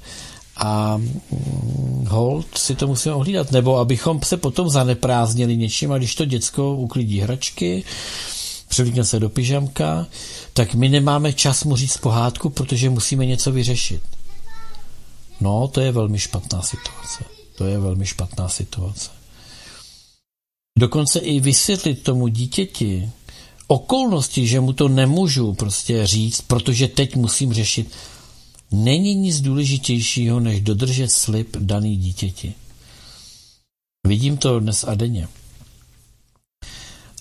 a 0.57 0.97
mm, 0.97 2.05
hold 2.09 2.57
si 2.57 2.75
to 2.75 2.87
musíme 2.87 3.15
ohlídat, 3.15 3.51
nebo 3.51 3.77
abychom 3.77 4.19
se 4.23 4.37
potom 4.37 4.69
zaneprázdnili 4.69 5.57
něčím 5.57 5.91
a 5.91 5.97
když 5.97 6.15
to 6.15 6.25
děcko 6.25 6.75
uklidí 6.75 7.19
hračky, 7.19 7.83
převlíkne 8.67 9.03
se 9.03 9.19
do 9.19 9.29
pyžamka, 9.29 10.07
tak 10.53 10.73
my 10.73 10.89
nemáme 10.89 11.33
čas 11.33 11.63
mu 11.63 11.75
říct 11.75 11.97
pohádku, 11.97 12.49
protože 12.49 12.89
musíme 12.89 13.25
něco 13.25 13.51
vyřešit. 13.51 14.01
No, 15.41 15.67
to 15.67 15.81
je 15.81 15.91
velmi 15.91 16.19
špatná 16.19 16.61
situace. 16.61 17.23
To 17.57 17.65
je 17.65 17.79
velmi 17.79 18.05
špatná 18.05 18.49
situace. 18.49 19.09
Dokonce 20.79 21.19
i 21.19 21.39
vysvětlit 21.39 22.03
tomu 22.03 22.27
dítěti 22.27 23.11
okolnosti, 23.67 24.47
že 24.47 24.59
mu 24.59 24.73
to 24.73 24.87
nemůžu 24.87 25.53
prostě 25.53 26.07
říct, 26.07 26.41
protože 26.41 26.87
teď 26.87 27.15
musím 27.15 27.53
řešit, 27.53 27.91
není 28.71 29.15
nic 29.15 29.41
důležitějšího, 29.41 30.39
než 30.39 30.61
dodržet 30.61 31.11
slib 31.11 31.57
daný 31.57 31.97
dítěti. 31.97 32.53
Vidím 34.07 34.37
to 34.37 34.59
dnes 34.59 34.83
a 34.83 34.95
denně. 34.95 35.27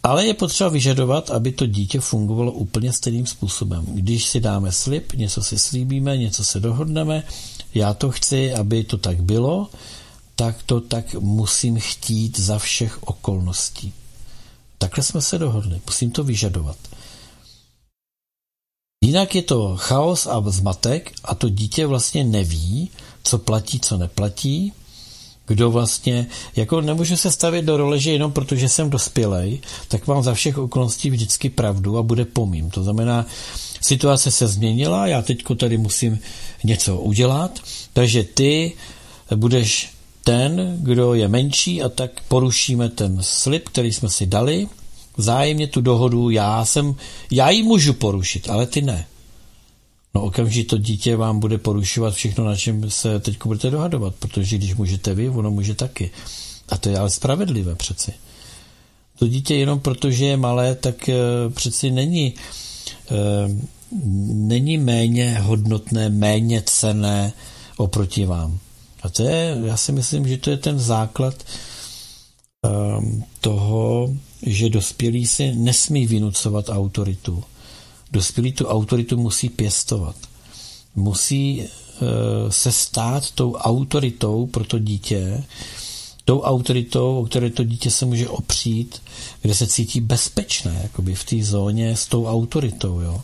Ale 0.03 0.27
je 0.27 0.35
potřeba 0.35 0.71
vyžadovat, 0.71 1.31
aby 1.31 1.53
to 1.53 1.67
dítě 1.67 2.01
fungovalo 2.01 2.53
úplně 2.53 2.93
stejným 2.93 3.27
způsobem. 3.27 3.87
Když 3.89 4.25
si 4.25 4.41
dáme 4.41 4.73
slib, 4.73 5.13
něco 5.13 5.43
si 5.43 5.59
slíbíme, 5.59 6.17
něco 6.17 6.45
se 6.45 6.61
dohodneme, 6.61 7.23
já 7.75 7.95
to 7.95 8.11
chci, 8.11 8.55
aby 8.55 8.85
to 8.85 8.99
tak 8.99 9.23
bylo, 9.23 9.69
tak 10.37 10.63
to 10.63 10.81
tak 10.81 11.15
musím 11.15 11.81
chtít 11.81 12.39
za 12.39 12.59
všech 12.59 13.03
okolností. 13.03 13.93
Takhle 14.79 15.05
jsme 15.05 15.23
se 15.23 15.39
dohodli, 15.39 15.81
musím 15.87 16.11
to 16.11 16.25
vyžadovat. 16.25 16.77
Jinak 19.05 19.35
je 19.35 19.43
to 19.43 19.77
chaos 19.77 20.27
a 20.27 20.43
zmatek 20.47 21.13
a 21.25 21.35
to 21.35 21.49
dítě 21.49 21.87
vlastně 21.87 22.25
neví, 22.25 22.91
co 23.23 23.39
platí, 23.39 23.81
co 23.81 23.97
neplatí, 23.97 24.73
kdo 25.47 25.71
vlastně, 25.71 26.27
jako 26.57 26.81
nemůžu 26.81 27.17
se 27.17 27.31
stavit 27.31 27.65
do 27.65 27.77
role, 27.77 27.99
že 27.99 28.13
jenom 28.13 28.33
protože 28.33 28.69
jsem 28.69 28.91
dospělej, 28.91 29.61
tak 29.89 30.07
mám 30.07 30.23
za 30.23 30.35
všech 30.35 30.59
okolností 30.59 31.11
vždycky 31.11 31.51
pravdu 31.51 31.99
a 31.99 32.03
bude 32.03 32.25
pomím. 32.25 32.71
To 32.71 32.83
znamená, 32.83 33.27
situace 33.81 34.31
se 34.31 34.49
změnila, 34.49 35.07
já 35.07 35.23
teďko 35.23 35.55
tady 35.55 35.79
musím 35.79 36.19
něco 36.65 36.97
udělat, 36.97 37.61
takže 37.93 38.25
ty 38.25 38.73
budeš 39.35 39.96
ten, 40.27 40.79
kdo 40.83 41.15
je 41.15 41.29
menší 41.29 41.83
a 41.83 41.89
tak 41.89 42.11
porušíme 42.29 42.89
ten 42.89 43.19
slib, 43.21 43.69
který 43.69 43.93
jsme 43.93 44.11
si 44.11 44.27
dali, 44.27 44.69
vzájemně 45.17 45.67
tu 45.67 45.81
dohodu, 45.81 46.31
já 46.31 46.65
jsem, 46.65 46.95
já 47.31 47.51
ji 47.51 47.63
můžu 47.63 47.93
porušit, 47.93 48.51
ale 48.51 48.67
ty 48.67 48.83
ne. 48.83 49.07
No 50.15 50.23
okamžitě 50.23 50.69
to 50.69 50.79
dítě 50.79 51.17
vám 51.17 51.41
bude 51.41 51.59
porušovat 51.59 52.15
všechno, 52.15 52.45
na 52.45 52.57
čem 52.57 52.91
se 52.91 53.21
teď 53.21 53.37
budete 53.45 53.71
dohadovat, 53.71 54.15
protože 54.15 54.59
když 54.59 54.75
můžete 54.75 55.15
vy, 55.15 55.29
ono 55.29 55.51
může 55.51 55.75
taky. 55.75 56.11
A 56.69 56.77
to 56.77 56.89
je 56.89 56.99
ale 56.99 57.11
spravedlivé 57.11 57.75
přeci. 57.75 58.13
To 59.19 59.29
dítě 59.29 59.55
jenom 59.55 59.81
protože 59.81 60.27
je 60.27 60.37
malé, 60.37 60.75
tak 60.75 61.09
eh, 61.09 61.15
přeci 61.55 61.91
není, 61.91 62.35
eh, 63.11 63.15
není 64.33 64.79
méně 64.79 65.39
hodnotné, 65.39 66.09
méně 66.09 66.63
cené 66.67 67.33
oproti 67.77 68.27
vám. 68.27 68.59
A 69.07 69.09
to 69.09 69.23
je, 69.23 69.59
já 69.65 69.77
si 69.77 69.93
myslím, 69.93 70.29
že 70.29 70.37
to 70.37 70.51
je 70.51 70.57
ten 70.57 70.79
základ 70.79 71.35
um, 72.63 73.25
toho, 73.41 74.15
že 74.43 74.71
dospělý 74.71 75.27
si 75.27 75.55
nesmí 75.55 76.07
vynucovat 76.07 76.69
autoritu. 76.69 77.45
Dospělý 78.13 78.53
tu 78.53 78.67
autoritu 78.67 79.17
musí 79.17 79.49
pěstovat. 79.49 80.17
Musí 80.97 81.63
uh, 81.63 81.69
se 82.51 82.73
stát 82.73 83.31
tou 83.31 83.55
autoritou 83.55 84.47
pro 84.47 84.65
to 84.65 84.79
dítě, 84.79 85.45
tou 86.25 86.41
autoritou, 86.41 87.19
o 87.19 87.27
které 87.27 87.51
to 87.51 87.65
dítě 87.65 87.91
se 87.91 88.07
může 88.07 88.29
opřít, 88.29 89.03
kde 89.43 89.55
se 89.55 89.67
cítí 89.67 90.01
bezpečné, 90.01 90.81
jakoby 90.83 91.15
v 91.15 91.25
té 91.25 91.43
zóně 91.43 91.97
s 91.97 92.07
tou 92.07 92.27
autoritou, 92.27 93.01
jo. 93.01 93.23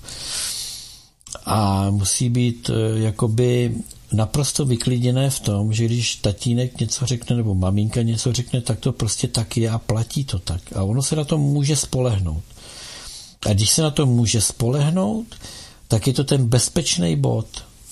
A 1.44 1.90
musí 1.90 2.28
být 2.30 2.68
uh, 2.68 3.00
jakoby 3.00 3.74
naprosto 4.12 4.64
vyklidněné 4.64 5.30
v 5.30 5.40
tom, 5.40 5.72
že 5.72 5.84
když 5.84 6.16
tatínek 6.16 6.80
něco 6.80 7.06
řekne 7.06 7.36
nebo 7.36 7.55
maminka 7.55 8.02
něco 8.02 8.32
řekne, 8.32 8.60
tak 8.60 8.80
to 8.80 8.93
prostě 8.93 9.28
tak 9.28 9.56
je 9.56 9.70
a 9.70 9.78
platí 9.78 10.24
to 10.24 10.39
tak. 10.39 10.60
A 10.76 10.82
ono 10.82 11.02
se 11.02 11.16
na 11.16 11.24
to 11.24 11.39
může 11.39 11.76
spolehnout. 11.76 12.44
A 13.47 13.52
když 13.52 13.70
se 13.70 13.82
na 13.82 13.90
to 13.90 14.06
může 14.06 14.40
spolehnout, 14.40 15.26
tak 15.89 16.06
je 16.06 16.12
to 16.12 16.24
ten 16.24 16.47
bezpečný 16.47 17.16
bod. 17.16 17.47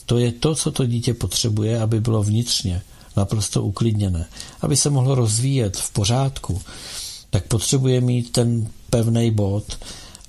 To 0.07 0.19
je 0.19 0.33
to, 0.33 0.55
co 0.55 0.71
to 0.71 0.87
dítě 0.87 1.15
potřebuje, 1.15 1.81
aby 1.81 2.01
bylo 2.01 2.23
vnitřně 2.23 2.83
naprosto 3.17 3.63
uklidněné. 3.63 4.27
Aby 4.61 4.77
se 4.77 4.91
mohlo 4.91 5.15
rozvíjet 5.15 5.77
v 5.77 5.91
pořádku, 5.91 6.63
tak 7.31 7.45
potřebuje 7.45 8.01
mít 8.01 8.33
ten 8.33 8.69
pevný 8.91 9.31
bod 9.31 9.79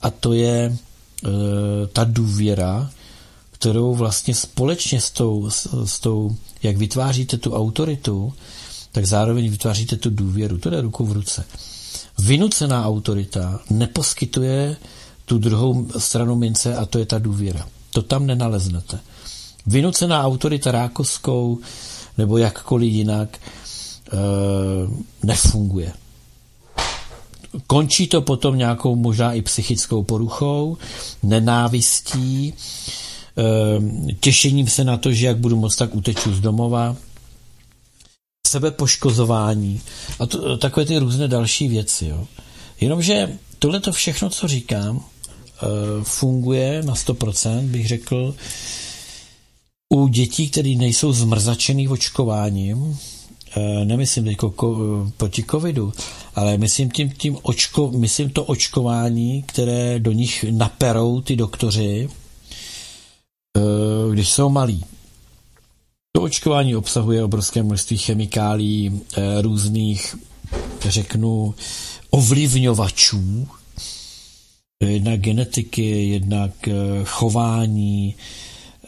a 0.01 0.09
to 0.09 0.33
je 0.33 0.55
e, 0.55 0.77
ta 1.87 2.03
důvěra, 2.03 2.91
kterou 3.61 3.95
vlastně 3.95 4.35
společně 4.35 5.01
s 5.01 5.11
tou, 5.11 5.49
s, 5.49 5.85
s 5.85 5.99
tou, 5.99 6.35
jak 6.63 6.77
vytváříte 6.77 7.37
tu 7.37 7.55
autoritu, 7.55 8.33
tak 8.91 9.05
zároveň 9.05 9.49
vytváříte 9.49 9.95
tu 9.95 10.09
důvěru. 10.09 10.57
To 10.57 10.69
jde 10.69 10.81
ruku 10.81 11.05
v 11.05 11.11
ruce. 11.11 11.45
Vynucená 12.19 12.85
autorita 12.85 13.59
neposkytuje 13.69 14.77
tu 15.25 15.37
druhou 15.37 15.87
stranu 15.97 16.35
mince 16.35 16.75
a 16.75 16.85
to 16.85 16.99
je 16.99 17.05
ta 17.05 17.19
důvěra. 17.19 17.67
To 17.91 18.01
tam 18.01 18.25
nenaleznete. 18.25 18.99
Vynucená 19.65 20.23
autorita 20.23 20.71
rákoskou 20.71 21.59
nebo 22.17 22.37
jakkoliv 22.37 22.93
jinak 22.93 23.37
e, 23.37 23.39
nefunguje. 25.23 25.93
Končí 27.67 28.07
to 28.07 28.21
potom 28.21 28.57
nějakou 28.57 28.95
možná 28.95 29.33
i 29.33 29.41
psychickou 29.41 30.03
poruchou, 30.03 30.77
nenávistí, 31.23 32.53
těšením 34.19 34.67
se 34.67 34.83
na 34.83 34.97
to, 34.97 35.11
že 35.11 35.25
jak 35.25 35.37
budu 35.37 35.55
moc, 35.55 35.75
tak 35.75 35.95
uteču 35.95 36.35
z 36.35 36.39
domova, 36.39 36.95
sebepoškozování 38.47 39.81
a 40.19 40.25
to, 40.25 40.57
takové 40.57 40.85
ty 40.85 40.97
různé 40.97 41.27
další 41.27 41.67
věci. 41.67 42.05
Jo. 42.05 42.27
Jenomže 42.81 43.37
tohle 43.59 43.79
to 43.79 43.91
všechno, 43.91 44.29
co 44.29 44.47
říkám, 44.47 44.99
eh, 44.99 45.67
funguje 46.03 46.83
na 46.83 46.95
100%, 46.95 47.67
bych 47.67 47.87
řekl, 47.87 48.35
u 49.93 50.07
dětí, 50.07 50.49
které 50.49 50.69
nejsou 50.69 51.13
zmrzačený 51.13 51.87
očkováním, 51.87 52.97
eh, 53.57 53.85
nemyslím 53.85 54.25
teď 54.25 54.37
ko, 54.37 54.75
proti 55.17 55.43
covidu, 55.43 55.93
ale 56.35 56.57
myslím 56.57 56.91
tím, 56.91 57.11
tím 57.11 57.37
očko, 57.41 57.91
myslím 57.91 58.29
to 58.29 58.43
očkování, 58.43 59.43
které 59.43 59.99
do 59.99 60.11
nich 60.11 60.45
naperou 60.51 61.21
ty 61.21 61.35
doktoři, 61.35 62.09
když 64.11 64.29
jsou 64.29 64.49
malí. 64.49 64.85
To 66.15 66.21
očkování 66.21 66.75
obsahuje 66.75 67.23
obrovské 67.23 67.63
množství 67.63 67.97
chemikálí, 67.97 69.01
různých, 69.41 70.15
řeknu, 70.81 71.55
ovlivňovačů, 72.09 73.47
jednak 74.83 75.19
genetiky, 75.19 76.07
jednak 76.09 76.51
chování, 77.05 78.15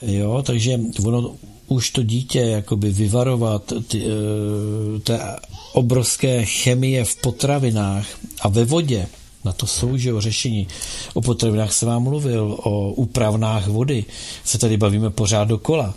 jo, 0.02 0.44
takže 0.46 0.80
ono 1.06 1.36
už 1.68 1.92
to 1.92 2.04
dítě 2.04 2.40
jakoby 2.40 2.92
vyvarovat 2.92 3.74
ty, 3.88 4.04
eh, 4.06 5.00
té 5.00 5.36
obrovské 5.74 6.46
chemie 6.46 7.06
v 7.06 7.16
potravinách 7.16 8.08
a 8.42 8.48
ve 8.50 8.66
vodě, 8.66 9.08
na 9.46 9.54
to 9.54 9.68
jsou, 9.68 9.98
že 9.98 10.14
o 10.14 10.22
řešení. 10.22 10.68
O 11.14 11.22
potravinách 11.22 11.74
se 11.74 11.86
vám 11.86 12.04
mluvil, 12.04 12.58
o 12.64 12.92
úpravnách 12.92 13.68
vody 13.68 14.06
se 14.44 14.58
tady 14.58 14.78
bavíme 14.78 15.10
pořád 15.10 15.44
dokola. 15.44 15.94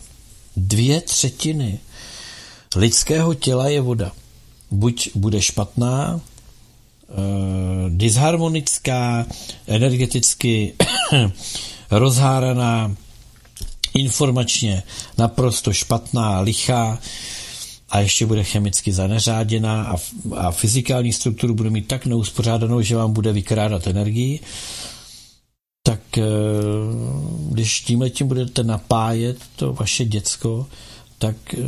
Dvě 0.56 1.00
třetiny 1.00 1.78
lidského 2.76 3.34
těla 3.34 3.68
je 3.68 3.80
voda. 3.80 4.12
Buď 4.70 5.10
bude 5.14 5.42
špatná, 5.42 6.20
eh, 6.20 7.14
disharmonická, 7.88 9.26
energeticky 9.66 10.72
rozháraná, 11.90 12.96
informačně 13.94 14.82
naprosto 15.18 15.72
špatná, 15.72 16.40
lichá 16.40 16.98
a 17.88 18.00
ještě 18.00 18.26
bude 18.26 18.44
chemicky 18.44 18.92
zaneřáděná 18.92 19.84
a, 19.84 19.96
a 20.36 20.50
fyzikální 20.50 21.12
strukturu 21.12 21.54
bude 21.54 21.70
mít 21.70 21.88
tak 21.88 22.06
neuspořádanou, 22.06 22.82
že 22.82 22.96
vám 22.96 23.12
bude 23.12 23.32
vykrádat 23.32 23.86
energii, 23.86 24.40
tak 25.82 26.18
eh, 26.18 26.22
když 27.50 27.80
tímhle 27.80 28.10
tím 28.10 28.28
budete 28.28 28.64
napájet 28.64 29.38
to 29.56 29.72
vaše 29.72 30.04
děcko, 30.04 30.66
tak 31.18 31.36
eh, 31.54 31.58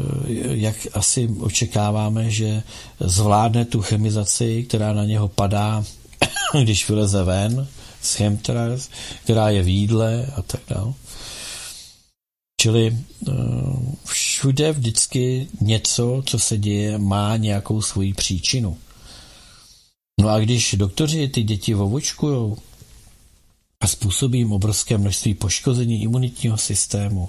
jak 0.43 0.77
asi 0.93 1.29
očekáváme, 1.41 2.31
že 2.31 2.63
zvládne 3.01 3.65
tu 3.65 3.83
chemizaci, 3.83 4.65
která 4.69 4.93
na 4.93 5.05
něho 5.05 5.29
padá, 5.29 5.85
když 6.63 6.89
vyleze 6.89 7.25
ven 7.25 7.69
z 8.03 8.15
chemtrails, 8.15 8.89
která 9.25 9.51
je 9.51 9.63
v 9.63 9.69
jídle 9.69 10.27
a 10.37 10.43
tak 10.43 10.61
dále. 10.69 10.93
Čili 12.61 12.97
eh, 12.97 13.33
všude 14.05 14.73
vždycky 14.73 15.49
něco, 15.61 16.23
co 16.27 16.39
se 16.39 16.59
děje, 16.59 16.99
má 16.99 17.37
nějakou 17.37 17.83
svoji 17.83 18.15
příčinu. 18.15 18.79
No 20.21 20.29
a 20.29 20.39
když 20.39 20.75
doktoři 20.79 21.29
ty 21.29 21.43
děti 21.43 21.75
ovočkujou 21.75 22.57
a 23.81 23.87
způsobí 23.87 24.39
jim 24.39 24.53
obrovské 24.53 24.99
množství 24.99 25.35
poškození 25.35 26.03
imunitního 26.03 26.57
systému, 26.57 27.29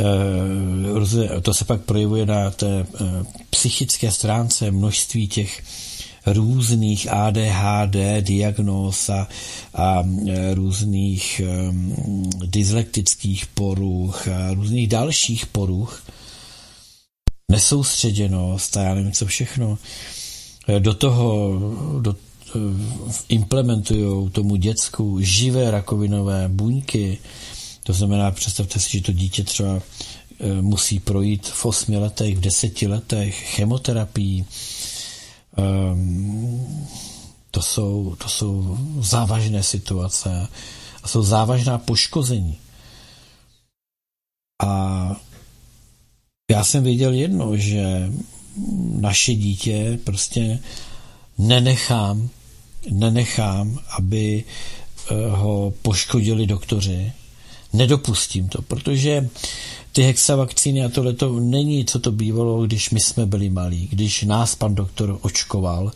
eh, 0.00 1.40
to 1.40 1.54
se 1.54 1.64
pak 1.64 1.80
projevuje 1.80 2.26
na 2.26 2.50
té 2.50 2.80
eh, 2.80 2.86
psychické 3.50 4.10
stránce 4.10 4.70
množství 4.70 5.28
těch 5.28 5.62
různých 6.26 7.12
ADHD 7.12 7.96
diagnóz 8.20 9.10
a, 9.10 9.28
a 9.74 10.02
e, 10.28 10.54
různých 10.54 11.40
um, 11.68 12.30
dyslektických 12.46 13.46
poruch 13.46 14.28
a 14.28 14.54
různých 14.54 14.88
dalších 14.88 15.46
poruch, 15.46 16.02
nesoustředěnost 17.50 18.76
a 18.76 18.82
já 18.82 18.94
nevím 18.94 19.12
co 19.12 19.26
všechno, 19.26 19.78
e, 20.68 20.80
do 20.80 20.94
toho 20.94 21.58
do, 22.00 22.12
e, 22.12 22.58
implementují 23.28 24.30
tomu 24.30 24.56
děcku 24.56 25.20
živé 25.20 25.70
rakovinové 25.70 26.48
buňky. 26.48 27.18
To 27.84 27.92
znamená, 27.92 28.30
představte 28.30 28.80
si, 28.80 28.90
že 28.90 29.00
to 29.00 29.12
dítě 29.12 29.44
třeba 29.44 29.80
musí 30.60 31.00
projít 31.00 31.46
v 31.46 31.66
osmi 31.66 31.96
letech, 31.96 32.36
v 32.36 32.40
deseti 32.40 32.86
letech 32.86 33.34
chemoterapii, 33.34 34.44
to, 37.50 37.62
jsou, 37.62 38.16
to 38.18 38.28
jsou 38.28 38.78
závažné 39.00 39.62
situace 39.62 40.48
a 41.02 41.08
jsou 41.08 41.22
závažná 41.22 41.78
poškození. 41.78 42.58
A 44.62 45.16
já 46.50 46.64
jsem 46.64 46.84
věděl 46.84 47.12
jedno, 47.12 47.56
že 47.56 48.12
naše 49.00 49.34
dítě 49.34 49.98
prostě 50.04 50.58
nenechám, 51.38 52.28
nenechám, 52.90 53.78
aby 53.90 54.44
eh, 54.44 55.14
ho 55.30 55.72
poškodili 55.82 56.46
doktoři. 56.46 57.12
Nedopustím 57.72 58.48
to, 58.48 58.62
protože 58.62 59.28
ty 59.92 60.02
hexavakcíny 60.02 60.84
a 60.84 60.88
tohle 60.88 61.12
to 61.12 61.40
není, 61.40 61.84
co 61.84 61.98
to 61.98 62.12
bývalo, 62.12 62.66
když 62.66 62.90
my 62.90 63.00
jsme 63.00 63.26
byli 63.26 63.50
malí. 63.50 63.88
Když 63.90 64.22
nás 64.22 64.54
pan 64.54 64.74
doktor 64.74 65.18
očkoval, 65.22 65.92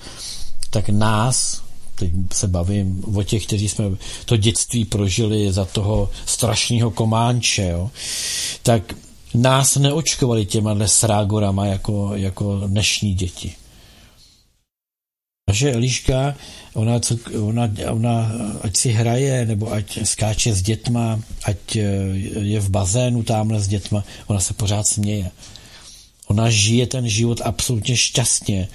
tak 0.71 0.89
nás, 0.89 1.63
teď 1.95 2.11
se 2.33 2.49
bavím 2.49 3.05
o 3.17 3.23
těch, 3.23 3.47
kteří 3.47 3.69
jsme 3.69 3.85
to 4.25 4.37
dětství 4.37 4.85
prožili 4.85 5.53
za 5.53 5.65
toho 5.65 6.11
strašného 6.27 6.91
kománče, 6.91 7.69
jo, 7.73 7.91
tak 8.63 8.95
nás 9.35 9.77
neočkovali 9.77 10.47
těma 10.47 10.77
srágorama 10.87 11.67
jako, 11.67 12.11
jako 12.15 12.63
dnešní 12.67 13.15
děti. 13.15 13.55
Naše 15.49 15.73
Eliška, 15.73 16.35
ona, 16.75 17.01
co, 17.01 17.19
ona, 17.43 17.71
ona, 17.91 18.33
ať 18.63 18.77
si 18.77 18.91
hraje, 18.91 19.47
nebo 19.47 19.73
ať 19.73 20.03
skáče 20.03 20.55
s 20.55 20.63
dětma, 20.63 21.23
ať 21.45 21.77
eh, 21.77 21.83
je 22.51 22.61
v 22.61 22.69
bazénu 22.71 23.23
tamhle 23.23 23.61
s 23.61 23.69
dětma, 23.69 24.05
ona 24.27 24.41
se 24.41 24.55
pořád 24.55 24.87
směje. 24.87 25.31
Ona 26.27 26.51
žije 26.51 26.87
ten 26.87 27.09
život 27.09 27.41
absolutně 27.45 27.97
šťastně. 27.97 28.69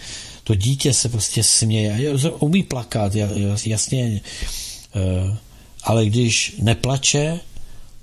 To 0.43 0.55
dítě 0.55 0.93
se 0.93 1.09
prostě 1.09 1.43
směje. 1.43 2.15
Umí 2.39 2.63
plakat, 2.63 3.15
jasně. 3.65 4.21
Eh, 4.95 5.37
ale 5.83 6.05
když 6.05 6.55
neplače, 6.59 7.39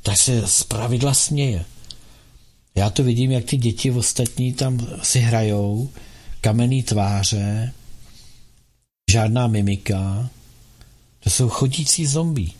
tak 0.02 0.16
se 0.16 0.42
z 0.46 0.62
pravidla 0.62 1.14
směje. 1.14 1.64
Já 2.74 2.90
to 2.90 3.02
vidím, 3.02 3.30
jak 3.30 3.44
ty 3.44 3.56
děti 3.56 3.90
ostatní 3.90 4.52
tam 4.52 4.86
si 5.02 5.20
hrajou, 5.20 5.88
kamenný 6.40 6.82
tváře, 6.82 7.72
žádná 9.10 9.46
mimika. 9.46 10.30
To 11.20 11.30
jsou 11.30 11.48
chodící 11.48 12.06
zombí. 12.06 12.54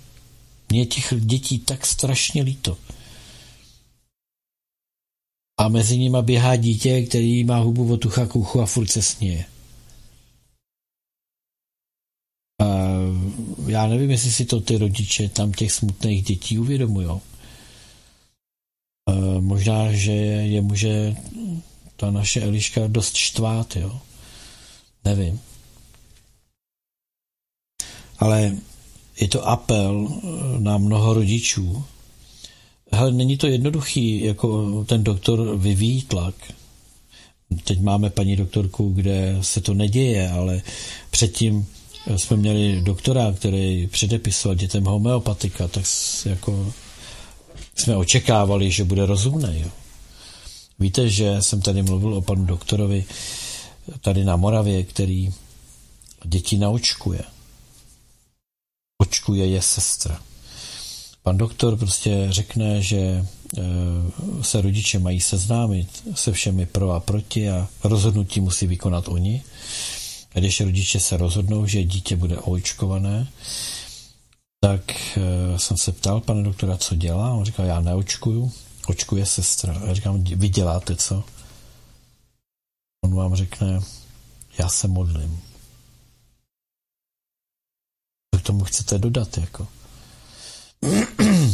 Mně 0.71 0.87
těch 0.87 1.15
dětí 1.21 1.59
tak 1.59 1.87
strašně 1.87 2.43
líto. 2.43 2.79
A 5.61 5.69
mezi 5.69 5.99
nimi 5.99 6.19
běhá 6.23 6.57
dítě, 6.57 7.03
který 7.03 7.45
má 7.45 7.59
hubu 7.59 7.93
od 7.93 7.97
tucha 7.97 8.27
kouchu 8.27 8.61
a 8.61 8.67
furt 8.67 8.87
se 8.87 9.03
sněje. 9.03 9.45
A 12.63 12.67
já 13.67 13.87
nevím, 13.87 14.11
jestli 14.11 14.33
si 14.33 14.45
to 14.45 14.61
ty 14.61 14.79
rodiče 14.79 15.29
tam 15.29 15.53
těch 15.53 15.73
smutných 15.73 16.25
dětí 16.25 16.59
uvědomují. 16.59 17.21
Možná, 19.41 19.93
že 19.93 20.13
je 20.13 20.61
může 20.61 21.17
ta 21.97 22.11
naše 22.11 22.41
Eliška 22.41 22.87
dost 22.87 23.17
štvát, 23.17 23.77
jo. 23.77 24.01
Nevím 25.05 25.41
ale 28.19 28.57
je 29.21 29.29
to 29.29 29.49
apel 29.49 30.09
eh, 30.09 30.61
na 30.61 30.79
mnoho 30.79 31.15
rodičů. 31.15 31.85
Hele, 32.93 33.13
není 33.13 33.37
to 33.37 33.47
jednoduchý, 33.47 34.25
jako 34.25 34.85
ten 34.85 35.05
doktor 35.05 35.57
vyvíjí 35.57 36.03
tlak. 36.03 36.35
Teď 37.65 37.81
máme 37.81 38.11
paní 38.11 38.37
doktorku, 38.37 38.93
kde 38.93 39.39
se 39.41 39.61
to 39.61 39.75
neděje, 39.75 40.31
ale 40.31 40.63
předtím 41.11 41.67
jsme 42.17 42.37
měli 42.37 42.81
doktora, 42.83 43.33
který 43.33 43.87
předepisoval 43.87 44.55
dětem 44.55 44.85
homeopatika, 44.85 45.69
tak 45.69 45.85
jako 46.25 46.73
jsme 47.75 47.97
očekávali, 47.97 48.71
že 48.71 48.85
bude 48.85 49.07
rozumný. 49.07 49.61
Jo. 49.61 49.69
Víte, 50.79 51.09
že 51.09 51.37
jsem 51.41 51.61
tady 51.61 51.83
mluvil 51.83 52.15
o 52.15 52.23
panu 52.23 52.45
doktorovi 52.45 53.05
tady 54.01 54.25
na 54.25 54.37
Moravě, 54.37 54.85
který 54.85 55.31
děti 56.25 56.59
naočkuje 56.59 57.21
očkuje 58.99 59.47
je 59.47 59.63
sestra. 59.63 60.23
Pan 61.23 61.39
doktor 61.39 61.79
prostě 61.79 62.27
řekne, 62.31 62.83
že 62.83 62.97
e, 62.99 63.25
se 64.43 64.61
rodiče 64.61 64.99
mají 64.99 65.21
seznámit 65.21 66.05
se 66.15 66.33
všemi 66.33 66.67
pro 66.67 66.91
a 66.91 67.01
proti 67.01 67.51
a 67.51 67.69
rozhodnutí 67.85 68.41
musí 68.41 68.67
vykonat 68.67 69.09
oni. 69.09 69.43
Když 70.35 70.61
rodiče 70.61 71.01
se 71.01 71.17
rozhodnou, 71.17 71.67
že 71.67 71.85
dítě 71.85 72.17
bude 72.17 72.39
očkované, 72.39 73.29
tak 74.61 74.93
e, 75.17 75.59
jsem 75.59 75.77
se 75.77 75.93
ptal 75.93 76.21
pana 76.21 76.43
doktora, 76.43 76.77
co 76.77 76.95
dělá. 76.95 77.33
On 77.33 77.45
říkal, 77.45 77.67
já 77.67 77.81
neočkuju, 77.81 78.53
očkuje 78.87 79.27
sestra. 79.27 79.83
Já 79.87 79.95
říkám, 79.95 80.25
vy 80.25 80.49
děláte 80.49 80.97
co? 80.97 81.25
On 83.05 83.15
vám 83.15 83.35
řekne, 83.35 83.81
já 84.59 84.69
se 84.69 84.89
modlím. 84.89 85.48
K 88.39 88.43
tomu 88.43 88.65
chcete 88.65 88.99
dodat, 88.99 89.39
jako? 89.39 89.69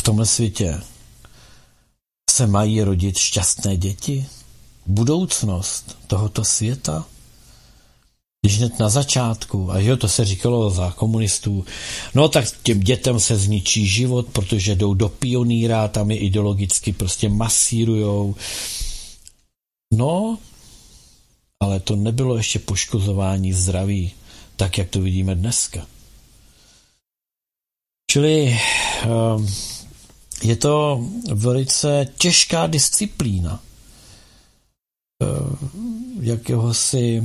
V 0.00 0.04
tomhle 0.04 0.26
světě 0.26 0.80
se 2.30 2.46
mají 2.46 2.82
rodit 2.82 3.18
šťastné 3.18 3.76
děti? 3.76 4.26
Budoucnost 4.86 5.98
tohoto 6.06 6.44
světa? 6.44 7.06
Když 8.46 8.58
hned 8.58 8.78
na 8.78 8.88
začátku, 8.88 9.72
a 9.72 9.78
jo, 9.78 9.96
to 9.96 10.08
se 10.08 10.24
říkalo 10.24 10.70
za 10.70 10.90
komunistů, 10.90 11.64
no 12.14 12.28
tak 12.28 12.44
těm 12.62 12.80
dětem 12.80 13.20
se 13.20 13.36
zničí 13.36 13.86
život, 13.86 14.26
protože 14.32 14.74
jdou 14.74 14.94
do 14.94 15.08
pioníra, 15.08 15.88
tam 15.88 16.10
je 16.10 16.18
ideologicky 16.18 16.92
prostě 16.92 17.28
masírujou. 17.28 18.34
No, 19.94 20.38
ale 21.62 21.80
to 21.80 21.96
nebylo 21.96 22.36
ještě 22.36 22.58
poškozování 22.58 23.52
zdraví, 23.52 24.12
tak 24.56 24.78
jak 24.78 24.88
to 24.88 25.00
vidíme 25.00 25.34
dneska. 25.34 25.86
Čili 28.10 28.58
um, 29.36 29.48
je 30.42 30.56
to 30.56 31.04
velice 31.32 32.06
těžká 32.18 32.66
disciplína 32.66 33.62
uh, 36.22 36.72
si 36.72 37.22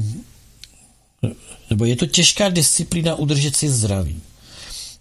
nebo 1.69 1.85
je 1.85 1.95
to 1.95 2.05
těžká 2.05 2.49
disciplína 2.49 3.15
udržet 3.15 3.55
si 3.55 3.69
zdraví. 3.69 4.21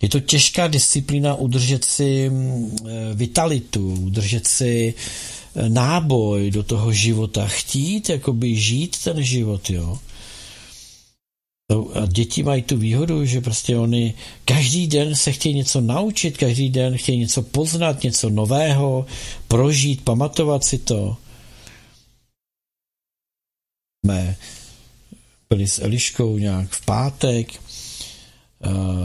Je 0.03 0.09
to 0.09 0.21
těžká 0.21 0.69
disciplína 0.69 1.35
udržet 1.35 1.85
si 1.85 2.31
mm, 2.31 2.77
eh, 2.89 3.15
vitalitu, 3.15 3.93
udržet 3.93 4.47
si 4.47 4.95
náboj 5.69 6.51
do 6.51 6.63
toho 6.63 6.93
života, 6.93 7.47
chtít 7.47 8.09
jakoby 8.09 8.57
žít 8.57 9.05
ten 9.05 9.23
život, 9.23 9.71
jo. 9.71 9.99
A 11.95 12.07
děti 12.07 12.43
mají 12.43 12.63
tu 12.63 12.77
výhodu, 12.77 13.25
že 13.25 13.41
prostě 13.41 13.77
oni 13.77 14.15
každý 14.45 14.87
den 14.87 15.15
se 15.15 15.33
chtějí 15.33 15.55
něco 15.55 15.81
naučit, 15.81 16.39
každý 16.39 16.69
den 16.69 16.99
chtějí 16.99 17.19
něco 17.19 17.43
poznat, 17.43 18.03
něco 18.03 18.31
nového, 18.31 19.07
prožít, 19.49 20.05
pamatovat 20.05 20.65
si 20.65 20.79
to. 20.79 21.17
Jsme 24.05 24.37
byli 25.51 25.69
s 25.69 25.83
Eliškou 25.83 26.39
nějak 26.39 26.71
v 26.71 26.85
pátek, 26.85 27.61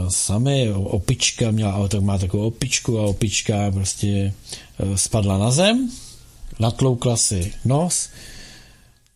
sami 0.08 0.72
opička 0.72 1.50
měla, 1.50 1.88
tak 1.88 2.00
má 2.00 2.18
takovou 2.18 2.46
opičku 2.46 2.98
a 2.98 3.02
opička 3.02 3.70
prostě 3.70 4.34
uh, 4.78 4.96
spadla 4.96 5.38
na 5.38 5.50
zem, 5.50 5.90
natloukla 6.58 7.16
si 7.16 7.52
nos, 7.64 8.08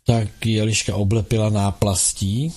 tak 0.06 0.46
ji 0.46 0.60
Eliška 0.60 0.96
oblepila 0.96 1.50
náplastí, 1.50 2.52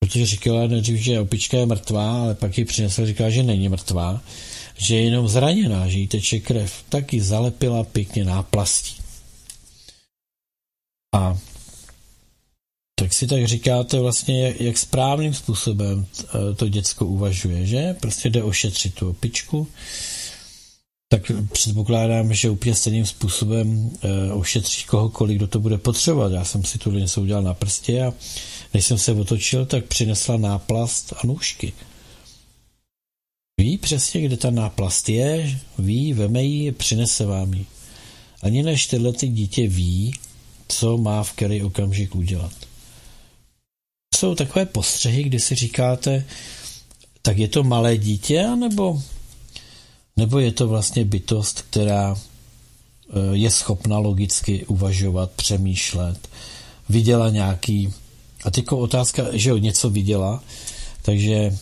protože 0.00 0.26
říkala 0.26 0.66
nejdřív, 0.66 0.98
že 0.98 1.20
opička 1.20 1.56
je 1.56 1.66
mrtvá, 1.66 2.22
ale 2.22 2.34
pak 2.34 2.58
ji 2.58 2.64
přinesla, 2.64 3.06
říkala, 3.06 3.30
že 3.30 3.42
není 3.42 3.68
mrtvá, 3.68 4.20
že 4.76 4.96
je 4.96 5.04
jenom 5.04 5.28
zraněná, 5.28 5.88
že 5.88 5.98
jí 5.98 6.08
teče 6.08 6.38
krev, 6.40 6.84
tak 6.88 7.12
ji 7.12 7.20
zalepila 7.20 7.84
pěkně 7.84 8.24
náplastí. 8.24 8.94
A 11.14 11.38
tak 13.00 13.12
si 13.12 13.26
tak 13.26 13.46
říkáte 13.46 14.00
vlastně, 14.00 14.46
jak, 14.46 14.60
jak 14.60 14.78
správným 14.78 15.34
způsobem 15.34 16.06
eh, 16.24 16.54
to 16.54 16.68
děcko 16.68 17.06
uvažuje, 17.06 17.66
že? 17.66 17.96
Prostě 18.00 18.30
jde 18.30 18.42
ošetřit 18.42 18.94
tu 18.94 19.10
opičku, 19.10 19.68
tak 21.08 21.32
předpokládám, 21.52 22.34
že 22.34 22.50
úplně 22.50 22.74
stejným 22.74 23.06
způsobem 23.06 23.90
e, 24.02 24.32
ošetří 24.32 24.84
kohokoliv, 24.84 25.36
kdo 25.36 25.46
to 25.46 25.60
bude 25.60 25.78
potřebovat. 25.78 26.32
Já 26.32 26.44
jsem 26.44 26.64
si 26.64 26.78
tu 26.78 26.90
něco 26.90 27.22
udělal 27.22 27.42
na 27.42 27.54
prstě 27.54 28.02
a 28.02 28.14
než 28.74 28.86
jsem 28.86 28.98
se 28.98 29.12
otočil, 29.12 29.66
tak 29.66 29.84
přinesla 29.84 30.36
náplast 30.36 31.12
a 31.12 31.26
nůžky. 31.26 31.72
Ví 33.60 33.78
přesně, 33.78 34.22
kde 34.22 34.36
ta 34.36 34.50
náplast 34.50 35.08
je, 35.08 35.60
ví, 35.78 36.12
veme 36.12 36.42
ji, 36.42 36.72
přinese 36.72 37.26
vám 37.26 37.54
ji. 37.54 37.66
Ani 38.42 38.62
než 38.62 38.86
tyhle 38.86 39.12
ty 39.12 39.28
dítě 39.28 39.68
ví, 39.68 40.14
co 40.68 40.98
má 40.98 41.22
v 41.22 41.32
který 41.32 41.62
okamžik 41.62 42.14
udělat 42.14 42.52
jsou 44.16 44.34
takové 44.34 44.66
postřehy, 44.66 45.22
kdy 45.22 45.40
si 45.40 45.54
říkáte, 45.54 46.24
tak 47.22 47.38
je 47.38 47.48
to 47.48 47.64
malé 47.64 47.96
dítě, 47.96 48.44
anebo, 48.44 49.02
nebo 50.16 50.38
je 50.38 50.52
to 50.52 50.68
vlastně 50.68 51.04
bytost, 51.04 51.62
která 51.62 52.16
eh, 52.16 53.18
je 53.32 53.50
schopna 53.50 53.98
logicky 53.98 54.66
uvažovat, 54.66 55.30
přemýšlet, 55.30 56.28
viděla 56.88 57.30
nějaký, 57.30 57.92
a 58.44 58.50
teďko 58.50 58.78
otázka, 58.78 59.22
že 59.32 59.50
jo, 59.50 59.56
něco 59.56 59.90
viděla, 59.90 60.42
takže 61.02 61.34
e, 61.34 61.52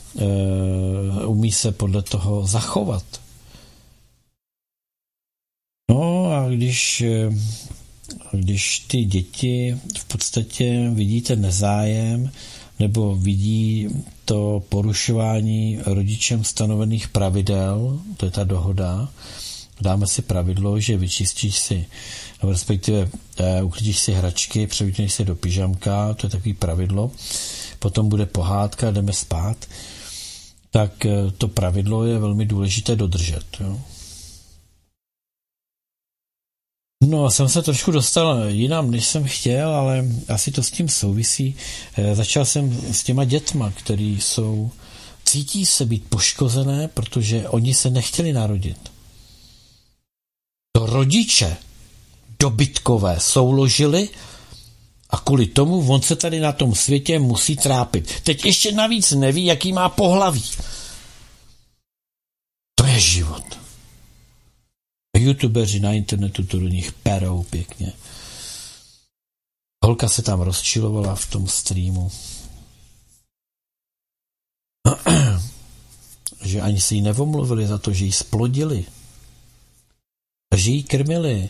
umí 1.27 1.53
se 1.53 1.73
podle 1.73 2.03
toho 2.03 2.47
zachovat. 2.47 3.05
No 5.91 6.33
a 6.33 6.49
když, 6.49 7.01
eh, 7.01 7.31
když 8.33 8.79
ty 8.79 9.05
děti 9.05 9.77
v 9.99 10.05
podstatě 10.05 10.91
vidíte 10.95 11.37
nezájem, 11.37 12.31
nebo 12.79 13.17
vidí 13.17 13.89
to 14.25 14.63
porušování 14.69 15.79
rodičem 15.87 16.45
stanovených 16.45 17.09
pravidel, 17.09 18.01
to 18.17 18.27
je 18.27 18.31
ta 18.31 18.45
dohoda, 18.45 19.09
dáme 19.81 20.07
si 20.07 20.23
pravidlo, 20.23 20.81
že 20.81 20.97
vyčistíš 20.97 21.59
si, 21.59 21.87
nebo 22.43 22.53
respektive 22.53 23.09
eh, 23.39 23.63
uklidíš 23.63 23.99
si 23.99 24.13
hračky, 24.13 24.67
převítneš 24.67 25.13
si 25.13 25.25
do 25.25 25.35
pyžamka, 25.35 26.15
to 26.15 26.27
je 26.27 26.31
takový 26.31 26.55
pravidlo, 26.55 27.11
potom 27.79 28.09
bude 28.09 28.27
pohádka, 28.27 28.91
jdeme 28.91 29.13
spát, 29.13 29.57
tak 30.71 31.07
eh, 31.07 31.31
to 31.39 31.49
pravidlo 31.49 32.05
je 32.05 32.19
velmi 32.19 32.47
důležité 32.47 32.97
dodržet. 32.97 33.45
Jo. 33.61 33.81
No, 37.07 37.31
jsem 37.31 37.49
se 37.49 37.63
trošku 37.63 37.91
dostal 37.91 38.49
jinam, 38.49 38.91
než 38.91 39.07
jsem 39.07 39.25
chtěl, 39.25 39.75
ale 39.75 40.05
asi 40.29 40.51
to 40.51 40.63
s 40.63 40.71
tím 40.71 40.89
souvisí. 40.89 41.57
E, 41.97 42.15
začal 42.15 42.45
jsem 42.45 42.93
s 42.93 43.03
těma 43.03 43.25
dětma, 43.25 43.71
který 43.71 44.21
jsou, 44.21 44.71
cítí 45.25 45.67
se 45.67 45.87
být 45.87 46.05
poškozené, 46.09 46.89
protože 46.89 47.49
oni 47.49 47.75
se 47.75 47.91
nechtěli 47.91 48.33
narodit. 48.33 48.93
To 50.73 50.87
rodiče 50.87 51.57
dobytkové 52.39 53.21
souložili 53.21 54.09
a 55.11 55.17
kvůli 55.17 55.47
tomu 55.47 55.93
on 55.93 56.03
se 56.03 56.17
tady 56.17 56.41
na 56.41 56.53
tom 56.53 56.75
světě 56.75 57.19
musí 57.19 57.57
trápit. 57.57 58.13
Teď 58.23 58.45
ještě 58.45 58.73
navíc 58.73 59.13
neví, 59.13 59.45
jaký 59.45 59.73
má 59.73 59.89
pohlaví. 59.89 60.45
To 62.75 62.87
je 62.87 63.01
život 63.01 63.64
youtubeři 65.17 65.81
na 65.81 65.93
internetu 65.93 66.45
to 66.45 66.61
do 66.61 66.69
nich 66.69 66.93
perou 66.93 67.43
pěkně. 67.43 67.93
Holka 69.85 70.09
se 70.09 70.23
tam 70.23 70.41
rozčilovala 70.41 71.15
v 71.15 71.27
tom 71.27 71.49
streamu. 71.49 72.11
že 76.45 76.61
ani 76.61 76.81
si 76.81 76.95
ji 76.95 77.01
nevomluvili 77.01 77.67
za 77.67 77.79
to, 77.79 77.93
že 77.93 78.05
ji 78.05 78.13
splodili. 78.13 78.85
Že 80.57 80.71
ji 80.71 80.83
krmili. 80.83 81.49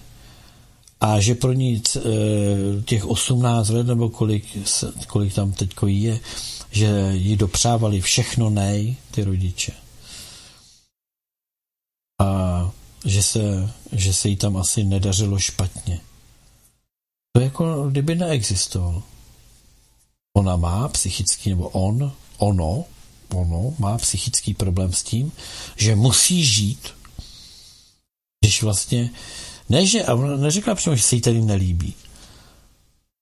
A 1.00 1.20
že 1.20 1.34
pro 1.34 1.52
ní 1.52 1.82
eh, 1.96 2.00
těch 2.84 3.06
18 3.06 3.68
let, 3.68 3.86
nebo 3.86 4.10
kolik, 4.10 4.58
kolik 5.06 5.34
tam 5.34 5.52
teďko 5.52 5.86
je, 5.86 6.20
že 6.70 7.10
ji 7.12 7.36
dopřávali 7.36 8.00
všechno 8.00 8.50
nej, 8.50 8.96
ty 9.10 9.24
rodiče. 9.24 9.72
A 12.20 12.70
že 13.04 13.22
se, 13.22 13.70
že 13.92 14.14
se 14.14 14.28
jí 14.28 14.36
tam 14.36 14.56
asi 14.56 14.84
nedařilo 14.84 15.38
špatně. 15.38 16.00
To 17.32 17.40
je 17.40 17.44
jako 17.44 17.88
kdyby 17.90 18.14
neexistovalo. 18.14 19.02
Ona 20.36 20.56
má 20.56 20.88
psychický, 20.88 21.50
nebo 21.50 21.68
on, 21.68 22.12
ono, 22.38 22.84
ono 23.34 23.74
má 23.78 23.98
psychický 23.98 24.54
problém 24.54 24.92
s 24.92 25.02
tím, 25.02 25.32
že 25.76 25.96
musí 25.96 26.44
žít, 26.44 26.88
když 28.40 28.62
vlastně, 28.62 29.10
ne, 29.68 29.86
že, 29.86 30.04
a 30.04 30.14
ona 30.14 30.36
neřekla 30.36 30.74
přímo, 30.74 30.96
že 30.96 31.02
se 31.02 31.14
jí 31.14 31.20
tady 31.20 31.42
nelíbí, 31.42 31.94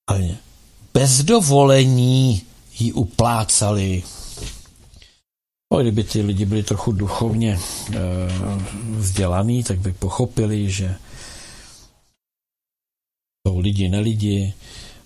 ale 0.07 0.37
bez 0.93 1.23
dovolení 1.23 2.41
jí 2.79 2.93
uplácali 2.93 4.03
No, 5.73 5.81
kdyby 5.81 6.03
ty 6.03 6.21
lidi 6.21 6.45
byli 6.45 6.63
trochu 6.63 6.91
duchovně 6.91 7.51
e, 7.57 7.99
vzdělaný, 8.97 9.63
tak 9.63 9.79
by 9.79 9.93
pochopili, 9.93 10.71
že 10.71 10.95
jsou 13.47 13.59
lidi, 13.59 13.89
nelidi. 13.89 14.53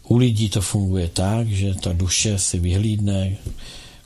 U 0.08 0.18
lidí 0.18 0.50
to 0.50 0.62
funguje 0.62 1.10
tak, 1.10 1.48
že 1.48 1.76
ta 1.76 1.94
duše 1.94 2.40
si 2.40 2.60
vyhlídne 2.60 3.38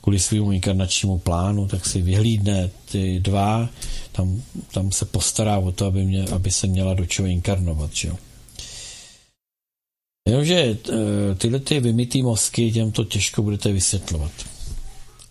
kvůli 0.00 0.18
svým 0.18 0.52
inkarnačnímu 0.52 1.18
plánu, 1.18 1.68
tak 1.68 1.86
si 1.86 2.02
vyhlídne 2.02 2.70
ty 2.92 3.20
dva, 3.20 3.68
tam, 4.12 4.42
tam 4.72 4.92
se 4.92 5.04
postará 5.04 5.58
o 5.58 5.72
to, 5.72 5.86
aby, 5.86 6.04
mě, 6.04 6.24
aby 6.24 6.50
se 6.50 6.66
měla 6.66 6.94
do 6.94 7.06
čeho 7.06 7.28
inkarnovat. 7.28 7.94
Že 7.94 8.08
jo? 8.08 8.16
Jenomže 10.28 10.54
eh, 10.54 11.34
tyhle 11.34 11.60
ty 11.60 11.80
vymytý 11.80 12.22
mozky 12.22 12.72
těm 12.72 12.92
to 12.92 13.04
těžko 13.04 13.42
budete 13.42 13.72
vysvětlovat. 13.72 14.32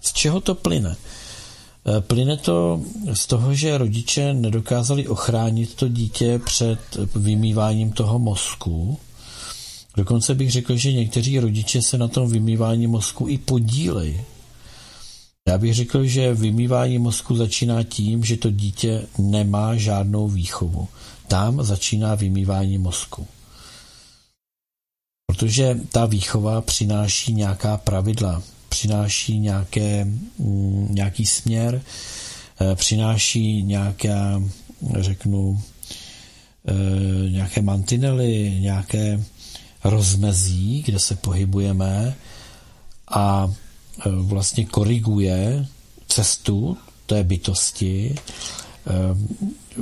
Z 0.02 0.14
čeho 0.14 0.42
to 0.42 0.56
plyne? 0.56 0.96
Eh, 1.86 2.02
plyne 2.02 2.38
to 2.38 2.82
z 3.14 3.26
toho, 3.26 3.54
že 3.54 3.78
rodiče 3.78 4.34
nedokázali 4.34 5.08
ochránit 5.08 5.76
to 5.76 5.88
dítě 5.88 6.40
před 6.46 6.80
vymýváním 7.16 7.92
toho 7.92 8.20
mozku. 8.20 8.98
Dokonce 9.98 10.36
bych 10.36 10.52
řekl, 10.52 10.78
že 10.78 10.94
někteří 10.94 11.40
rodiče 11.40 11.82
se 11.82 11.98
na 11.98 12.08
tom 12.08 12.30
vymývání 12.30 12.88
mozku 12.88 13.28
i 13.28 13.38
podílejí. 13.38 14.22
Já 15.48 15.58
bych 15.58 15.74
řekl, 15.74 16.06
že 16.06 16.34
vymývání 16.34 16.98
mozku 16.98 17.36
začíná 17.36 17.84
tím, 17.84 18.24
že 18.24 18.38
to 18.38 18.52
dítě 18.52 19.08
nemá 19.18 19.76
žádnou 19.76 20.28
výchovu. 20.28 20.88
Tam 21.28 21.64
začíná 21.64 22.16
vymývání 22.16 22.78
mozku. 22.78 23.28
Protože 25.26 25.80
ta 25.92 26.06
výchova 26.06 26.62
přináší 26.62 27.34
nějaká 27.34 27.78
pravidla, 27.78 28.44
přináší 28.72 29.40
nějaké, 29.40 30.06
mm, 30.06 30.88
nějaký 30.90 31.26
směr, 31.26 31.82
eh, 32.62 32.76
přináší 32.76 33.64
nějaká, 33.64 34.44
řeknu, 35.00 35.62
eh, 36.68 37.30
nějaké 37.30 37.62
mantinely, 37.62 38.58
nějaké 38.60 39.24
rozmezí, 39.84 40.84
kde 40.86 41.00
se 41.00 41.16
pohybujeme 41.16 42.16
a 43.08 43.52
eh, 43.52 44.10
vlastně 44.10 44.66
koriguje 44.66 45.68
cestu 46.08 46.78
té 47.06 47.24
bytosti 47.24 48.16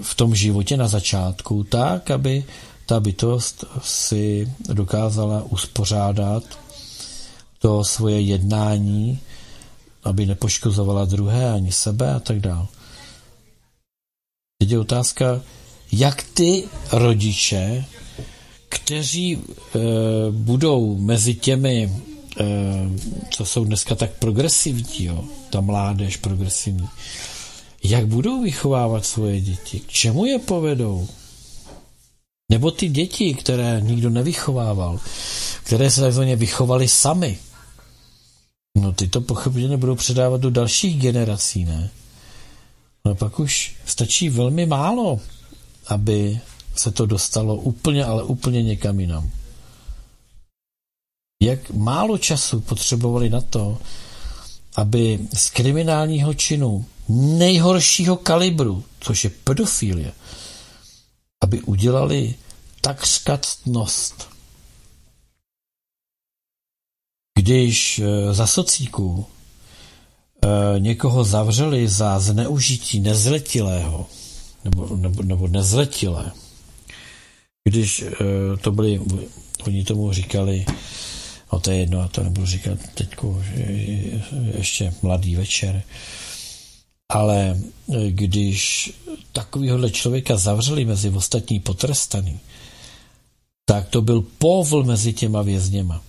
v 0.01 0.15
tom 0.15 0.35
životě 0.35 0.77
na 0.77 0.87
začátku 0.87 1.63
tak, 1.63 2.11
aby 2.11 2.43
ta 2.85 2.99
bytost 2.99 3.65
si 3.81 4.49
dokázala 4.73 5.43
uspořádat 5.49 6.43
to 7.59 7.83
svoje 7.83 8.21
jednání, 8.21 9.19
aby 10.03 10.25
nepoškozovala 10.25 11.05
druhé 11.05 11.53
ani 11.53 11.71
sebe 11.71 12.13
a 12.13 12.19
tak 12.19 12.39
dále. 12.39 12.67
Teď 14.57 14.71
je 14.71 14.79
otázka, 14.79 15.41
jak 15.91 16.23
ty 16.23 16.63
rodiče, 16.91 17.85
kteří 18.69 19.33
e, 19.33 19.39
budou 20.31 20.97
mezi 20.97 21.33
těmi, 21.33 21.91
e, 22.39 22.45
co 23.29 23.45
jsou 23.45 23.65
dneska 23.65 23.95
tak 23.95 24.11
progresivní, 24.19 25.05
jo, 25.05 25.23
ta 25.49 25.61
mládež 25.61 26.17
progresivní, 26.17 26.89
jak 27.83 28.07
budou 28.07 28.43
vychovávat 28.43 29.05
svoje 29.05 29.41
děti, 29.41 29.79
k 29.79 29.87
čemu 29.87 30.25
je 30.25 30.39
povedou, 30.39 31.07
nebo 32.51 32.71
ty 32.71 32.89
děti, 32.89 33.33
které 33.33 33.81
nikdo 33.81 34.09
nevychovával, 34.09 34.99
které 35.63 35.91
se 35.91 36.01
takzvaně 36.01 36.35
vychovali 36.35 36.87
sami, 36.87 37.37
no 38.77 38.93
ty 38.93 39.07
to 39.07 39.21
pochopitelně 39.21 39.77
budou 39.77 39.95
předávat 39.95 40.41
do 40.41 40.49
dalších 40.49 41.01
generací, 41.01 41.65
ne? 41.65 41.89
No 43.05 43.15
pak 43.15 43.39
už 43.39 43.75
stačí 43.85 44.29
velmi 44.29 44.65
málo, 44.65 45.19
aby 45.87 46.39
se 46.75 46.91
to 46.91 47.05
dostalo 47.05 47.55
úplně, 47.55 48.05
ale 48.05 48.23
úplně 48.23 48.63
někam 48.63 48.99
jinam. 48.99 49.31
Jak 51.43 51.71
málo 51.71 52.17
času 52.17 52.61
potřebovali 52.61 53.29
na 53.29 53.41
to, 53.41 53.77
aby 54.75 55.19
z 55.33 55.49
kriminálního 55.49 56.33
činu 56.33 56.85
nejhoršího 57.09 58.17
kalibru, 58.17 58.83
což 58.99 59.23
je 59.23 59.29
pedofilie, 59.29 60.11
aby 61.43 61.61
udělali 61.61 62.35
takřka 62.81 63.37
ctnost. 63.37 64.28
Když 67.39 67.99
eh, 67.99 68.33
za 68.33 68.47
socíku 68.47 69.25
eh, 70.43 70.79
někoho 70.79 71.23
zavřeli 71.23 71.87
za 71.87 72.19
zneužití 72.19 72.99
nezletilého, 72.99 74.07
nebo, 74.63 74.95
nebo, 74.95 75.23
nebo 75.23 75.47
nezletilé, 75.47 76.31
když 77.63 78.01
eh, 78.01 78.15
to 78.61 78.71
byli, 78.71 79.01
oni 79.67 79.83
tomu 79.83 80.13
říkali, 80.13 80.65
no 81.53 81.59
to 81.59 81.71
je 81.71 81.77
jedno, 81.77 82.01
a 82.01 82.07
to 82.07 82.23
nebudu 82.23 82.45
říkat 82.45 82.79
teď, 82.93 83.09
ještě 84.57 84.93
mladý 85.01 85.35
večer, 85.35 85.83
ale 87.09 87.59
když 88.09 88.91
takovýhle 89.31 89.91
člověka 89.91 90.37
zavřeli 90.37 90.85
mezi 90.85 91.09
ostatní 91.09 91.59
potrestaný, 91.59 92.39
tak 93.65 93.89
to 93.89 94.01
byl 94.01 94.21
povl 94.37 94.83
mezi 94.83 95.13
těma 95.13 95.41
vězněma. 95.41 96.08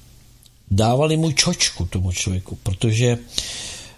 Dávali 0.70 1.16
mu 1.16 1.32
čočku 1.32 1.86
tomu 1.86 2.12
člověku, 2.12 2.58
protože 2.62 3.18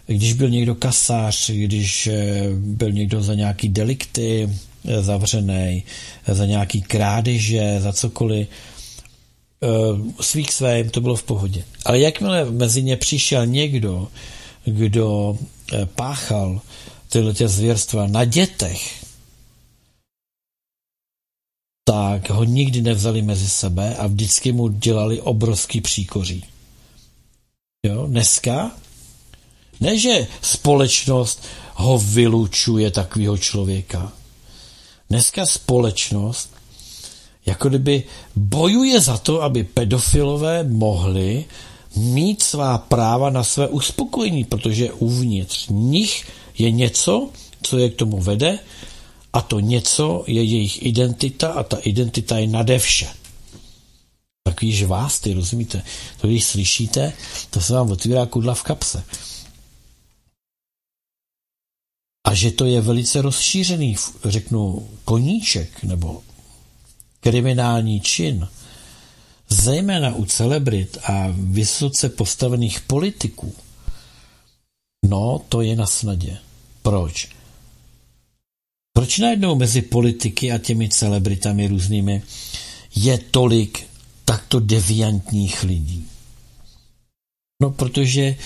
když 0.06 0.32
byl 0.32 0.50
někdo 0.50 0.74
kasář, 0.74 1.50
když 1.50 2.06
e, 2.06 2.48
byl 2.56 2.92
někdo 2.92 3.22
za 3.22 3.34
nějaký 3.34 3.68
delikty 3.68 4.48
e, 4.84 5.02
zavřený, 5.02 5.84
za 6.26 6.46
nějaký 6.46 6.82
krádeže, 6.82 7.80
za 7.80 7.92
cokoliv, 7.92 8.48
svých 10.20 10.52
svým, 10.52 10.90
to 10.90 11.00
bylo 11.00 11.16
v 11.16 11.22
pohodě. 11.22 11.64
Ale 11.84 12.00
jakmile 12.00 12.44
mezi 12.50 12.82
ně 12.82 12.96
přišel 12.96 13.46
někdo, 13.46 14.08
kdo 14.64 15.38
páchal 15.94 16.60
tyhle 17.08 17.34
tě 17.34 17.48
zvěrstva 17.48 18.06
na 18.06 18.24
dětech, 18.24 19.04
tak 21.84 22.30
ho 22.30 22.44
nikdy 22.44 22.82
nevzali 22.82 23.22
mezi 23.22 23.48
sebe 23.48 23.96
a 23.96 24.06
vždycky 24.06 24.52
mu 24.52 24.68
dělali 24.68 25.20
obrovský 25.20 25.80
příkoří. 25.80 26.44
Jo, 27.86 28.06
dneska 28.06 28.70
ne, 29.80 29.98
že 29.98 30.26
společnost 30.42 31.42
ho 31.74 31.98
vylučuje 31.98 32.90
takového 32.90 33.38
člověka. 33.38 34.12
Dneska 35.10 35.46
společnost 35.46 36.50
jako 37.46 37.68
kdyby 37.68 38.02
bojuje 38.36 39.00
za 39.00 39.18
to, 39.18 39.42
aby 39.42 39.64
pedofilové 39.64 40.62
mohli 40.62 41.44
mít 41.96 42.42
svá 42.42 42.78
práva 42.78 43.30
na 43.30 43.44
své 43.44 43.68
uspokojení, 43.68 44.44
protože 44.44 44.92
uvnitř 44.92 45.66
nich 45.68 46.26
je 46.58 46.70
něco, 46.70 47.30
co 47.62 47.78
je 47.78 47.90
k 47.90 47.96
tomu 47.96 48.20
vede 48.20 48.58
a 49.32 49.40
to 49.40 49.60
něco 49.60 50.24
je 50.26 50.42
jejich 50.42 50.86
identita 50.86 51.48
a 51.48 51.62
ta 51.62 51.76
identita 51.76 52.38
je 52.38 52.46
nade 52.46 52.78
vše. 52.78 53.21
Takový 54.42 54.72
žvásty, 54.72 55.34
rozumíte? 55.34 55.82
To 56.20 56.28
když 56.28 56.44
slyšíte, 56.44 57.12
to 57.50 57.60
se 57.60 57.72
vám 57.72 57.90
otvírá 57.90 58.26
kudla 58.26 58.54
v 58.54 58.62
kapse. 58.62 59.04
A 62.26 62.34
že 62.34 62.50
to 62.50 62.64
je 62.64 62.80
velice 62.80 63.22
rozšířený, 63.22 63.96
řeknu, 64.24 64.88
koníček 65.04 65.82
nebo 65.82 66.22
kriminální 67.20 68.00
čin, 68.00 68.48
zejména 69.48 70.14
u 70.14 70.24
celebrit 70.24 70.98
a 71.04 71.26
vysoce 71.36 72.08
postavených 72.08 72.80
politiků, 72.80 73.54
no, 75.04 75.40
to 75.48 75.62
je 75.62 75.76
na 75.76 75.86
snadě. 75.86 76.38
Proč? 76.82 77.28
Proč 78.92 79.18
najednou 79.18 79.54
mezi 79.54 79.82
politiky 79.82 80.52
a 80.52 80.58
těmi 80.58 80.88
celebritami 80.88 81.66
různými 81.66 82.22
je 82.94 83.18
tolik 83.18 83.91
takto 84.24 84.60
deviantních 84.60 85.62
lidí? 85.62 86.06
No, 87.62 87.70
protože 87.70 88.36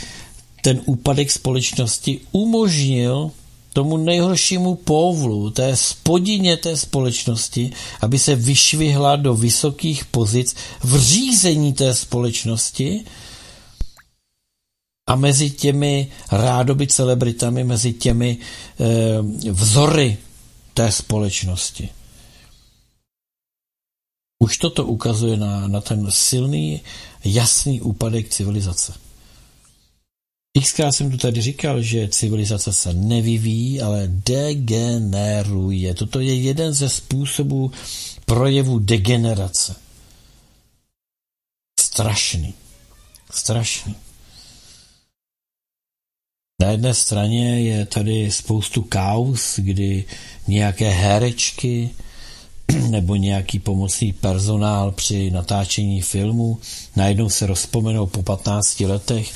ten 0.62 0.80
úpadek 0.84 1.30
společnosti 1.30 2.20
umožnil 2.32 3.30
tomu 3.72 3.96
nejhoršímu 3.96 4.74
povlu, 4.74 5.50
té 5.50 5.76
spodině 5.76 6.56
té 6.56 6.76
společnosti, 6.76 7.72
aby 8.00 8.18
se 8.18 8.34
vyšvihla 8.34 9.16
do 9.16 9.34
vysokých 9.34 10.04
pozic 10.04 10.56
v 10.82 10.98
řízení 10.98 11.72
té 11.72 11.94
společnosti 11.94 13.04
a 15.08 15.16
mezi 15.16 15.50
těmi 15.50 16.08
rádoby 16.32 16.86
celebritami, 16.86 17.64
mezi 17.64 17.92
těmi 17.92 18.38
e, 18.38 19.52
vzory 19.52 20.16
té 20.74 20.92
společnosti. 20.92 21.88
Už 24.38 24.58
toto 24.58 24.86
ukazuje 24.86 25.36
na, 25.36 25.68
na 25.68 25.80
ten 25.80 26.10
silný, 26.10 26.80
jasný 27.24 27.80
úpadek 27.80 28.28
civilizace. 28.28 28.94
Xkrát 30.60 30.94
jsem 30.94 31.10
tu 31.10 31.16
tady 31.16 31.40
říkal, 31.40 31.82
že 31.82 32.08
civilizace 32.08 32.72
se 32.72 32.92
nevyvíjí, 32.92 33.82
ale 33.82 34.02
degeneruje. 34.06 35.94
Toto 35.94 36.20
je 36.20 36.34
jeden 36.34 36.72
ze 36.72 36.88
způsobů 36.88 37.72
projevu 38.26 38.78
degenerace. 38.78 39.76
Strašný. 41.80 42.54
Strašný. 43.30 43.94
Na 46.62 46.70
jedné 46.70 46.94
straně 46.94 47.60
je 47.60 47.86
tady 47.86 48.32
spoustu 48.32 48.82
kaus, 48.82 49.58
kdy 49.58 50.04
nějaké 50.48 50.90
herečky 50.90 51.90
nebo 52.90 53.16
nějaký 53.16 53.58
pomocný 53.58 54.12
personál 54.12 54.92
při 54.92 55.30
natáčení 55.30 56.00
filmu, 56.00 56.58
najednou 56.96 57.28
se 57.28 57.46
rozpomenou 57.46 58.06
po 58.06 58.22
15 58.22 58.80
letech, 58.80 59.32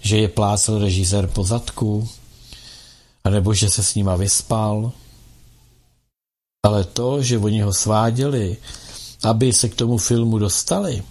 že 0.00 0.18
je 0.18 0.28
plácel 0.28 0.78
režisér 0.78 1.26
po 1.26 1.44
zadku, 1.44 2.08
anebo 3.24 3.54
že 3.54 3.70
se 3.70 3.82
s 3.82 3.94
nima 3.94 4.16
vyspal. 4.16 4.92
Ale 6.66 6.84
to, 6.84 7.22
že 7.22 7.38
oni 7.38 7.60
ho 7.60 7.72
sváděli, 7.72 8.56
aby 9.22 9.52
se 9.52 9.68
k 9.68 9.74
tomu 9.74 9.98
filmu 9.98 10.38
dostali, 10.38 11.02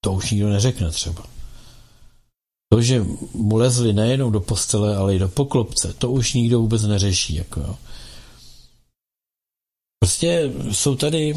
to 0.00 0.12
už 0.12 0.30
nikdo 0.30 0.48
neřekne 0.48 0.90
třeba. 0.90 1.22
To, 2.72 2.82
že 2.82 3.04
mu 3.34 3.56
lezli 3.56 3.92
nejenom 3.92 4.32
do 4.32 4.40
postele, 4.40 4.96
ale 4.96 5.14
i 5.14 5.18
do 5.18 5.28
poklopce, 5.28 5.94
to 5.98 6.10
už 6.10 6.32
nikdo 6.32 6.60
vůbec 6.60 6.82
neřeší. 6.82 7.34
Jako 7.34 7.60
jo. 7.60 7.76
Prostě 9.98 10.52
jsou 10.72 10.94
tady 10.94 11.34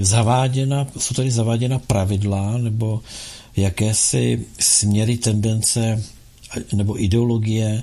zaváděna, 0.00 0.86
jsou 0.98 1.14
tady 1.14 1.30
zaváděna 1.30 1.78
pravidla 1.78 2.58
nebo 2.58 3.02
jakési 3.56 4.46
směry, 4.58 5.16
tendence 5.16 6.04
nebo 6.72 7.02
ideologie, 7.02 7.82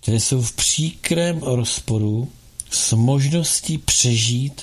které 0.00 0.20
jsou 0.20 0.42
v 0.42 0.52
příkrém 0.52 1.38
rozporu 1.42 2.28
s 2.70 2.92
možností 2.92 3.78
přežít 3.78 4.62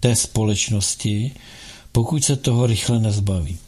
té 0.00 0.16
společnosti, 0.16 1.32
pokud 1.92 2.24
se 2.24 2.36
toho 2.36 2.66
rychle 2.66 2.98
nezbaví. 3.00 3.58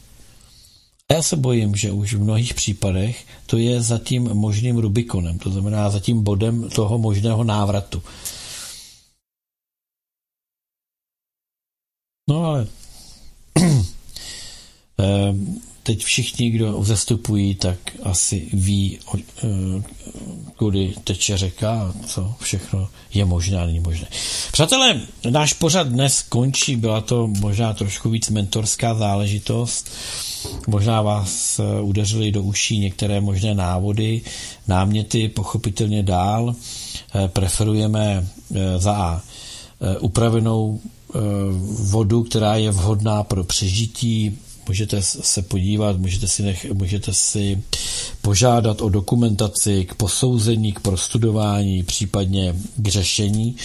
Já 1.12 1.22
se 1.22 1.36
bojím, 1.36 1.76
že 1.76 1.92
už 1.92 2.14
v 2.14 2.20
mnohých 2.20 2.54
případech 2.54 3.24
to 3.46 3.56
je 3.58 3.82
za 3.82 3.98
tím 3.98 4.22
možným 4.22 4.78
Rubikonem, 4.78 5.38
to 5.38 5.50
znamená 5.50 5.90
za 5.90 6.00
tím 6.00 6.22
bodem 6.22 6.68
toho 6.68 6.98
možného 6.98 7.44
návratu. 7.44 8.02
No 12.28 12.44
ale 12.44 12.66
ehm, 14.98 15.60
teď 15.82 16.04
všichni, 16.04 16.50
kdo 16.50 16.84
zastupují, 16.84 17.54
tak 17.54 17.78
asi 18.02 18.48
ví, 18.52 18.98
eh, 19.18 19.82
kudy 20.56 20.94
teče 21.04 21.36
řeka 21.36 21.94
co 22.06 22.34
všechno 22.40 22.88
je 23.14 23.24
možné 23.24 23.60
a 23.60 23.66
není 23.66 23.80
možné. 23.80 24.06
Přátelé, 24.52 25.00
náš 25.30 25.52
pořad 25.52 25.88
dnes 25.88 26.22
končí, 26.22 26.76
byla 26.76 27.00
to 27.00 27.26
možná 27.26 27.72
trošku 27.74 28.10
víc 28.10 28.30
mentorská 28.30 28.94
záležitost. 28.94 29.90
Možná 30.66 31.02
vás 31.02 31.58
eh, 31.58 31.80
udeřili 31.80 32.32
do 32.32 32.42
uší 32.42 32.78
některé 32.78 33.20
možné 33.20 33.54
návody, 33.54 34.20
náměty, 34.68 35.28
pochopitelně 35.28 36.02
dál. 36.02 36.54
Eh, 37.14 37.28
preferujeme 37.28 38.28
za 38.78 38.96
A 38.96 39.22
upravenou 40.00 40.80
vodu, 41.90 42.22
která 42.22 42.56
je 42.56 42.70
vhodná 42.70 43.22
pro 43.22 43.44
přežití. 43.44 44.38
Můžete 44.68 45.02
se 45.02 45.42
podívat, 45.42 45.98
můžete 45.98 46.28
si, 46.28 46.42
nech, 46.42 46.72
můžete 46.72 47.14
si 47.14 47.62
požádat 48.22 48.80
o 48.80 48.88
dokumentaci 48.88 49.84
k 49.84 49.94
posouzení, 49.94 50.72
k 50.72 50.80
prostudování, 50.80 51.82
případně 51.82 52.54
k 52.76 52.88
řešení 52.88 53.56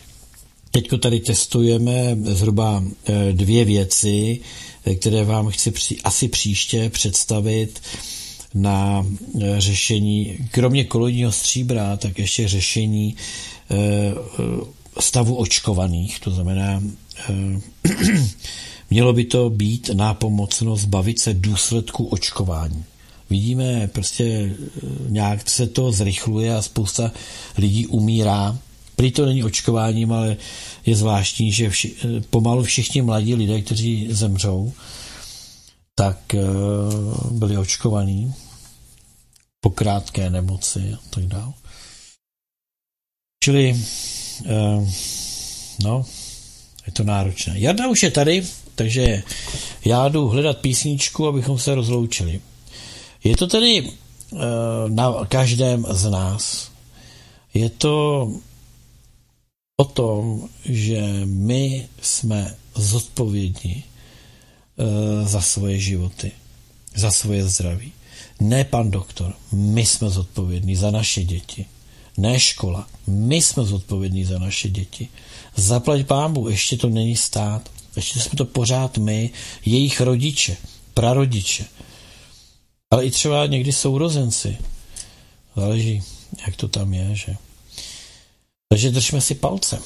Teďko 0.72 0.98
tady 0.98 1.20
testujeme 1.20 2.16
zhruba 2.24 2.84
eh, 3.06 3.32
dvě 3.32 3.64
věci, 3.64 4.40
eh, 4.86 4.94
které 4.94 5.24
vám 5.24 5.48
chci 5.50 5.72
asi 6.04 6.28
příště 6.28 6.90
představit 6.90 7.80
na 8.54 9.06
eh, 9.40 9.60
řešení, 9.60 10.38
kromě 10.50 10.84
kolonního 10.84 11.32
stříbra, 11.32 11.96
tak 11.96 12.18
ještě 12.18 12.48
řešení 12.48 13.16
stavu 15.00 15.34
očkovaných, 15.36 16.20
to 16.20 16.30
znamená, 16.30 16.82
mělo 18.90 19.12
by 19.12 19.24
to 19.24 19.50
být 19.50 19.90
nápomocno 19.94 20.76
zbavit 20.76 21.18
se 21.18 21.34
důsledku 21.34 22.04
očkování. 22.06 22.84
Vidíme, 23.32 23.88
prostě 23.88 24.54
nějak 25.09 25.50
se 25.50 25.66
to 25.66 25.92
zrychluje 25.92 26.56
a 26.56 26.62
spousta 26.62 27.12
lidí 27.59 27.86
umírá 27.86 28.59
Prý 28.96 29.12
to 29.12 29.26
není 29.26 29.44
očkováním, 29.44 30.12
ale 30.12 30.36
je 30.86 30.96
zvláštní, 30.96 31.52
že 31.52 31.70
vši, 31.70 31.96
pomalu 32.30 32.62
všichni 32.62 33.02
mladí 33.02 33.34
lidé, 33.34 33.62
kteří 33.62 34.09
zemřou, 34.10 34.72
tak 35.94 36.18
uh, 36.34 37.32
byli 37.32 37.59
očkovaní 37.59 38.34
po 39.60 39.70
krátké 39.70 40.30
nemoci 40.30 40.92
a 40.94 40.98
tak 41.10 41.26
dále. 41.26 41.52
Čili, 43.44 43.76
no, 45.82 46.04
je 46.86 46.92
to 46.92 47.04
náročné. 47.04 47.59
Jarda 47.59 47.88
už 47.88 48.02
je 48.02 48.10
tady, 48.10 48.46
takže 48.74 49.22
já 49.84 50.09
jdu 50.09 50.28
hledat 50.28 50.59
písničku, 50.59 51.26
abychom 51.26 51.59
se 51.59 51.74
rozloučili. 51.74 52.40
Je 53.24 53.36
to 53.36 53.47
tedy 53.47 53.82
uh, 53.82 54.40
na 54.89 55.24
každém 55.28 55.86
z 55.90 56.11
nás. 56.11 56.70
Je 57.55 57.70
to 57.70 58.28
o 59.77 59.85
tom, 59.85 60.49
že 60.65 61.03
my 61.24 61.89
jsme 62.03 62.57
zodpovědní 62.74 63.85
e, 63.85 63.85
za 65.27 65.40
svoje 65.40 65.78
životy, 65.78 66.32
za 66.94 67.11
svoje 67.11 67.49
zdraví. 67.49 67.93
Ne 68.40 68.65
pan 68.65 68.90
doktor, 68.90 69.35
my 69.53 69.86
jsme 69.86 70.11
zodpovědní 70.11 70.77
za 70.77 70.90
naše 70.90 71.24
děti. 71.24 71.66
Ne 72.16 72.40
škola, 72.40 72.86
my 73.07 73.43
jsme 73.43 73.65
zodpovědní 73.65 74.24
za 74.24 74.39
naše 74.39 74.69
děti. 74.69 75.09
Zaplať 75.57 76.07
pámu, 76.07 76.49
ještě 76.49 76.77
to 76.77 76.89
není 76.89 77.16
stát, 77.16 77.70
ještě 77.97 78.20
jsme 78.20 78.36
to 78.36 78.44
pořád 78.44 78.99
my, 78.99 79.31
jejich 79.65 80.01
rodiče, 80.01 80.57
prarodiče. 80.94 81.65
Ale 82.93 83.06
i 83.06 83.10
třeba 83.10 83.47
někdy 83.47 83.73
sourozenci. 83.73 84.59
Záleží, 85.56 86.02
jak 86.47 86.56
to 86.56 86.69
tam 86.69 86.94
je, 86.94 87.16
že? 87.16 87.36
Takže 88.69 88.90
držme 88.90 89.20
si 89.20 89.35
palce. 89.35 89.78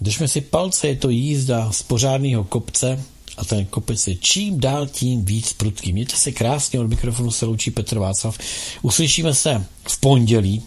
Držme 0.00 0.28
si 0.28 0.40
palce, 0.40 0.88
je 0.88 0.96
to 0.96 1.10
jízda 1.10 1.72
z 1.72 1.82
pořádného 1.82 2.44
kopce 2.44 3.04
a 3.36 3.44
ten 3.44 3.66
kopec 3.66 4.06
je 4.06 4.16
čím 4.16 4.60
dál 4.60 4.86
tím 4.86 5.24
víc 5.24 5.52
prudký. 5.52 5.92
Mějte 5.92 6.16
se 6.16 6.32
krásně, 6.32 6.80
od 6.80 6.86
mikrofonu 6.86 7.30
se 7.30 7.46
loučí 7.46 7.70
Petr 7.70 7.98
Václav. 7.98 8.38
Uslyšíme 8.82 9.34
se 9.34 9.64
v 9.88 10.00
pondělí 10.00 10.62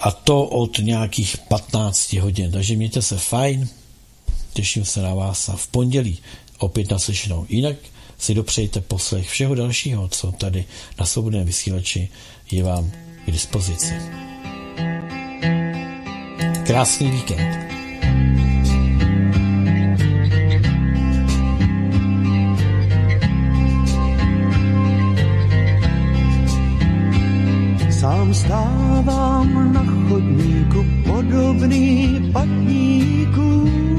a 0.00 0.10
to 0.10 0.44
od 0.44 0.78
nějakých 0.78 1.36
15 1.38 2.12
hodin. 2.12 2.52
Takže 2.52 2.76
mějte 2.76 3.02
se 3.02 3.18
fajn, 3.18 3.68
těším 4.52 4.84
se 4.84 5.02
na 5.02 5.14
vás 5.14 5.48
a 5.48 5.56
v 5.56 5.66
pondělí 5.66 6.18
opět 6.58 6.90
naslyšenou. 6.90 7.46
Jinak 7.48 7.76
si 8.22 8.34
dopřejte 8.34 8.80
poslech 8.80 9.28
všeho 9.28 9.54
dalšího, 9.54 10.08
co 10.08 10.32
tady 10.32 10.64
na 11.00 11.06
svobodném 11.06 11.46
vysílači 11.46 12.08
je 12.50 12.62
vám 12.62 12.90
k 13.26 13.30
dispozici. 13.30 13.94
Krásný 16.66 17.10
víkend. 17.10 17.72
Sám 28.00 28.34
stávám 28.34 29.72
na 29.72 29.84
chodníku 30.08 30.84
podobný 31.04 32.30
patníků. 32.32 33.91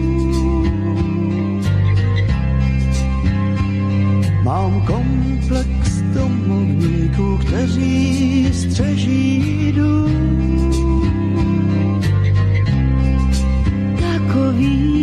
Mám 4.44 4.86
komplex 4.86 6.02
domovníků, 6.14 7.38
kteří 7.38 8.50
střeží 8.54 9.72
dům. 9.72 10.14
takový 14.00 15.03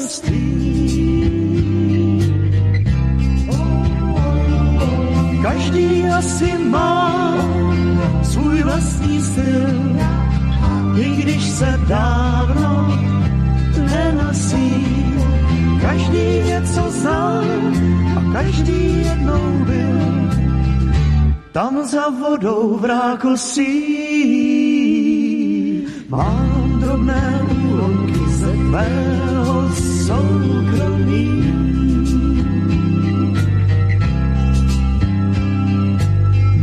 přátelství 0.00 0.50
Každý 5.42 6.04
asi 6.04 6.58
má 6.58 7.34
svůj 8.22 8.62
vlastní 8.62 9.20
styl, 9.22 9.98
i 10.96 11.10
když 11.22 11.50
se 11.50 11.80
dávno 11.88 12.98
nenosí. 13.76 14.86
Každý 15.80 16.42
něco 16.44 16.90
zná 16.90 17.42
a 18.16 18.32
každý 18.32 19.02
jednou 19.04 19.64
byl 19.64 20.00
tam 21.52 21.86
za 21.86 22.08
vodou 22.08 22.78
v 22.80 22.84
rákosí. 22.84 23.70
Mám 26.08 26.80
drobné 26.80 27.40
úlomky 27.70 28.19
tvého 28.70 29.70
soukromí. 30.06 31.26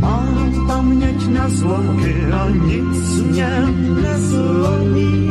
Mám 0.00 0.66
paměť 0.66 1.28
na 1.28 1.48
zlomky 1.48 2.14
a 2.32 2.50
nic 2.50 3.22
mě 3.28 3.52
nezlomí. 4.02 5.27